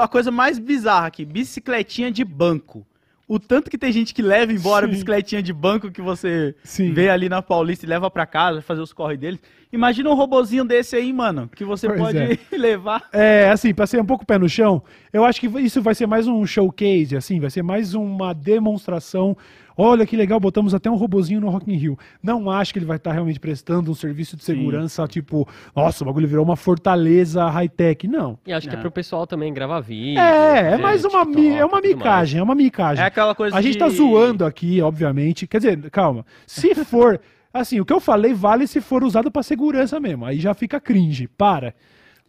A 0.00 0.08
coisa 0.08 0.30
mais 0.30 0.58
bizarra 0.58 1.06
aqui, 1.06 1.24
bicicletinha 1.24 2.10
de 2.10 2.24
banco. 2.24 2.86
O 3.28 3.38
tanto 3.38 3.70
que 3.70 3.76
tem 3.76 3.92
gente 3.92 4.14
que 4.14 4.22
leva 4.22 4.50
embora 4.50 4.86
a 4.86 4.88
Sim. 4.88 4.92
bicicletinha 4.92 5.42
de 5.42 5.52
banco 5.52 5.90
que 5.90 6.00
você 6.00 6.54
Sim. 6.64 6.94
vê 6.94 7.10
ali 7.10 7.28
na 7.28 7.42
Paulista 7.42 7.84
e 7.84 7.88
leva 7.88 8.10
pra 8.10 8.24
casa, 8.24 8.62
fazer 8.62 8.80
os 8.80 8.92
corre 8.92 9.18
deles. 9.18 9.38
Imagina 9.70 10.08
um 10.08 10.14
robozinho 10.14 10.64
desse 10.64 10.96
aí, 10.96 11.12
mano, 11.12 11.46
que 11.54 11.62
você 11.62 11.86
Pois 11.88 12.00
pode 12.00 12.18
é. 12.18 12.38
levar. 12.56 13.06
É, 13.12 13.50
assim, 13.50 13.74
pra 13.74 13.86
ser 13.86 14.00
um 14.00 14.06
pouco 14.06 14.24
pé 14.24 14.38
no 14.38 14.48
chão, 14.48 14.82
eu 15.12 15.26
acho 15.26 15.38
que 15.40 15.46
isso 15.60 15.82
vai 15.82 15.94
ser 15.94 16.06
mais 16.06 16.26
um 16.26 16.46
showcase, 16.46 17.14
assim, 17.14 17.38
vai 17.38 17.50
ser 17.50 17.62
mais 17.62 17.92
uma 17.92 18.32
demonstração. 18.32 19.36
Olha 19.80 20.04
que 20.04 20.16
legal, 20.16 20.40
botamos 20.40 20.74
até 20.74 20.90
um 20.90 20.96
robozinho 20.96 21.40
no 21.40 21.48
Rock 21.50 21.70
in 21.72 21.76
Rio. 21.76 21.96
Não 22.20 22.50
acho 22.50 22.72
que 22.72 22.80
ele 22.80 22.84
vai 22.86 22.96
estar 22.96 23.12
realmente 23.12 23.38
prestando 23.38 23.92
um 23.92 23.94
serviço 23.94 24.36
de 24.36 24.42
segurança, 24.42 25.06
tipo, 25.06 25.48
nossa, 25.74 26.02
o 26.02 26.06
bagulho 26.08 26.26
virou 26.26 26.44
uma 26.44 26.56
fortaleza 26.56 27.46
high-tech. 27.48 28.08
Não. 28.08 28.36
E 28.44 28.52
acho 28.52 28.66
que 28.68 28.74
é 28.74 28.76
Não. 28.76 28.82
pro 28.82 28.90
pessoal 28.90 29.24
também 29.24 29.54
gravar 29.54 29.78
vídeo. 29.78 30.18
É, 30.20 30.72
é 30.74 30.76
mais 30.78 31.04
uma, 31.04 31.24
mi- 31.24 31.34
TikTok 31.36 31.56
é 31.58 31.64
uma 31.64 31.80
micagem, 31.80 32.40
é 32.40 32.42
uma 32.42 32.54
micagem. 32.56 33.04
É 33.04 33.06
aquela 33.06 33.34
coisa 33.36 33.56
A 33.56 33.60
gente 33.62 33.74
de... 33.74 33.78
tá 33.78 33.88
zoando 33.88 34.44
aqui, 34.44 34.82
obviamente. 34.82 35.46
Quer 35.46 35.58
dizer, 35.58 35.90
calma. 35.90 36.26
Se 36.44 36.74
for, 36.84 37.20
assim, 37.54 37.78
o 37.78 37.84
que 37.84 37.92
eu 37.92 38.00
falei 38.00 38.34
vale 38.34 38.66
se 38.66 38.80
for 38.80 39.04
usado 39.04 39.30
pra 39.30 39.44
segurança 39.44 40.00
mesmo. 40.00 40.24
Aí 40.24 40.40
já 40.40 40.54
fica 40.54 40.80
cringe. 40.80 41.28
Para. 41.28 41.72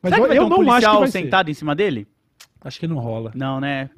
Mas 0.03 0.13
Será 0.13 0.21
eu, 0.21 0.21
que 0.23 0.27
vai 0.29 0.37
eu 0.37 0.41
ter 0.41 0.45
um 0.45 0.49
não 0.49 0.55
acho 0.57 0.65
que 0.65 0.69
policial 0.85 0.99
vai 0.99 1.07
ser. 1.09 1.19
sentado 1.23 1.49
em 1.49 1.53
cima 1.55 1.75
dele? 1.75 2.07
Acho 2.61 2.79
que 2.79 2.85
não 2.87 2.99
rola. 2.99 3.31
Não, 3.33 3.59
né? 3.59 3.89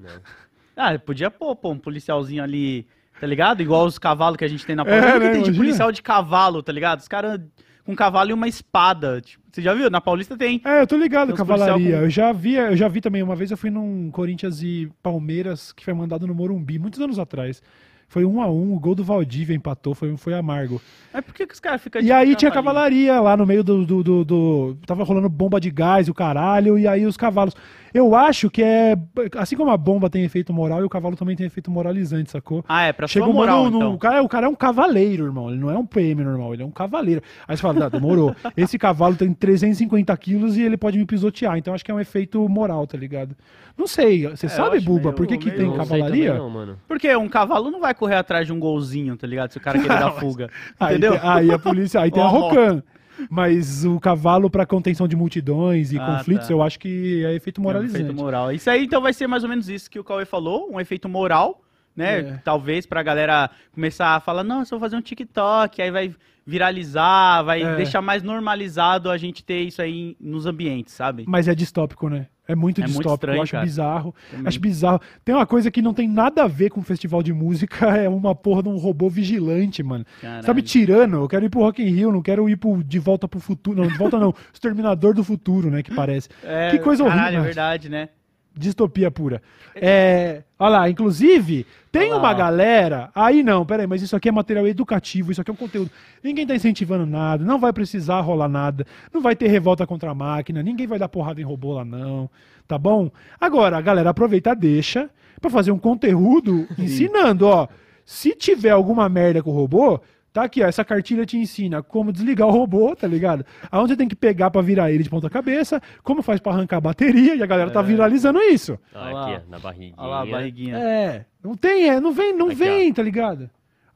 Ah, 0.78 0.97
podia 0.97 1.30
pôr, 1.30 1.56
pô, 1.56 1.72
um 1.72 1.78
policialzinho 1.78 2.41
ali, 2.43 2.88
tá 3.22 3.28
ligado? 3.28 3.61
Igual 3.61 3.86
os 3.86 3.97
cavalos 3.99 4.36
que 4.36 4.43
a 4.43 4.47
gente 4.47 4.65
tem 4.65 4.76
na 4.76 4.84
Paulista. 4.84 5.07
É, 5.07 5.15
O 5.17 5.19
que 5.22 5.26
né, 5.28 5.32
tem 5.34 5.43
de 5.43 5.53
policial 5.53 5.91
de 5.91 6.01
cavalo, 6.01 6.61
tá 6.63 6.74
ligado? 6.74 6.99
Os 6.99 7.07
caras 7.07 7.39
com 7.86 7.93
um 7.93 7.95
cavalo 7.95 8.32
e 8.32 8.34
uma 8.34 8.47
espada. 8.47 9.22
Tipo, 9.22 9.43
você 9.51 9.61
já 9.61 9.74
viu? 9.74 9.89
Na 9.89 10.01
Paulista 10.01 10.36
tem. 10.36 10.59
É, 10.65 10.82
eu 10.82 10.88
tô 10.88 10.97
ligado, 10.97 11.34
cavalaria. 11.36 11.97
com- 11.97 12.03
Eu 12.03 12.09
já 12.09 12.32
vi, 12.34 12.55
eu 12.55 12.76
já 12.76 12.88
vi 12.88 12.99
também 12.99 13.22
uma 13.22 13.36
vez 13.36 13.51
eu 13.51 13.57
fui 13.57 13.69
num 13.69 14.09
Corinthians 14.11 14.61
e 14.63 14.89
Palmeiras 15.03 15.72
que 15.72 15.86
foi 15.86 15.93
mandado 15.93 16.26
no 16.26 16.34
Morumbi 16.34 16.80
muitos 16.80 16.99
anos 16.99 17.19
atrás. 17.19 17.61
Foi 18.07 18.26
um 18.26 18.41
a 18.41 18.47
um, 18.51 18.74
o 18.74 18.80
gol 18.80 18.93
do 18.93 19.05
Valdívia 19.05 19.55
empatou, 19.55 19.95
foi, 19.95 20.17
foi 20.17 20.34
amargo. 20.34 20.82
Mas 21.13 21.24
por 21.24 21.34
que, 21.34 21.47
que 21.47 21.53
os 21.53 21.61
caras 21.61 21.82
ficam 21.82 22.01
E 22.01 22.11
aí 22.11 22.36
tinha 22.36 22.51
cavalaria 22.51 23.17
lá 23.22 23.38
no 23.38 23.45
meio 23.45 23.63
do, 23.63 23.86
do, 23.86 24.03
do- 24.03 24.26
do- 24.26 24.78
Tava 24.86 25.05
rolando 25.05 25.30
bomba 25.30 25.61
de 25.61 25.72
gás, 25.72 26.09
o 26.09 26.13
caralho, 26.13 26.78
e 26.78 26.86
aí 26.86 27.05
os 27.05 27.15
cavalos. 27.15 27.55
Eu 27.94 28.16
acho 28.16 28.50
que 28.50 28.64
é. 28.64 28.96
Assim 29.38 29.56
como 29.56 29.70
a 29.72 29.78
bomba 29.78 30.10
tem 30.10 30.24
efeito 30.24 30.54
moral, 30.54 30.82
e 30.82 30.84
o 30.84 30.89
cavalo 30.89 31.16
também 31.16 31.36
tem 31.36 31.46
efeito 31.46 31.70
moralizante, 31.70 32.32
sacou? 32.32 32.64
Ah, 32.68 32.84
é 32.84 32.94
pra 32.94 33.08
Chega 33.08 33.26
sua 33.26 33.34
moral, 33.34 33.66
no, 33.66 33.70
no- 33.72 33.78
então. 33.78 33.94
o, 33.94 33.98
cara, 33.98 34.24
o 34.24 34.30
cara 34.30 34.46
é 34.48 34.50
um 34.50 34.56
cavaleiro, 34.56 35.26
irmão. 35.26 35.50
Ele 35.50 35.60
não 35.60 35.70
é 35.70 35.78
um 35.78 35.86
PM 35.86 36.24
normal, 36.24 36.54
ele 36.54 36.64
é 36.64 36.66
um 36.66 36.72
cavaleiro. 36.72 37.22
Aí 37.48 37.56
você 37.58 37.62
fala, 37.62 37.74
"Não, 37.80 37.89
demorou. 37.89 38.36
Esse 38.56 38.78
cavalo 38.78 39.16
tem 39.16 39.34
350 39.34 40.16
quilos 40.18 40.58
e 40.58 40.62
ele 40.62 40.78
pode 40.78 40.98
me 40.98 41.06
pisotear. 41.06 41.58
Então 41.58 41.74
acho 41.74 41.84
que 41.84 41.92
é 41.92 41.94
um 41.94 42.00
efeito 42.00 42.48
moral, 42.48 42.86
tá 42.88 42.98
ligado? 42.98 43.36
Não 43.78 43.88
sei. 43.88 44.28
Você 44.28 44.46
É, 44.46 44.50
sabe, 44.50 44.80
Buba, 44.80 45.04
meio- 45.06 45.14
por 45.16 45.28
que, 45.28 45.38
que 45.38 45.52
tem 45.52 45.66
Não 45.66 45.76
sei 45.76 45.86
cavalaria? 46.00 46.28
também 46.28 46.42
não, 46.42 46.50
mano. 46.50 46.78
Porque 46.88 47.16
um 47.16 47.28
cavalo 47.30 47.72
não 47.72 47.80
vai 47.80 47.94
correr 47.94 48.16
atrás 48.16 48.46
de 48.46 48.54
um 48.54 48.60
golzinho, 48.60 49.16
tá 49.18 49.26
ligado? 49.28 49.52
Se 49.52 49.58
o 49.58 49.62
cara 49.62 49.80
querer 49.80 49.88
dar 50.00 50.12
fuga. 50.12 50.50
Aí, 50.80 50.94
Entendeu? 50.98 51.12
tem- 51.20 51.30
aí 51.30 51.52
a 51.52 51.60
polícia, 51.60 52.00
aí 52.02 52.12
tem 52.12 52.22
a. 52.22 52.28
Rocan. 52.28 52.84
Mas 53.30 53.84
o 53.86 53.99
cavalo 53.99 54.49
pra 54.49 54.66
contenção 54.66 55.07
de 55.07 55.16
multidões 55.16 55.91
e 55.91 55.99
Ah, 55.99 56.18
conflitos, 56.18 56.47
tá. 56.47 56.53
eu 56.53 56.62
acho 56.62 56.80
que 56.80 57.24
é 57.26 57.34
efeito 57.36 57.59
É 57.59 57.62
um 57.62 57.64
moralizante. 57.64 58.01
efeito 58.03 58.16
moral. 58.16 58.51
Isso 58.51 58.70
aí, 58.70 58.86
então, 58.86 59.01
vai 59.01 59.14
ser 59.14 59.28
mais 59.28 59.43
ou 59.43 59.49
menos 59.49 59.70
isso 59.70 59.89
que 59.89 59.99
o 59.99 60.03
Cauê 60.03 60.26
falou, 60.26 60.70
um 60.74 60.80
efeito 60.80 61.07
moral, 61.07 61.62
né? 61.96 62.20
É. 62.20 62.39
Talvez 62.44 62.86
pra 62.86 63.04
galera 63.04 63.50
começar 63.74 64.16
a 64.16 64.20
falar, 64.20 64.44
não, 64.44 64.60
eu 64.60 64.66
só 64.66 64.76
vou 64.76 64.82
fazer 64.82 64.96
um 64.96 65.02
TikTok, 65.02 65.82
aí 65.82 65.92
vai 65.92 66.16
viralizar, 66.46 67.44
vai 67.44 67.62
É. 67.62 67.76
deixar 67.76 68.02
mais 68.02 68.24
normalizado 68.24 69.10
a 69.10 69.18
gente 69.18 69.44
ter 69.44 69.62
isso 69.62 69.82
aí 69.82 70.16
nos 70.20 70.46
ambientes, 70.46 70.94
sabe? 70.94 71.24
Mas 71.28 71.48
é 71.48 71.56
distópico, 71.56 72.10
né? 72.10 72.28
É 72.48 72.56
muito 72.56 72.80
É 72.82 72.84
muito 72.84 72.98
distópico. 72.98 73.14
estranho, 73.14 73.38
eu 73.38 73.44
acho 73.44 73.52
cara. 73.54 73.64
bizarro. 73.64 74.16
Também. 74.30 74.48
Acho 74.48 74.60
bizarro. 74.60 75.00
Tem 75.24 75.34
uma 75.34 75.46
coisa 75.46 75.72
que 75.72 75.82
não 75.82 75.94
tem 75.94 76.08
nada 76.08 76.44
a 76.44 76.48
ver 76.48 76.70
com 76.70 76.82
festival 76.82 77.24
de 77.24 77.32
música, 77.32 77.86
é 77.98 78.10
uma 78.10 78.36
porra 78.36 78.64
de 78.64 78.70
um 78.70 78.78
robô 78.78 79.10
vigilante, 79.10 79.82
mano. 79.82 80.06
Caralho. 80.20 80.44
Sabe, 80.44 80.62
tirano? 80.62 81.18
Eu 81.24 81.28
quero 81.30 81.46
ir 81.46 81.50
pro 81.50 81.62
Rock 81.62 81.82
in 81.82 81.86
Rio, 81.89 82.12
não 82.12 82.22
quero 82.22 82.50
ir 82.50 82.58
pro 82.58 82.84
De 82.84 83.00
Volta 83.00 83.28
pro 83.28 83.39
Futuro. 83.39 83.80
Não, 83.82 83.88
De 83.88 83.98
Volta 83.98 84.20
não. 84.20 84.34
Exterminador 84.54 85.14
do 85.14 85.24
Futuro, 85.24 85.70
né? 85.70 85.82
Que 85.82 85.94
parece. 85.94 86.28
É, 86.44 86.72
que 86.72 86.80
coisa 86.80 87.04
caralho, 87.04 87.22
horrível. 87.24 87.42
é 87.42 87.46
verdade, 87.46 87.89
né? 87.89 88.10
Distopia 88.56 89.10
pura. 89.10 89.41
É, 89.74 90.43
olha 90.60 90.70
lá, 90.70 90.89
inclusive, 90.89 91.66
tem 91.91 92.12
uma 92.14 92.34
galera. 92.34 93.10
Aí 93.16 93.41
não, 93.41 93.66
peraí, 93.66 93.88
mas 93.88 94.02
isso 94.02 94.16
aqui 94.16 94.28
é 94.28 94.32
material 94.32 94.68
educativo, 94.68 95.32
isso 95.32 95.39
aqui 95.39 95.49
é 95.49 95.54
um 95.54 95.58
conteúdo. 95.58 95.89
Ninguém 96.22 96.45
tá 96.45 96.54
incentivando 96.54 97.06
nada, 97.06 97.45
não 97.45 97.60
vai 97.60 97.72
precisar 97.72 98.20
rolar 98.22 98.49
nada, 98.49 98.86
não 99.14 99.22
vai 99.22 99.36
ter 99.36 99.47
revolta 99.47 99.88
contra 99.88 100.12
a 100.12 100.16
máquina, 100.16 100.62
ninguém 100.62 100.86
vai 100.86 100.99
dar 100.99 101.08
porrada 101.08 101.39
em 101.39 101.45
robô 101.45 101.74
lá, 101.74 101.86
não. 101.86 102.30
Tá 102.68 102.78
bom? 102.78 103.10
Agora, 103.39 103.78
a 103.78 103.82
galera 103.82 104.10
aproveita, 104.10 104.54
deixa 104.54 105.10
pra 105.39 105.49
fazer 105.49 105.72
um 105.72 105.80
conteúdo 105.80 106.68
ensinando, 106.78 107.47
ó. 107.47 107.68
Se 108.06 108.36
tiver 108.36 108.72
alguma 108.72 109.08
merda 109.08 109.41
com 109.41 109.52
o 109.52 109.54
robô, 109.54 110.02
tá 110.32 110.44
aqui, 110.44 110.64
ó. 110.64 110.68
Essa 110.68 110.84
cartilha 110.84 111.26
te 111.26 111.38
ensina 111.38 111.82
como 111.84 112.12
desligar 112.12 112.48
o 112.48 112.52
robô, 112.52 112.96
tá 112.96 113.08
ligado? 113.08 113.46
Aonde 113.72 113.94
você 113.94 113.98
tem 113.98 114.08
que 114.08 114.16
pegar 114.16 114.52
pra 114.52 114.62
virar 114.62 114.92
ele 114.92 115.04
de 115.04 115.10
ponta 115.10 115.30
cabeça, 115.30 115.82
como 116.04 116.22
faz 116.22 116.40
pra 116.40 116.52
arrancar 116.52 116.78
a 116.78 116.82
bateria, 116.82 117.36
e 117.36 117.44
a 117.44 117.46
galera 117.46 117.72
tá 117.72 117.82
viralizando 117.82 118.40
isso. 118.40 118.80
Olha 118.94 119.14
lá, 119.14 119.24
aqui, 119.24 119.44
ó, 119.46 119.52
na 119.52 119.60
barriguinha. 119.60 119.96
Olha 119.98 120.08
lá 120.10 120.22
a 120.22 120.26
barriguinha. 120.26 120.78
É, 120.78 121.26
não 121.44 121.56
tem, 121.56 121.90
é, 121.90 122.00
não 122.00 122.12
vem, 122.12 122.36
não 122.36 122.48
Aqui, 122.48 122.56
vem, 122.56 122.94
tá 122.94 123.04
ligado? 123.04 123.50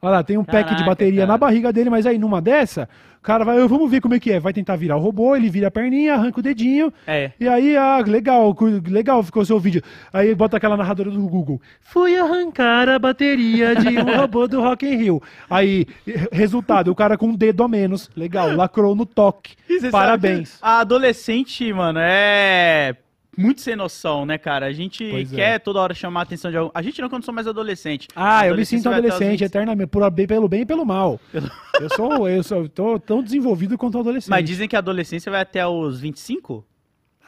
Olha 0.06 0.16
lá, 0.18 0.22
tem 0.22 0.38
um 0.38 0.44
pack 0.44 0.62
de 0.68 0.70
Caraca, 0.70 0.84
bateria 0.86 1.20
cara. 1.22 1.32
na 1.32 1.36
barriga 1.38 1.72
dele, 1.72 1.90
mas 1.90 2.06
aí 2.06 2.16
numa 2.16 2.40
dessa, 2.40 2.88
o 3.18 3.22
cara 3.22 3.44
vai, 3.44 3.60
"Ah, 3.60 3.66
vamos 3.66 3.90
ver 3.90 4.00
como 4.00 4.14
é 4.14 4.20
que 4.20 4.30
é. 4.30 4.38
Vai 4.38 4.52
tentar 4.52 4.76
virar 4.76 4.96
o 4.96 5.00
robô, 5.00 5.34
ele 5.34 5.50
vira 5.50 5.66
a 5.66 5.70
perninha, 5.70 6.14
arranca 6.14 6.38
o 6.38 6.42
dedinho. 6.42 6.92
É. 7.08 7.32
E 7.40 7.48
aí, 7.48 7.76
ah, 7.76 7.98
legal, 8.06 8.54
legal 8.88 9.20
ficou 9.24 9.42
o 9.42 9.46
seu 9.46 9.58
vídeo. 9.58 9.82
Aí 10.12 10.32
bota 10.32 10.58
aquela 10.58 10.76
narradora 10.76 11.10
do 11.10 11.20
Google. 11.28 11.60
Fui 11.80 12.16
arrancar 12.16 12.88
a 12.88 12.98
bateria 13.00 13.74
de 13.74 13.88
um 13.98 14.04
robô 14.16 14.46
do 14.46 14.60
Rock 14.60 14.86
in 14.86 14.96
Rio. 14.96 15.20
Aí, 15.50 15.86
re- 16.06 16.28
resultado, 16.30 16.88
o 16.92 16.94
cara 16.94 17.18
com 17.18 17.26
um 17.26 17.34
dedo 17.34 17.64
a 17.64 17.68
menos. 17.68 18.08
Legal, 18.16 18.54
lacrou 18.54 18.94
no 18.94 19.04
toque. 19.04 19.56
Parabéns. 19.90 20.58
A 20.62 20.78
adolescente, 20.80 21.72
mano, 21.72 21.98
é 22.00 22.94
muito 23.36 23.60
sem 23.60 23.76
noção, 23.76 24.24
né, 24.24 24.38
cara? 24.38 24.66
A 24.66 24.72
gente 24.72 25.08
Pois 25.10 25.32
é. 25.32 25.36
quer 25.36 25.60
toda 25.60 25.80
hora 25.80 25.94
chamar 25.94 26.20
a 26.20 26.22
atenção 26.22 26.50
de 26.50 26.56
algum. 26.56 26.70
A 26.74 26.82
gente 26.82 27.00
não 27.00 27.08
quando 27.08 27.24
sou 27.24 27.34
mais 27.34 27.46
adolescente. 27.46 28.08
Ah, 28.16 28.46
eu 28.46 28.56
me 28.56 28.64
sinto 28.64 28.88
adolescente 28.88 29.40
20. 29.40 29.44
eternamente, 29.44 29.88
por, 29.88 30.10
bem- 30.10 30.26
pelo 30.26 30.48
bem 30.48 30.62
e 30.62 30.66
pelo 30.66 30.84
mal. 30.86 31.20
Eu 31.80 31.88
sou, 31.94 32.28
eu 32.28 32.42
sou 32.42 32.68
tô 32.68 32.98
tão 32.98 33.22
desenvolvido 33.22 33.76
quanto 33.76 33.98
adolescente. 33.98 34.30
Mas 34.30 34.44
dizem 34.44 34.66
que 34.68 34.76
a 34.76 34.78
adolescência 34.78 35.30
vai 35.30 35.40
até 35.42 35.66
os 35.66 36.00
25? 36.00 36.64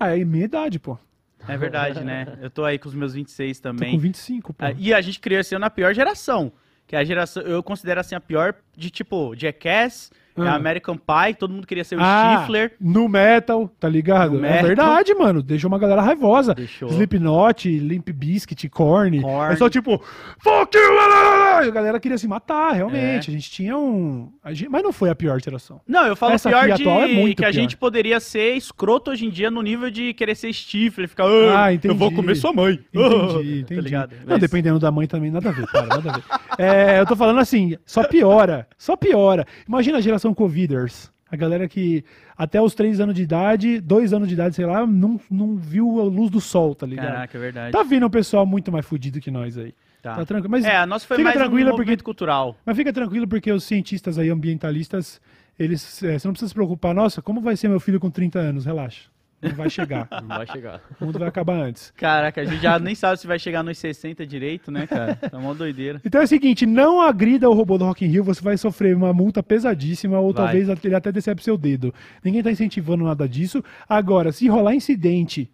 Ah, 0.01 0.17
é 0.17 0.25
minha 0.25 0.45
idade, 0.45 0.79
pô. 0.79 0.99
É 1.47 1.57
verdade, 1.57 2.03
né? 2.05 2.37
Eu 2.41 2.51
tô 2.51 2.65
aí 2.65 2.79
com 2.79 2.89
os 2.89 2.95
meus 2.95 3.15
26 3.15 3.59
Tô 3.61 3.69
também. 3.71 3.93
com 3.93 3.99
25, 3.99 4.53
pô. 4.53 4.65
Ah, 4.65 4.73
E 4.77 4.93
a 4.93 5.01
gente 5.01 5.21
cresceu 5.21 5.59
na 5.59 5.71
pior 5.71 5.95
geração. 5.95 6.53
Que 6.87 6.97
é 6.97 6.99
a 7.01 7.05
geração, 7.05 7.43
eu 7.43 7.63
considero 7.63 8.01
assim, 8.01 8.15
a 8.15 8.21
pior 8.21 8.55
de 8.77 8.89
tipo, 8.91 9.35
Jackass, 9.37 10.11
é 10.45 10.49
Ah. 10.49 10.55
American 10.55 10.97
Pie, 10.97 11.34
todo 11.39 11.53
mundo 11.53 11.66
queria 11.66 11.84
ser 11.84 11.97
o 11.97 12.01
Ah, 12.03 12.39
Stifler. 12.41 12.72
no 12.80 13.09
metal, 13.09 13.68
tá 13.80 13.89
ligado? 13.89 14.32
No 14.39 14.45
é 14.45 14.51
metal. 14.51 14.66
verdade, 14.66 15.14
mano. 15.14 15.43
Deixou 15.43 15.68
uma 15.68 15.78
galera 15.78 16.03
raivosa. 16.03 16.55
Deixou. 16.55 16.89
Slipknot, 16.91 17.68
Limp 17.78 18.09
Bizkit, 18.11 18.68
Korn. 18.68 19.20
Korn. 19.22 19.53
É 19.53 19.57
só 19.57 19.68
tipo, 19.68 20.03
fuck 20.41 20.76
you! 20.76 20.95
lá, 20.95 21.07
lá, 21.07 21.22
lá, 21.22 21.36
lá. 21.57 21.64
E 21.64 21.68
a 21.68 21.72
galera 21.72 21.99
queria 22.01 22.18
se 22.18 22.28
matar, 22.28 22.72
realmente. 22.72 23.28
É. 23.28 23.32
A 23.32 23.34
gente 23.34 23.51
tinha 23.51 23.76
um... 23.76 24.30
a 24.43 24.53
gente- 24.53 24.68
Mas 24.70 24.82
não 24.82 24.93
foi 24.93 25.11
a 25.11 25.14
pior 25.14 25.41
geração. 25.41 25.80
Não, 25.86 26.07
eu 26.07 26.16
falo 26.16 26.32
Essa 26.34 26.49
pior 26.49 26.66
de 26.66 26.72
atual 26.72 27.01
é 27.03 27.09
muito 27.09 27.36
que 27.39 27.45
a 27.45 27.51
pior. 27.51 27.61
gente 27.61 27.76
poderia 27.76 28.20
ser 28.20 28.55
escroto 28.55 29.11
hoje 29.11 29.26
em 29.26 29.30
dia 29.30 29.51
no 29.51 29.62
nível 29.62 29.91
de 29.91 30.12
querer 30.14 30.34
ser 30.34 30.53
Stifler, 30.53 31.09
ficar, 31.09 31.24
Ah, 31.24 31.64
ah, 31.64 31.72
entendi. 31.72 31.93
eu 31.93 31.99
vou 31.99 32.12
comer 32.12 32.34
sua 32.36 32.53
mãe. 32.53 32.78
Entendi, 32.93 32.93
Tá 33.68 33.74
entendi. 33.74 33.80
ligado? 33.80 34.12
Não, 34.20 34.20
Mas- 34.28 34.41
dependendo 34.41 34.78
da 34.78 34.91
mãe 34.91 35.07
também, 35.07 35.30
nada 35.30 35.49
a 35.49 35.53
ver, 35.53 35.66
cara, 35.66 35.86
nada 35.86 36.11
a 36.11 36.12
ver. 36.14 36.22
É, 36.59 37.01
eu 37.01 37.07
tô 37.07 37.14
falando 37.16 37.39
assim, 37.39 37.76
só 37.86 38.03
piora, 38.07 38.66
só 38.76 38.97
piora. 38.97 39.47
Imagina 39.66 39.99
a 39.99 40.01
geração 40.01 40.28
Coviders. 40.35 41.11
A 41.31 41.37
galera 41.37 41.68
que 41.68 42.03
até 42.37 42.61
os 42.61 42.74
3 42.74 43.01
anos 43.01 43.14
de 43.14 43.22
idade, 43.22 43.81
2 43.81 44.12
anos 44.14 44.29
de 44.29 44.35
idade, 44.35 44.55
sei 44.55 44.64
lá, 44.64 44.87
não, 44.87 45.20
não 45.31 45.57
viu 45.57 46.01
a 46.01 46.05
luz 46.05 46.31
do 46.31 46.41
sol, 46.41 46.74
tá 46.74 46.87
ligado? 46.87 47.07
Caraca, 47.07 47.37
é 47.37 47.41
verdade. 47.41 47.72
Tá 47.72 47.83
vindo 47.83 48.07
um 48.07 48.11
pessoal 48.11 48.47
muito 48.47 48.72
mais 48.72 48.87
fudido 48.87 49.20
que 49.20 49.31
nós 49.31 49.59
aí. 49.59 49.74
Tá. 50.03 50.14
Tá 50.14 50.24
tranquilo. 50.24 50.51
Mas 50.51 50.64
é, 50.64 50.76
a 50.76 50.87
nossa 50.87 51.07
foi 51.07 51.18
mais 51.18 51.37
tranquila 51.37 51.72
um 51.72 51.76
porque- 51.76 51.97
cultural. 51.99 52.57
Mas 52.64 52.76
fica 52.76 52.93
tranquilo 52.93 53.29
porque 53.29 53.53
os 53.53 53.64
cientistas 53.64 54.18
aí, 54.18 54.31
ambientalistas, 54.31 55.20
eles, 55.59 56.03
é, 56.03 56.18
você 56.18 56.26
não 56.26 56.33
precisa 56.33 56.49
se 56.49 56.55
preocupar. 56.55 56.95
Nossa, 56.95 57.20
como 57.20 57.41
vai 57.43 57.57
ser 57.57 57.68
meu 57.68 57.81
filho 57.81 58.01
com 58.01 58.11
30 58.11 58.39
anos? 58.39 58.64
Relaxa. 58.64 59.11
Não 59.41 59.51
vai 59.53 59.70
chegar. 59.70 60.09
Não 60.20 60.28
vai 60.28 60.47
chegar. 60.47 60.80
o 61.01 61.05
mundo 61.07 61.18
vai 61.18 61.28
acabar 61.28 61.55
antes. 61.61 61.93
Caraca, 61.97 62.41
a 62.41 62.45
gente 62.45 62.61
já 62.61 62.78
nem 62.78 62.95
sabe 62.95 63.20
se 63.20 63.26
vai 63.26 63.39
chegar 63.39 63.62
nos 63.62 63.78
60 63.78 64.26
direito, 64.26 64.70
né, 64.70 64.86
cara? 64.86 65.14
Tá 65.14 65.39
uma 65.39 65.55
doideira. 65.55 66.01
Então 66.05 66.20
é 66.20 66.24
o 66.24 66.28
seguinte, 66.28 66.66
não 66.66 67.01
agrida 67.01 67.49
o 67.49 67.53
robô 67.55 67.78
do 67.78 67.84
Rock 67.84 68.05
in 68.05 68.09
Rio, 68.09 68.24
você 68.24 68.43
vai 68.43 68.57
sofrer 68.57 68.97
uma 68.97 69.12
multa 69.12 69.43
pesadíssima 69.43 70.18
ou 70.18 70.32
Vai. 70.32 70.45
talvez 70.45 70.68
ele 70.84 70.95
até 70.95 71.12
decebe 71.12 71.43
seu 71.43 71.57
dedo. 71.57 71.95
Ninguém 72.24 72.43
tá 72.43 72.51
incentivando 72.51 73.05
nada 73.05 73.28
disso. 73.28 73.62
Agora, 73.89 74.32
se 74.32 74.49
rolar 74.49 74.74
incidente, 74.74 75.49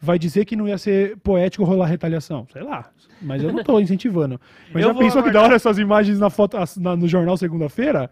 vai 0.00 0.18
dizer 0.18 0.46
que 0.46 0.56
não 0.56 0.66
ia 0.66 0.78
ser 0.78 1.18
poético 1.18 1.62
rolar 1.64 1.86
retaliação. 1.86 2.46
Sei 2.50 2.62
lá. 2.62 2.88
Mas 3.20 3.42
eu 3.42 3.52
não 3.52 3.62
tô 3.62 3.78
incentivando. 3.78 4.40
Mas 4.72 4.82
Eu 4.82 4.94
já 4.94 4.98
pensou 4.98 5.22
que 5.22 5.30
da 5.30 5.40
aguardar. 5.40 5.44
hora 5.44 5.56
essas 5.56 5.78
imagens 5.78 6.18
na 6.18 6.30
foto, 6.30 6.56
na- 6.78 6.96
no 6.96 7.06
jornal 7.06 7.36
segunda-feira? 7.36 8.10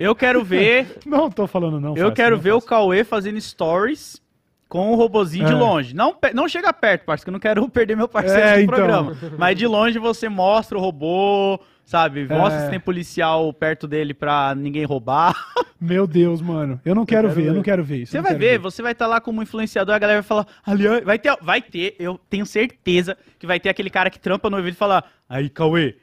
Eu 0.00 0.16
quero 0.16 0.42
ver, 0.44 0.96
Não 1.06 1.30
tô 1.30 1.46
falando 1.46 1.80
não. 1.80 1.90
eu 1.90 1.96
Fácil, 2.08 2.12
quero 2.12 2.36
não 2.36 2.42
ver 2.42 2.52
o. 2.54 2.60
Cauê 2.60 3.04
fazendo 3.04 3.40
stories 3.40 4.20
com 4.68 4.90
o 4.92 4.94
robozinho 4.96 5.46
de 5.46 5.52
É. 5.52 5.56
longe. 5.56 5.94
Não, 5.94 6.14
não 6.34 6.46
chega 6.48 6.72
perto, 6.72 7.04
parceiro, 7.04 7.24
que 7.24 7.30
eu 7.30 7.32
não 7.32 7.40
quero 7.40 7.66
perder 7.70 7.96
meu 7.96 8.08
parceiro 8.08 8.40
É, 8.42 8.54
do 8.56 8.60
então. 8.62 8.74
programa. 8.76 9.16
Mas 9.38 9.56
de 9.56 9.66
longe 9.66 9.98
você 9.98 10.28
mostra 10.28 10.76
o 10.76 10.80
robô, 10.80 11.58
sabe? 11.84 12.26
Mostra 12.28 12.60
É. 12.60 12.64
se 12.64 12.70
tem 12.70 12.78
policial 12.80 13.50
perto 13.52 13.88
dele 13.88 14.12
pra 14.12 14.54
ninguém 14.54 14.84
roubar. 14.84 15.34
Meu 15.80 16.06
Deus, 16.06 16.42
mano. 16.42 16.80
Eu 16.84 16.94
não 16.94 17.06
quero, 17.06 17.28
quero 17.28 17.34
ver, 17.34 17.42
eu 17.46 17.52
ver. 17.52 17.56
não 17.56 17.62
quero 17.62 17.84
ver 17.84 17.96
isso. 18.02 18.12
Você 18.12 18.18
eu 18.18 18.22
vai 18.22 18.32
quero 18.32 18.40
ver, 18.44 18.58
você 18.58 18.82
vai 18.82 18.92
estar 18.92 19.06
lá 19.06 19.20
como 19.20 19.42
influenciador, 19.42 19.94
a 19.94 19.98
galera 19.98 20.20
vai 20.20 20.26
falar, 20.26 20.46
aliás, 20.66 21.04
vai 21.04 21.18
ter, 21.18 21.36
vai 21.40 21.62
ter, 21.62 21.94
eu 21.98 22.18
tenho 22.28 22.44
certeza 22.44 23.16
que 23.38 23.46
vai 23.46 23.58
ter 23.60 23.68
aquele 23.68 23.88
cara 23.88 24.10
que 24.10 24.18
trampa 24.18 24.50
no 24.50 24.56
ouvido 24.56 24.74
e 24.74 24.76
falar, 24.76 25.04
aí, 25.28 25.48
Cauê, 25.48 25.94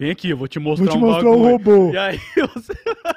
vem 0.00 0.10
aqui, 0.10 0.30
eu 0.30 0.36
vou 0.36 0.48
te 0.48 0.58
mostrar 0.58 0.86
Vou 0.86 0.92
te 0.94 0.98
um 0.98 1.00
mostrar 1.06 1.28
o 1.30 1.32
bagulho." 1.32 1.50
robô. 1.52 1.92
E 1.92 1.98
aí 1.98 2.18
você... 2.54 2.72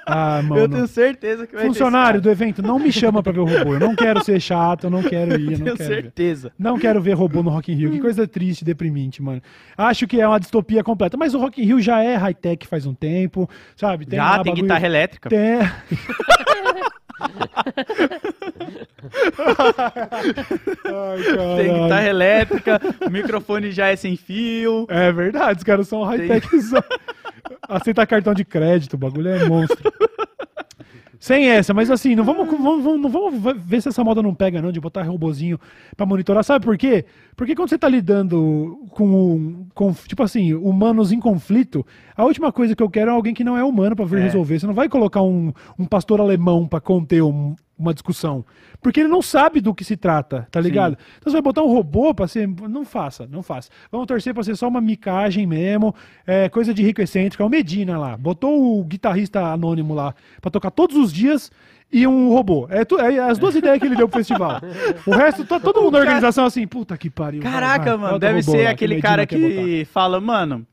Ah, 0.06 0.42
mano. 0.44 0.62
eu 0.62 0.70
tenho 0.70 0.88
certeza 0.88 1.48
que 1.48 1.56
vai 1.56 1.66
Funcionário 1.66 2.20
ter 2.22 2.24
do 2.28 2.32
evento, 2.32 2.62
não 2.62 2.78
me 2.78 2.92
chama 2.92 3.24
pra 3.24 3.32
ver 3.32 3.40
o 3.40 3.46
robô. 3.46 3.74
Eu 3.76 3.80
não 3.80 3.96
quero 3.96 4.24
ser 4.24 4.40
chato, 4.40 4.84
eu 4.86 4.90
não 4.90 5.02
quero 5.02 5.34
ir, 5.40 5.54
eu 5.54 5.60
não. 5.60 5.66
Tenho 5.66 5.78
quero 5.78 5.78
ver. 5.78 6.02
certeza. 6.04 6.52
Não 6.60 6.78
quero 6.78 7.02
ver 7.02 7.14
robô 7.14 7.42
no 7.42 7.50
Rock 7.50 7.72
in 7.72 7.76
Rio. 7.76 7.92
Que 7.92 8.00
coisa 8.00 8.28
triste, 8.28 8.66
deprimente, 8.66 9.22
mano. 9.24 9.42
Acho 9.78 10.06
que 10.06 10.20
é 10.20 10.28
uma 10.28 10.40
distopia 10.40 10.84
completa. 10.84 11.16
Mas 11.18 11.34
o 11.34 11.40
Rock 11.40 11.62
in 11.62 11.66
Rio 11.66 11.82
já 11.82 12.04
é 12.04 12.16
high-tech 12.16 12.68
faz 12.68 12.86
um 12.86 12.94
tempo, 12.94 13.50
sabe? 13.76 14.06
Já 14.12 14.24
lá 14.24 14.32
tem 14.44 14.52
bagulho- 14.52 14.62
guitarra 14.64 14.86
elétrica. 14.86 15.30
Tem... 15.30 15.60
Ai, 20.86 21.58
Tem 21.58 21.82
guitarra 21.84 22.08
elétrica, 22.08 22.82
o 23.06 23.10
microfone 23.10 23.72
já 23.72 23.88
é 23.88 23.96
sem 23.96 24.16
fio. 24.16 24.86
É 24.90 25.12
verdade, 25.12 25.58
os 25.60 25.64
caras 25.64 25.88
são 25.88 26.04
high-tech. 26.04 26.48
Aceita 27.68 28.06
cartão 28.06 28.34
de 28.34 28.44
crédito, 28.46 28.94
o 28.94 28.98
bagulho 28.98 29.30
é 29.30 29.46
monstro. 29.46 29.92
Sem 31.24 31.48
essa, 31.48 31.74
mas 31.74 31.90
assim, 31.90 32.16
não 32.16 32.24
vamos, 32.26 32.46
vamos- 32.50 32.84
vamos- 32.84 33.02
não 33.02 33.10
vamos 33.10 33.42
ver 33.66 33.82
se 33.82 33.88
essa 33.88 34.04
moda 34.04 34.22
não 34.22 34.36
pega, 34.36 34.62
não, 34.62 34.74
de 34.74 34.82
botar 34.82 35.04
robozinho 35.04 35.58
pra 35.96 36.06
monitorar. 36.06 36.44
Sabe 36.44 36.66
por 36.66 36.78
quê? 36.78 37.06
Porque 37.34 37.56
quando 37.56 37.70
você 37.70 37.78
tá 37.78 37.88
lidando 37.88 38.78
com, 38.90 39.66
com, 39.74 39.94
tipo 39.94 40.22
assim, 40.22 40.54
humanos 40.54 41.14
em 41.14 41.22
conflito, 41.22 41.86
a 42.18 42.26
última 42.26 42.52
coisa 42.52 42.76
que 42.76 42.84
eu 42.84 42.90
quero 42.90 43.10
é 43.10 43.14
alguém 43.14 43.34
que 43.34 43.42
não 43.46 43.56
é 43.58 43.64
humano 43.64 43.96
pra 43.96 44.04
vir 44.04 44.20
É. 44.20 44.24
resolver. 44.24 44.60
Você 44.60 44.68
não 44.68 44.74
vai 44.74 44.90
colocar 44.90 45.22
um, 45.22 45.54
um 45.80 45.86
pastor 45.86 46.20
alemão 46.20 46.68
pra 46.68 46.82
conter 46.82 47.24
um- 47.24 47.56
uma 47.78 47.94
discussão. 47.94 48.46
Porque 48.82 49.00
ele 49.00 49.10
não 49.10 49.22
sabe 49.22 49.60
do 49.62 49.74
que 49.74 49.84
se 49.84 49.96
trata, 49.98 50.48
tá 50.52 50.60
ligado? 50.60 50.98
Então 51.18 51.32
você 51.32 51.38
vai 51.38 51.42
botar 51.42 51.64
um 51.64 51.68
robô 51.74 52.14
pra 52.14 52.28
ser. 52.28 52.48
Não 52.48 52.84
faça, 52.86 53.28
não 53.32 53.42
faça. 53.42 53.70
Vamos 53.92 54.08
torcer 54.08 54.34
pra 54.34 54.44
ser 54.44 54.56
só 54.56 54.68
uma 54.68 54.82
micagem 54.82 55.48
mesmo, 55.48 55.94
é, 56.28 56.50
coisa 56.50 56.74
de 56.74 56.84
rico 56.84 57.02
excêntrico. 57.02 57.42
É 57.42 57.46
o 57.46 57.50
Medina 57.50 57.98
lá. 57.98 58.18
Botou 58.18 58.80
o 58.80 58.84
guitarrista 58.84 59.40
anônimo 59.42 59.94
lá 59.94 60.14
pra 60.42 60.52
tocar 60.52 60.70
todos 60.72 60.96
os 60.98 61.12
dias 61.14 61.52
e 61.92 62.06
um 62.08 62.30
robô. 62.30 62.68
É, 62.70 62.84
tu- 62.84 63.00
é 63.00 63.20
as 63.20 63.38
duas 63.38 63.56
ideias 63.56 63.80
que 63.80 63.86
ele 63.86 63.96
deu 63.96 64.08
pro 64.10 64.20
festival. 64.20 64.60
O 65.08 65.12
resto, 65.12 65.46
to- 65.46 65.60
todo 65.60 65.82
mundo 65.82 65.94
na 65.94 66.00
organização 66.00 66.46
assim, 66.46 66.66
puta 66.68 66.98
que 66.98 67.10
pariu. 67.10 67.42
Caraca, 67.42 67.98
mano, 67.98 68.20
deve 68.20 68.42
ser 68.44 68.66
lá, 68.66 68.70
aquele 68.72 68.96
Medina 68.96 69.10
cara 69.10 69.22
botar. 69.26 69.38
que 69.38 69.86
fala, 69.92 70.20
mano, 70.20 70.66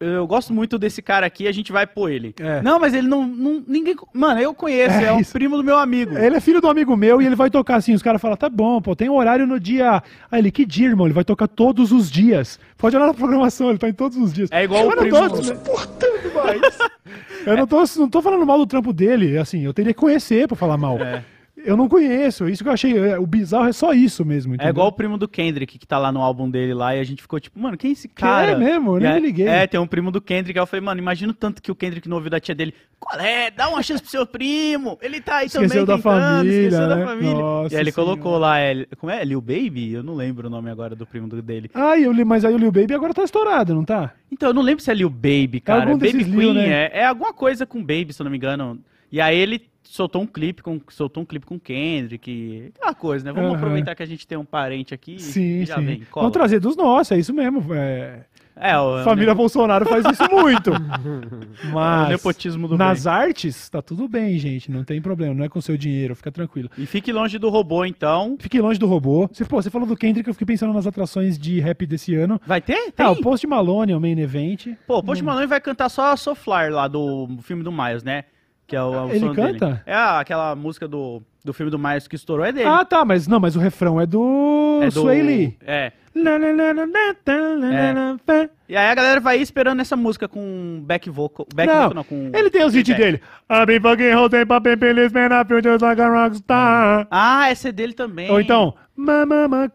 eu 0.00 0.26
gosto 0.26 0.52
muito 0.52 0.78
desse 0.78 1.02
cara 1.02 1.26
aqui, 1.26 1.46
a 1.46 1.52
gente 1.52 1.70
vai 1.70 1.86
pôr 1.86 2.10
ele. 2.10 2.34
É. 2.40 2.62
Não, 2.62 2.80
mas 2.80 2.94
ele 2.94 3.06
não, 3.06 3.26
não- 3.26 3.62
Ninguém. 3.68 3.94
Mano, 4.14 4.40
eu 4.40 4.54
conheço, 4.54 4.94
É 4.96 5.04
é, 5.04 5.12
um 5.12 5.22
primo 5.22 5.56
do 5.56 5.62
meu 5.62 5.76
amigo. 5.78 6.16
Ele 6.16 6.36
é 6.36 6.40
filho 6.40 6.60
do 6.60 6.68
amigo 6.68 6.96
meu 6.96 7.20
e 7.20 7.26
ele 7.26 7.36
vai 7.36 7.50
tocar 7.50 7.76
assim. 7.76 7.92
Os 7.94 8.02
caras 8.02 8.20
falam, 8.20 8.36
tá 8.36 8.48
bom, 8.48 8.80
pô, 8.80 8.96
tem 8.96 9.08
horário 9.10 9.46
no 9.46 9.60
dia. 9.60 10.02
Aí 10.30 10.40
ele, 10.40 10.50
que 10.50 10.64
dia, 10.64 10.88
irmão? 10.88 11.06
Ele 11.06 11.14
vai 11.14 11.24
tocar 11.24 11.46
todos 11.46 11.92
os 11.92 12.10
dias. 12.10 12.58
Pode 12.78 12.96
olhar 12.96 13.06
na 13.06 13.14
programação, 13.14 13.68
ele 13.68 13.78
tá 13.78 13.88
em 13.88 13.92
todos 13.92 14.16
os 14.16 14.32
dias. 14.32 14.48
É 14.50 14.64
igual 14.64 14.80
Eu 14.82 14.86
o 14.88 14.90
não 14.96 15.02
primo- 15.02 15.28
tô 15.30 15.42
suportando 15.42 16.34
mais. 16.34 16.78
Eu 17.46 17.56
não 17.56 17.66
tô, 17.66 17.82
não 17.96 18.08
tô 18.08 18.20
falando 18.20 18.44
mal 18.46 18.58
do 18.58 18.66
trampo 18.66 18.92
dele, 18.92 19.38
assim, 19.38 19.64
eu 19.64 19.72
teria 19.72 19.94
que 19.94 19.98
conhecer 20.00 20.46
pra 20.46 20.54
falar 20.56 20.76
mal. 20.76 20.98
É. 20.98 21.24
Eu 21.64 21.76
não 21.76 21.88
conheço, 21.88 22.48
isso 22.48 22.62
que 22.62 22.68
eu 22.68 22.72
achei. 22.72 22.96
é, 22.98 23.18
O 23.18 23.26
bizarro 23.26 23.68
é 23.68 23.72
só 23.72 23.92
isso 23.92 24.24
mesmo. 24.24 24.52
É 24.52 24.56
entendeu? 24.56 24.70
igual 24.70 24.88
o 24.88 24.92
primo 24.92 25.16
do 25.18 25.28
Kendrick, 25.28 25.78
que 25.78 25.86
tá 25.86 25.98
lá 25.98 26.10
no 26.12 26.20
álbum 26.20 26.48
dele 26.50 26.74
lá, 26.74 26.94
e 26.96 27.00
a 27.00 27.04
gente 27.04 27.22
ficou 27.22 27.38
tipo, 27.40 27.58
mano, 27.58 27.76
quem 27.76 27.90
é 27.90 27.92
esse 27.92 28.08
cara? 28.08 28.52
é 28.52 28.56
mesmo? 28.56 28.96
Eu 28.96 29.00
nem 29.00 29.08
aí- 29.10 29.20
me 29.20 29.26
liguei. 29.26 29.46
É, 29.48 29.66
tem 29.66 29.78
um 29.78 29.86
primo 29.86 30.10
do 30.10 30.20
Kendrick, 30.20 30.58
aí 30.58 30.62
eu 30.62 30.66
falei, 30.66 30.84
mano, 30.84 31.00
imagina 31.00 31.32
o 31.32 31.34
tanto 31.34 31.60
que 31.62 31.70
o 31.70 31.74
Kendrick 31.74 32.08
não 32.08 32.16
ouviu 32.16 32.30
da 32.30 32.40
tia 32.40 32.54
dele. 32.54 32.74
Qual 32.98 33.18
é? 33.20 33.50
Dá 33.50 33.68
uma 33.68 33.82
chance 33.82 34.02
pro 34.02 34.10
seu 34.10 34.26
primo, 34.26 34.98
ele 35.00 35.20
tá 35.20 35.36
aí 35.38 35.46
Esqueceu 35.46 35.68
também 35.68 35.84
da 35.84 35.98
família, 35.98 36.58
esqueceu 36.66 36.80
né? 36.88 36.96
da 36.96 37.04
família. 37.06 37.34
Nossa 37.34 37.74
e 37.74 37.76
aí 37.76 37.82
ele 37.82 37.92
Senhora. 37.92 38.10
colocou 38.12 38.38
lá, 38.38 38.58
é, 38.58 38.86
como 38.98 39.10
é? 39.12 39.24
Lil 39.24 39.40
Baby? 39.40 39.92
Eu 39.92 40.02
não 40.02 40.14
lembro 40.14 40.48
o 40.48 40.50
nome 40.50 40.70
agora 40.70 40.94
do 40.94 41.06
primo 41.06 41.26
dele. 41.28 41.70
Ah, 41.74 41.96
e 41.96 42.06
o 42.06 42.12
Lil- 42.12 42.26
mas 42.26 42.44
aí 42.44 42.52
o 42.54 42.58
Lil 42.58 42.72
Baby 42.72 42.94
agora 42.94 43.14
tá 43.14 43.22
estourado, 43.24 43.74
não 43.74 43.84
tá? 43.84 44.12
Então, 44.30 44.50
eu 44.50 44.54
não 44.54 44.62
lembro 44.62 44.82
se 44.82 44.90
é 44.90 44.94
Lil 44.94 45.10
Baby, 45.10 45.60
cara. 45.60 45.80
algum 45.82 45.98
Baby 45.98 46.24
Queen, 46.24 46.30
Lil, 46.38 46.54
né? 46.54 46.68
é, 46.92 47.00
é 47.00 47.06
alguma 47.06 47.32
coisa 47.32 47.64
com 47.66 47.78
Baby, 47.80 48.12
se 48.12 48.20
eu 48.20 48.24
não 48.24 48.30
me 48.30 48.36
engano. 48.36 48.78
E 49.12 49.20
aí 49.20 49.36
ele 49.36 49.62
soltou 49.90 50.22
um 50.22 50.26
clipe 50.26 50.62
com 50.62 50.80
soltou 50.88 51.22
um 51.22 51.26
clipe 51.26 51.44
com 51.44 51.58
Kendrick, 51.58 52.72
aquela 52.76 52.94
coisa, 52.94 53.24
né? 53.24 53.32
Vamos 53.32 53.50
Aham. 53.50 53.58
aproveitar 53.58 53.94
que 53.94 54.02
a 54.02 54.06
gente 54.06 54.26
tem 54.26 54.38
um 54.38 54.44
parente 54.44 54.94
aqui 54.94 55.18
Sim, 55.18 55.62
e 55.62 55.66
já 55.66 55.76
sim. 55.76 55.84
vem. 55.84 56.00
cola. 56.10 56.24
Vamos 56.24 56.32
trazer 56.32 56.60
dos 56.60 56.76
nossos, 56.76 57.12
é 57.12 57.18
isso 57.18 57.34
mesmo. 57.34 57.74
É... 57.74 58.24
É, 58.62 58.78
o 58.78 59.02
Família 59.04 59.34
Bolsonaro 59.34 59.86
faz 59.86 60.04
isso 60.04 60.30
muito. 60.30 60.70
o 61.64 61.72
Mas 61.72 62.10
nepotismo 62.10 62.68
do 62.68 62.76
nas 62.76 63.04
bem. 63.04 63.12
artes, 63.12 63.70
tá 63.70 63.80
tudo 63.80 64.06
bem, 64.06 64.38
gente. 64.38 64.70
Não 64.70 64.84
tem 64.84 65.00
problema. 65.00 65.34
Não 65.34 65.44
é 65.44 65.48
com 65.48 65.62
seu 65.62 65.78
dinheiro, 65.78 66.14
fica 66.14 66.30
tranquilo. 66.30 66.68
E 66.76 66.84
fique 66.84 67.10
longe 67.10 67.38
do 67.38 67.48
robô, 67.48 67.86
então. 67.86 68.36
Fique 68.38 68.60
longe 68.60 68.78
do 68.78 68.86
robô. 68.86 69.26
Você, 69.32 69.46
pô, 69.46 69.62
você 69.62 69.70
falou 69.70 69.88
do 69.88 69.96
Kendrick, 69.96 70.28
eu 70.28 70.34
fiquei 70.34 70.46
pensando 70.46 70.74
nas 70.74 70.86
atrações 70.86 71.38
de 71.38 71.58
rap 71.58 71.86
desse 71.86 72.14
ano. 72.14 72.38
Vai 72.46 72.60
ter? 72.60 72.92
Tem. 72.92 73.06
Ah, 73.06 73.12
o 73.12 73.22
Post 73.22 73.46
Malone 73.46 73.92
é 73.92 73.96
o 73.96 74.00
main 74.00 74.18
event. 74.18 74.66
Pô, 74.86 74.98
o 74.98 75.02
Post 75.02 75.24
Malone 75.24 75.46
vai 75.46 75.60
cantar 75.60 75.88
só 75.88 76.12
a 76.12 76.16
Soulflower 76.18 76.70
lá 76.70 76.86
do 76.86 77.28
filme 77.42 77.62
do 77.62 77.72
Miles, 77.72 78.02
né? 78.02 78.24
Que 78.70 78.76
é 78.76 78.82
o, 78.84 78.94
é 78.94 79.02
o 79.02 79.10
Ele 79.10 79.18
som 79.18 79.34
dele. 79.34 79.58
canta? 79.58 79.82
É 79.84 79.92
aquela 79.92 80.54
música 80.54 80.86
do, 80.86 81.20
do 81.44 81.52
filme 81.52 81.72
do 81.72 81.78
Miles 81.78 82.06
que 82.06 82.14
estourou, 82.14 82.46
é 82.46 82.52
dele. 82.52 82.68
Ah, 82.68 82.84
tá, 82.84 83.04
mas 83.04 83.26
não, 83.26 83.40
mas 83.40 83.56
o 83.56 83.58
refrão 83.58 84.00
é 84.00 84.06
do, 84.06 84.78
é 84.80 84.86
do 84.86 84.92
Sway 84.92 85.22
Lee. 85.22 85.58
É. 85.60 85.90
É. 88.28 88.50
E 88.68 88.76
aí 88.76 88.90
a 88.90 88.94
galera 88.94 89.20
vai 89.20 89.38
esperando 89.38 89.80
essa 89.80 89.96
música 89.96 90.28
com 90.28 90.82
back 90.84 91.08
vocal. 91.08 91.46
Back 91.54 91.72
não, 91.72 91.82
vocal 91.82 91.94
não, 91.94 92.04
com. 92.04 92.30
Ele 92.34 92.50
tem 92.50 92.64
os 92.64 92.74
hits 92.74 92.96
dele. 92.96 93.20
I've 93.48 93.66
been 93.66 93.80
fucking 93.80 94.12
holding 94.12 94.46
popping 94.46 94.76
feliz, 94.76 95.12
man, 95.12 95.28
I 95.28 95.44
feel 95.44 95.62
just 95.62 95.82
like 95.82 96.00
a 96.00 96.08
rockstar. 96.08 97.06
Ah, 97.10 97.48
essa 97.48 97.68
é 97.68 97.72
dele 97.72 97.92
também. 97.92 98.30
Ou 98.30 98.40
então, 98.40 98.74
Mama, 98.96 99.70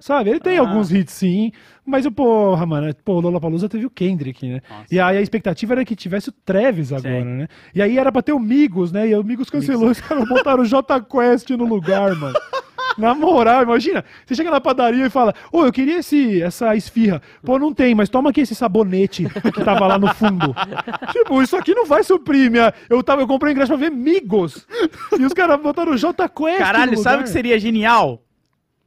Sabe, 0.00 0.30
ele 0.30 0.40
tem 0.40 0.58
ah. 0.58 0.62
alguns 0.62 0.90
hits 0.90 1.12
sim. 1.12 1.52
Mas, 1.84 2.08
porra, 2.08 2.66
mano, 2.66 2.92
pô, 3.04 3.20
Lollapalooza 3.20 3.68
teve 3.68 3.86
o 3.86 3.90
Kendrick, 3.90 4.48
né? 4.48 4.60
Nossa. 4.68 4.86
E 4.92 4.98
aí 4.98 5.18
a 5.18 5.20
expectativa 5.20 5.74
era 5.74 5.84
que 5.84 5.94
tivesse 5.94 6.30
o 6.30 6.32
Travis 6.32 6.92
agora, 6.92 7.24
né? 7.24 7.48
E 7.72 7.80
aí 7.80 7.96
era 7.96 8.10
pra 8.10 8.22
ter 8.22 8.32
o 8.32 8.40
Migos, 8.40 8.90
né? 8.90 9.08
E 9.08 9.14
o 9.14 9.22
Migos 9.22 9.48
cancelou, 9.48 9.88
e 9.88 9.92
os 9.92 10.00
caras 10.00 10.28
botaram 10.28 10.62
o 10.62 10.66
J 10.66 11.00
Quest 11.02 11.48
no 11.50 11.64
lugar, 11.64 12.14
mano. 12.16 12.36
Na 12.98 13.14
moral, 13.14 13.62
imagina, 13.62 14.04
você 14.24 14.34
chega 14.34 14.50
na 14.50 14.60
padaria 14.60 15.06
e 15.06 15.10
fala, 15.10 15.34
ô, 15.52 15.64
eu 15.64 15.72
queria 15.72 15.98
esse, 15.98 16.40
essa 16.42 16.74
esfirra. 16.74 17.20
Pô, 17.44 17.58
não 17.58 17.72
tem, 17.72 17.94
mas 17.94 18.08
toma 18.08 18.30
aqui 18.30 18.40
esse 18.40 18.54
sabonete 18.54 19.26
que 19.52 19.64
tava 19.64 19.86
lá 19.86 19.98
no 19.98 20.12
fundo. 20.14 20.54
tipo, 21.12 21.42
isso 21.42 21.56
aqui 21.56 21.74
não 21.74 21.86
vai 21.86 22.02
suprir 22.02 22.50
minha... 22.50 22.72
Eu, 22.88 23.02
tava, 23.02 23.22
eu 23.22 23.26
comprei 23.26 23.52
ingresso 23.52 23.72
pra 23.72 23.76
ver 23.76 23.90
Migos. 23.90 24.66
E 25.18 25.24
os 25.24 25.32
caras 25.32 25.60
botaram 25.60 25.92
o 25.92 25.96
J 25.96 26.28
Quest 26.28 26.58
Caralho, 26.58 26.96
sabe 26.98 27.20
o 27.20 27.24
que 27.24 27.30
seria 27.30 27.58
genial? 27.58 28.22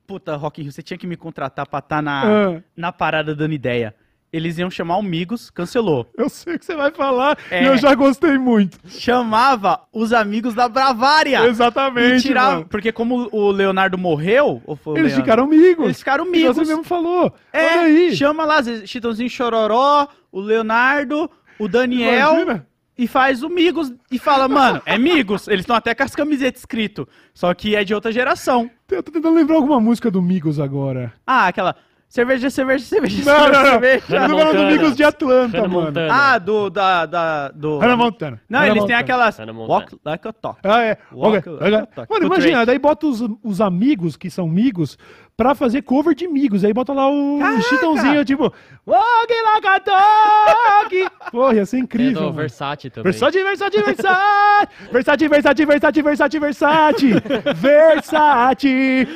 Puta, 0.07 0.35
Rock 0.35 0.59
in 0.59 0.63
Rio, 0.63 0.71
você 0.73 0.81
tinha 0.81 0.97
que 0.97 1.05
me 1.05 1.15
contratar 1.15 1.67
pra 1.67 1.77
estar 1.79 2.01
na, 2.01 2.23
Ah. 2.23 2.61
na 2.75 2.91
parada 2.91 3.35
dando 3.35 3.53
ideia. 3.53 3.93
Eles 4.31 4.57
iam 4.59 4.69
chamar 4.69 4.97
o 4.97 5.01
Migos, 5.03 5.49
cancelou. 5.49 6.05
Eu 6.15 6.29
sei 6.29 6.55
o 6.55 6.59
que 6.59 6.65
você 6.65 6.75
vai 6.75 6.91
falar 6.91 7.35
É. 7.49 7.63
e 7.63 7.65
eu 7.65 7.77
já 7.77 7.95
gostei 7.95 8.37
muito. 8.37 8.77
Chamava 8.87 9.81
os 9.91 10.13
amigos 10.13 10.53
da 10.53 10.69
Bravária. 10.69 11.45
Exatamente. 11.47 12.19
E 12.19 12.21
tirava, 12.27 12.51
mano. 12.57 12.65
porque 12.69 12.91
como 12.91 13.27
o 13.31 13.49
Leonardo 13.51 13.97
morreu, 13.97 14.61
ou 14.65 14.75
foi 14.75 14.93
Eles 14.99 15.13
Leandro? 15.13 15.23
ficaram 15.25 15.43
amigos. 15.45 15.85
Eles 15.85 15.97
ficaram 15.99 16.23
amigos. 16.25 16.55
Você 16.55 16.65
mesmo 16.65 16.83
falou. 16.83 17.33
É, 17.51 17.65
Olha 17.79 17.81
aí. 17.81 18.15
chama 18.15 18.45
lá, 18.45 18.57
Chitãozinho 18.85 19.29
Chororó, 19.29 20.07
o 20.31 20.39
Leonardo, 20.39 21.29
o 21.57 21.67
Daniel 21.67 22.33
Imagina. 22.33 22.67
e 22.97 23.07
faz 23.07 23.41
o 23.41 23.49
Migos 23.49 23.91
e 24.11 24.19
fala, 24.19 24.47
mano, 24.47 24.79
é 24.85 24.97
Migos. 24.97 25.47
Eles 25.47 25.61
estão 25.61 25.75
até 25.75 25.95
com 25.95 26.03
as 26.03 26.15
camisetas 26.15 26.61
escrito, 26.61 27.07
só 27.33 27.51
que 27.53 27.75
é 27.75 27.83
de 27.83 27.95
outra 27.95 28.11
geração. 28.11 28.69
Eu 28.89 29.01
tô 29.01 29.11
tentando 29.11 29.35
lembrar 29.35 29.55
alguma 29.55 29.79
música 29.79 30.09
do 30.11 30.21
Migos 30.21 30.59
agora. 30.59 31.13
Ah, 31.25 31.47
aquela 31.47 31.75
cerveja, 32.09 32.49
cerveja, 32.49 32.83
cerveja, 32.85 33.23
Não, 33.23 33.39
não, 33.39 33.63
não. 33.63 33.69
cerveja. 33.71 34.27
Montana. 34.27 34.71
Migos 34.71 34.95
de 34.95 35.03
Atlanta, 35.03 35.57
Hannah 35.57 35.67
mano. 35.69 35.85
Montana. 35.85 36.13
Ah, 36.13 36.37
do 36.39 36.69
da 36.69 37.05
da 37.05 37.49
do 37.49 37.77
Hannah 37.79 37.95
Montana. 37.97 38.41
Não, 38.49 38.59
Hannah 38.59 38.71
eles 38.71 38.73
têm 38.83 38.95
Montana. 38.95 38.99
aquelas 38.99 39.37
Hannah 39.37 39.53
Montana. 39.53 39.73
Walk 39.79 39.99
Like 40.03 40.27
a 40.27 40.33
Talk. 40.33 40.59
Ah, 40.63 40.81
é. 40.83 40.97
Walk 41.13 41.37
Ok. 41.37 41.53
like 41.61 41.75
a 41.75 41.85
talk. 41.85 42.11
Mano, 42.11 42.25
imagina, 42.25 42.65
daí 42.65 42.79
bota 42.79 43.07
os, 43.07 43.21
os 43.43 43.61
amigos, 43.61 44.17
que 44.17 44.29
são 44.29 44.45
amigos, 44.45 44.97
pra 45.39 45.55
fazer 45.55 45.81
cover 45.83 46.13
de 46.13 46.25
amigos. 46.25 46.65
Aí 46.65 46.73
bota 46.73 46.91
lá 46.91 47.09
o 47.09 47.39
Caraca! 47.39 47.61
chitãozinho, 47.61 48.25
tipo, 48.25 48.53
Walk 48.85 49.33
like 49.53 49.67
a 49.67 49.77
dog. 49.79 51.09
Porra, 51.31 51.53
ia 51.55 51.65
ser 51.65 51.77
incrível. 51.77 52.23
mano. 52.23 52.33
Versace 52.33 52.89
também. 52.89 53.09
Versace, 53.13 53.41
Versace, 53.41 53.81
Versace! 53.81 54.67
Versace, 54.91 55.27
Versace, 55.29 55.65
Versace, 55.65 56.01
Versace, 56.01 56.39
Versace! 56.39 57.13
Versace! 57.55 59.07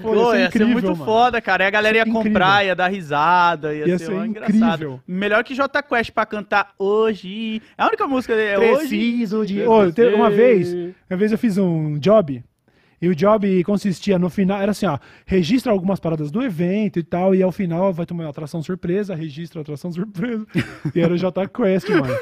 Pô, 0.00 0.12
Pô, 0.12 0.30
ser 0.30 0.38
ia 0.38 0.50
ser 0.52 0.64
muito 0.66 0.92
mano. 0.92 1.04
foda, 1.04 1.40
cara. 1.40 1.64
Aí 1.64 1.68
a 1.68 1.70
galera 1.72 1.96
ia 1.98 2.04
Ia 2.06 2.12
comprar, 2.12 2.46
incrível. 2.54 2.66
ia 2.68 2.74
dar 2.76 2.88
risada, 2.88 3.74
ia, 3.74 3.88
Ia 3.88 3.98
ser, 3.98 4.06
ser 4.06 4.12
engraçado. 4.24 5.00
Melhor 5.06 5.42
que 5.42 5.54
J 5.54 5.82
Quest 5.82 6.12
pra 6.12 6.24
cantar 6.24 6.70
hoje. 6.78 7.60
A 7.76 7.88
única 7.88 8.06
música 8.06 8.36
dele 8.36 8.52
é 8.66 8.72
hoje. 8.72 8.86
Preciso 8.88 9.44
de. 9.44 9.62
Teve 9.96 10.14
uma 10.14 10.30
vez, 10.30 10.72
uma 11.10 11.16
vez 11.16 11.32
eu 11.32 11.38
fiz 11.38 11.58
um 11.58 11.98
job. 11.98 12.40
E 13.00 13.08
o 13.08 13.14
job 13.14 13.62
consistia 13.64 14.18
no 14.18 14.30
final, 14.30 14.60
era 14.60 14.70
assim, 14.70 14.86
ó, 14.86 14.98
registra 15.26 15.72
algumas 15.72 16.00
paradas 16.00 16.30
do 16.30 16.42
evento 16.42 16.98
e 16.98 17.02
tal, 17.02 17.34
e 17.34 17.42
ao 17.42 17.52
final 17.52 17.92
vai 17.92 18.06
tomar 18.06 18.24
uma 18.24 18.30
atração 18.30 18.62
surpresa, 18.62 19.14
registra 19.14 19.60
a 19.60 19.62
atração 19.62 19.90
surpresa. 19.92 20.46
e 20.94 21.00
era 21.00 21.12
o 21.12 21.18
J 21.18 21.48
Quest, 21.48 21.88
mano. 21.90 22.14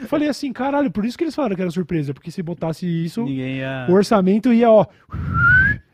eu 0.00 0.08
falei 0.08 0.28
assim, 0.28 0.52
caralho, 0.52 0.90
por 0.90 1.04
isso 1.04 1.16
que 1.16 1.24
eles 1.24 1.34
falaram 1.34 1.56
que 1.56 1.62
era 1.62 1.70
surpresa, 1.70 2.12
porque 2.12 2.30
se 2.30 2.42
botasse 2.42 2.86
isso, 2.86 3.26
ia. 3.26 3.86
o 3.88 3.92
orçamento 3.92 4.52
ia, 4.52 4.70
ó. 4.70 4.86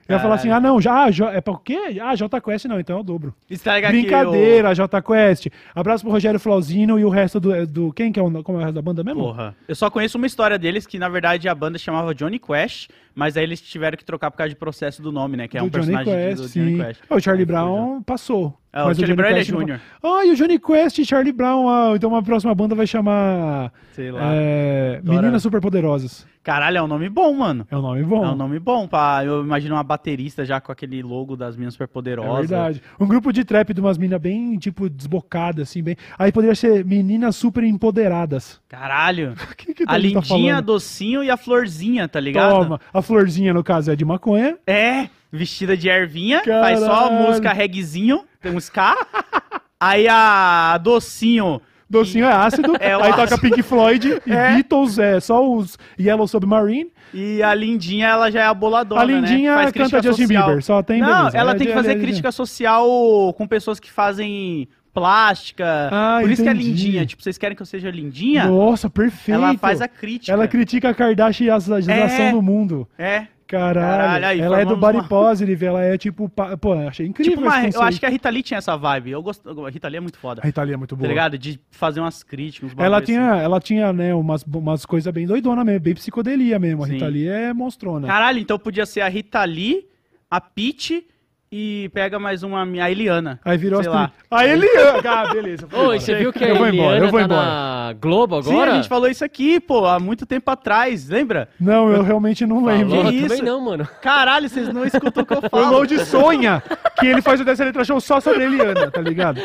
Ia 0.09 0.19
falar 0.21 0.35
assim, 0.37 0.51
ah, 0.51 0.61
não, 0.61 0.81
já, 0.81 1.05
ah, 1.05 1.11
J- 1.11 1.35
é 1.37 1.41
pra 1.41 1.53
o 1.53 1.59
quê? 1.59 1.99
Ah, 2.01 2.15
J 2.15 2.41
Quest 2.41 2.65
não, 2.67 2.79
então 2.79 2.97
é 2.99 3.01
o 3.01 3.03
dobro. 3.03 3.35
Estraga 3.51 3.89
aqui 3.89 4.01
Brincadeira, 4.03 4.75
J 4.75 5.03
Quest. 5.03 5.49
Abraço 5.75 6.05
pro 6.05 6.13
Rogério 6.13 6.39
Flauzino 6.39 6.99
e 6.99 7.05
o 7.05 7.09
resto 7.09 7.41
do, 7.41 7.67
do. 7.67 7.93
Quem 7.93 8.13
que 8.13 8.21
é 8.21 8.23
o, 8.23 8.43
como 8.43 8.59
é 8.59 8.61
o 8.61 8.65
resto 8.65 8.75
da 8.75 8.83
banda 8.83 9.03
mesmo? 9.03 9.21
Porra. 9.23 9.55
Eu 9.67 9.75
só 9.75 9.91
conheço 9.91 10.17
uma 10.17 10.27
história 10.27 10.59
deles 10.59 10.87
que, 10.87 10.99
na 10.99 11.09
verdade, 11.09 11.49
a 11.49 11.55
banda 11.55 11.77
chamava 11.79 12.15
Johnny 12.15 12.39
Quest, 12.39 12.89
mas 13.15 13.37
aí 13.37 13.43
eles 13.43 13.61
tiveram 13.61 13.97
que 13.97 14.05
trocar 14.05 14.31
por 14.31 14.37
causa 14.39 14.51
de 14.51 14.57
processo 14.57 15.03
do 15.03 15.11
nome, 15.11 15.37
né? 15.37 15.49
Que 15.49 15.59
é 15.59 15.63
um 15.63 15.69
do 15.69 15.79
Johnny 15.81 15.93
personagem 15.93 16.15
Quest, 16.29 16.43
do 16.43 16.49
sim. 16.49 16.61
Johnny 16.61 16.85
Quest. 16.85 17.01
Ah, 17.11 17.15
o 17.17 17.21
Charlie 17.21 17.45
Brown 17.47 18.03
passou. 18.03 18.57
É, 18.77 18.83
o 18.83 18.87
mas 18.87 18.99
Charlie 18.99 19.17
Brown, 19.17 19.31
é 19.37 19.43
júnior. 19.45 19.81
Ah, 20.03 20.25
e 20.27 20.31
o 20.33 20.37
Johnny 20.37 20.59
Quest 20.59 20.99
e 20.99 21.05
Charlie 21.07 21.33
Brown. 21.33 21.69
Ah, 21.69 21.93
então 21.97 22.11
uma 22.11 22.23
próxima 22.23 22.55
banda 22.55 22.75
vai 22.75 22.87
chamar. 22.87 23.73
Sei 23.93 24.11
lá. 24.13 24.21
É, 24.35 25.01
Agora- 25.03 25.17
Meninas 25.23 25.43
Superpoderosas. 25.43 26.27
Caralho, 26.43 26.79
é 26.79 26.83
um 26.83 26.87
nome 26.87 27.09
bom, 27.09 27.33
mano. 27.35 27.67
É 27.69 27.77
um 27.77 27.83
nome 27.83 28.05
bom. 28.05 28.25
É 28.25 28.29
um 28.31 28.37
nome 28.37 28.61
bom. 28.61 28.87
Pra, 28.87 29.23
eu 29.25 29.43
imagino 29.43 29.75
uma 29.75 29.83
baterista 29.83 30.45
já 30.45 30.61
com 30.61 30.71
aquele 30.71 31.03
logo 31.03 31.35
das 31.37 31.57
Minas 31.57 31.73
É 31.73 31.75
Superpoderosas. 31.75 32.49
verdade. 32.51 32.83
Um 33.01 33.07
grupo 33.09 33.33
de 33.33 33.45
trap 33.45 33.75
de 33.75 33.81
umas 33.81 33.99
minas 33.99 34.21
bem, 34.21 34.57
tipo, 34.57 34.89
desbocadas, 34.89 35.69
assim, 35.71 35.83
bem. 35.83 35.97
Aí 36.17 36.31
poderia 36.31 36.55
ser 36.55 36.85
meninas 36.85 37.35
super 37.35 37.65
empoderadas. 37.65 38.61
Caralho. 38.69 39.35
O 39.51 39.57
que 39.57 39.75
que 39.75 39.85
A 39.89 39.99
gente 39.99 40.13
tá 40.15 40.21
lindinha, 40.21 40.53
a 40.53 40.57
falando? 40.57 40.67
docinho 40.67 41.25
e 41.25 41.31
a 41.31 41.37
florzinha, 41.37 42.07
tá 42.07 42.21
ligado? 42.21 42.51
Toma. 42.63 42.81
A 42.93 43.03
florzinha, 43.03 43.53
no 43.55 43.65
caso, 43.65 43.91
é 43.91 43.97
de 43.97 44.05
maconha. 44.05 44.57
É, 44.67 45.09
vestida 45.37 45.77
de 45.77 45.89
ervinha, 45.89 46.43
faz 46.45 46.81
só 46.81 46.93
a 47.07 47.09
Caralho. 47.09 47.27
música 47.29 47.53
reggaezinho, 47.53 48.25
tem 48.41 48.53
um 48.53 48.59
ska. 48.59 48.97
Aí 49.79 50.09
a 50.09 50.79
docinho. 50.79 51.61
Docinho 51.89 52.25
é 52.25 52.33
ácido. 52.33 52.75
É 52.81 52.95
aí 52.95 53.01
ácido. 53.13 53.17
toca 53.17 53.39
Pink 53.39 53.63
Floyd 53.63 54.21
e 54.27 54.33
É. 54.33 54.55
Beatles, 54.55 54.99
é 54.99 55.21
só 55.21 55.47
os 55.49 55.79
Yellow 56.01 56.27
Submarine. 56.27 56.91
E 57.15 57.41
a 57.43 57.55
lindinha, 57.55 58.09
ela 58.09 58.29
já 58.31 58.41
é 58.41 58.47
a 58.47 58.55
boladona, 58.55 59.01
A 59.03 59.05
lindinha 59.05 59.55
né? 59.55 59.63
Faz 59.63 59.73
canta 59.73 59.89
crítica 59.91 60.03
Justin 60.03 60.23
social. 60.25 60.47
Bieber, 60.47 60.63
só 60.65 60.83
tem 60.83 61.01
Não, 61.01 61.17
beleza. 61.19 61.39
ela 61.39 61.53
É 61.53 61.55
tem 61.55 61.67
que 61.69 61.73
fazer 61.75 61.95
crítica 62.01 62.33
social 62.33 63.33
com 63.35 63.47
pessoas 63.47 63.79
que 63.79 63.89
fazem 63.91 64.67
plástica. 64.93 65.89
Ah, 65.93 66.19
Por 66.21 66.31
isso 66.31 66.43
que 66.43 66.49
é 66.49 66.53
entendi. 66.53 66.69
lindinha. 66.71 67.07
Tipo, 67.07 67.23
vocês 67.23 67.39
querem 67.39 67.55
que 67.55 67.63
eu 67.63 67.67
seja 67.67 67.91
lindinha? 67.91 68.47
Nossa, 68.47 68.91
perfeito. 68.91 69.37
ela 69.41 69.57
faz 69.57 69.81
a 69.81 69.87
crítica. 69.87 70.33
Ela 70.33 70.49
critica 70.49 70.89
a 70.89 70.95
Kardashianização 70.95 72.25
É. 72.27 72.33
do 72.33 72.43
mundo. 72.43 72.89
É. 72.99 73.27
Caralho. 73.47 73.87
Caralho, 73.87 74.27
aí 74.27 74.41
ela 74.41 74.61
é 74.61 74.65
do 74.65 74.77
body 74.77 74.99
uma- 74.99 75.09
positive, 75.09 75.65
ela 75.67 75.83
é 75.85 75.97
tipo... 75.97 76.29
Pô, 76.61 76.73
achei 76.73 77.07
incrível 77.07 77.35
Tipo, 77.35 77.47
uma, 77.47 77.67
eu 77.69 77.83
acho 77.83 78.01
que 78.01 78.07
a 78.07 78.09
Rita 78.09 78.29
Lee 78.29 78.43
tinha 78.43 78.59
essa 78.59 78.77
vibe. 78.77 79.11
Eu 79.11 79.23
gosto, 79.23 79.65
a 79.65 79.71
Rita 79.71 79.89
Lee 79.89 79.97
é 79.99 80.01
muito 80.01 80.19
foda. 80.19 80.41
A 80.43 80.47
Rita 80.47 80.63
Lee 80.63 80.75
é 80.75 80.77
muito 80.77 80.95
Tá 80.95 80.99
boa. 80.99 81.09
ligado? 81.09 81.39
De 81.39 81.61
fazer 81.71 82.01
umas 82.01 82.23
críticas, 82.23 82.73
Ela 82.77 82.91
bagulho 82.91 83.07
tinha, 83.07 83.33
assim. 83.35 83.45
ela 83.45 83.61
tinha, 83.61 83.93
né, 83.93 84.15
umas, 84.15 84.43
umas 84.43 84.85
coisas 84.85 85.13
bem 85.13 85.27
doidonas 85.27 85.65
mesmo, 85.65 85.81
bem 85.81 85.95
psicodelia 85.95 86.59
mesmo. 86.59 86.83
A 86.83 86.87
Sim. 86.87 86.95
Rita 86.95 87.07
Lee 87.07 87.29
é 87.29 87.53
monstrona. 87.53 88.07
Caralho, 88.09 88.39
então 88.39 88.59
podia 88.59 88.85
ser 88.87 89.01
a 89.03 89.09
Rita 89.09 89.45
Lee, 89.45 89.87
a 90.31 90.41
Peach 90.41 91.05
e 91.51 91.91
pega 91.95 92.19
mais 92.19 92.43
uma, 92.43 92.63
a 92.65 92.91
Eliana. 92.91 93.39
Aí 93.45 93.57
virou 93.57 93.83
sei 93.83 93.91
lá. 93.91 94.11
A 94.31 94.45
Eliana! 94.47 95.01
Ah, 95.07 95.33
beleza. 95.33 95.67
Ô, 95.73 95.93
você 95.93 96.15
viu 96.17 96.33
que 96.33 96.45
a 96.45 96.49
Eu 96.49 96.57
vou 96.57 96.67
embora, 96.69 96.97
Eliana 96.97 97.07
eu 97.07 97.11
vou 97.11 97.21
tá 97.21 97.25
embora. 97.27 97.47
na 97.47 97.95
Globo 98.01 98.43
Sim, 98.43 98.51
agora? 98.51 98.73
a 98.73 98.75
gente 98.75 98.89
falou 98.89 99.09
isso 99.09 99.25
aqui, 99.25 99.61
pô, 99.61 99.87
há 99.87 99.99
muito 100.01 100.27
tempo 100.27 100.51
atrás, 100.51 101.09
lembra? 101.09 101.49
Não, 101.61 101.91
eu 101.91 102.03
realmente 102.03 102.45
não 102.45 102.65
lembro. 102.65 102.97
Falou, 102.97 103.13
Que 103.13 103.23
também 103.23 103.37
isso? 103.37 103.45
não, 103.45 103.61
mano. 103.61 103.89
Caralho, 104.03 104.49
vocês 104.49 104.69
não 104.73 104.85
escutam 104.85 105.23
o 105.23 105.27
que 105.27 105.33
eu 105.35 105.39
O 105.47 105.49
falo. 105.49 105.71
Load 105.77 105.99
sonha 106.05 106.63
que 106.99 107.07
ele 107.07 107.23
faz 107.23 107.41
o 107.41 107.45
Dessa 107.45 107.65
Letra 107.65 107.85
Show 107.85 108.01
só 108.01 108.21
sobre 108.21 108.43
a 108.43 108.47
Eliana, 108.47 108.91
tá 108.91 109.01
ligado? 109.01 109.41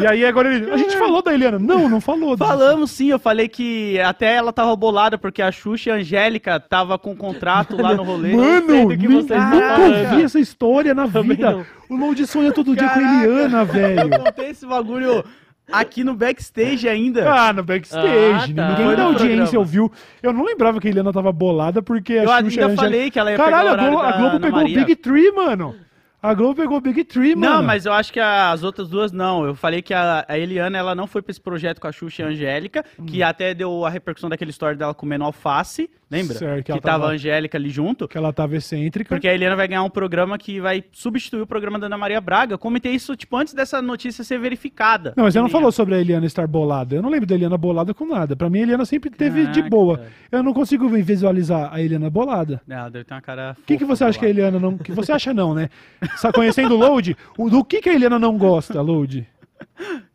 E 0.00 0.06
aí 0.06 0.24
agora 0.24 0.54
ele. 0.54 0.70
A 0.70 0.76
gente 0.76 0.96
falou 0.96 1.22
da 1.22 1.32
Eliana. 1.34 1.58
Não, 1.58 1.88
não 1.88 2.00
falou. 2.00 2.36
disso. 2.36 2.48
Falamos 2.48 2.90
sim, 2.92 3.10
eu 3.10 3.18
falei 3.18 3.48
que 3.48 3.98
até 4.00 4.34
ela 4.36 4.52
tava 4.52 4.74
bolada 4.76 5.18
porque 5.18 5.42
a 5.42 5.50
Xuxa 5.50 5.90
e 5.90 5.92
a 5.92 5.96
Angélica 5.96 6.60
tava 6.60 6.98
com 6.98 7.10
um 7.12 7.16
contrato 7.16 7.80
lá 7.80 7.94
no 7.94 8.02
rolê. 8.02 8.34
Mano, 8.34 8.88
que 8.90 9.06
nem- 9.08 9.22
vocês 9.22 9.44
nunca 9.50 9.78
ouvi 9.80 10.22
essa 10.22 10.38
história 10.38 10.94
na 10.94 11.08
Também 11.08 11.36
vida. 11.48 11.66
O 11.88 11.96
Load 11.96 12.26
sonha 12.26 12.52
todo 12.52 12.74
dia 12.76 12.88
com 12.88 12.98
a 12.98 13.02
Caraca, 13.02 13.24
Eliana, 13.26 13.64
velho. 13.64 14.00
Eu 14.14 14.18
contei 14.18 14.50
esse 14.50 14.66
bagulho 14.66 15.24
aqui 15.72 16.02
no 16.04 16.14
backstage 16.14 16.88
ainda. 16.88 17.30
Ah, 17.32 17.52
no 17.52 17.62
backstage. 17.62 18.52
Ah, 18.52 18.54
tá. 18.56 18.68
Ninguém 18.70 18.86
Foi 18.86 18.96
da 18.96 19.04
audiência 19.04 19.58
ouviu. 19.58 19.90
Eu 20.22 20.32
não 20.32 20.44
lembrava 20.44 20.80
que 20.80 20.88
a 20.88 20.90
Eliana 20.90 21.12
tava 21.12 21.30
bolada 21.32 21.80
porque 21.82 22.14
a 22.14 22.22
Eu 22.24 22.28
Xuxa 22.28 22.36
ainda 22.38 22.50
e 22.54 22.60
a 22.62 22.64
Angélica- 22.66 22.82
falei 22.82 23.10
que 23.10 23.18
ela 23.18 23.30
ia 23.30 23.36
Caralho, 23.36 23.70
pegar 23.70 23.70
o 23.70 23.74
a 23.74 23.76
Globo, 23.88 23.96
horário 23.98 24.14
a 24.14 24.18
Globo 24.20 24.38
da 24.38 24.46
pegou 24.46 24.60
o. 24.62 24.64
Big 24.84 24.96
Tree, 24.96 25.32
mano. 25.32 25.76
A 26.22 26.34
Globo 26.34 26.54
pegou 26.54 26.76
o 26.76 26.80
Big 26.82 27.02
Tree, 27.04 27.34
mano. 27.34 27.54
Não, 27.56 27.62
mas 27.62 27.86
eu 27.86 27.92
acho 27.94 28.12
que 28.12 28.20
as 28.20 28.62
outras 28.62 28.88
duas 28.90 29.10
não. 29.10 29.44
Eu 29.46 29.54
falei 29.54 29.80
que 29.80 29.94
a, 29.94 30.22
a 30.28 30.38
Eliana 30.38 30.76
ela 30.76 30.94
não 30.94 31.06
foi 31.06 31.22
pra 31.22 31.30
esse 31.30 31.40
projeto 31.40 31.80
com 31.80 31.86
a 31.88 31.92
Xuxa 31.92 32.20
e 32.20 32.24
a 32.26 32.28
Angélica, 32.28 32.84
Hum. 32.98 33.06
que 33.06 33.22
até 33.22 33.54
deu 33.54 33.86
a 33.86 33.90
repercussão 33.90 34.28
daquele 34.28 34.50
story 34.50 34.76
dela 34.76 34.92
comendo 34.92 35.24
alface, 35.24 35.88
lembra? 36.10 36.36
Certo, 36.38 36.56
que 36.58 36.62
que 36.64 36.72
ela 36.72 36.80
tava 36.80 37.06
a 37.06 37.10
Angélica 37.10 37.56
ali 37.56 37.70
junto. 37.70 38.08
Que 38.08 38.18
ela 38.18 38.32
tava 38.32 38.56
excêntrica. 38.56 39.14
Porque 39.14 39.28
a 39.28 39.34
Eliana 39.34 39.54
vai 39.56 39.68
ganhar 39.68 39.82
um 39.82 39.90
programa 39.90 40.36
que 40.36 40.60
vai 40.60 40.82
substituir 40.92 41.40
o 41.42 41.46
programa 41.46 41.78
da 41.78 41.86
Ana 41.86 41.96
Maria 41.98 42.20
Braga. 42.20 42.54
Eu 42.54 42.58
comentei 42.58 42.92
isso, 42.92 43.14
tipo, 43.16 43.36
antes 43.36 43.54
dessa 43.54 43.80
notícia 43.80 44.24
ser 44.24 44.38
verificada. 44.38 45.14
Não, 45.16 45.24
mas 45.24 45.34
você 45.34 45.40
não 45.40 45.48
falou 45.48 45.70
sobre 45.70 45.94
a 45.94 45.98
Eliana 45.98 46.26
estar 46.26 46.46
bolada. 46.46 46.94
Eu 46.96 47.02
não 47.02 47.10
lembro 47.10 47.26
da 47.26 47.34
Eliana 47.34 47.56
bolada 47.56 47.94
com 47.94 48.04
nada. 48.06 48.34
Pra 48.34 48.50
mim, 48.50 48.60
a 48.60 48.62
Eliana 48.62 48.84
sempre 48.84 49.10
teve 49.10 49.42
de 49.46 49.60
Caraca, 49.60 49.68
boa. 49.70 50.02
Eu 50.32 50.42
não 50.42 50.52
consigo 50.52 50.88
visualizar 50.88 51.72
a 51.72 51.80
Eliana 51.80 52.10
bolada. 52.10 52.60
nem- 52.66 52.76
Ela 52.78 52.88
deve 52.90 53.04
ter 53.04 53.14
uma 53.14 53.20
cara. 53.22 53.56
O 53.58 53.62
que, 53.64 53.78
que 53.78 53.84
você 53.84 54.04
acha 54.04 54.18
que 54.18 54.26
a 54.26 54.28
Eliana 54.28 54.58
não. 54.58 54.76
que 54.78 54.92
você 54.92 55.12
acha 55.12 55.32
não, 55.32 55.54
né? 55.54 55.68
Sa- 56.16 56.32
Conhecendo 56.32 56.74
o 56.74 56.78
Load, 56.78 57.16
o- 57.38 57.48
do 57.50 57.64
que, 57.64 57.80
que 57.80 57.88
a 57.88 57.94
Eliana 57.94 58.18
não 58.18 58.36
gosta, 58.36 58.80
Load? 58.80 59.26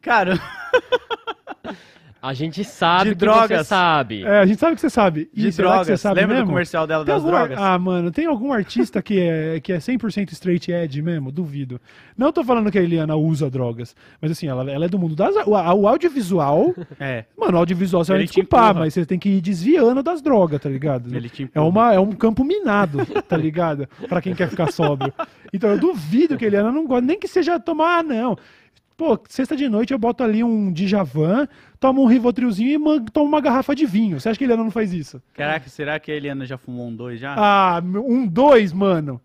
Cara, 0.02 0.40
A 2.26 2.34
gente 2.34 2.64
sabe 2.64 3.12
De 3.12 3.16
que 3.16 3.20
você 3.20 3.26
drogas. 3.26 3.68
sabe. 3.68 4.24
É, 4.24 4.40
a 4.40 4.46
gente 4.48 4.60
sabe 4.60 4.74
que 4.76 4.82
você 4.82 4.90
sabe. 4.90 5.30
de 5.32 5.48
E 5.48 5.52
que 5.52 5.58
drogas. 5.58 5.86
você 5.88 5.98
sabe 5.98 6.20
Lembra 6.22 6.36
mesmo? 6.38 6.48
do 6.48 6.52
comercial 6.54 6.88
dela 6.88 7.06
Tem 7.06 7.14
das 7.14 7.24
algum 7.24 7.36
drogas? 7.38 7.58
Ah, 7.60 7.78
mano, 7.78 8.12
tem 8.12 8.26
algum 8.26 8.52
artista 8.52 9.02
que 9.02 9.20
é, 9.20 9.60
que 9.60 9.72
é 9.72 9.78
100% 9.78 10.32
straight 10.32 10.72
edge 10.72 11.02
mesmo? 11.04 11.32
Duvido. 11.32 11.80
Não 12.18 12.32
tô 12.32 12.44
falando 12.44 12.72
que 12.72 12.80
a 12.80 12.82
Eliana 12.82 13.16
usa 13.16 13.48
drogas, 13.50 13.96
mas 14.20 14.32
assim, 14.32 14.48
ela, 14.48 14.70
ela 14.72 14.86
é 14.86 14.90
do 14.90 14.98
mundo 14.98 15.16
das... 15.16 15.36
O, 15.46 15.52
o 15.52 15.88
audiovisual... 15.88 16.74
É. 17.00 17.26
Mano, 17.38 17.58
o 17.58 17.60
audiovisual 17.60 18.04
você 18.04 18.12
vai 18.14 18.22
Ele 18.22 18.28
te 18.28 18.36
desculpar, 18.42 18.74
mas 18.74 18.94
você 18.96 19.06
tem 19.06 19.20
que 19.20 19.30
ir 19.30 19.42
desviando 19.42 20.02
das 20.02 20.22
drogas, 20.22 20.60
tá 20.60 20.70
ligado? 20.70 21.16
Ele 21.16 21.30
te 21.30 21.48
é, 21.54 21.60
uma, 21.62 21.94
é 21.94 22.00
um 22.00 22.12
campo 22.12 22.44
minado, 22.44 23.06
tá 23.28 23.38
ligado? 23.38 23.88
Pra 24.10 24.20
quem 24.22 24.34
quer 24.34 24.50
ficar 24.50 24.72
sóbrio. 24.72 25.14
Então 25.54 25.70
eu 25.70 25.78
duvido 25.80 26.38
que 26.38 26.46
a 26.46 26.48
Eliana 26.48 26.72
não 26.72 26.88
gosta, 26.88 27.06
nem 27.06 27.20
que 27.20 27.28
seja 27.28 27.60
tomar, 27.60 28.00
ah, 28.00 28.04
não. 28.04 28.38
Pô, 28.98 29.20
sexta 29.28 29.56
de 29.58 29.68
noite 29.68 29.92
eu 29.92 30.00
boto 30.00 30.24
ali 30.24 30.42
um 30.44 30.72
Djavan, 30.72 31.48
tomo 31.80 32.02
um 32.04 32.06
Rivotrilzinho 32.06 32.80
e 32.98 33.12
tomo 33.12 33.28
uma 33.28 33.42
garrafa 33.42 33.76
de 33.76 33.86
vinho. 33.86 34.20
Você 34.20 34.30
acha 34.30 34.38
que 34.38 34.46
a 34.46 34.48
Eliana 34.48 34.64
não 34.64 34.72
faz 34.72 34.94
isso? 34.94 35.22
Caraca, 35.34 35.68
será 35.70 36.00
que 36.00 36.12
a 36.12 36.16
Eliana 36.16 36.46
já 36.46 36.58
fumou 36.58 36.88
um 36.88 36.96
dois 36.96 37.20
já? 37.20 37.36
Ah, 37.38 37.82
um 37.84 38.26
dois, 38.26 38.72
mano. 38.72 39.20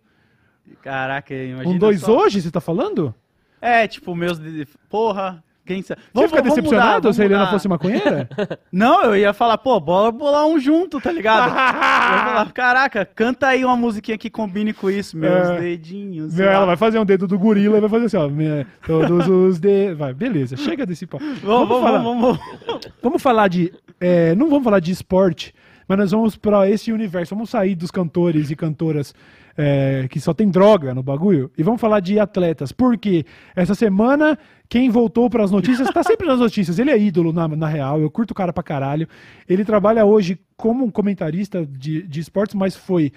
Caraca, 0.83 1.35
imagina. 1.35 1.75
Um 1.75 1.79
dois 1.79 2.01
só. 2.01 2.17
hoje, 2.19 2.41
você 2.43 2.51
tá 2.51 2.61
falando? 2.61 3.15
É, 3.61 3.87
tipo, 3.87 4.15
meus. 4.15 4.39
de- 4.39 4.67
Porra. 4.89 5.43
Quem 5.75 5.83
sabe? 5.83 6.01
Você 6.13 6.29
fica 6.29 6.43
decepcionado 6.43 6.95
mudar, 6.97 7.13
se 7.13 7.23
a 7.23 7.25
Eliana 7.25 7.45
mudar. 7.45 7.53
fosse 7.53 7.69
maconheira? 7.69 8.29
Não, 8.73 9.05
eu 9.05 9.17
ia 9.17 9.33
falar, 9.33 9.57
pô, 9.59 9.79
bora 9.79 10.11
bolar 10.11 10.47
um 10.47 10.59
junto, 10.59 11.01
tá 11.01 11.13
ligado? 11.13 11.49
eu 11.51 11.55
ia 11.55 12.25
falar, 12.25 12.53
caraca, 12.53 13.05
canta 13.05 13.47
aí 13.47 13.65
uma 13.65 13.77
musiquinha 13.77 14.19
que 14.19 14.29
combine 14.29 14.73
com 14.73 14.91
isso, 14.91 15.17
meus 15.17 15.49
É. 15.51 15.61
dedinhos. 15.61 16.35
Meu, 16.35 16.49
ela 16.51 16.67
vai 16.67 16.77
fazer 16.77 16.99
um 16.99 17.05
dedo 17.05 17.29
do 17.29 17.39
gorila 17.39 17.79
e 17.79 17.81
vai 17.81 17.89
fazer 17.91 18.07
assim, 18.07 18.17
ó. 18.17 18.29
minha- 18.29 18.67
Todos 18.87 19.29
os 19.29 19.59
dedos. 19.61 19.97
Vai, 19.97 20.13
beleza, 20.13 20.57
chega 20.57 20.85
desse 20.85 21.07
pau. 21.07 21.21
Vamos, 21.43 21.69
vamos, 21.69 21.85
falar, 21.85 21.99
vamos, 22.03 22.39
vamos. 22.67 22.89
vamos 23.03 23.23
falar 23.23 23.49
de. 23.49 23.73
é, 24.01 24.35
não 24.35 24.49
vamos 24.49 24.65
falar 24.65 24.81
de 24.81 24.91
esporte, 24.91 25.55
mas 25.87 25.99
nós 25.99 26.11
vamos 26.11 26.37
pra 26.37 26.69
esse 26.69 26.91
universo. 26.93 27.35
Vamos 27.35 27.51
sair 27.51 27.75
dos 27.75 27.91
cantores 27.91 28.51
e 28.51 28.57
cantoras 28.57 29.15
é, 29.63 30.09
que 30.09 30.19
só 30.19 30.33
tem 30.33 30.49
droga 30.49 30.95
no 30.95 31.03
bagulho 31.03 31.51
e 31.57 31.63
vamos 31.63 31.81
falar 31.81 32.01
de 32.01 32.19
atletas. 32.19 32.73
Porque 32.73 33.27
essa 33.55 33.75
semana, 33.75 34.39
quem 34.71 34.89
voltou 34.89 35.29
pras 35.29 35.51
notícias, 35.51 35.91
tá 35.93 36.03
sempre 36.03 36.27
nas 36.27 36.39
notícias. 36.39 36.79
Ele 36.79 36.91
é 36.91 36.99
ídolo 36.99 37.31
na, 37.31 37.47
na 37.47 37.69
real, 37.69 38.01
eu 38.01 38.11
curto 38.11 38.31
o 38.31 38.35
cara 38.35 38.55
pra 38.55 38.63
caralho. 38.63 39.07
Ele 39.47 39.63
trabalha 39.63 40.05
hoje 40.07 40.41
como 40.57 40.85
um 40.87 40.91
comentarista 40.91 41.67
de, 41.67 42.03
de 42.03 42.21
esportes, 42.21 42.55
mas 42.55 42.75
foi 42.75 43.13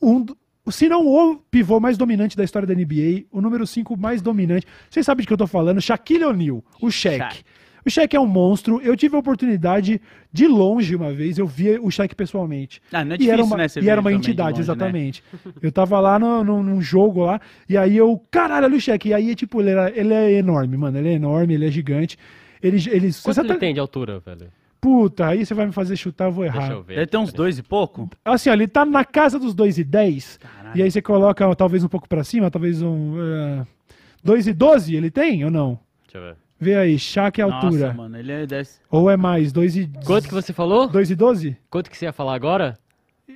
um. 0.00 0.24
Se 0.70 0.88
não 0.88 1.06
o 1.06 1.36
pivô 1.36 1.78
mais 1.80 1.98
dominante 1.98 2.36
da 2.36 2.44
história 2.44 2.66
da 2.66 2.74
NBA, 2.74 3.24
o 3.30 3.40
número 3.40 3.66
5 3.66 3.96
mais 3.96 4.22
dominante. 4.22 4.66
Vocês 4.88 5.04
sabem 5.04 5.22
de 5.22 5.26
que 5.26 5.32
eu 5.32 5.38
tô 5.38 5.46
falando? 5.46 5.80
Shaquille 5.80 6.24
O'Neal, 6.24 6.64
o 6.80 6.90
Shaq. 6.90 7.18
Shaq. 7.18 7.44
O 7.84 7.90
Shaq 7.90 8.14
é 8.14 8.20
um 8.20 8.26
monstro. 8.26 8.80
Eu 8.82 8.96
tive 8.96 9.16
a 9.16 9.18
oportunidade 9.18 10.00
de 10.32 10.46
longe 10.46 10.94
uma 10.94 11.12
vez, 11.12 11.36
eu 11.38 11.46
vi 11.46 11.78
o 11.78 11.90
Shaq 11.90 12.14
pessoalmente. 12.14 12.80
Ah, 12.92 13.04
não 13.04 13.14
é 13.14 13.18
e 13.18 13.28
era 13.28 13.36
difícil, 13.38 13.44
uma, 13.44 13.56
né, 13.56 13.68
você 13.68 13.80
e 13.80 13.88
era 13.88 14.00
uma 14.00 14.12
entidade, 14.12 14.58
longe, 14.58 14.58
né? 14.58 14.62
exatamente. 14.62 15.24
Eu 15.60 15.72
tava 15.72 15.98
lá 16.00 16.18
no, 16.18 16.44
no- 16.44 16.62
num 16.62 16.80
jogo 16.80 17.24
lá, 17.24 17.40
e 17.68 17.76
aí 17.76 17.96
eu, 17.96 18.20
caralho, 18.30 18.66
olha 18.66 18.76
o 18.76 18.80
Shaq. 18.80 19.08
E 19.08 19.14
aí, 19.14 19.34
tipo, 19.34 19.60
ele, 19.60 19.70
era- 19.70 19.90
ele 19.98 20.14
é 20.14 20.32
enorme, 20.32 20.76
mano. 20.76 20.96
Ele 20.98 21.08
é 21.08 21.12
enorme, 21.14 21.54
ele 21.54 21.66
é 21.66 21.70
gigante. 21.70 22.16
Ele, 22.62 22.76
ele, 22.90 23.12
Quanto 23.12 23.34
você 23.34 23.40
ele 23.40 23.48
tá- 23.48 23.56
tem 23.56 23.74
de 23.74 23.80
altura, 23.80 24.20
velho? 24.20 24.46
Puta, 24.80 25.28
aí 25.28 25.44
você 25.46 25.54
vai 25.54 25.66
me 25.66 25.72
fazer 25.72 25.94
chutar, 25.96 26.24
eu 26.26 26.32
vou 26.32 26.44
errar. 26.44 26.58
Deixa 26.60 26.72
eu 26.72 26.82
ver. 26.82 26.94
Deve 26.96 27.06
ter 27.06 27.16
uns 27.16 27.32
dois 27.32 27.56
e 27.58 27.62
pouco. 27.62 28.08
Assim, 28.24 28.50
ó, 28.50 28.52
ele 28.52 28.66
tá 28.66 28.84
na 28.84 29.04
casa 29.04 29.38
dos 29.38 29.54
2 29.54 29.78
e 29.78 29.84
10. 29.84 30.38
Caralho. 30.38 30.76
E 30.78 30.82
aí 30.82 30.90
você 30.90 31.00
coloca 31.00 31.46
ó, 31.48 31.54
talvez 31.54 31.84
um 31.84 31.88
pouco 31.88 32.08
pra 32.08 32.24
cima, 32.24 32.50
talvez 32.50 32.82
um. 32.82 33.14
Uh, 33.14 33.66
2 34.24 34.48
e 34.48 34.52
12 34.52 34.94
ele 34.96 35.08
tem 35.10 35.44
ou 35.44 35.50
não? 35.52 35.78
Deixa 36.04 36.18
eu 36.18 36.22
ver. 36.32 36.36
Vê 36.62 36.76
aí, 36.76 36.96
Shaq 36.96 37.40
é 37.40 37.44
altura. 37.44 37.88
Nossa, 37.88 37.92
mano, 37.94 38.16
ele 38.16 38.30
é 38.30 38.46
desse... 38.46 38.78
Ou 38.88 39.10
é 39.10 39.16
mais? 39.16 39.50
2 39.50 39.76
e. 39.76 39.90
Quanto 40.04 40.28
que 40.28 40.34
você 40.34 40.52
falou? 40.52 40.88
2 40.88 41.10
e 41.10 41.16
12? 41.16 41.56
Quanto 41.68 41.90
que 41.90 41.96
você 41.96 42.04
ia 42.04 42.12
falar 42.12 42.36
agora? 42.36 42.78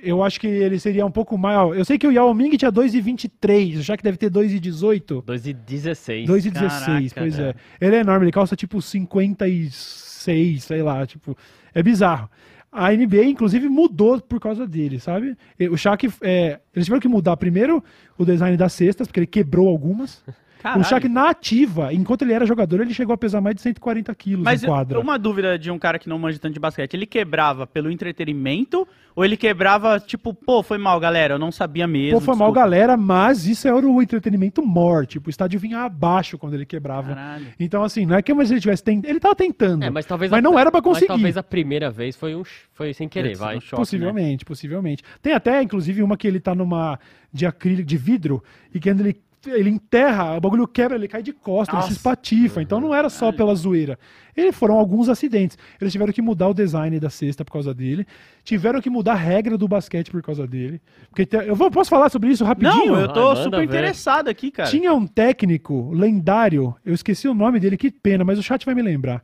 Eu 0.01 0.23
acho 0.23 0.39
que 0.39 0.47
ele 0.47 0.79
seria 0.79 1.05
um 1.05 1.11
pouco 1.11 1.37
mais. 1.37 1.57
ó, 1.57 1.73
Eu 1.73 1.83
sei 1.83 1.97
que 1.97 2.07
o 2.07 2.11
Yao 2.11 2.33
Ming 2.33 2.55
tinha 2.55 2.71
2 2.71 2.93
e 2.93 3.01
23, 3.01 3.79
o 3.79 3.83
Shaq 3.83 4.01
deve 4.01 4.15
ter 4.17 4.29
2 4.29 4.53
e 4.53 4.59
18. 4.61 5.23
2 5.25 5.45
e 5.45 5.53
16. 5.53 6.25
2 6.25 6.45
e 6.45 6.51
16, 6.51 6.79
Caraca, 6.79 7.11
pois 7.19 7.35
cara. 7.35 7.55
é. 7.81 7.85
Ele 7.85 7.95
é 7.97 7.99
enorme, 7.99 8.23
ele 8.25 8.31
calça 8.31 8.55
tipo 8.55 8.81
56, 8.81 10.63
sei 10.63 10.81
lá, 10.81 11.05
tipo, 11.05 11.37
é 11.73 11.83
bizarro. 11.83 12.29
A 12.71 12.91
NBA, 12.93 13.25
inclusive, 13.25 13.67
mudou 13.67 14.21
por 14.21 14.39
causa 14.39 14.65
dele, 14.65 15.01
sabe? 15.01 15.35
O 15.69 15.75
Shaq, 15.75 16.09
é, 16.21 16.59
eles 16.73 16.85
tiveram 16.85 17.01
que 17.01 17.07
mudar 17.09 17.35
primeiro 17.35 17.83
o 18.17 18.23
design 18.23 18.55
das 18.55 18.71
cestas, 18.71 19.07
porque 19.07 19.19
ele 19.19 19.27
quebrou 19.27 19.67
algumas. 19.67 20.23
Caralho. 20.61 20.81
O 20.81 20.83
Shaq 20.83 21.07
na 21.07 21.29
ativa, 21.29 21.93
enquanto 21.93 22.23
ele 22.23 22.33
era 22.33 22.45
jogador, 22.45 22.81
ele 22.81 22.93
chegou 22.93 23.13
a 23.13 23.17
pesar 23.17 23.41
mais 23.41 23.55
de 23.55 23.61
140 23.61 24.13
quilos 24.15 24.43
Mas 24.43 24.63
em 24.63 24.67
quadra. 24.67 24.99
uma 24.99 25.17
dúvida 25.17 25.57
de 25.57 25.69
um 25.71 25.77
cara 25.79 25.97
que 25.99 26.09
não 26.09 26.17
manja 26.19 26.39
tanto 26.39 26.53
de 26.53 26.59
basquete, 26.59 26.93
ele 26.95 27.05
quebrava 27.05 27.65
pelo 27.67 27.89
entretenimento 27.91 28.87
ou 29.15 29.25
ele 29.25 29.35
quebrava, 29.35 29.99
tipo, 29.99 30.31
pô, 30.33 30.61
foi 30.61 30.77
mal, 30.77 30.99
galera, 30.99 31.33
eu 31.35 31.39
não 31.39 31.51
sabia 31.51 31.87
mesmo. 31.87 32.19
Pô, 32.19 32.25
foi 32.25 32.35
mal, 32.35 32.49
desculpa. 32.49 32.59
galera, 32.59 32.95
mas 32.95 33.47
isso 33.47 33.67
era 33.67 33.75
o 33.75 34.01
entretenimento 34.01 34.63
morte. 34.63 35.13
Tipo, 35.13 35.27
o 35.27 35.29
estádio 35.31 35.59
vinha 35.59 35.79
abaixo 35.79 36.37
quando 36.37 36.53
ele 36.53 36.65
quebrava. 36.67 37.15
Caralho. 37.15 37.47
Então, 37.59 37.83
assim, 37.83 38.05
não 38.05 38.15
é 38.15 38.21
que 38.21 38.31
mas 38.33 38.51
ele 38.51 38.59
tivesse 38.61 38.83
tent... 38.83 39.03
Ele 39.05 39.19
tava 39.19 39.33
tentando. 39.35 39.83
É, 39.83 39.89
mas 39.89 40.05
talvez 40.05 40.29
Mas 40.29 40.37
a- 40.37 40.41
não 40.41 40.57
era 40.59 40.69
pra 40.71 40.81
conseguir. 40.83 41.07
Mas 41.07 41.17
talvez 41.17 41.37
a 41.37 41.41
primeira 41.43 41.89
vez 41.89 42.15
foi 42.15 42.35
um 42.35 42.43
foi 42.73 42.93
sem 42.93 43.09
querer, 43.09 43.29
Putz, 43.29 43.39
vai. 43.39 43.57
um 43.57 43.59
choque, 43.59 43.73
né? 43.73 43.77
possivelmente, 43.79 44.45
possivelmente. 44.45 45.03
Tem 45.19 45.33
até, 45.33 45.63
inclusive, 45.63 46.03
uma 46.03 46.15
que 46.15 46.27
ele 46.27 46.39
tá 46.39 46.53
numa 46.53 46.99
de 47.33 47.45
acrílico, 47.47 47.87
de 47.87 47.97
vidro, 47.97 48.43
e 48.71 48.79
que 48.79 48.87
quando 48.89 48.99
ele, 49.01 49.19
ele 49.45 49.69
enterra, 49.69 50.35
o 50.35 50.41
bagulho 50.41 50.67
quebra, 50.67 50.95
ele 50.97 51.07
cai 51.07 51.21
de 51.23 51.31
costas, 51.31 51.73
ele 51.73 51.77
Nossa. 51.81 51.93
se 51.93 51.97
espatifa. 51.97 52.61
Então 52.61 52.79
não 52.81 52.93
era 52.93 53.09
só 53.09 53.31
pela 53.31 53.53
zoeira. 53.55 53.97
Ele 54.35 54.51
foram 54.51 54.75
alguns 54.75 55.09
acidentes. 55.09 55.57
Eles 55.79 55.91
tiveram 55.91 56.11
que 56.13 56.21
mudar 56.21 56.47
o 56.49 56.53
design 56.53 56.99
da 56.99 57.09
cesta 57.09 57.43
por 57.45 57.53
causa 57.53 57.73
dele. 57.73 58.05
Tiveram 58.43 58.79
que 58.81 58.89
mudar 58.89 59.13
a 59.13 59.15
regra 59.15 59.57
do 59.57 59.67
basquete 59.67 60.11
por 60.11 60.21
causa 60.21 60.45
dele. 60.45 60.81
Porque 61.09 61.25
te- 61.25 61.37
eu 61.37 61.55
vou, 61.55 61.71
posso 61.71 61.89
falar 61.89 62.09
sobre 62.09 62.29
isso 62.29 62.43
rapidinho? 62.43 62.87
Não, 62.93 62.99
eu 62.99 63.07
tô 63.07 63.29
Ah, 63.31 63.35
super 63.37 63.59
ver. 63.59 63.65
interessado 63.65 64.27
aqui, 64.27 64.51
cara. 64.51 64.69
Tinha 64.69 64.93
um 64.93 65.07
técnico 65.07 65.91
lendário, 65.93 66.75
eu 66.85 66.93
esqueci 66.93 67.27
o 67.27 67.33
nome 67.33 67.59
dele, 67.59 67.77
que 67.77 67.89
pena, 67.91 68.23
mas 68.23 68.37
o 68.37 68.43
chat 68.43 68.65
vai 68.65 68.75
me 68.75 68.81
lembrar. 68.81 69.23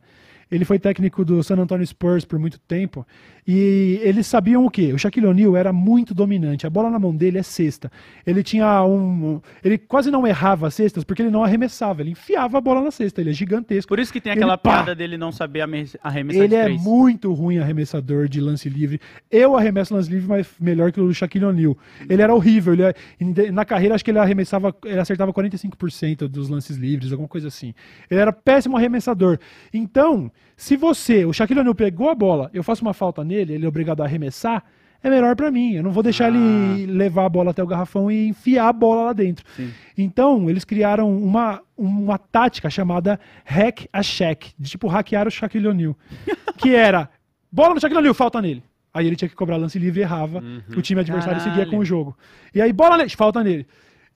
Ele 0.54 0.64
foi 0.64 0.78
técnico 0.78 1.24
do 1.24 1.42
San 1.42 1.56
Antonio 1.58 1.84
Spurs 1.86 2.24
por 2.24 2.38
muito 2.38 2.58
tempo. 2.60 3.04
E 3.46 3.98
eles 4.02 4.26
sabiam 4.26 4.64
o 4.64 4.70
quê? 4.70 4.92
O 4.92 4.98
Shaquille 4.98 5.26
O'Neal 5.26 5.56
era 5.56 5.72
muito 5.72 6.14
dominante. 6.14 6.66
A 6.66 6.70
bola 6.70 6.88
na 6.88 6.98
mão 6.98 7.14
dele 7.14 7.38
é 7.38 7.42
cesta. 7.42 7.90
Ele 8.26 8.42
tinha 8.42 8.82
um. 8.84 9.40
Ele 9.62 9.76
quase 9.76 10.10
não 10.10 10.26
errava 10.26 10.66
as 10.68 10.74
cestas 10.74 11.04
porque 11.04 11.20
ele 11.22 11.30
não 11.30 11.42
arremessava. 11.44 12.00
Ele 12.00 12.10
enfiava 12.12 12.56
a 12.56 12.60
bola 12.60 12.80
na 12.82 12.90
cesta. 12.90 13.20
Ele 13.20 13.30
é 13.30 13.32
gigantesco. 13.32 13.88
Por 13.88 13.98
isso 13.98 14.12
que 14.12 14.20
tem 14.20 14.32
aquela 14.32 14.56
pá! 14.56 14.76
piada 14.76 14.94
dele 14.94 15.18
não 15.18 15.30
saber 15.32 15.60
arreme- 15.60 15.88
arremessar 16.02 16.42
Ele 16.44 16.54
é 16.54 16.68
muito 16.68 17.32
ruim 17.34 17.58
arremessador 17.58 18.28
de 18.28 18.40
lance 18.40 18.68
livre. 18.68 19.00
Eu 19.30 19.56
arremesso 19.56 19.92
lance 19.94 20.08
livre, 20.10 20.28
mas 20.28 20.46
melhor 20.60 20.90
que 20.92 21.00
o 21.00 21.12
Shaquille 21.12 21.44
O'Neal. 21.44 21.76
Ele 22.08 22.22
era 22.22 22.34
horrível. 22.34 22.72
Ele, 22.72 22.82
é- 22.84 23.50
na 23.52 23.64
carreira, 23.64 23.94
acho 23.94 24.04
que 24.04 24.10
ele 24.10 24.18
arremessava, 24.20 24.74
ele 24.84 25.00
acertava 25.00 25.32
45% 25.32 26.28
dos 26.28 26.48
lances 26.48 26.76
livres, 26.76 27.12
alguma 27.12 27.28
coisa 27.28 27.48
assim. 27.48 27.74
Ele 28.10 28.20
era 28.20 28.32
péssimo 28.32 28.76
arremessador. 28.76 29.38
Então, 29.72 30.30
se 30.56 30.76
você, 30.76 31.24
o 31.24 31.32
Shaquille 31.32 31.60
O'Neal 31.60 31.74
pegou 31.74 32.08
a 32.08 32.14
bola, 32.14 32.50
eu 32.54 32.62
faço 32.62 32.82
uma 32.82 32.94
falta 32.94 33.24
nele, 33.24 33.54
ele 33.54 33.64
é 33.64 33.68
obrigado 33.68 34.00
a 34.02 34.04
arremessar, 34.04 34.64
é 35.02 35.10
melhor 35.10 35.36
pra 35.36 35.50
mim. 35.50 35.74
Eu 35.74 35.82
não 35.82 35.92
vou 35.92 36.02
deixar 36.02 36.32
ele 36.32 36.86
levar 36.86 37.26
a 37.26 37.28
bola 37.28 37.50
até 37.50 37.62
o 37.62 37.66
garrafão 37.66 38.10
e 38.10 38.28
enfiar 38.28 38.68
a 38.68 38.72
bola 38.72 39.04
lá 39.04 39.12
dentro. 39.12 39.44
Sim. 39.54 39.70
Então, 39.98 40.48
eles 40.48 40.64
criaram 40.64 41.14
uma, 41.14 41.60
uma 41.76 42.16
tática 42.16 42.70
chamada 42.70 43.20
Hack 43.44 43.86
a 43.92 44.02
Shaq, 44.02 44.54
de 44.58 44.70
tipo 44.70 44.88
hackear 44.88 45.28
o 45.28 45.30
Shaquille 45.30 45.68
O'Neal. 45.68 45.94
que 46.56 46.74
era, 46.74 47.10
bola 47.52 47.74
no 47.74 47.80
Shaquille 47.80 47.98
O'Neal, 47.98 48.14
falta 48.14 48.40
nele. 48.40 48.62
Aí 48.94 49.06
ele 49.06 49.16
tinha 49.16 49.28
que 49.28 49.34
cobrar 49.34 49.56
lance 49.56 49.78
livre 49.78 50.00
e 50.00 50.04
errava. 50.04 50.42
O 50.74 50.80
time 50.80 51.00
adversário 51.00 51.40
seguia 51.40 51.56
Caralho. 51.56 51.70
com 51.72 51.78
o 51.78 51.84
jogo. 51.84 52.16
E 52.54 52.62
aí, 52.62 52.72
bola 52.72 52.96
nele, 52.96 53.10
falta 53.10 53.42
nele. 53.42 53.66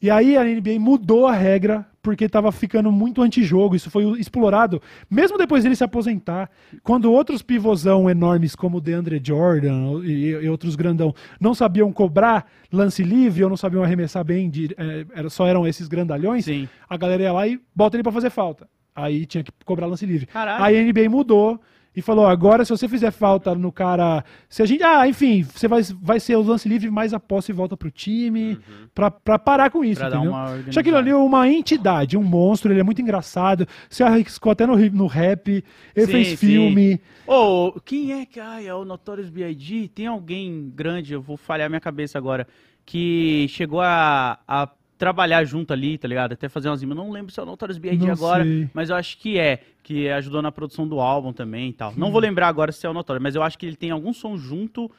E 0.00 0.10
aí 0.10 0.36
a 0.36 0.44
NBA 0.44 0.78
mudou 0.78 1.26
a 1.26 1.32
regra 1.32 1.84
porque 2.00 2.24
estava 2.24 2.50
ficando 2.52 2.90
muito 2.90 3.20
antijogo. 3.20 3.74
Isso 3.74 3.90
foi 3.90 4.18
explorado, 4.18 4.80
mesmo 5.10 5.36
depois 5.36 5.62
dele 5.62 5.76
se 5.76 5.84
aposentar. 5.84 6.48
Quando 6.82 7.12
outros 7.12 7.42
pivôzão 7.42 8.08
enormes, 8.08 8.54
como 8.54 8.78
o 8.78 8.80
DeAndre 8.80 9.20
Jordan 9.22 10.00
e, 10.04 10.28
e 10.30 10.48
outros 10.48 10.76
grandão, 10.76 11.14
não 11.40 11.52
sabiam 11.52 11.92
cobrar 11.92 12.46
lance 12.72 13.02
livre 13.02 13.42
ou 13.42 13.50
não 13.50 13.56
sabiam 13.56 13.82
arremessar 13.82 14.24
bem, 14.24 14.48
de, 14.48 14.74
é, 14.78 15.04
era, 15.14 15.28
só 15.28 15.46
eram 15.46 15.66
esses 15.66 15.88
grandalhões, 15.88 16.44
Sim. 16.44 16.68
a 16.88 16.96
galera 16.96 17.24
ia 17.24 17.32
lá 17.32 17.46
e 17.46 17.60
bota 17.74 17.96
ele 17.96 18.02
para 18.02 18.12
fazer 18.12 18.30
falta. 18.30 18.68
Aí 18.94 19.26
tinha 19.26 19.44
que 19.44 19.52
cobrar 19.64 19.86
lance 19.86 20.06
livre. 20.06 20.26
Caralho. 20.26 20.64
Aí 20.64 20.78
a 20.78 20.82
NBA 20.82 21.10
mudou 21.10 21.60
e 21.96 22.02
falou: 22.02 22.26
agora, 22.26 22.64
se 22.64 22.70
você 22.70 22.88
fizer 22.88 23.10
falta 23.10 23.54
no 23.54 23.72
cara. 23.72 24.24
Se 24.48 24.62
a 24.62 24.66
gente. 24.66 24.82
Ah, 24.82 25.08
enfim, 25.08 25.42
você 25.42 25.66
vai, 25.66 25.82
vai 26.00 26.20
ser 26.20 26.36
o 26.36 26.42
lance 26.42 26.68
livre, 26.68 26.90
mas 26.90 27.12
a 27.12 27.18
posse 27.20 27.52
volta 27.52 27.76
pro 27.76 27.90
time. 27.90 28.58
Pra, 28.94 29.10
pra 29.10 29.38
parar 29.38 29.70
com 29.70 29.84
isso, 29.84 30.00
Pra 30.00 30.08
entendeu? 30.08 30.32
organizada. 30.32 30.72
Shaquille 30.72 30.96
O'Neal 30.96 31.20
é 31.20 31.24
uma 31.24 31.48
entidade, 31.48 32.16
um 32.16 32.22
monstro, 32.22 32.72
ele 32.72 32.80
é 32.80 32.84
muito 32.84 33.02
engraçado. 33.02 33.66
Se 33.90 34.02
arriscou 34.02 34.52
até 34.52 34.66
no, 34.66 34.76
no 34.90 35.06
rap, 35.06 35.64
ele 35.94 36.06
Sim, 36.06 36.12
fez 36.12 36.28
sim. 36.28 36.36
filme. 36.36 37.00
Ô, 37.26 37.72
quem 37.84 38.12
é 38.12 38.26
que. 38.26 38.38
Ai, 38.38 38.66
é 38.66 38.74
o 38.74 38.84
Notorious 38.84 39.28
B.I.G.? 39.30 39.88
Tem 39.94 40.06
alguém 40.06 40.70
grande, 40.74 41.12
eu 41.12 41.20
vou 41.22 41.36
falhar 41.36 41.68
minha 41.68 41.80
cabeça 41.80 42.16
agora, 42.16 42.46
que 42.86 43.46
chegou 43.48 43.80
a, 43.80 44.38
a 44.46 44.68
trabalhar 44.98 45.44
junto 45.44 45.72
ali, 45.72 45.96
tá 45.96 46.06
ligado? 46.08 46.32
Até 46.32 46.48
fazer 46.48 46.68
umas 46.68 46.80
rimas. 46.82 46.96
Não 46.96 47.10
lembro 47.10 47.32
se 47.32 47.38
é 47.38 47.42
o 47.42 47.46
Notorious 47.46 47.78
B.I.G. 47.78 48.10
Agora, 48.10 48.44
sei. 48.44 48.68
mas 48.74 48.90
eu 48.90 48.96
acho 48.96 49.16
que 49.18 49.38
é. 49.38 49.60
Que 49.82 50.08
ajudou 50.10 50.42
na 50.42 50.52
produção 50.52 50.86
do 50.86 51.00
álbum 51.00 51.32
também 51.32 51.70
e 51.70 51.72
tal. 51.72 51.94
Não 51.96 52.10
vou 52.10 52.20
lembrar 52.20 52.48
agora 52.48 52.72
se 52.72 52.84
é 52.86 52.90
o 52.90 52.92
Notorious, 52.92 53.22
mas 53.22 53.34
eu 53.34 53.42
acho 53.42 53.56
que 53.56 53.64
ele 53.64 53.76
tem 53.76 53.90
algum 53.90 54.12
som 54.12 54.36
junto. 54.36 54.90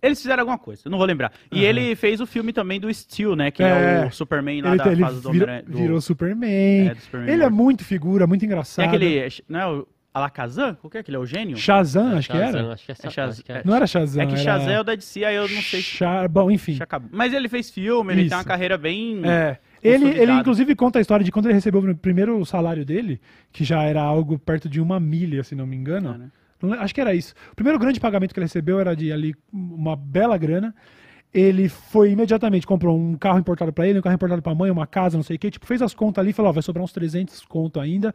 Eles 0.00 0.20
fizeram 0.22 0.42
alguma 0.42 0.58
coisa, 0.58 0.82
eu 0.84 0.90
não 0.92 0.98
vou 0.98 1.06
lembrar. 1.08 1.32
E 1.50 1.64
ele 1.64 1.96
fez 1.96 2.20
o 2.20 2.26
filme 2.26 2.52
também 2.52 2.78
do 2.78 2.92
Steel, 2.94 3.34
né? 3.34 3.50
Que 3.50 3.64
é, 3.64 4.02
É. 4.04 4.06
o 4.06 4.12
Superman 4.12 4.62
lá 4.62 4.68
Ele, 4.68 4.78
da 4.78 4.92
ele 4.92 5.00
fase 5.02 5.20
do 5.20 5.32
vira- 5.32 5.60
do- 5.66 5.76
virou 5.76 6.00
Superman. 6.00 6.88
É, 6.90 6.94
do 6.94 7.00
Superman 7.00 7.34
ele 7.34 7.42
é 7.42 7.50
muito 7.50 7.84
figura, 7.84 8.24
muito 8.24 8.44
engraçado. 8.44 8.84
É 8.84 8.88
aquele. 8.88 9.28
Não 9.48 9.58
é 9.58 9.66
o 9.66 9.88
Alakazam? 10.18 10.74
Qual 10.74 10.90
que 10.90 10.96
é 10.98 11.00
aquele? 11.00 11.16
É 11.16 11.20
o 11.20 11.26
gênio? 11.26 11.56
Shazam, 11.56 12.16
acho 12.18 12.28
que 12.30 12.36
era. 12.36 12.72
Acho 12.72 12.84
que 12.84 12.92
é, 12.92 12.94
É 12.94 13.10
Shaz- 13.10 13.34
acho 13.36 13.44
que 13.44 13.52
é. 13.52 13.62
Não 13.64 13.74
era 13.74 13.86
Shazam. 13.86 14.22
É 14.22 14.26
que 14.26 14.32
era... 14.34 14.42
Shazam 14.42 14.70
é 14.70 14.80
o 14.80 14.84
da 14.84 14.94
DC, 14.94 15.24
aí 15.24 15.34
eu 15.36 15.42
não 15.42 15.62
sei 15.62 15.80
se 15.80 15.82
Sha- 15.82 16.28
Bom, 16.28 16.50
enfim. 16.50 16.78
Mas 17.10 17.32
ele 17.32 17.48
fez 17.48 17.70
filme, 17.70 18.12
ele 18.12 18.20
Isso. 18.22 18.30
tem 18.30 18.38
uma 18.38 18.44
carreira 18.44 18.76
bem. 18.76 19.20
É. 19.24 19.58
Ele, 19.82 20.06
ele, 20.08 20.32
inclusive, 20.32 20.74
conta 20.74 20.98
a 20.98 21.00
história 21.02 21.24
de 21.24 21.30
quando 21.30 21.46
ele 21.46 21.54
recebeu 21.54 21.80
o 21.80 21.96
primeiro 21.96 22.44
salário 22.44 22.84
dele, 22.84 23.20
que 23.52 23.62
já 23.64 23.82
era 23.84 24.02
algo 24.02 24.38
perto 24.38 24.68
de 24.68 24.80
uma 24.80 24.98
milha, 24.98 25.42
se 25.44 25.54
não 25.54 25.66
me 25.66 25.76
engano. 25.76 26.14
É, 26.62 26.66
né? 26.66 26.76
Acho 26.80 26.92
que 26.92 27.00
era 27.00 27.14
isso. 27.14 27.32
O 27.52 27.54
primeiro 27.54 27.78
grande 27.78 28.00
pagamento 28.00 28.34
que 28.34 28.40
ele 28.40 28.46
recebeu 28.46 28.80
era 28.80 28.96
de 28.96 29.12
ali 29.12 29.34
uma 29.52 29.94
bela 29.94 30.36
grana. 30.36 30.74
Ele 31.32 31.68
foi 31.68 32.10
imediatamente, 32.10 32.66
comprou 32.66 32.98
um 32.98 33.14
carro 33.14 33.38
importado 33.38 33.72
pra 33.72 33.86
ele, 33.86 33.98
um 33.98 34.02
carro 34.02 34.14
importado 34.14 34.40
pra 34.42 34.54
mãe, 34.54 34.70
uma 34.70 34.86
casa, 34.86 35.16
não 35.16 35.22
sei 35.22 35.36
o 35.36 35.38
quê. 35.38 35.50
Tipo, 35.50 35.66
fez 35.66 35.82
as 35.82 35.92
contas 35.94 36.22
ali 36.22 36.30
e 36.30 36.32
falou: 36.32 36.48
ó, 36.48 36.52
vai 36.52 36.62
sobrar 36.62 36.82
uns 36.82 36.90
300 36.92 37.44
conto 37.44 37.78
ainda. 37.78 38.14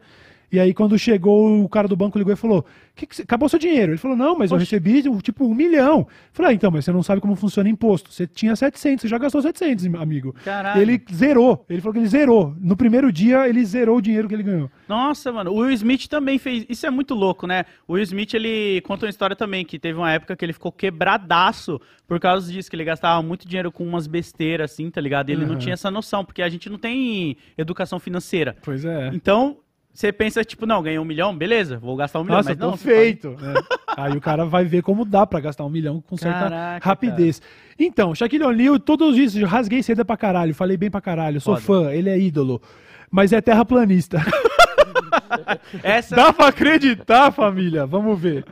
E 0.54 0.60
aí, 0.60 0.72
quando 0.72 0.96
chegou, 0.96 1.64
o 1.64 1.68
cara 1.68 1.88
do 1.88 1.96
banco 1.96 2.16
ligou 2.16 2.32
e 2.32 2.36
falou: 2.36 2.64
que 2.94 3.06
que 3.06 3.22
acabou 3.22 3.48
seu 3.48 3.58
dinheiro? 3.58 3.90
Ele 3.92 3.98
falou: 3.98 4.16
não, 4.16 4.38
mas 4.38 4.52
eu 4.52 4.56
Poxa. 4.56 4.76
recebi 4.76 5.02
tipo 5.20 5.44
um 5.44 5.52
milhão. 5.54 5.98
Eu 6.00 6.06
falei: 6.32 6.52
ah, 6.52 6.54
então, 6.54 6.70
mas 6.70 6.84
você 6.84 6.92
não 6.92 7.02
sabe 7.02 7.20
como 7.20 7.34
funciona 7.34 7.68
imposto. 7.68 8.12
Você 8.12 8.24
tinha 8.26 8.54
700, 8.54 9.02
você 9.02 9.08
já 9.08 9.18
gastou 9.18 9.42
700, 9.42 9.86
amigo. 9.96 10.32
Caralho. 10.44 10.80
Ele 10.80 11.02
zerou. 11.12 11.64
Ele 11.68 11.80
falou 11.80 11.92
que 11.94 11.98
ele 11.98 12.06
zerou. 12.06 12.54
No 12.60 12.76
primeiro 12.76 13.10
dia, 13.10 13.48
ele 13.48 13.64
zerou 13.64 13.96
o 13.98 14.00
dinheiro 14.00 14.28
que 14.28 14.34
ele 14.34 14.44
ganhou. 14.44 14.70
Nossa, 14.88 15.32
mano. 15.32 15.50
O 15.50 15.56
Will 15.56 15.72
Smith 15.72 16.06
também 16.06 16.38
fez. 16.38 16.64
Isso 16.68 16.86
é 16.86 16.90
muito 16.90 17.14
louco, 17.14 17.46
né? 17.48 17.64
O 17.88 17.94
Will 17.94 18.04
Smith, 18.04 18.32
ele 18.34 18.80
conta 18.82 19.06
uma 19.06 19.10
história 19.10 19.34
também, 19.34 19.64
que 19.64 19.78
teve 19.78 19.98
uma 19.98 20.12
época 20.12 20.36
que 20.36 20.44
ele 20.44 20.52
ficou 20.52 20.70
quebradaço 20.70 21.80
por 22.06 22.20
causa 22.20 22.52
disso, 22.52 22.68
que 22.70 22.76
ele 22.76 22.84
gastava 22.84 23.22
muito 23.22 23.48
dinheiro 23.48 23.72
com 23.72 23.84
umas 23.84 24.06
besteiras, 24.06 24.70
assim, 24.72 24.90
tá 24.90 25.00
ligado? 25.00 25.30
E 25.30 25.32
ele 25.32 25.44
não 25.46 25.54
Uhum. 25.54 25.58
tinha 25.58 25.72
essa 25.72 25.90
noção, 25.90 26.24
porque 26.24 26.42
a 26.42 26.48
gente 26.48 26.68
não 26.68 26.78
tem 26.78 27.36
educação 27.56 27.98
financeira. 27.98 28.56
Pois 28.62 28.84
é. 28.84 29.10
Então, 29.14 29.56
você 29.94 30.12
pensa, 30.12 30.42
tipo, 30.44 30.66
não, 30.66 30.82
ganhei 30.82 30.98
um 30.98 31.04
milhão, 31.04 31.34
beleza, 31.36 31.78
vou 31.78 31.94
gastar 31.94 32.18
um 32.18 32.24
milhão. 32.24 32.38
Nossa, 32.38 32.48
mas 32.50 32.58
não, 32.58 32.76
feito. 32.76 33.30
né? 33.40 33.54
Aí 33.96 34.16
o 34.16 34.20
cara 34.20 34.44
vai 34.44 34.64
ver 34.64 34.82
como 34.82 35.04
dá 35.04 35.24
pra 35.24 35.38
gastar 35.38 35.64
um 35.64 35.70
milhão 35.70 36.00
com 36.00 36.16
certa 36.16 36.40
Caraca, 36.40 36.84
rapidez. 36.88 37.40
Então, 37.78 38.12
Shaquille 38.12 38.42
O'Neal, 38.42 38.80
todos 38.80 39.16
isso, 39.16 39.38
eu 39.38 39.46
rasguei 39.46 39.84
cedo 39.84 40.04
pra 40.04 40.16
caralho, 40.16 40.52
falei 40.52 40.76
bem 40.76 40.90
pra 40.90 41.00
caralho, 41.00 41.40
sou 41.40 41.56
Foda. 41.56 41.86
fã, 41.86 41.92
ele 41.92 42.10
é 42.10 42.18
ídolo. 42.18 42.60
Mas 43.08 43.32
é 43.32 43.40
terraplanista. 43.40 44.18
Essa 45.80 46.16
Dá 46.16 46.32
pra 46.32 46.48
acreditar, 46.48 47.30
família? 47.30 47.86
Vamos 47.86 48.18
ver. 48.18 48.44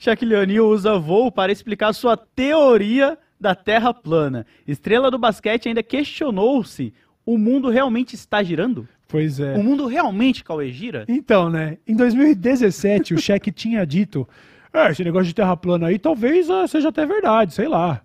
Shaquille 0.00 0.34
O'Neal 0.34 0.66
usa 0.66 0.98
voo 0.98 1.30
para 1.30 1.52
explicar 1.52 1.92
sua 1.92 2.16
teoria 2.16 3.16
da 3.40 3.54
Terra 3.54 3.94
plana. 3.94 4.44
Estrela 4.66 5.12
do 5.12 5.18
basquete 5.18 5.68
ainda 5.68 5.82
questionou-se: 5.82 6.92
o 7.24 7.38
mundo 7.38 7.70
realmente 7.70 8.14
está 8.14 8.42
girando? 8.42 8.88
Pois 9.08 9.40
é. 9.40 9.56
O 9.56 9.64
mundo 9.64 9.86
realmente, 9.86 10.44
Cauê, 10.44 10.70
gira? 10.70 11.06
Então, 11.08 11.48
né? 11.48 11.78
Em 11.86 11.96
2017, 11.96 13.14
o 13.14 13.18
Shaq 13.18 13.50
tinha 13.50 13.86
dito: 13.86 14.28
é, 14.72 14.90
esse 14.90 15.02
negócio 15.02 15.26
de 15.26 15.34
terra 15.34 15.56
plana 15.56 15.86
aí 15.86 15.98
talvez 15.98 16.50
ah, 16.50 16.66
seja 16.66 16.90
até 16.90 17.06
verdade, 17.06 17.54
sei 17.54 17.66
lá. 17.66 18.02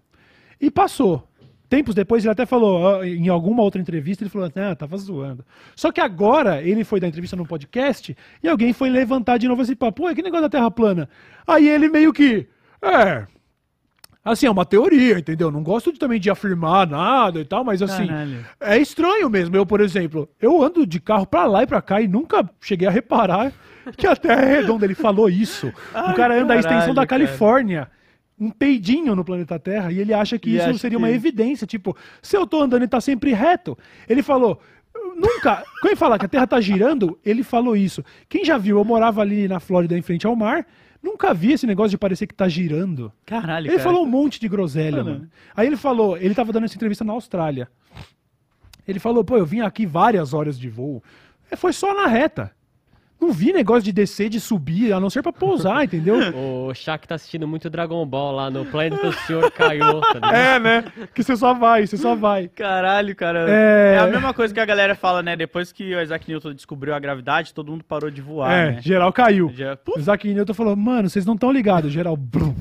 E 0.59 0.71
passou. 0.71 1.27
Tempos 1.67 1.95
depois, 1.95 2.23
ele 2.23 2.31
até 2.31 2.45
falou, 2.45 3.01
ah, 3.01 3.07
em 3.07 3.27
alguma 3.27 3.63
outra 3.63 3.81
entrevista, 3.81 4.23
ele 4.23 4.29
falou: 4.29 4.49
ah, 4.55 4.75
tava 4.75 4.95
zoando. 4.95 5.45
Só 5.75 5.91
que 5.91 5.99
agora, 5.99 6.61
ele 6.61 6.85
foi 6.85 7.01
dar 7.01 7.07
entrevista 7.07 7.35
num 7.35 7.45
podcast 7.45 8.15
e 8.41 8.47
alguém 8.47 8.71
foi 8.71 8.89
levantar 8.89 9.37
de 9.37 9.47
novo 9.47 9.61
esse 9.61 9.75
papo: 9.75 10.03
pô, 10.03 10.15
que 10.15 10.21
negócio 10.21 10.43
da 10.43 10.49
terra 10.49 10.71
plana? 10.71 11.09
Aí 11.45 11.67
ele 11.67 11.89
meio 11.89 12.13
que. 12.13 12.47
É. 12.81 13.27
Assim, 14.25 14.45
é 14.45 14.51
uma 14.51 14.63
teoria, 14.65 15.19
entendeu? 15.19 15.51
Não 15.51 15.61
gosto 15.61 15.91
de, 15.91 15.99
também 15.99 16.19
de 16.19 16.29
afirmar 16.29 16.87
nada 16.87 17.41
e 17.41 17.45
tal, 17.45 17.63
mas 17.63 17.81
assim. 17.81 18.07
Caralho. 18.07 18.45
É 18.59 18.77
estranho 18.77 19.29
mesmo. 19.29 19.55
Eu, 19.55 19.65
por 19.65 19.81
exemplo, 19.81 20.29
eu 20.41 20.63
ando 20.63 20.85
de 20.87 20.99
carro 21.01 21.25
pra 21.25 21.45
lá 21.45 21.63
e 21.63 21.67
pra 21.67 21.81
cá 21.81 21.99
e 21.99 22.07
nunca 22.07 22.49
cheguei 22.61 22.87
a 22.87 22.91
reparar 22.91 23.51
que 23.97 24.07
a 24.07 24.15
Terra 24.15 24.41
é 24.43 24.61
redonda. 24.61 24.85
Ele 24.85 24.95
falou 24.95 25.29
isso. 25.29 25.67
o 25.67 25.73
Ai, 25.93 26.15
cara 26.15 26.41
anda 26.41 26.53
a 26.53 26.57
extensão 26.57 26.93
da 26.93 27.05
caralho, 27.05 27.07
cara. 27.07 27.25
Califórnia, 27.25 27.91
um 28.39 28.49
peidinho 28.49 29.13
no 29.13 29.25
planeta 29.25 29.59
Terra, 29.59 29.91
e 29.91 29.99
ele 29.99 30.13
acha 30.13 30.39
que 30.39 30.51
E 30.51 30.57
isso 30.57 30.77
seria 30.79 30.97
que- 30.97 31.03
uma 31.03 31.11
evidência. 31.11 31.67
Tipo, 31.67 31.95
se 32.21 32.37
eu 32.37 32.47
tô 32.47 32.61
andando 32.61 32.83
e 32.83 32.87
tá 32.87 33.01
sempre 33.01 33.33
reto. 33.33 33.77
Ele 34.07 34.23
falou. 34.23 34.57
Nunca. 35.15 35.63
Quem 35.81 35.95
fala 35.95 36.17
que 36.17 36.25
a 36.25 36.29
Terra 36.29 36.47
tá 36.47 36.61
girando, 36.61 37.19
ele 37.25 37.43
falou 37.43 37.75
isso. 37.75 38.03
Quem 38.29 38.45
já 38.45 38.57
viu, 38.57 38.77
eu 38.77 38.85
morava 38.85 39.21
ali 39.21 39.47
na 39.49 39.59
Flórida, 39.59 39.97
em 39.97 40.01
frente 40.01 40.25
ao 40.25 40.35
mar. 40.35 40.65
Nunca 41.03 41.33
vi 41.33 41.51
esse 41.51 41.67
negócio 41.67 41.89
de 41.91 41.97
parecer 41.97 42.25
que 42.25 42.33
tá 42.33 42.47
girando. 42.47 43.11
Caralho, 43.25 43.65
Ele 43.67 43.71
cara. 43.77 43.83
falou 43.83 44.03
um 44.03 44.09
monte 44.09 44.39
de 44.39 44.47
groselha, 44.47 45.03
Mano. 45.03 45.11
mano. 45.19 45.29
Aí 45.55 45.67
ele 45.67 45.75
falou, 45.75 46.15
ele 46.17 46.33
tava 46.33 46.53
dando 46.53 46.63
essa 46.63 46.75
entrevista 46.75 47.03
na 47.03 47.11
Austrália. 47.11 47.69
Ele 48.87 48.99
falou, 48.99 49.23
pô, 49.23 49.37
eu 49.37 49.45
vim 49.45 49.59
aqui 49.61 49.85
várias 49.85 50.33
horas 50.33 50.57
de 50.57 50.69
voo. 50.69 51.03
É, 51.51 51.55
Foi 51.57 51.73
só 51.73 51.93
na 51.93 52.07
reta. 52.07 52.51
Não 53.23 53.31
vi 53.31 53.53
negócio 53.53 53.83
de 53.83 53.93
descer, 53.93 54.27
de 54.27 54.37
subir, 54.37 54.91
a 54.91 54.99
não 54.99 55.09
ser 55.09 55.21
pra 55.21 55.31
pousar, 55.31 55.81
entendeu? 55.85 56.17
O 56.35 56.73
Shaq 56.73 57.07
tá 57.07 57.15
assistindo 57.15 57.47
muito 57.47 57.69
Dragon 57.69 58.05
Ball 58.05 58.33
lá 58.33 58.49
no 58.49 58.65
planeta 58.65 59.01
do 59.01 59.13
Senhor 59.13 59.49
Kaiô, 59.49 60.01
tá 60.01 60.13
ligado? 60.15 60.35
é, 60.35 60.59
né? 60.59 60.83
Que 61.15 61.23
você 61.23 61.37
só 61.37 61.53
vai, 61.53 61.87
você 61.87 61.95
só 61.95 62.15
vai. 62.15 62.49
Caralho, 62.49 63.15
cara. 63.15 63.49
É. 63.49 63.95
É... 63.95 63.99
a 63.99 64.07
mesma 64.07 64.33
coisa 64.33 64.53
que 64.53 64.59
a 64.59 64.65
galera 64.65 64.93
fala, 64.93 65.23
né? 65.23 65.37
Depois 65.37 65.71
que 65.71 65.95
o 65.95 66.01
Isaac 66.01 66.29
Newton 66.29 66.53
descobriu 66.53 66.93
a 66.93 66.99
gravidade, 66.99 67.53
todo 67.53 67.71
mundo 67.71 67.83
parou 67.85 68.11
de 68.11 68.21
voar, 68.21 68.51
é, 68.51 68.71
né? 68.73 68.81
geral 68.81 69.13
caiu. 69.13 69.49
Já- 69.55 69.77
O 69.95 69.97
Isaac 69.97 70.33
Newton 70.33 70.53
falou, 70.53 70.75
mano, 70.75 71.09
vocês 71.09 71.25
não 71.25 71.35
estão 71.35 71.49
ligados. 71.49 71.93
Geral, 71.93 72.17
brum. 72.17 72.53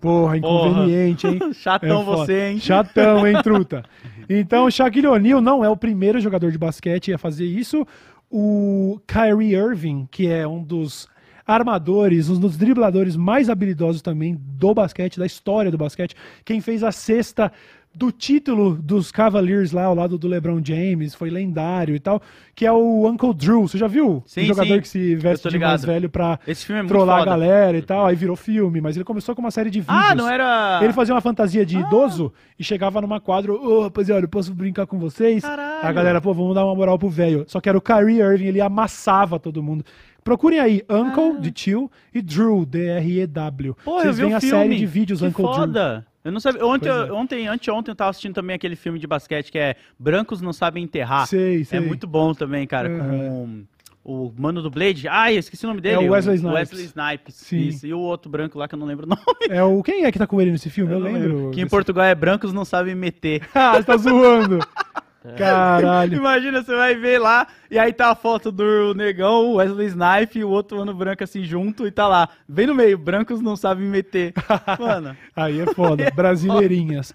Porra, 0.00 0.36
inconveniente, 0.36 1.26
hein? 1.26 1.40
Chatão 1.52 2.02
É 2.02 2.04
você, 2.04 2.50
hein? 2.50 2.60
Chatão, 2.60 3.26
hein, 3.26 3.34
truta? 3.42 3.82
Então, 4.30 4.66
o 4.66 4.70
Shaquille 4.70 5.08
O'Neal 5.08 5.40
não 5.40 5.64
é 5.64 5.68
o 5.68 5.76
primeiro 5.76 6.20
jogador 6.20 6.52
de 6.52 6.58
basquete 6.58 7.12
a 7.12 7.18
fazer 7.18 7.46
isso. 7.46 7.84
O 8.30 9.00
Kyrie 9.06 9.54
Irving, 9.54 10.06
que 10.10 10.26
é 10.26 10.46
um 10.46 10.62
dos 10.62 11.08
armadores, 11.46 12.28
um 12.28 12.38
dos 12.38 12.58
dribladores 12.58 13.16
mais 13.16 13.48
habilidosos 13.48 14.02
também 14.02 14.36
do 14.38 14.74
basquete, 14.74 15.18
da 15.18 15.24
história 15.24 15.70
do 15.70 15.78
basquete, 15.78 16.14
quem 16.44 16.60
fez 16.60 16.84
a 16.84 16.92
cesta 16.92 17.50
do 17.98 18.12
título 18.12 18.76
dos 18.76 19.10
Cavaliers 19.10 19.72
lá 19.72 19.86
ao 19.86 19.94
lado 19.94 20.16
do 20.16 20.28
LeBron 20.28 20.60
James, 20.64 21.16
foi 21.16 21.30
lendário 21.30 21.96
e 21.96 21.98
tal, 21.98 22.22
que 22.54 22.64
é 22.64 22.70
o 22.70 23.08
Uncle 23.08 23.34
Drew. 23.34 23.66
Você 23.66 23.76
já 23.76 23.88
viu? 23.88 24.22
Sim, 24.24 24.42
o 24.42 24.46
jogador 24.46 24.74
sim. 24.74 24.80
que 24.80 24.88
se 24.88 25.16
veste 25.16 25.48
de 25.48 25.58
mais 25.58 25.84
velho 25.84 26.08
pra 26.08 26.38
é 26.46 26.54
trollar 26.86 27.16
a 27.16 27.18
foda. 27.24 27.30
galera 27.32 27.76
e 27.76 27.82
tal, 27.82 28.06
aí 28.06 28.14
virou 28.14 28.36
filme, 28.36 28.80
mas 28.80 28.94
ele 28.94 29.04
começou 29.04 29.34
com 29.34 29.40
uma 29.40 29.50
série 29.50 29.68
de 29.68 29.80
vídeos. 29.80 29.98
Ah, 29.98 30.14
não 30.14 30.30
era... 30.30 30.78
Ele 30.80 30.92
fazia 30.92 31.12
uma 31.12 31.20
fantasia 31.20 31.66
de 31.66 31.76
idoso 31.76 32.32
e 32.56 32.62
chegava 32.62 33.00
numa 33.00 33.20
quadra, 33.20 33.52
ô 33.52 33.82
rapaziada, 33.82 34.22
eu 34.24 34.28
posso 34.28 34.54
brincar 34.54 34.86
com 34.86 34.96
vocês? 34.96 35.42
Caralho. 35.42 35.84
A 35.84 35.92
galera, 35.92 36.20
pô, 36.20 36.32
vamos 36.32 36.54
dar 36.54 36.64
uma 36.64 36.76
moral 36.76 37.00
pro 37.00 37.08
velho. 37.08 37.46
Só 37.48 37.60
que 37.60 37.68
era 37.68 37.76
o 37.76 37.80
Kyrie 37.80 38.20
Irving, 38.20 38.46
ele 38.46 38.60
amassava 38.60 39.40
todo 39.40 39.60
mundo. 39.60 39.84
Procurem 40.22 40.60
aí, 40.60 40.82
Uncle, 40.88 41.40
de 41.40 41.50
tio, 41.50 41.90
e 42.14 42.22
Drew, 42.22 42.64
D-R-E-W. 42.64 43.76
Ah. 43.76 43.82
Pô, 43.84 43.98
eu 43.98 44.02
Vocês 44.02 44.16
vi 44.16 44.22
veem 44.22 44.34
a 44.34 44.40
filme. 44.40 44.56
série 44.56 44.76
de 44.76 44.86
vídeos 44.86 45.20
que 45.20 45.26
Uncle 45.26 45.46
Drew. 45.66 46.04
Eu 46.28 46.32
não 46.32 46.40
sabia. 46.40 46.64
Ontem, 46.64 46.88
é. 46.88 47.12
ontem, 47.12 47.48
anteontem 47.48 47.90
eu 47.90 47.96
tava 47.96 48.10
assistindo 48.10 48.34
também 48.34 48.54
aquele 48.54 48.76
filme 48.76 48.98
de 48.98 49.06
basquete 49.06 49.50
que 49.50 49.58
é 49.58 49.76
Brancos 49.98 50.40
Não 50.42 50.52
Sabem 50.52 50.84
Enterrar. 50.84 51.26
Sei, 51.26 51.64
sei. 51.64 51.78
É 51.78 51.80
muito 51.80 52.06
bom 52.06 52.34
também, 52.34 52.66
cara, 52.66 52.90
com 52.90 53.64
o 54.04 54.32
mano 54.36 54.62
do 54.62 54.70
Blade. 54.70 55.08
Ai, 55.08 55.36
eu 55.36 55.38
esqueci 55.38 55.64
o 55.64 55.68
nome 55.68 55.80
dele. 55.80 55.96
É 55.96 56.08
o 56.08 56.12
Wesley 56.12 56.36
Snipes. 56.36 56.54
Wesley 56.54 56.84
Snipes. 56.84 57.34
Sim. 57.34 57.58
Isso. 57.60 57.86
E 57.86 57.94
o 57.94 57.98
outro 57.98 58.30
branco 58.30 58.58
lá 58.58 58.68
que 58.68 58.74
eu 58.74 58.78
não 58.78 58.86
lembro 58.86 59.06
o 59.06 59.08
nome. 59.10 59.22
É 59.48 59.62
o... 59.62 59.82
Quem 59.82 60.04
é 60.04 60.12
que 60.12 60.18
tá 60.18 60.26
com 60.26 60.40
ele 60.40 60.50
nesse 60.50 60.68
filme? 60.68 60.92
Eu, 60.92 61.00
não 61.00 61.12
lembro. 61.12 61.50
Que 61.50 61.62
em 61.62 61.66
Portugal 61.66 62.04
é 62.04 62.14
Brancos 62.14 62.52
Não 62.52 62.64
Sabem 62.64 62.94
Meter. 62.94 63.48
ah, 63.54 63.76
você 63.76 63.84
tá 63.84 63.96
zoando. 63.96 64.58
Caralho. 65.36 66.16
Imagina, 66.16 66.62
você 66.62 66.74
vai 66.74 66.94
ver 66.94 67.18
lá, 67.18 67.46
e 67.70 67.78
aí 67.78 67.92
tá 67.92 68.10
a 68.10 68.14
foto 68.14 68.50
do 68.50 68.94
negão, 68.94 69.52
o 69.52 69.54
Wesley 69.54 69.88
Snipe 69.88 70.38
e 70.38 70.44
o 70.44 70.50
outro 70.50 70.80
ano 70.80 70.94
branco 70.94 71.24
assim 71.24 71.42
junto, 71.44 71.86
e 71.86 71.90
tá 71.90 72.06
lá, 72.08 72.28
bem 72.48 72.66
no 72.66 72.74
meio, 72.74 72.96
brancos 72.98 73.40
não 73.40 73.56
sabem 73.56 73.86
meter. 73.86 74.32
Mano, 74.78 75.16
Aí 75.34 75.60
é 75.60 75.66
foda, 75.74 76.10
brasileirinhas. 76.14 77.14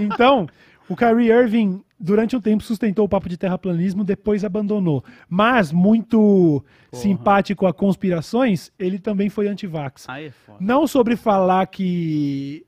então, 0.00 0.46
o 0.88 0.96
Kyrie 0.96 1.30
Irving, 1.30 1.82
durante 1.98 2.34
um 2.36 2.40
tempo, 2.40 2.62
sustentou 2.64 3.04
o 3.04 3.08
papo 3.08 3.28
de 3.28 3.36
terraplanismo, 3.36 4.02
depois 4.02 4.44
abandonou. 4.44 5.04
Mas, 5.28 5.70
muito 5.72 6.64
simpático 6.92 7.66
a 7.66 7.72
conspirações, 7.72 8.72
ele 8.78 8.98
também 8.98 9.28
foi 9.28 9.46
anti-vax. 9.46 10.08
aí 10.08 10.26
é 10.26 10.30
foda. 10.30 10.58
Não 10.60 10.86
sobre 10.86 11.14
falar 11.14 11.66
que 11.66 12.64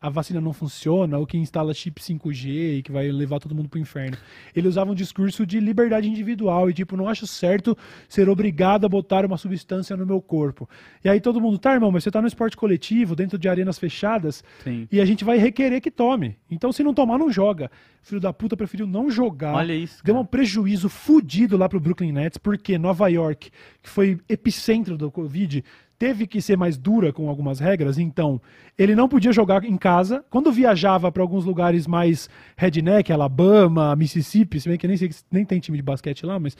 a 0.00 0.08
vacina 0.08 0.40
não 0.40 0.52
funciona 0.52 1.18
ou 1.18 1.26
que 1.26 1.36
instala 1.36 1.74
chip 1.74 2.00
5G 2.00 2.78
e 2.78 2.82
que 2.82 2.90
vai 2.90 3.10
levar 3.12 3.38
todo 3.38 3.54
mundo 3.54 3.68
pro 3.68 3.78
inferno. 3.78 4.16
Ele 4.56 4.66
usava 4.66 4.90
um 4.90 4.94
discurso 4.94 5.44
de 5.44 5.60
liberdade 5.60 6.08
individual 6.08 6.70
e 6.70 6.72
tipo, 6.72 6.96
não 6.96 7.06
acho 7.06 7.26
certo 7.26 7.76
ser 8.08 8.26
obrigado 8.28 8.86
a 8.86 8.88
botar 8.88 9.26
uma 9.26 9.36
substância 9.36 9.94
no 9.96 10.06
meu 10.06 10.22
corpo. 10.22 10.66
E 11.04 11.08
aí 11.08 11.20
todo 11.20 11.40
mundo, 11.40 11.58
tá, 11.58 11.74
irmão, 11.74 11.92
mas 11.92 12.02
você 12.02 12.10
tá 12.10 12.22
no 12.22 12.28
esporte 12.28 12.56
coletivo, 12.56 13.14
dentro 13.14 13.38
de 13.38 13.46
arenas 13.46 13.78
fechadas, 13.78 14.42
Sim. 14.64 14.88
e 14.90 15.00
a 15.02 15.04
gente 15.04 15.22
vai 15.22 15.36
requerer 15.36 15.82
que 15.82 15.90
tome. 15.90 16.38
Então 16.50 16.72
se 16.72 16.82
não 16.82 16.94
tomar, 16.94 17.18
não 17.18 17.30
joga. 17.30 17.70
Filho 18.02 18.20
da 18.20 18.32
puta 18.32 18.56
preferiu 18.56 18.86
não 18.86 19.10
jogar. 19.10 19.54
Olha 19.54 19.74
isso, 19.74 20.02
Deu 20.02 20.14
cara. 20.14 20.22
um 20.22 20.26
prejuízo 20.26 20.88
fudido 20.88 21.58
lá 21.58 21.68
pro 21.68 21.78
Brooklyn 21.78 22.12
Nets, 22.12 22.38
porque 22.38 22.78
Nova 22.78 23.06
York, 23.08 23.50
que 23.82 23.90
foi 23.90 24.18
epicentro 24.26 24.96
do 24.96 25.10
Covid, 25.10 25.62
teve 26.00 26.26
que 26.26 26.40
ser 26.40 26.56
mais 26.56 26.78
dura 26.78 27.12
com 27.12 27.28
algumas 27.28 27.60
regras, 27.60 27.98
então 27.98 28.40
ele 28.78 28.94
não 28.94 29.06
podia 29.06 29.32
jogar 29.32 29.62
em 29.64 29.76
casa. 29.76 30.24
Quando 30.30 30.50
viajava 30.50 31.12
para 31.12 31.22
alguns 31.22 31.44
lugares 31.44 31.86
mais 31.86 32.26
redneck, 32.56 33.12
Alabama, 33.12 33.94
Mississippi, 33.94 34.58
se 34.58 34.66
bem 34.66 34.78
que 34.78 34.88
nem, 34.88 34.96
sei, 34.96 35.10
nem 35.30 35.44
tem 35.44 35.60
time 35.60 35.76
de 35.76 35.82
basquete 35.82 36.24
lá, 36.24 36.40
mas 36.40 36.56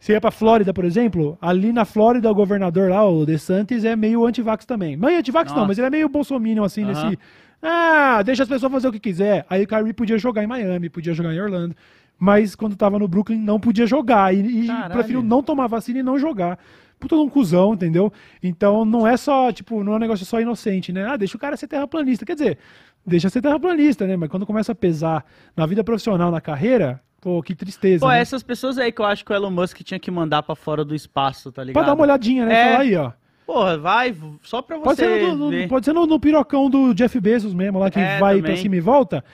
você 0.00 0.14
ia 0.14 0.20
pra 0.20 0.32
Flórida, 0.32 0.74
por 0.74 0.84
exemplo, 0.84 1.38
ali 1.40 1.72
na 1.72 1.84
Flórida 1.84 2.28
o 2.28 2.34
governador 2.34 2.90
lá, 2.90 3.08
o 3.08 3.24
DeSantis, 3.24 3.84
é 3.84 3.94
meio 3.94 4.26
antivax 4.26 4.66
também. 4.66 4.96
Não 4.96 5.08
é 5.08 5.18
antivax 5.18 5.54
não, 5.54 5.64
mas 5.64 5.78
ele 5.78 5.86
é 5.86 5.90
meio 5.90 6.08
bolsominion 6.08 6.64
assim, 6.64 6.82
Aham. 6.82 7.10
nesse... 7.10 7.18
Ah, 7.62 8.20
deixa 8.24 8.42
as 8.42 8.48
pessoas 8.48 8.72
fazer 8.72 8.88
o 8.88 8.92
que 8.92 8.98
quiser. 8.98 9.46
Aí 9.48 9.62
o 9.62 9.66
Kyrie 9.68 9.92
podia 9.92 10.18
jogar 10.18 10.42
em 10.42 10.48
Miami, 10.48 10.90
podia 10.90 11.14
jogar 11.14 11.32
em 11.32 11.40
Orlando. 11.40 11.76
Mas 12.18 12.56
quando 12.56 12.74
tava 12.74 12.98
no 12.98 13.06
Brooklyn 13.06 13.38
não 13.38 13.60
podia 13.60 13.86
jogar. 13.86 14.34
E, 14.34 14.66
e 14.66 14.68
preferiu 14.90 15.22
não 15.22 15.40
tomar 15.40 15.68
vacina 15.68 16.00
e 16.00 16.02
não 16.02 16.18
jogar. 16.18 16.58
Puta 17.02 17.16
de 17.16 17.22
um 17.22 17.28
cuzão, 17.28 17.74
entendeu? 17.74 18.12
Então 18.40 18.84
não 18.84 19.04
é 19.04 19.16
só, 19.16 19.50
tipo, 19.50 19.82
não 19.82 19.94
é 19.94 19.96
um 19.96 19.98
negócio 19.98 20.24
só 20.24 20.40
inocente, 20.40 20.92
né? 20.92 21.04
Ah, 21.04 21.16
deixa 21.16 21.36
o 21.36 21.40
cara 21.40 21.56
ser 21.56 21.66
terraplanista. 21.66 22.24
Quer 22.24 22.34
dizer, 22.34 22.58
deixa 23.04 23.28
ser 23.28 23.42
terraplanista, 23.42 24.06
né? 24.06 24.16
Mas 24.16 24.28
quando 24.28 24.46
começa 24.46 24.70
a 24.70 24.74
pesar 24.74 25.24
na 25.56 25.66
vida 25.66 25.82
profissional, 25.82 26.30
na 26.30 26.40
carreira, 26.40 27.00
pô, 27.20 27.42
que 27.42 27.56
tristeza. 27.56 28.06
Pô, 28.06 28.12
né? 28.12 28.20
essas 28.20 28.40
pessoas 28.44 28.78
aí 28.78 28.92
que 28.92 29.00
eu 29.02 29.04
acho 29.04 29.24
que 29.24 29.32
o 29.32 29.34
Elon 29.34 29.50
Musk 29.50 29.80
tinha 29.82 29.98
que 29.98 30.12
mandar 30.12 30.44
pra 30.44 30.54
fora 30.54 30.84
do 30.84 30.94
espaço, 30.94 31.50
tá 31.50 31.64
ligado? 31.64 31.82
Pra 31.82 31.92
dar 31.92 31.94
uma 31.98 32.04
olhadinha, 32.04 32.46
né? 32.46 32.54
É. 32.54 32.64
Falar 32.70 32.80
aí, 32.82 32.96
ó. 32.96 33.10
Porra, 33.44 33.76
vai, 33.78 34.14
só 34.44 34.62
pra 34.62 34.78
Pode 34.78 34.96
você 35.00 35.04
ser, 35.04 35.34
no, 35.34 35.50
no- 35.50 35.68
pode 35.68 35.84
ser 35.84 35.92
no, 35.92 36.06
no 36.06 36.20
pirocão 36.20 36.70
do 36.70 36.94
Jeff 36.94 37.18
Bezos 37.20 37.52
mesmo, 37.52 37.80
lá 37.80 37.90
que 37.90 37.98
É, 37.98 38.20
vai 38.20 38.36
também. 38.36 38.52
pra 38.52 38.62
cima 38.62 38.76
e 38.76 38.80
volta. 38.80 39.24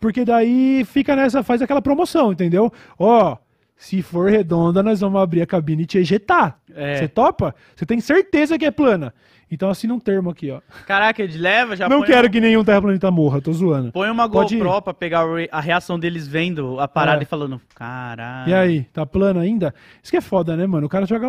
Porque 0.00 0.24
daí 0.24 0.82
fica 0.86 1.14
nessa, 1.14 1.42
faz 1.42 1.60
aquela 1.60 1.82
promoção, 1.82 2.32
entendeu? 2.32 2.72
Ó, 2.98 3.36
se 3.78 4.02
for 4.02 4.28
redonda, 4.28 4.82
nós 4.82 5.00
vamos 5.00 5.22
abrir 5.22 5.40
a 5.40 5.46
cabine 5.46 5.84
e 5.84 5.86
te 5.86 5.98
ejetar. 5.98 6.58
É. 6.74 6.96
Você 6.96 7.08
topa? 7.08 7.54
Você 7.76 7.86
tem 7.86 8.00
certeza 8.00 8.58
que 8.58 8.66
é 8.66 8.72
plana. 8.72 9.14
Então 9.50 9.70
assina 9.70 9.94
um 9.94 9.98
termo 10.00 10.30
aqui, 10.30 10.50
ó. 10.50 10.60
Caraca, 10.86 11.22
ele 11.22 11.38
leva, 11.38 11.74
já 11.76 11.88
Não 11.88 12.02
quero 12.02 12.28
um- 12.28 12.30
que 12.30 12.40
nenhum 12.40 12.62
terraplaneta 12.64 13.10
morra, 13.10 13.40
tô 13.40 13.52
zoando. 13.52 13.92
Põe 13.92 14.10
uma 14.10 14.28
Pode 14.28 14.54
ir. 14.54 14.58
GoPro 14.62 14.82
pra 14.82 14.94
pegar 14.94 15.26
o 15.26 15.36
a 15.50 15.60
reação 15.60 15.98
deles 15.98 16.26
vendo 16.28 16.78
a 16.80 16.86
parada 16.86 17.22
É. 17.22 17.24
e 17.24 17.26
falando, 17.26 17.60
caralho. 17.74 18.50
E 18.50 18.54
aí, 18.54 18.84
tá 18.92 19.06
plano 19.06 19.40
ainda? 19.40 19.74
Isso 20.02 20.10
que 20.10 20.16
é 20.16 20.20
foda, 20.20 20.56
né, 20.56 20.66
mano? 20.66 20.86
O 20.86 20.90
cara 20.90 21.06
joga. 21.06 21.28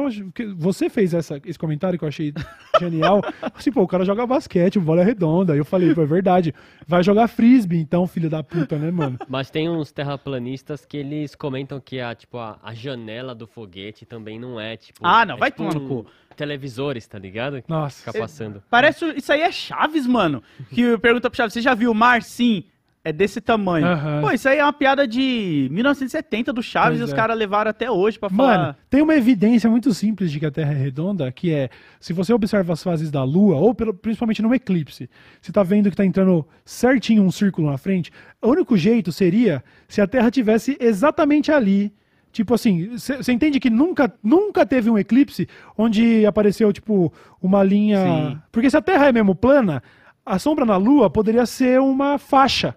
Você 0.57 0.89
fez 0.89 1.13
essa, 1.13 1.39
esse 1.45 1.57
comentário 1.57 1.97
que 1.97 2.03
eu 2.03 2.09
achei 2.09 2.33
genial. 2.79 3.21
Assim, 3.55 3.71
pô, 3.73 3.81
o 3.83 3.87
cara 3.87 4.03
joga 4.05 4.25
basquete, 4.27 4.79
bola 4.79 5.01
é 5.01 5.05
redonda. 5.05 5.53
Aí 5.53 5.59
eu 5.59 5.65
falei, 5.65 5.93
pô, 5.93 6.01
é 6.01 6.05
verdade. 6.05 6.53
Vai 6.87 7.03
jogar 7.03 7.27
frisbee, 7.27 7.79
então, 7.79 8.05
filho 8.07 8.29
da 8.29 8.43
puta, 8.43 8.77
né, 8.77 8.91
mano? 8.91 9.17
Mas 9.29 9.49
tem 9.49 9.69
uns 9.69 9.91
terraplanistas 9.91 10.85
que 10.85 10.97
eles 10.97 11.35
comentam 11.35 11.79
que 11.79 11.99
a, 11.99 12.13
tipo, 12.15 12.37
a, 12.37 12.57
a 12.63 12.73
janela 12.73 13.33
do 13.35 13.47
foguete 13.47 14.05
também 14.05 14.39
não 14.39 14.59
é, 14.59 14.75
tipo... 14.75 14.99
Ah, 15.03 15.25
não, 15.25 15.35
é 15.35 15.37
vai 15.37 15.51
tipo 15.51 15.63
tomar 15.69 15.75
no 15.75 15.85
um 15.85 15.87
cu. 16.03 16.05
Televisores, 16.39 17.05
tá 17.05 17.19
ligado? 17.19 17.61
Nossa. 17.67 17.99
Fica 17.99 18.17
passando. 18.17 18.63
Parece, 18.69 19.03
isso 19.17 19.31
aí 19.33 19.41
é 19.41 19.51
Chaves, 19.51 20.07
mano. 20.07 20.41
Que 20.73 20.97
pergunta 20.97 21.29
pro 21.29 21.35
Chaves, 21.37 21.53
você 21.53 21.61
já 21.61 21.73
viu 21.73 21.91
o 21.91 21.95
mar? 21.95 22.23
Sim. 22.23 22.63
É 23.03 23.13
desse 23.13 23.39
tamanho. 23.39 23.85
Aham. 23.87 24.21
Pô, 24.21 24.31
isso 24.31 24.47
aí 24.49 24.57
é 24.57 24.63
uma 24.63 24.73
piada 24.73 25.07
de 25.07 25.69
1970 25.71 26.51
do 26.51 26.61
Chaves 26.61 26.97
Pois 26.97 27.01
e 27.01 27.03
os 27.05 27.13
é. 27.13 27.15
caras 27.15 27.37
levaram 27.37 27.71
até 27.71 27.89
hoje 27.89 28.19
pra 28.19 28.29
Mano, 28.29 28.53
falar. 28.53 28.77
tem 28.89 29.01
uma 29.01 29.15
evidência 29.15 29.69
muito 29.69 29.93
simples 29.93 30.29
de 30.31 30.37
que 30.39 30.45
a 30.45 30.51
Terra 30.51 30.73
é 30.73 30.75
redonda, 30.75 31.31
que 31.31 31.51
é, 31.53 31.69
se 31.99 32.11
você 32.11 32.33
observa 32.33 32.73
as 32.73 32.83
fases 32.83 33.09
da 33.09 33.23
Lua, 33.23 33.55
ou 33.55 33.73
pelo- 33.73 33.93
principalmente 33.93 34.41
no 34.41 34.53
eclipse, 34.53 35.09
você 35.41 35.51
tá 35.51 35.63
vendo 35.63 35.89
que 35.89 35.95
tá 35.95 36.05
entrando 36.05 36.45
certinho 36.65 37.23
um 37.23 37.31
círculo 37.31 37.71
na 37.71 37.77
frente, 37.77 38.11
o 38.41 38.49
único 38.49 38.75
jeito 38.77 39.11
seria 39.13 39.63
se 39.87 40.01
a 40.01 40.07
Terra 40.07 40.29
tivesse 40.29 40.77
exatamente 40.79 41.51
ali. 41.53 41.93
Tipo 42.31 42.53
assim, 42.53 42.89
você 42.97 43.31
entende 43.31 43.59
que 43.59 43.69
nunca, 43.69 44.13
nunca 44.23 44.65
teve 44.65 44.89
um 44.89 44.97
eclipse 44.97 45.47
onde 45.77 46.25
apareceu, 46.25 46.71
tipo, 46.71 47.11
uma 47.41 47.63
linha. 47.63 48.03
Sim. 48.03 48.39
Porque 48.51 48.69
se 48.69 48.77
a 48.77 48.81
Terra 48.81 49.07
é 49.07 49.11
mesmo 49.11 49.33
plana, 49.33 49.81
a 50.25 50.37
sombra 50.37 50.63
na 50.65 50.77
Lua 50.77 51.09
poderia 51.09 51.45
ser 51.45 51.79
uma 51.81 52.17
faixa. 52.19 52.75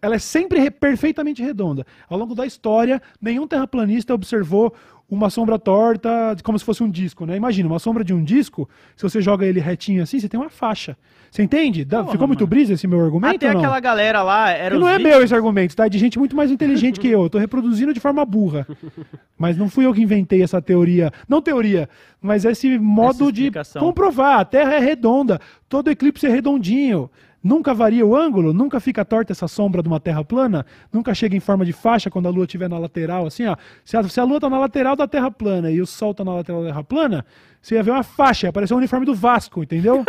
Ela 0.00 0.14
é 0.16 0.18
sempre 0.18 0.60
re- 0.60 0.70
perfeitamente 0.70 1.42
redonda. 1.42 1.84
Ao 2.08 2.16
longo 2.18 2.34
da 2.34 2.46
história, 2.46 3.00
nenhum 3.20 3.46
terraplanista 3.46 4.14
observou 4.14 4.72
uma 5.10 5.28
sombra 5.28 5.58
torta, 5.58 6.36
como 6.44 6.58
se 6.58 6.64
fosse 6.64 6.82
um 6.82 6.90
disco, 6.90 7.26
né? 7.26 7.36
Imagina, 7.36 7.68
uma 7.68 7.78
sombra 7.78 8.04
de 8.04 8.14
um 8.14 8.22
disco, 8.22 8.68
se 8.96 9.02
você 9.02 9.20
joga 9.20 9.44
ele 9.44 9.58
retinho 9.60 10.02
assim, 10.02 10.20
você 10.20 10.28
tem 10.28 10.38
uma 10.38 10.48
faixa. 10.50 10.96
Você 11.30 11.42
entende? 11.42 11.84
Dá- 11.84 12.00
Porra, 12.00 12.12
Ficou 12.12 12.26
muito 12.26 12.40
mano. 12.40 12.48
brisa 12.50 12.72
esse 12.74 12.86
meu 12.88 13.00
argumento 13.00 13.36
Até 13.36 13.48
aquela 13.48 13.78
galera 13.78 14.22
lá, 14.22 14.50
era 14.50 14.74
E 14.74 14.78
não 14.78 14.88
é 14.88 14.98
vi- 14.98 15.04
meu 15.04 15.22
esse 15.22 15.34
argumento, 15.34 15.76
tá? 15.76 15.86
É 15.86 15.88
de 15.88 15.98
gente 15.98 16.18
muito 16.18 16.34
mais 16.34 16.50
inteligente 16.50 16.98
que 16.98 17.06
eu. 17.08 17.22
Eu 17.24 17.30
tô 17.30 17.38
reproduzindo 17.38 17.92
de 17.94 18.00
forma 18.00 18.24
burra. 18.24 18.66
Mas 19.38 19.56
não 19.56 19.68
fui 19.68 19.86
eu 19.86 19.94
que 19.94 20.02
inventei 20.02 20.42
essa 20.42 20.60
teoria. 20.60 21.12
Não 21.28 21.40
teoria, 21.40 21.88
mas 22.20 22.44
esse 22.44 22.78
modo 22.78 23.32
de 23.32 23.50
comprovar. 23.78 24.40
A 24.40 24.44
Terra 24.44 24.74
é 24.74 24.78
redonda. 24.78 25.40
Todo 25.68 25.88
eclipse 25.90 26.26
é 26.26 26.28
redondinho. 26.28 27.10
Nunca 27.42 27.72
varia 27.72 28.04
o 28.04 28.14
ângulo, 28.14 28.52
nunca 28.52 28.78
fica 28.80 29.02
torta 29.02 29.32
essa 29.32 29.48
sombra 29.48 29.82
de 29.82 29.88
uma 29.88 29.98
terra 29.98 30.22
plana, 30.22 30.66
nunca 30.92 31.14
chega 31.14 31.34
em 31.34 31.40
forma 31.40 31.64
de 31.64 31.72
faixa 31.72 32.10
quando 32.10 32.26
a 32.26 32.30
lua 32.30 32.44
estiver 32.44 32.68
na 32.68 32.78
lateral, 32.78 33.26
assim, 33.26 33.46
ó. 33.46 33.56
Se 33.82 33.96
a, 33.96 34.02
se 34.02 34.20
a 34.20 34.24
lua 34.24 34.38
tá 34.38 34.50
na 34.50 34.58
lateral 34.58 34.94
da 34.94 35.08
terra 35.08 35.30
plana 35.30 35.70
e 35.70 35.80
o 35.80 35.86
sol 35.86 36.12
tá 36.12 36.22
na 36.22 36.34
lateral 36.34 36.62
da 36.62 36.68
terra 36.68 36.84
plana, 36.84 37.24
você 37.62 37.76
ia 37.76 37.82
ver 37.82 37.92
uma 37.92 38.02
faixa, 38.02 38.46
ia 38.46 38.50
aparecer 38.50 38.74
o 38.74 38.76
uniforme 38.76 39.06
do 39.06 39.14
Vasco, 39.14 39.62
entendeu? 39.62 40.04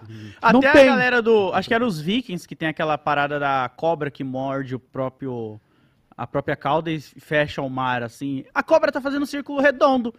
não 0.52 0.60
Até 0.60 0.68
a 0.68 0.72
tem. 0.72 0.86
galera 0.86 1.20
do. 1.20 1.52
Acho 1.52 1.68
que 1.68 1.74
era 1.74 1.84
os 1.84 2.00
Vikings 2.00 2.46
que 2.46 2.54
tem 2.54 2.68
aquela 2.68 2.96
parada 2.96 3.38
da 3.38 3.68
cobra 3.76 4.10
que 4.10 4.22
morde 4.22 4.74
o 4.74 4.78
próprio. 4.78 5.60
A 6.16 6.26
própria 6.26 6.56
cauda 6.56 6.90
e 6.90 6.98
fecha 6.98 7.60
o 7.60 7.68
mar, 7.68 8.02
assim. 8.02 8.44
A 8.54 8.62
cobra 8.62 8.90
tá 8.90 9.02
fazendo 9.02 9.24
um 9.24 9.26
círculo 9.26 9.60
redondo. 9.60 10.14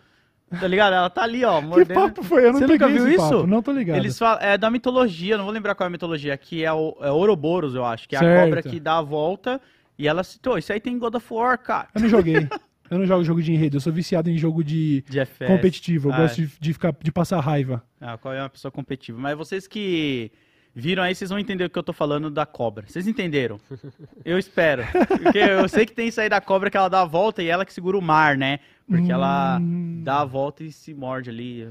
Tá 0.49 0.65
ligado? 0.67 0.93
Ela 0.93 1.09
tá 1.09 1.23
ali, 1.23 1.43
ó, 1.43 1.59
Que 1.59 1.67
mordendo. 1.67 1.93
papo 1.93 2.23
foi? 2.23 2.45
Eu 2.45 2.53
não 2.53 2.59
Você 2.59 2.67
nunca 2.67 2.87
viu 2.87 3.05
esse 3.05 3.15
isso? 3.15 3.29
papo, 3.29 3.47
Não 3.47 3.61
tô 3.61 3.71
ligado. 3.73 3.97
Eles 3.97 4.17
falam, 4.17 4.41
é 4.41 4.57
da 4.57 4.69
mitologia, 4.71 5.37
não 5.37 5.43
vou 5.43 5.53
lembrar 5.53 5.75
qual 5.75 5.85
é 5.85 5.89
a 5.89 5.91
mitologia, 5.91 6.37
que 6.37 6.63
é 6.63 6.71
o 6.71 6.95
é 7.01 7.11
Ouroboros, 7.11 7.75
eu 7.75 7.83
acho, 7.83 8.07
que 8.07 8.15
é 8.15 8.19
a 8.19 8.21
Certo. 8.21 8.43
cobra 8.45 8.61
que 8.63 8.79
dá 8.79 8.97
a 8.97 9.01
volta 9.01 9.59
e 9.99 10.07
ela 10.07 10.23
citou, 10.23 10.57
isso 10.57 10.71
aí 10.71 10.79
tem 10.79 10.93
em 10.93 10.99
God 10.99 11.15
of 11.15 11.33
War, 11.33 11.57
cara. 11.57 11.87
Eu 11.93 12.01
não 12.01 12.09
joguei. 12.09 12.47
Eu 12.89 12.99
não 12.99 13.05
jogo 13.05 13.21
jogo 13.21 13.41
de 13.43 13.51
enredo, 13.51 13.75
eu 13.75 13.81
sou 13.81 13.91
viciado 13.91 14.29
em 14.29 14.37
jogo 14.37 14.63
de 14.63 15.03
De 15.09 15.19
competitivo. 15.45 16.07
Eu 16.07 16.13
Ah, 16.13 16.17
gosto 16.21 16.37
de, 16.41 16.49
de 16.57 16.71
ficar, 16.71 16.95
de 17.03 17.11
passar 17.11 17.37
raiva. 17.41 17.83
Ah, 17.99 18.17
qual 18.17 18.33
é 18.33 18.41
uma 18.41 18.47
pessoa 18.49 18.71
competitiva. 18.71 19.19
Mas 19.19 19.37
vocês 19.37 19.67
que 19.67 20.31
viram 20.73 21.03
aí, 21.03 21.13
vocês 21.13 21.29
vão 21.29 21.37
entender 21.37 21.65
o 21.65 21.69
que 21.69 21.77
eu 21.77 21.83
tô 21.83 21.91
falando 21.91 22.29
da 22.31 22.45
cobra. 22.45 22.85
Vocês 22.87 23.05
entenderam? 23.05 23.59
Eu 24.23 24.39
espero. 24.39 24.83
Porque 25.21 25.37
eu 25.37 25.67
sei 25.67 25.85
que 25.85 25.91
tem 25.91 26.07
isso 26.07 26.21
aí 26.21 26.29
da 26.29 26.39
cobra 26.39 26.69
que 26.69 26.77
ela 26.77 26.87
dá 26.87 27.01
a 27.01 27.05
volta 27.05 27.43
e 27.43 27.47
ela 27.49 27.65
que 27.65 27.73
segura 27.73 27.97
o 27.97 28.01
mar, 28.01 28.37
né? 28.37 28.59
Porque 28.87 29.11
ela 29.11 29.57
Hum. 29.59 30.01
dá 30.03 30.21
a 30.21 30.25
volta 30.25 30.63
e 30.63 30.71
se 30.71 30.93
morde 30.93 31.29
ali. 31.29 31.67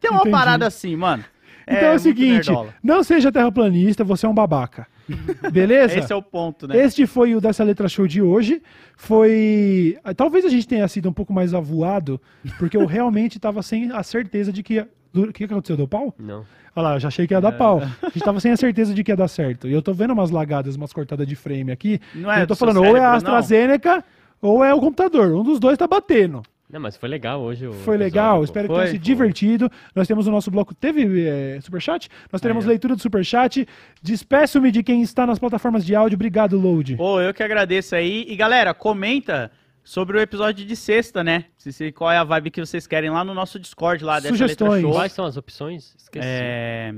Tem 0.00 0.10
uma 0.10 0.20
Entendi. 0.20 0.30
parada 0.30 0.66
assim, 0.66 0.94
mano. 0.96 1.24
Então 1.66 1.78
é, 1.80 1.86
o 1.86 1.88
muito 1.90 2.00
seguinte, 2.02 2.46
nerdola. 2.48 2.74
não 2.82 3.02
seja 3.02 3.30
terraplanista, 3.32 4.02
você 4.04 4.24
é 4.26 4.28
um 4.28 4.34
babaca. 4.34 4.86
Beleza? 5.52 5.98
Esse 5.98 6.12
é 6.12 6.16
o 6.16 6.22
ponto, 6.22 6.66
né? 6.68 6.76
Este 6.78 7.06
foi 7.06 7.34
o 7.34 7.40
dessa 7.40 7.64
letra 7.64 7.88
show 7.88 8.06
de 8.06 8.20
hoje. 8.22 8.62
Foi. 8.96 9.96
Talvez 10.16 10.44
a 10.44 10.48
gente 10.48 10.66
tenha 10.68 10.86
sido 10.88 11.08
um 11.08 11.12
pouco 11.12 11.32
mais 11.32 11.54
avoado, 11.54 12.20
porque 12.58 12.76
eu 12.76 12.84
realmente 12.86 13.36
estava 13.36 13.62
sem 13.62 13.90
a 13.92 14.02
certeza 14.02 14.52
de 14.52 14.62
que. 14.62 14.80
O 15.14 15.32
que 15.32 15.46
que 15.46 15.52
aconteceu? 15.52 15.76
Deu 15.76 15.88
pau? 15.88 16.14
Não. 16.18 16.44
Olha 16.76 16.88
lá, 16.88 16.94
eu 16.96 17.00
já 17.00 17.08
achei 17.08 17.26
que 17.26 17.32
ia 17.34 17.40
dar 17.40 17.52
pau. 17.52 17.80
A 18.02 18.10
gente 18.10 18.20
tava 18.22 18.38
sem 18.40 18.52
a 18.52 18.56
certeza 18.56 18.92
de 18.94 19.02
que 19.02 19.10
ia 19.10 19.16
dar 19.16 19.26
certo. 19.28 19.66
E 19.66 19.72
eu 19.72 19.80
tô 19.80 19.92
vendo 19.94 20.12
umas 20.12 20.30
lagadas, 20.30 20.76
umas 20.76 20.92
cortadas 20.92 21.26
de 21.26 21.34
frame 21.34 21.72
aqui. 21.72 21.98
Não 22.14 22.30
é 22.30 22.42
eu 22.42 22.46
tô 22.46 22.54
falando, 22.54 22.76
ou 22.78 22.84
é 22.84 22.88
a 22.88 22.92
cérebro, 22.92 23.08
não. 23.08 23.16
AstraZeneca 23.16 24.04
ou 24.40 24.62
é 24.62 24.72
o 24.74 24.78
computador. 24.80 25.32
Um 25.34 25.42
dos 25.42 25.58
dois 25.58 25.78
tá 25.78 25.86
batendo. 25.86 26.42
Não, 26.70 26.78
mas 26.80 26.96
foi 26.96 27.08
legal 27.08 27.40
hoje. 27.40 27.66
o 27.66 27.72
Foi 27.72 27.94
episódio, 27.94 27.98
legal, 28.04 28.38
pô. 28.38 28.44
espero 28.44 28.68
que 28.68 28.74
Foi, 28.74 28.84
tenha 28.84 28.92
se 28.92 28.98
divertido. 28.98 29.70
Nós 29.94 30.06
temos 30.06 30.26
o 30.26 30.30
nosso 30.30 30.50
bloco. 30.50 30.74
Teve 30.74 31.26
é, 31.26 31.58
superchat? 31.62 32.08
Nós 32.30 32.40
teremos 32.42 32.64
leitura 32.66 32.94
do 32.94 33.00
superchat. 33.00 33.66
Despeço-me 34.02 34.70
de 34.70 34.82
quem 34.82 35.00
está 35.02 35.26
nas 35.26 35.38
plataformas 35.38 35.84
de 35.84 35.94
áudio. 35.94 36.16
Obrigado, 36.16 36.58
Load. 36.58 36.96
Pô, 36.96 37.20
eu 37.20 37.32
que 37.32 37.42
agradeço 37.42 37.94
aí. 37.94 38.26
E 38.28 38.36
galera, 38.36 38.74
comenta 38.74 39.50
sobre 39.82 40.18
o 40.18 40.20
episódio 40.20 40.66
de 40.66 40.76
sexta, 40.76 41.24
né? 41.24 41.46
Se, 41.56 41.72
se- 41.72 41.92
qual 41.92 42.10
é 42.12 42.18
a 42.18 42.24
vibe 42.24 42.50
que 42.50 42.60
vocês 42.60 42.86
querem 42.86 43.08
lá 43.08 43.24
no 43.24 43.32
nosso 43.32 43.58
Discord 43.58 44.04
lá 44.04 44.16
dessa 44.20 44.28
Sugestões. 44.28 44.70
letra 44.72 44.82
show. 44.82 44.92
Quais 44.92 45.12
são 45.12 45.24
as 45.24 45.36
opções? 45.38 45.94
Esqueci. 45.96 46.26
É, 46.28 46.92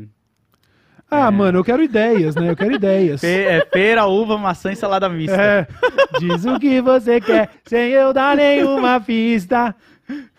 Ah, 1.11 1.31
mano, 1.31 1.59
eu 1.59 1.65
quero 1.65 1.83
ideias, 1.83 2.35
né? 2.37 2.51
Eu 2.51 2.57
quero 2.57 2.73
ideias. 2.75 3.21
pe- 3.21 3.27
é 3.27 3.61
pera, 3.65 4.07
uva, 4.07 4.39
maçã 4.39 4.71
e 4.73 4.77
salada 4.77 5.09
mista. 5.09 5.35
É, 5.41 5.67
diz 6.19 6.45
o 6.45 6.59
que 6.59 6.81
você 6.81 7.21
quer, 7.21 7.51
sem 7.65 7.91
eu 7.91 8.13
dar 8.13 8.37
nenhuma 8.37 9.01
pista. 9.01 9.75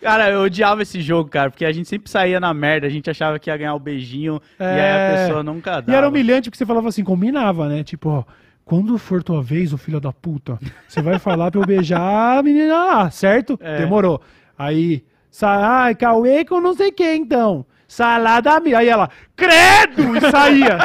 Cara, 0.00 0.30
eu 0.30 0.42
odiava 0.42 0.82
esse 0.82 1.00
jogo, 1.00 1.30
cara, 1.30 1.50
porque 1.50 1.64
a 1.64 1.72
gente 1.72 1.88
sempre 1.88 2.10
saía 2.10 2.38
na 2.38 2.52
merda, 2.52 2.86
a 2.86 2.90
gente 2.90 3.08
achava 3.08 3.38
que 3.38 3.48
ia 3.50 3.56
ganhar 3.56 3.74
o 3.74 3.78
beijinho 3.78 4.40
e 4.60 4.62
aí 4.64 4.80
a 4.80 4.84
É. 4.84 5.16
pessoa 5.26 5.42
nunca 5.42 5.80
dava. 5.80 5.90
E 5.90 5.94
era 5.94 6.08
humilhante 6.08 6.50
porque 6.50 6.58
você 6.58 6.66
falava 6.66 6.88
assim, 6.88 7.02
combinava, 7.02 7.68
né? 7.68 7.82
Tipo, 7.82 8.08
ó, 8.10 8.24
quando 8.64 8.96
for 8.98 9.22
tua 9.22 9.42
vez, 9.42 9.72
ô 9.72 9.78
filho 9.78 9.98
da 10.00 10.12
puta, 10.12 10.58
você 10.86 11.00
vai 11.00 11.18
falar 11.18 11.50
pra 11.50 11.60
eu 11.60 11.66
beijar 11.66 12.38
a 12.38 12.42
menina 12.42 12.74
lá, 12.76 13.10
certo? 13.10 13.58
É. 13.62 13.78
Demorou. 13.78 14.20
Aí, 14.58 15.02
sa- 15.30 15.84
ai, 15.84 15.94
Cauê 15.94 16.44
com 16.44 16.60
não 16.60 16.74
sei 16.74 16.92
quem, 16.92 17.22
então. 17.22 17.64
Salada 17.92 18.58
mi. 18.58 18.74
Aí 18.74 18.88
ela, 18.88 19.10
credo! 19.36 20.16
E 20.16 20.20
saía. 20.30 20.78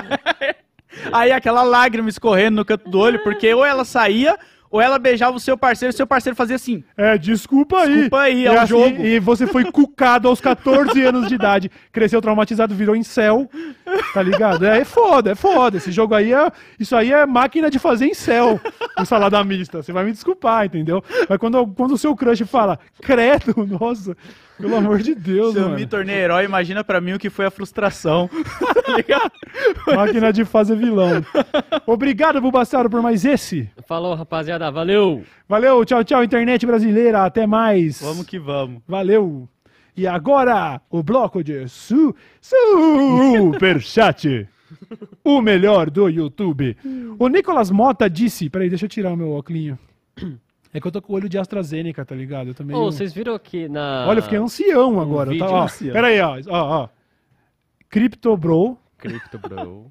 Aí 1.13 1.31
aquela 1.31 1.63
lágrima 1.63 2.09
escorrendo 2.09 2.57
no 2.57 2.65
canto 2.65 2.89
do 2.89 2.99
olho, 2.99 3.23
porque 3.23 3.53
ou 3.53 3.63
ela 3.63 3.85
saía, 3.85 4.37
ou 4.69 4.81
ela 4.81 4.99
beijava 4.99 5.37
o 5.37 5.39
seu 5.39 5.57
parceiro, 5.57 5.93
e 5.93 5.95
seu 5.95 6.05
parceiro 6.05 6.35
fazia 6.35 6.57
assim. 6.57 6.83
É, 6.97 7.17
desculpa 7.17 7.83
aí. 7.83 7.93
Desculpa 7.93 8.19
aí, 8.19 8.45
é 8.45 8.61
o 8.61 8.65
jogo. 8.65 9.01
E 9.01 9.19
você 9.19 9.47
foi 9.47 9.71
cucado 9.71 10.27
aos 10.27 10.41
14 10.41 11.01
anos 11.01 11.29
de 11.29 11.35
idade. 11.35 11.71
Cresceu 11.93 12.21
traumatizado, 12.21 12.75
virou 12.75 12.93
em 12.93 13.03
céu. 13.03 13.49
Tá 14.13 14.21
ligado? 14.21 14.65
É, 14.65 14.83
foda, 14.83 15.31
é 15.31 15.35
foda. 15.35 15.77
Esse 15.77 15.93
jogo 15.93 16.13
aí 16.13 16.33
é. 16.33 16.51
Isso 16.77 16.93
aí 16.93 17.13
é 17.13 17.25
máquina 17.25 17.69
de 17.69 17.79
fazer 17.79 18.07
em 18.07 18.13
céu. 18.13 18.59
O 18.99 19.05
salada 19.05 19.41
mista. 19.45 19.81
Você 19.81 19.93
vai 19.93 20.03
me 20.03 20.11
desculpar, 20.11 20.65
entendeu? 20.65 21.01
Mas 21.29 21.37
quando, 21.37 21.65
quando 21.67 21.93
o 21.93 21.97
seu 21.97 22.13
crush 22.17 22.43
fala, 22.45 22.77
credo, 23.01 23.55
nossa, 23.65 24.13
pelo 24.57 24.75
amor 24.75 24.99
de 24.99 25.13
Deus, 25.15 25.53
Se 25.53 25.59
eu 25.59 25.63
mano. 25.65 25.75
me 25.75 25.85
tornei 25.85 26.15
herói, 26.15 26.45
imagina 26.45 26.83
pra 26.83 26.99
mim 26.99 27.13
o 27.13 27.19
que 27.19 27.29
foi 27.29 27.45
a 27.45 27.51
frustração. 27.51 28.29
tá 28.85 28.95
ligado? 28.95 29.31
Máquina 29.95 30.33
de 30.33 30.45
fazer 30.45 30.75
vilão. 30.75 31.23
Obrigado, 31.85 32.41
Bubassaro, 32.41 32.89
por 32.89 33.01
mais 33.01 33.25
esse. 33.25 33.69
Falou, 33.87 34.15
rapaziada. 34.15 34.69
Valeu! 34.71 35.23
Valeu, 35.47 35.83
tchau, 35.85 36.03
tchau, 36.03 36.23
internet 36.23 36.65
brasileira. 36.65 37.25
Até 37.25 37.45
mais. 37.45 38.01
Vamos 38.01 38.25
que 38.25 38.39
vamos. 38.39 38.81
Valeu! 38.87 39.47
E 39.95 40.05
agora, 40.05 40.79
o 40.89 41.01
bloco 41.01 41.43
de 41.43 41.67
su 41.67 42.15
Superchat. 42.41 44.47
O 45.23 45.41
melhor 45.41 45.89
do 45.89 46.09
YouTube. 46.09 46.75
O 47.17 47.27
Nicolas 47.27 47.71
Mota 47.71 48.09
disse. 48.09 48.49
Peraí, 48.49 48.69
deixa 48.69 48.85
eu 48.85 48.89
tirar 48.89 49.13
o 49.13 49.17
meu 49.17 49.31
óculos. 49.31 49.75
É 50.77 50.79
que 50.79 50.85
eu 50.85 50.91
tô 50.91 51.01
com 51.01 51.11
o 51.11 51.15
olho 51.15 51.27
de 51.27 51.39
AstraZeneca, 51.39 52.05
tá 52.05 52.13
ligado? 52.13 52.49
Eu 52.49 52.53
também. 52.53 52.75
Ô, 52.77 52.91
vocês 52.91 53.11
viram 53.11 53.37
que 53.39 53.67
na. 53.67 54.05
Olha, 54.07 54.19
eu 54.19 54.23
fiquei 54.23 54.37
ancião 54.37 54.99
agora. 54.99 55.35
tá, 55.35 55.49
ó, 55.49 55.63
ancião. 55.63 55.91
Peraí, 55.91 56.21
ó, 56.21 56.37
ó, 56.49 56.83
ó. 56.83 56.89
Crypto 57.89 58.37
Bro, 58.37 58.77
Crypto 58.95 59.39
Bro. 59.39 59.87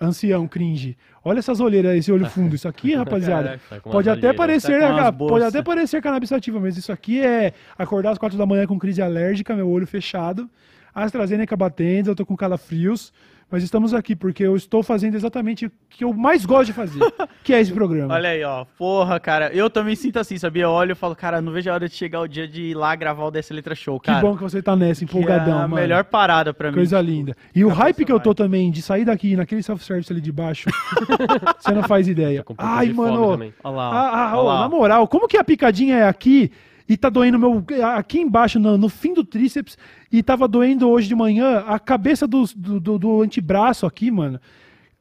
ancião, 0.00 0.48
cringe. 0.48 0.96
Olha 1.22 1.38
essas 1.38 1.60
olheiras, 1.60 1.94
esse 1.98 2.10
olho 2.10 2.24
fundo. 2.30 2.54
Isso 2.54 2.66
aqui, 2.66 2.94
rapaziada. 2.96 3.42
Caraca, 3.44 3.64
Tá 3.68 3.80
com 3.80 3.90
Pode 3.90 4.08
até 4.08 4.32
parecer, 4.32 4.80
Tá 4.80 5.12
pode 5.12 5.44
até 5.44 5.62
parecer 5.62 6.00
cannabis 6.00 6.30
sativa, 6.30 6.58
mas 6.58 6.78
isso 6.78 6.90
aqui 6.90 7.20
é 7.20 7.52
acordar 7.76 8.12
às 8.12 8.18
quatro 8.18 8.38
da 8.38 8.46
manhã 8.46 8.66
com 8.66 8.78
crise 8.78 9.02
alérgica, 9.02 9.54
meu 9.54 9.68
olho 9.68 9.86
fechado, 9.86 10.48
AstraZeneca 10.94 11.54
batendo, 11.54 12.10
eu 12.10 12.14
tô 12.14 12.24
com 12.24 12.34
calafrios, 12.34 13.12
mas 13.52 13.62
estamos 13.62 13.92
aqui 13.92 14.16
porque 14.16 14.42
eu 14.42 14.56
estou 14.56 14.82
fazendo 14.82 15.14
exatamente 15.14 15.66
o 15.66 15.72
que 15.90 16.04
eu 16.04 16.14
mais 16.14 16.46
gosto 16.46 16.68
de 16.68 16.72
fazer, 16.72 17.00
que 17.44 17.52
é 17.52 17.60
esse 17.60 17.70
programa. 17.70 18.14
Olha 18.14 18.30
aí, 18.30 18.42
ó. 18.42 18.64
Porra, 18.78 19.20
cara. 19.20 19.52
Eu 19.52 19.68
também 19.68 19.94
sinto 19.94 20.18
assim, 20.18 20.38
sabia? 20.38 20.62
Eu 20.62 20.70
olho 20.70 20.92
e 20.92 20.94
falo, 20.94 21.14
cara, 21.14 21.42
não 21.42 21.52
vejo 21.52 21.68
a 21.70 21.74
hora 21.74 21.86
de 21.86 21.94
chegar 21.94 22.20
o 22.20 22.26
dia 22.26 22.48
de 22.48 22.62
ir 22.62 22.74
lá 22.74 22.96
gravar 22.96 23.26
o 23.26 23.30
Dessa 23.30 23.52
Letra 23.52 23.74
Show, 23.74 24.00
que 24.00 24.06
cara. 24.06 24.22
bom 24.22 24.34
que 24.34 24.42
você 24.42 24.62
tá 24.62 24.74
nessa, 24.74 25.04
que 25.04 25.14
é 25.14 25.20
empolgadão, 25.20 25.58
a 25.58 25.68
mano. 25.68 25.74
melhor 25.74 26.04
parada 26.04 26.54
pra 26.54 26.70
mim. 26.70 26.76
Coisa 26.76 26.98
tipo, 26.98 27.10
linda. 27.10 27.36
E 27.54 27.62
o 27.62 27.68
hype 27.68 28.06
que 28.06 28.12
eu 28.12 28.18
tô 28.18 28.34
também 28.34 28.70
de 28.70 28.80
sair 28.80 29.04
daqui 29.04 29.36
naquele 29.36 29.62
self-service 29.62 30.10
ali 30.10 30.22
de 30.22 30.32
baixo, 30.32 30.70
você 31.60 31.72
não 31.72 31.82
faz 31.82 32.08
ideia. 32.08 32.40
Um 32.40 32.44
pouco 32.44 32.62
Ai, 32.64 32.90
mano. 32.90 33.22
Olha 33.22 33.52
lá. 33.64 33.90
ó. 33.90 33.92
Ah, 33.92 34.30
ah, 34.30 34.30
Olha 34.32 34.40
ô, 34.40 34.46
lá, 34.46 34.60
na 34.60 34.66
ó. 34.66 34.68
moral, 34.70 35.06
como 35.06 35.28
que 35.28 35.36
a 35.36 35.44
picadinha 35.44 35.96
é 35.96 36.08
aqui 36.08 36.50
e 36.88 36.96
tá 36.96 37.08
doendo 37.08 37.38
meu. 37.38 37.64
Aqui 37.94 38.18
embaixo, 38.18 38.58
no, 38.58 38.76
no 38.76 38.88
fim 38.88 39.14
do 39.14 39.24
tríceps, 39.24 39.76
e 40.12 40.22
tava 40.22 40.46
doendo 40.46 40.88
hoje 40.88 41.08
de 41.08 41.14
manhã 41.14 41.64
a 41.66 41.78
cabeça 41.78 42.26
do, 42.26 42.44
do, 42.54 42.78
do- 42.78 42.98
do 42.98 43.22
antebraço 43.22 43.86
aqui, 43.86 44.10
mano. 44.10 44.38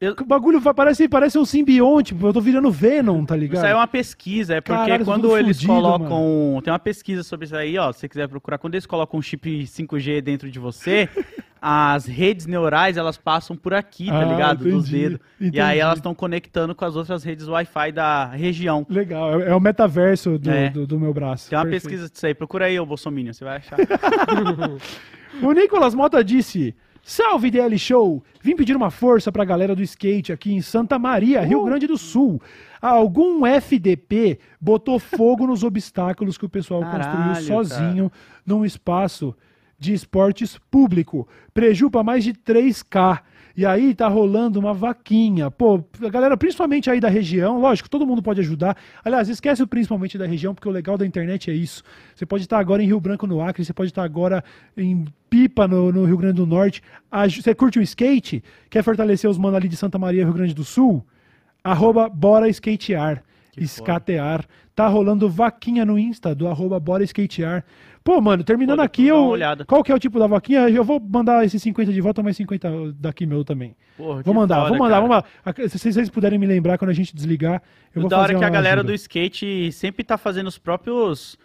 Eu- 0.01 0.15
O 0.19 0.25
bagulho 0.25 0.59
parece, 0.73 1.07
parece 1.07 1.37
um 1.37 1.45
simbionte, 1.45 2.15
eu 2.19 2.33
tô 2.33 2.41
virando 2.41 2.71
Venom, 2.71 3.23
tá 3.23 3.35
ligado? 3.35 3.57
Isso 3.57 3.65
aí 3.67 3.71
é 3.71 3.75
uma 3.75 3.85
pesquisa, 3.87 4.55
é 4.55 4.59
porque 4.61 4.81
Caralho, 4.81 5.05
quando 5.05 5.37
eles 5.37 5.57
fudido, 5.57 5.73
colocam. 5.73 6.59
Tem 6.63 6.73
uma 6.73 6.79
pesquisa 6.79 7.21
sobre 7.21 7.45
isso 7.45 7.55
aí, 7.55 7.77
ó. 7.77 7.91
Se 7.93 7.99
você 7.99 8.09
quiser 8.09 8.27
procurar, 8.27 8.57
quando 8.57 8.73
eles 8.73 8.87
colocam 8.87 9.19
um 9.19 9.21
chip 9.21 9.63
5G 9.67 10.19
dentro 10.19 10.49
de 10.49 10.57
você, 10.57 11.07
as 11.61 12.07
redes 12.07 12.47
neurais 12.47 12.97
elas 12.97 13.15
passam 13.15 13.55
por 13.55 13.75
aqui, 13.75 14.07
tá 14.07 14.21
Ah, 14.21 14.25
ligado? 14.25 14.63
Dos 14.63 14.87
entendi, 14.89 14.91
dedos. 15.09 15.19
E 15.39 15.43
entendi. 15.45 15.59
aí 15.61 15.77
elas 15.77 15.97
estão 15.99 16.15
conectando 16.15 16.73
com 16.73 16.83
as 16.83 16.95
outras 16.95 17.23
redes 17.23 17.47
Wi-Fi 17.47 17.91
da 17.91 18.25
região. 18.25 18.83
Legal, 18.89 19.39
é, 19.39 19.49
é 19.51 19.55
o 19.55 19.59
metaverso 19.59 20.39
do, 20.39 20.49
É. 20.49 20.71
do, 20.71 20.87
do 20.87 20.99
meu 20.99 21.13
braço. 21.13 21.47
Tem 21.47 21.59
uma 21.59 21.63
Perfeito. 21.65 21.83
pesquisa 21.83 22.09
disso 22.09 22.25
aí, 22.25 22.33
procura 22.33 22.65
aí, 22.65 22.79
ô 22.79 22.85
Bolsominion, 22.87 23.33
você 23.33 23.43
vai 23.45 23.57
achar. 23.57 23.77
O 25.41 25.51
Nicolas 25.53 25.93
Mota 25.95 26.23
disse: 26.23 26.75
Salve 27.03 27.49
DL 27.49 27.77
Show! 27.77 28.23
Vim 28.41 28.55
pedir 28.55 28.75
uma 28.75 28.91
força 28.91 29.31
pra 29.31 29.43
galera 29.43 29.75
do 29.75 29.81
skate 29.81 30.31
aqui 30.31 30.53
em 30.53 30.61
Santa 30.61 30.99
Maria, 30.99 31.41
Uh! 31.41 31.45
Rio 31.45 31.63
Grande 31.63 31.87
do 31.87 31.97
Sul. 31.97 32.41
Algum 32.81 33.45
FDP 33.45 34.39
botou 34.59 34.99
fogo 34.99 35.47
nos 35.47 35.63
obstáculos 35.65 36.37
que 36.37 36.45
o 36.45 36.49
pessoal 36.49 36.81
Caralho, 36.81 37.03
construiu 37.03 37.47
sozinho 37.47 38.11
num 38.45 38.63
espaço 38.63 39.35
de 39.77 39.93
esportes 39.93 40.59
público. 40.69 41.27
Preju 41.53 41.89
pra 41.89 42.03
mais 42.03 42.23
de 42.23 42.33
3K. 42.33 43.21
E 43.55 43.65
aí 43.65 43.93
tá 43.93 44.07
rolando 44.07 44.59
uma 44.59 44.73
vaquinha. 44.73 45.51
Pô, 45.51 45.83
a 46.01 46.09
galera, 46.09 46.37
principalmente 46.37 46.89
aí 46.89 46.99
da 46.99 47.09
região, 47.09 47.59
lógico, 47.59 47.89
todo 47.89 48.05
mundo 48.05 48.21
pode 48.21 48.39
ajudar. 48.39 48.77
Aliás, 49.03 49.29
esquece 49.29 49.61
o 49.61 49.67
principalmente 49.67 50.17
da 50.17 50.25
região, 50.25 50.53
porque 50.53 50.67
o 50.67 50.71
legal 50.71 50.97
da 50.97 51.05
internet 51.05 51.51
é 51.51 51.53
isso. 51.53 51.83
Você 52.15 52.25
pode 52.25 52.43
estar 52.43 52.59
agora 52.59 52.81
em 52.81 52.85
Rio 52.85 52.99
Branco, 52.99 53.27
no 53.27 53.41
Acre, 53.41 53.63
você 53.63 53.73
pode 53.73 53.91
estar 53.91 54.03
agora 54.03 54.43
em 54.75 55.05
Pipa, 55.29 55.67
no, 55.67 55.91
no 55.91 56.05
Rio 56.05 56.17
Grande 56.17 56.35
do 56.35 56.45
Norte. 56.45 56.81
Você 57.29 57.53
curte 57.53 57.79
o 57.79 57.81
skate? 57.81 58.43
Quer 58.69 58.83
fortalecer 58.83 59.29
os 59.29 59.37
manos 59.37 59.57
ali 59.57 59.67
de 59.67 59.75
Santa 59.75 59.97
Maria, 59.97 60.23
Rio 60.23 60.33
Grande 60.33 60.53
do 60.53 60.63
Sul? 60.63 61.05
Arroba 61.63 62.09
Bora 62.09 62.49
Skatear. 62.49 63.23
Que 63.51 63.63
Skatear. 63.63 64.45
Tá 64.81 64.87
rolando 64.87 65.29
vaquinha 65.29 65.85
no 65.85 65.99
Insta 65.99 66.33
do 66.33 66.47
arroba 66.47 66.79
Bora 66.79 67.03
Skatear. 67.03 67.63
Pô, 68.03 68.19
mano, 68.19 68.43
terminando 68.43 68.79
aqui, 68.79 69.05
eu, 69.05 69.33
qual 69.67 69.83
que 69.83 69.91
é 69.91 69.95
o 69.95 69.99
tipo 69.99 70.17
da 70.17 70.25
vaquinha? 70.25 70.67
Eu 70.67 70.83
vou 70.83 70.99
mandar 70.99 71.45
esses 71.45 71.61
50 71.61 71.93
de 71.93 72.01
volta, 72.01 72.23
mais 72.23 72.35
50 72.35 72.93
daqui 72.93 73.27
meu 73.27 73.45
também. 73.45 73.75
Porra, 73.95 74.23
Vou 74.23 74.33
mandar, 74.33 74.55
foda, 74.55 74.69
vou 74.69 74.79
mandar, 74.79 74.99
vamos 74.99 75.15
lá. 75.17 75.23
Se 75.69 75.77
vocês 75.77 76.09
puderem 76.09 76.39
me 76.39 76.47
lembrar 76.47 76.79
quando 76.79 76.89
a 76.89 76.93
gente 76.93 77.15
desligar, 77.15 77.61
eu 77.93 77.99
O 77.99 78.01
vou 78.01 78.09
da 78.09 78.17
fazer 78.21 78.33
hora 78.33 78.39
que 78.39 78.45
a 78.45 78.49
galera 78.49 78.81
ajuda. 78.81 78.91
do 78.91 78.95
skate 78.95 79.71
sempre 79.71 80.03
tá 80.03 80.17
fazendo 80.17 80.47
os 80.47 80.57
próprios, 80.57 81.37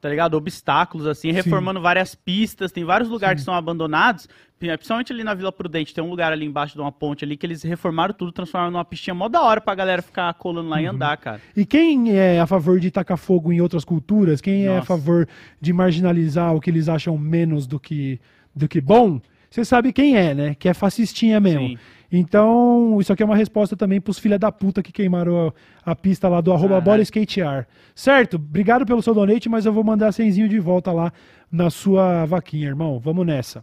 tá 0.00 0.08
ligado? 0.08 0.34
Obstáculos, 0.34 1.04
assim, 1.08 1.32
reformando 1.32 1.80
várias 1.80 2.14
pistas. 2.14 2.70
Tem 2.70 2.84
vários 2.84 3.10
lugares 3.10 3.40
que 3.40 3.44
são 3.44 3.54
abandonados. 3.54 4.28
Principalmente 4.58 5.12
ali 5.12 5.22
na 5.24 5.34
Vila 5.34 5.52
Prudente, 5.52 5.92
tem 5.92 6.02
um 6.02 6.08
lugar 6.08 6.32
ali 6.32 6.46
embaixo 6.46 6.74
de 6.74 6.80
uma 6.80 6.90
ponte 6.92 7.24
ali 7.24 7.36
que 7.36 7.44
eles 7.44 7.62
reformaram 7.62 8.14
tudo, 8.14 8.32
transformaram 8.32 8.70
numa 8.72 8.84
pistinha 8.84 9.12
mó 9.12 9.28
da 9.28 9.42
hora 9.42 9.60
pra 9.60 9.74
galera 9.74 10.00
ficar 10.00 10.32
colando 10.34 10.68
lá 10.70 10.80
e 10.80 10.86
Uhum. 10.88 10.94
andar, 10.94 11.16
cara. 11.18 11.40
E 11.56 11.66
quem 11.66 12.16
é 12.16 12.40
a 12.40 12.46
favor 12.46 12.80
de 12.80 12.90
tacar 12.90 13.18
fogo 13.18 13.52
em 13.52 13.60
outras 13.60 13.84
culturas? 13.84 14.40
Quem 14.40 14.64
é 14.64 14.70
a 14.70 14.74
Nossa. 14.76 14.86
favor 14.86 15.28
de 15.60 15.72
marginalizar 15.72 16.54
o 16.54 16.60
que 16.60 16.70
eles 16.70 16.88
acham 16.88 17.18
menos 17.18 17.66
do 17.66 17.78
que, 17.78 18.18
do 18.56 18.66
que 18.66 18.80
bom? 18.80 19.20
Você 19.50 19.64
sabe 19.64 19.92
quem 19.92 20.16
é, 20.16 20.34
né? 20.34 20.54
Que 20.54 20.68
é 20.68 20.74
fascistinha 20.74 21.38
mesmo. 21.40 21.68
Sim. 21.68 21.78
Então, 22.10 22.96
isso 23.00 23.12
aqui 23.12 23.22
é 23.22 23.26
uma 23.26 23.36
resposta 23.36 23.76
também 23.76 24.00
pros 24.00 24.18
filha 24.18 24.38
da 24.38 24.50
puta 24.50 24.82
que 24.82 24.92
queimaram 24.92 25.48
a, 25.84 25.90
a 25.92 25.96
pista 25.96 26.28
lá 26.28 26.40
do 26.40 26.52
arroba 26.52 26.80
bola 26.80 27.02
skatear. 27.02 27.66
Certo? 27.94 28.34
Obrigado 28.36 28.86
pelo 28.86 29.02
seu 29.02 29.12
donate, 29.14 29.48
mas 29.48 29.66
eu 29.66 29.72
vou 29.72 29.82
mandar 29.84 30.12
cenzinho 30.12 30.48
de 30.48 30.58
volta 30.58 30.90
lá 30.92 31.12
na 31.50 31.70
sua 31.70 32.24
vaquinha, 32.24 32.68
irmão. 32.68 32.98
Vamos 33.00 33.26
nessa. 33.26 33.62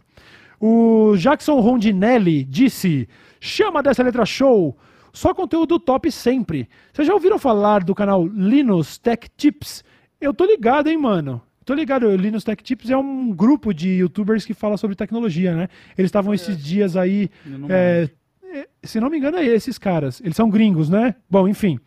O 0.64 1.16
Jackson 1.16 1.58
Rondinelli 1.58 2.44
disse: 2.44 3.08
chama 3.40 3.82
dessa 3.82 4.00
letra 4.00 4.24
show. 4.24 4.78
Só 5.12 5.34
conteúdo 5.34 5.76
top 5.76 6.10
sempre. 6.12 6.68
Vocês 6.92 7.08
já 7.08 7.12
ouviram 7.12 7.36
falar 7.36 7.82
do 7.82 7.96
canal 7.96 8.24
Linus 8.24 8.96
Tech 8.96 9.28
Tips? 9.36 9.82
Eu 10.20 10.32
tô 10.32 10.44
ligado, 10.46 10.88
hein, 10.88 10.96
mano. 10.96 11.42
Tô 11.64 11.74
ligado, 11.74 12.06
o 12.06 12.16
Linus 12.16 12.44
Tech 12.44 12.62
Tips 12.62 12.90
é 12.90 12.96
um 12.96 13.32
grupo 13.32 13.74
de 13.74 13.88
youtubers 13.88 14.44
que 14.44 14.54
fala 14.54 14.76
sobre 14.76 14.94
tecnologia, 14.94 15.54
né? 15.54 15.68
Eles 15.98 16.08
estavam 16.08 16.32
esses 16.32 16.56
dias 16.62 16.96
aí. 16.96 17.28
Não 17.44 17.66
é, 17.68 18.08
é, 18.52 18.68
se 18.84 19.00
não 19.00 19.10
me 19.10 19.18
engano, 19.18 19.38
é 19.38 19.44
esses 19.44 19.78
caras. 19.78 20.20
Eles 20.20 20.36
são 20.36 20.48
gringos, 20.48 20.88
né? 20.88 21.16
Bom, 21.28 21.48
enfim. 21.48 21.78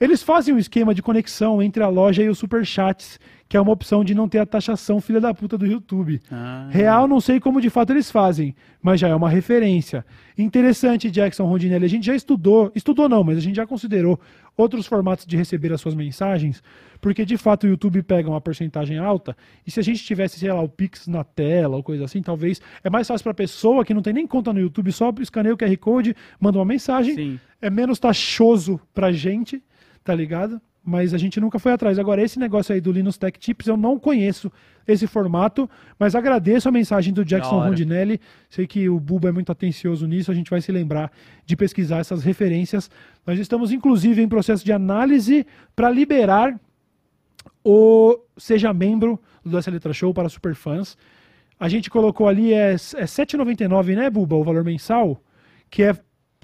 Eles 0.00 0.22
fazem 0.22 0.54
um 0.54 0.58
esquema 0.58 0.94
de 0.94 1.02
conexão 1.02 1.62
entre 1.62 1.82
a 1.82 1.88
loja 1.88 2.22
e 2.22 2.28
os 2.28 2.38
superchats 2.38 3.20
que 3.48 3.56
é 3.56 3.60
uma 3.60 3.72
opção 3.72 4.04
de 4.04 4.14
não 4.14 4.28
ter 4.28 4.38
a 4.38 4.46
taxação 4.46 5.00
filha 5.00 5.20
da 5.20 5.32
puta 5.32 5.56
do 5.56 5.66
YouTube. 5.66 6.20
Ah. 6.30 6.68
Real, 6.70 7.08
não 7.08 7.20
sei 7.20 7.40
como 7.40 7.60
de 7.60 7.70
fato 7.70 7.92
eles 7.92 8.10
fazem, 8.10 8.54
mas 8.82 9.00
já 9.00 9.08
é 9.08 9.14
uma 9.14 9.30
referência. 9.30 10.04
Interessante, 10.36 11.10
Jackson 11.10 11.46
Rondinelli. 11.46 11.86
A 11.86 11.88
gente 11.88 12.06
já 12.06 12.14
estudou, 12.14 12.70
estudou 12.74 13.08
não, 13.08 13.24
mas 13.24 13.38
a 13.38 13.40
gente 13.40 13.56
já 13.56 13.66
considerou 13.66 14.20
outros 14.54 14.86
formatos 14.86 15.24
de 15.24 15.36
receber 15.36 15.72
as 15.72 15.80
suas 15.80 15.94
mensagens, 15.94 16.62
porque 17.00 17.24
de 17.24 17.38
fato 17.38 17.64
o 17.64 17.68
YouTube 17.68 18.02
pega 18.02 18.28
uma 18.28 18.40
porcentagem 18.40 18.98
alta, 18.98 19.36
e 19.64 19.70
se 19.70 19.78
a 19.78 19.82
gente 19.82 20.04
tivesse, 20.04 20.38
sei 20.38 20.52
lá, 20.52 20.60
o 20.60 20.68
Pix 20.68 21.06
na 21.06 21.22
tela 21.22 21.76
ou 21.76 21.82
coisa 21.82 22.04
assim, 22.04 22.20
talvez 22.20 22.60
é 22.82 22.90
mais 22.90 23.06
fácil 23.06 23.22
para 23.22 23.30
a 23.32 23.36
pessoa 23.36 23.84
que 23.84 23.94
não 23.94 24.02
tem 24.02 24.12
nem 24.12 24.26
conta 24.26 24.52
no 24.52 24.60
YouTube, 24.60 24.90
só 24.90 25.14
escaneia 25.20 25.54
o 25.54 25.58
QR 25.58 25.76
Code, 25.78 26.14
manda 26.40 26.58
uma 26.58 26.64
mensagem, 26.64 27.14
Sim. 27.14 27.40
é 27.62 27.70
menos 27.70 28.00
taxoso 28.00 28.80
pra 28.92 29.12
gente, 29.12 29.62
tá 30.02 30.14
ligado? 30.14 30.60
Mas 30.84 31.12
a 31.12 31.18
gente 31.18 31.38
nunca 31.38 31.58
foi 31.58 31.72
atrás. 31.72 31.98
Agora, 31.98 32.22
esse 32.22 32.38
negócio 32.38 32.74
aí 32.74 32.80
do 32.80 32.90
Linux 32.90 33.18
Tech 33.18 33.38
Tips, 33.38 33.66
eu 33.66 33.76
não 33.76 33.98
conheço 33.98 34.50
esse 34.86 35.06
formato, 35.06 35.68
mas 35.98 36.14
agradeço 36.14 36.66
a 36.66 36.72
mensagem 36.72 37.12
do 37.12 37.22
Jackson. 37.24 37.56
Rondinelli. 37.68 38.18
Sei 38.48 38.66
que 38.66 38.88
o 38.88 38.98
Buba 38.98 39.28
é 39.28 39.32
muito 39.32 39.52
atencioso 39.52 40.06
nisso, 40.06 40.30
a 40.30 40.34
gente 40.34 40.48
vai 40.50 40.62
se 40.62 40.72
lembrar 40.72 41.12
de 41.44 41.56
pesquisar 41.56 41.98
essas 41.98 42.24
referências. 42.24 42.90
Nós 43.26 43.38
estamos, 43.38 43.70
inclusive, 43.70 44.22
em 44.22 44.28
processo 44.28 44.64
de 44.64 44.72
análise 44.72 45.46
para 45.76 45.90
liberar 45.90 46.58
o 47.64 48.18
Seja 48.36 48.72
Membro 48.72 49.20
do 49.44 49.58
S 49.58 49.70
Letra 49.70 49.92
Show 49.92 50.12
para 50.14 50.28
superfãs. 50.28 50.96
A 51.60 51.68
gente 51.68 51.90
colocou 51.90 52.28
ali, 52.28 52.52
é, 52.52 52.70
é 52.70 52.72
R$ 52.72 52.76
7,99, 52.76 53.94
né, 53.96 54.08
Buba, 54.08 54.36
o 54.36 54.44
valor 54.44 54.64
mensal, 54.64 55.20
que 55.68 55.82
é, 55.82 55.94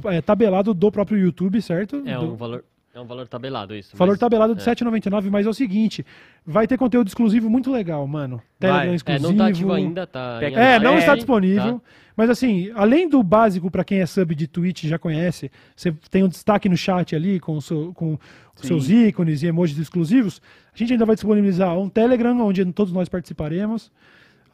é 0.04 0.20
tabelado 0.20 0.74
do 0.74 0.90
próprio 0.90 1.16
YouTube, 1.18 1.62
certo? 1.62 2.02
É 2.04 2.18
Do- 2.18 2.32
um 2.32 2.36
valor, 2.36 2.64
é 2.94 3.00
um 3.00 3.06
valor 3.06 3.26
tabelado 3.26 3.74
isso. 3.74 3.96
Valor 3.96 4.12
mas- 4.12 4.18
tabelado 4.20 4.54
de 4.54 4.60
é. 4.60 4.64
R$ 4.64 4.70
7,99, 4.76 5.28
mas 5.30 5.46
é 5.46 5.48
o 5.48 5.54
seguinte, 5.54 6.04
vai 6.46 6.66
ter 6.66 6.78
conteúdo 6.78 7.08
exclusivo 7.08 7.50
muito 7.50 7.70
legal, 7.70 8.06
mano. 8.06 8.40
Telegram 8.58 8.86
Vai. 8.86 8.94
exclusivo. 8.94 9.26
É, 9.26 9.30
não 9.30 9.36
tá 9.36 9.46
ativo 9.48 9.72
ainda, 9.72 10.06
tá. 10.06 10.38
É, 10.42 10.78
não 10.78 10.94
está 10.96 11.12
tá? 11.12 11.16
disponível. 11.16 11.82
Mas 12.16 12.30
assim, 12.30 12.70
além 12.76 13.08
do 13.08 13.20
básico 13.24 13.68
para 13.70 13.82
quem 13.82 13.98
é 13.98 14.06
sub 14.06 14.34
de 14.36 14.46
Twitch 14.46 14.84
já 14.84 14.98
conhece, 14.98 15.50
você 15.74 15.92
tem 16.10 16.22
um 16.22 16.28
destaque 16.28 16.68
no 16.68 16.76
chat 16.76 17.16
ali 17.16 17.40
com, 17.40 17.56
o 17.56 17.60
seu- 17.62 17.92
com 17.92 18.16
seus 18.54 18.88
ícones 18.88 19.42
e 19.42 19.46
emojis 19.48 19.76
exclusivos. 19.76 20.40
A 20.72 20.78
gente 20.78 20.92
ainda 20.92 21.04
vai 21.04 21.16
disponibilizar 21.16 21.76
um 21.76 21.88
Telegram, 21.88 22.40
onde 22.40 22.64
todos 22.72 22.92
nós 22.92 23.08
participaremos. 23.08 23.90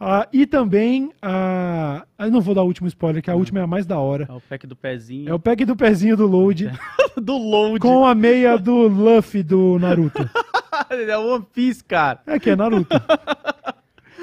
Ah, 0.03 0.27
e 0.33 0.47
também, 0.47 1.13
a 1.21 2.07
eu 2.19 2.31
não 2.31 2.41
vou 2.41 2.55
dar 2.55 2.63
o 2.63 2.67
último 2.67 2.89
spoiler, 2.89 3.23
que 3.23 3.31
a 3.31 3.35
última 3.35 3.61
é 3.61 3.63
a 3.63 3.67
mais 3.67 3.85
da 3.85 3.99
hora. 3.99 4.27
É 4.29 4.33
o 4.33 4.41
pack 4.41 4.67
do 4.67 4.75
pezinho. 4.75 5.29
É 5.29 5.35
o 5.35 5.39
pack 5.39 5.65
do 5.65 5.77
pezinho 5.77 6.17
do 6.17 6.27
Load, 6.27 6.71
do 7.21 7.37
load. 7.37 7.79
com 7.81 8.07
a 8.07 8.15
meia 8.15 8.57
do 8.57 8.89
Luffy 8.89 9.43
do 9.43 9.79
Naruto. 9.79 10.29
é 10.91 11.19
o 11.19 11.35
One 11.35 11.47
Piece, 11.53 11.85
cara. 11.85 12.21
É 12.27 12.39
que 12.39 12.49
é 12.49 12.57
Naruto. 12.57 12.89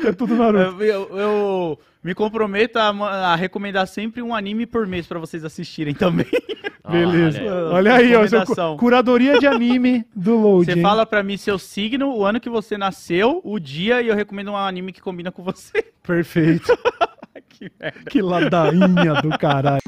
É 0.03 0.11
tudo 0.11 0.35
Naruto. 0.35 0.81
Eu, 0.83 1.09
eu- 1.09 1.17
eu 1.17 1.79
me 2.03 2.13
comprometo 2.13 2.77
a, 2.79 2.89
a 2.89 3.35
recomendar 3.35 3.87
sempre 3.87 4.21
um 4.21 4.33
anime 4.33 4.65
por 4.65 4.85
mês 4.87 5.05
pra 5.07 5.19
vocês 5.19 5.43
assistirem 5.43 5.93
também. 5.93 6.25
Beleza. 6.89 7.41
olha 7.41 7.51
aí. 7.51 7.73
Olha 7.73 7.95
aí, 7.95 8.15
ó, 8.15 8.45
seu 8.45 8.77
curadoria 8.77 9.37
de 9.39 9.45
anime 9.45 10.05
do 10.15 10.37
Load. 10.37 10.71
Você 10.71 10.81
fala 10.81 11.05
pra 11.05 11.21
mim 11.21 11.35
seu 11.35 11.59
signo, 11.59 12.15
o 12.15 12.23
ano 12.23 12.39
que 12.39 12.49
você 12.49 12.77
nasceu, 12.77 13.41
o 13.43 13.59
dia, 13.59 14.01
e 14.01 14.07
eu 14.07 14.15
recomendo 14.15 14.51
um 14.51 14.55
anime 14.57 14.93
que 14.93 15.01
combina 15.01 15.29
com 15.29 15.43
você. 15.43 15.83
Perfeito. 16.01 16.77
que 17.49 17.69
merda. 17.77 17.99
Que 18.09 18.21
ladainha 18.21 19.15
do 19.21 19.37
caralho. 19.37 19.81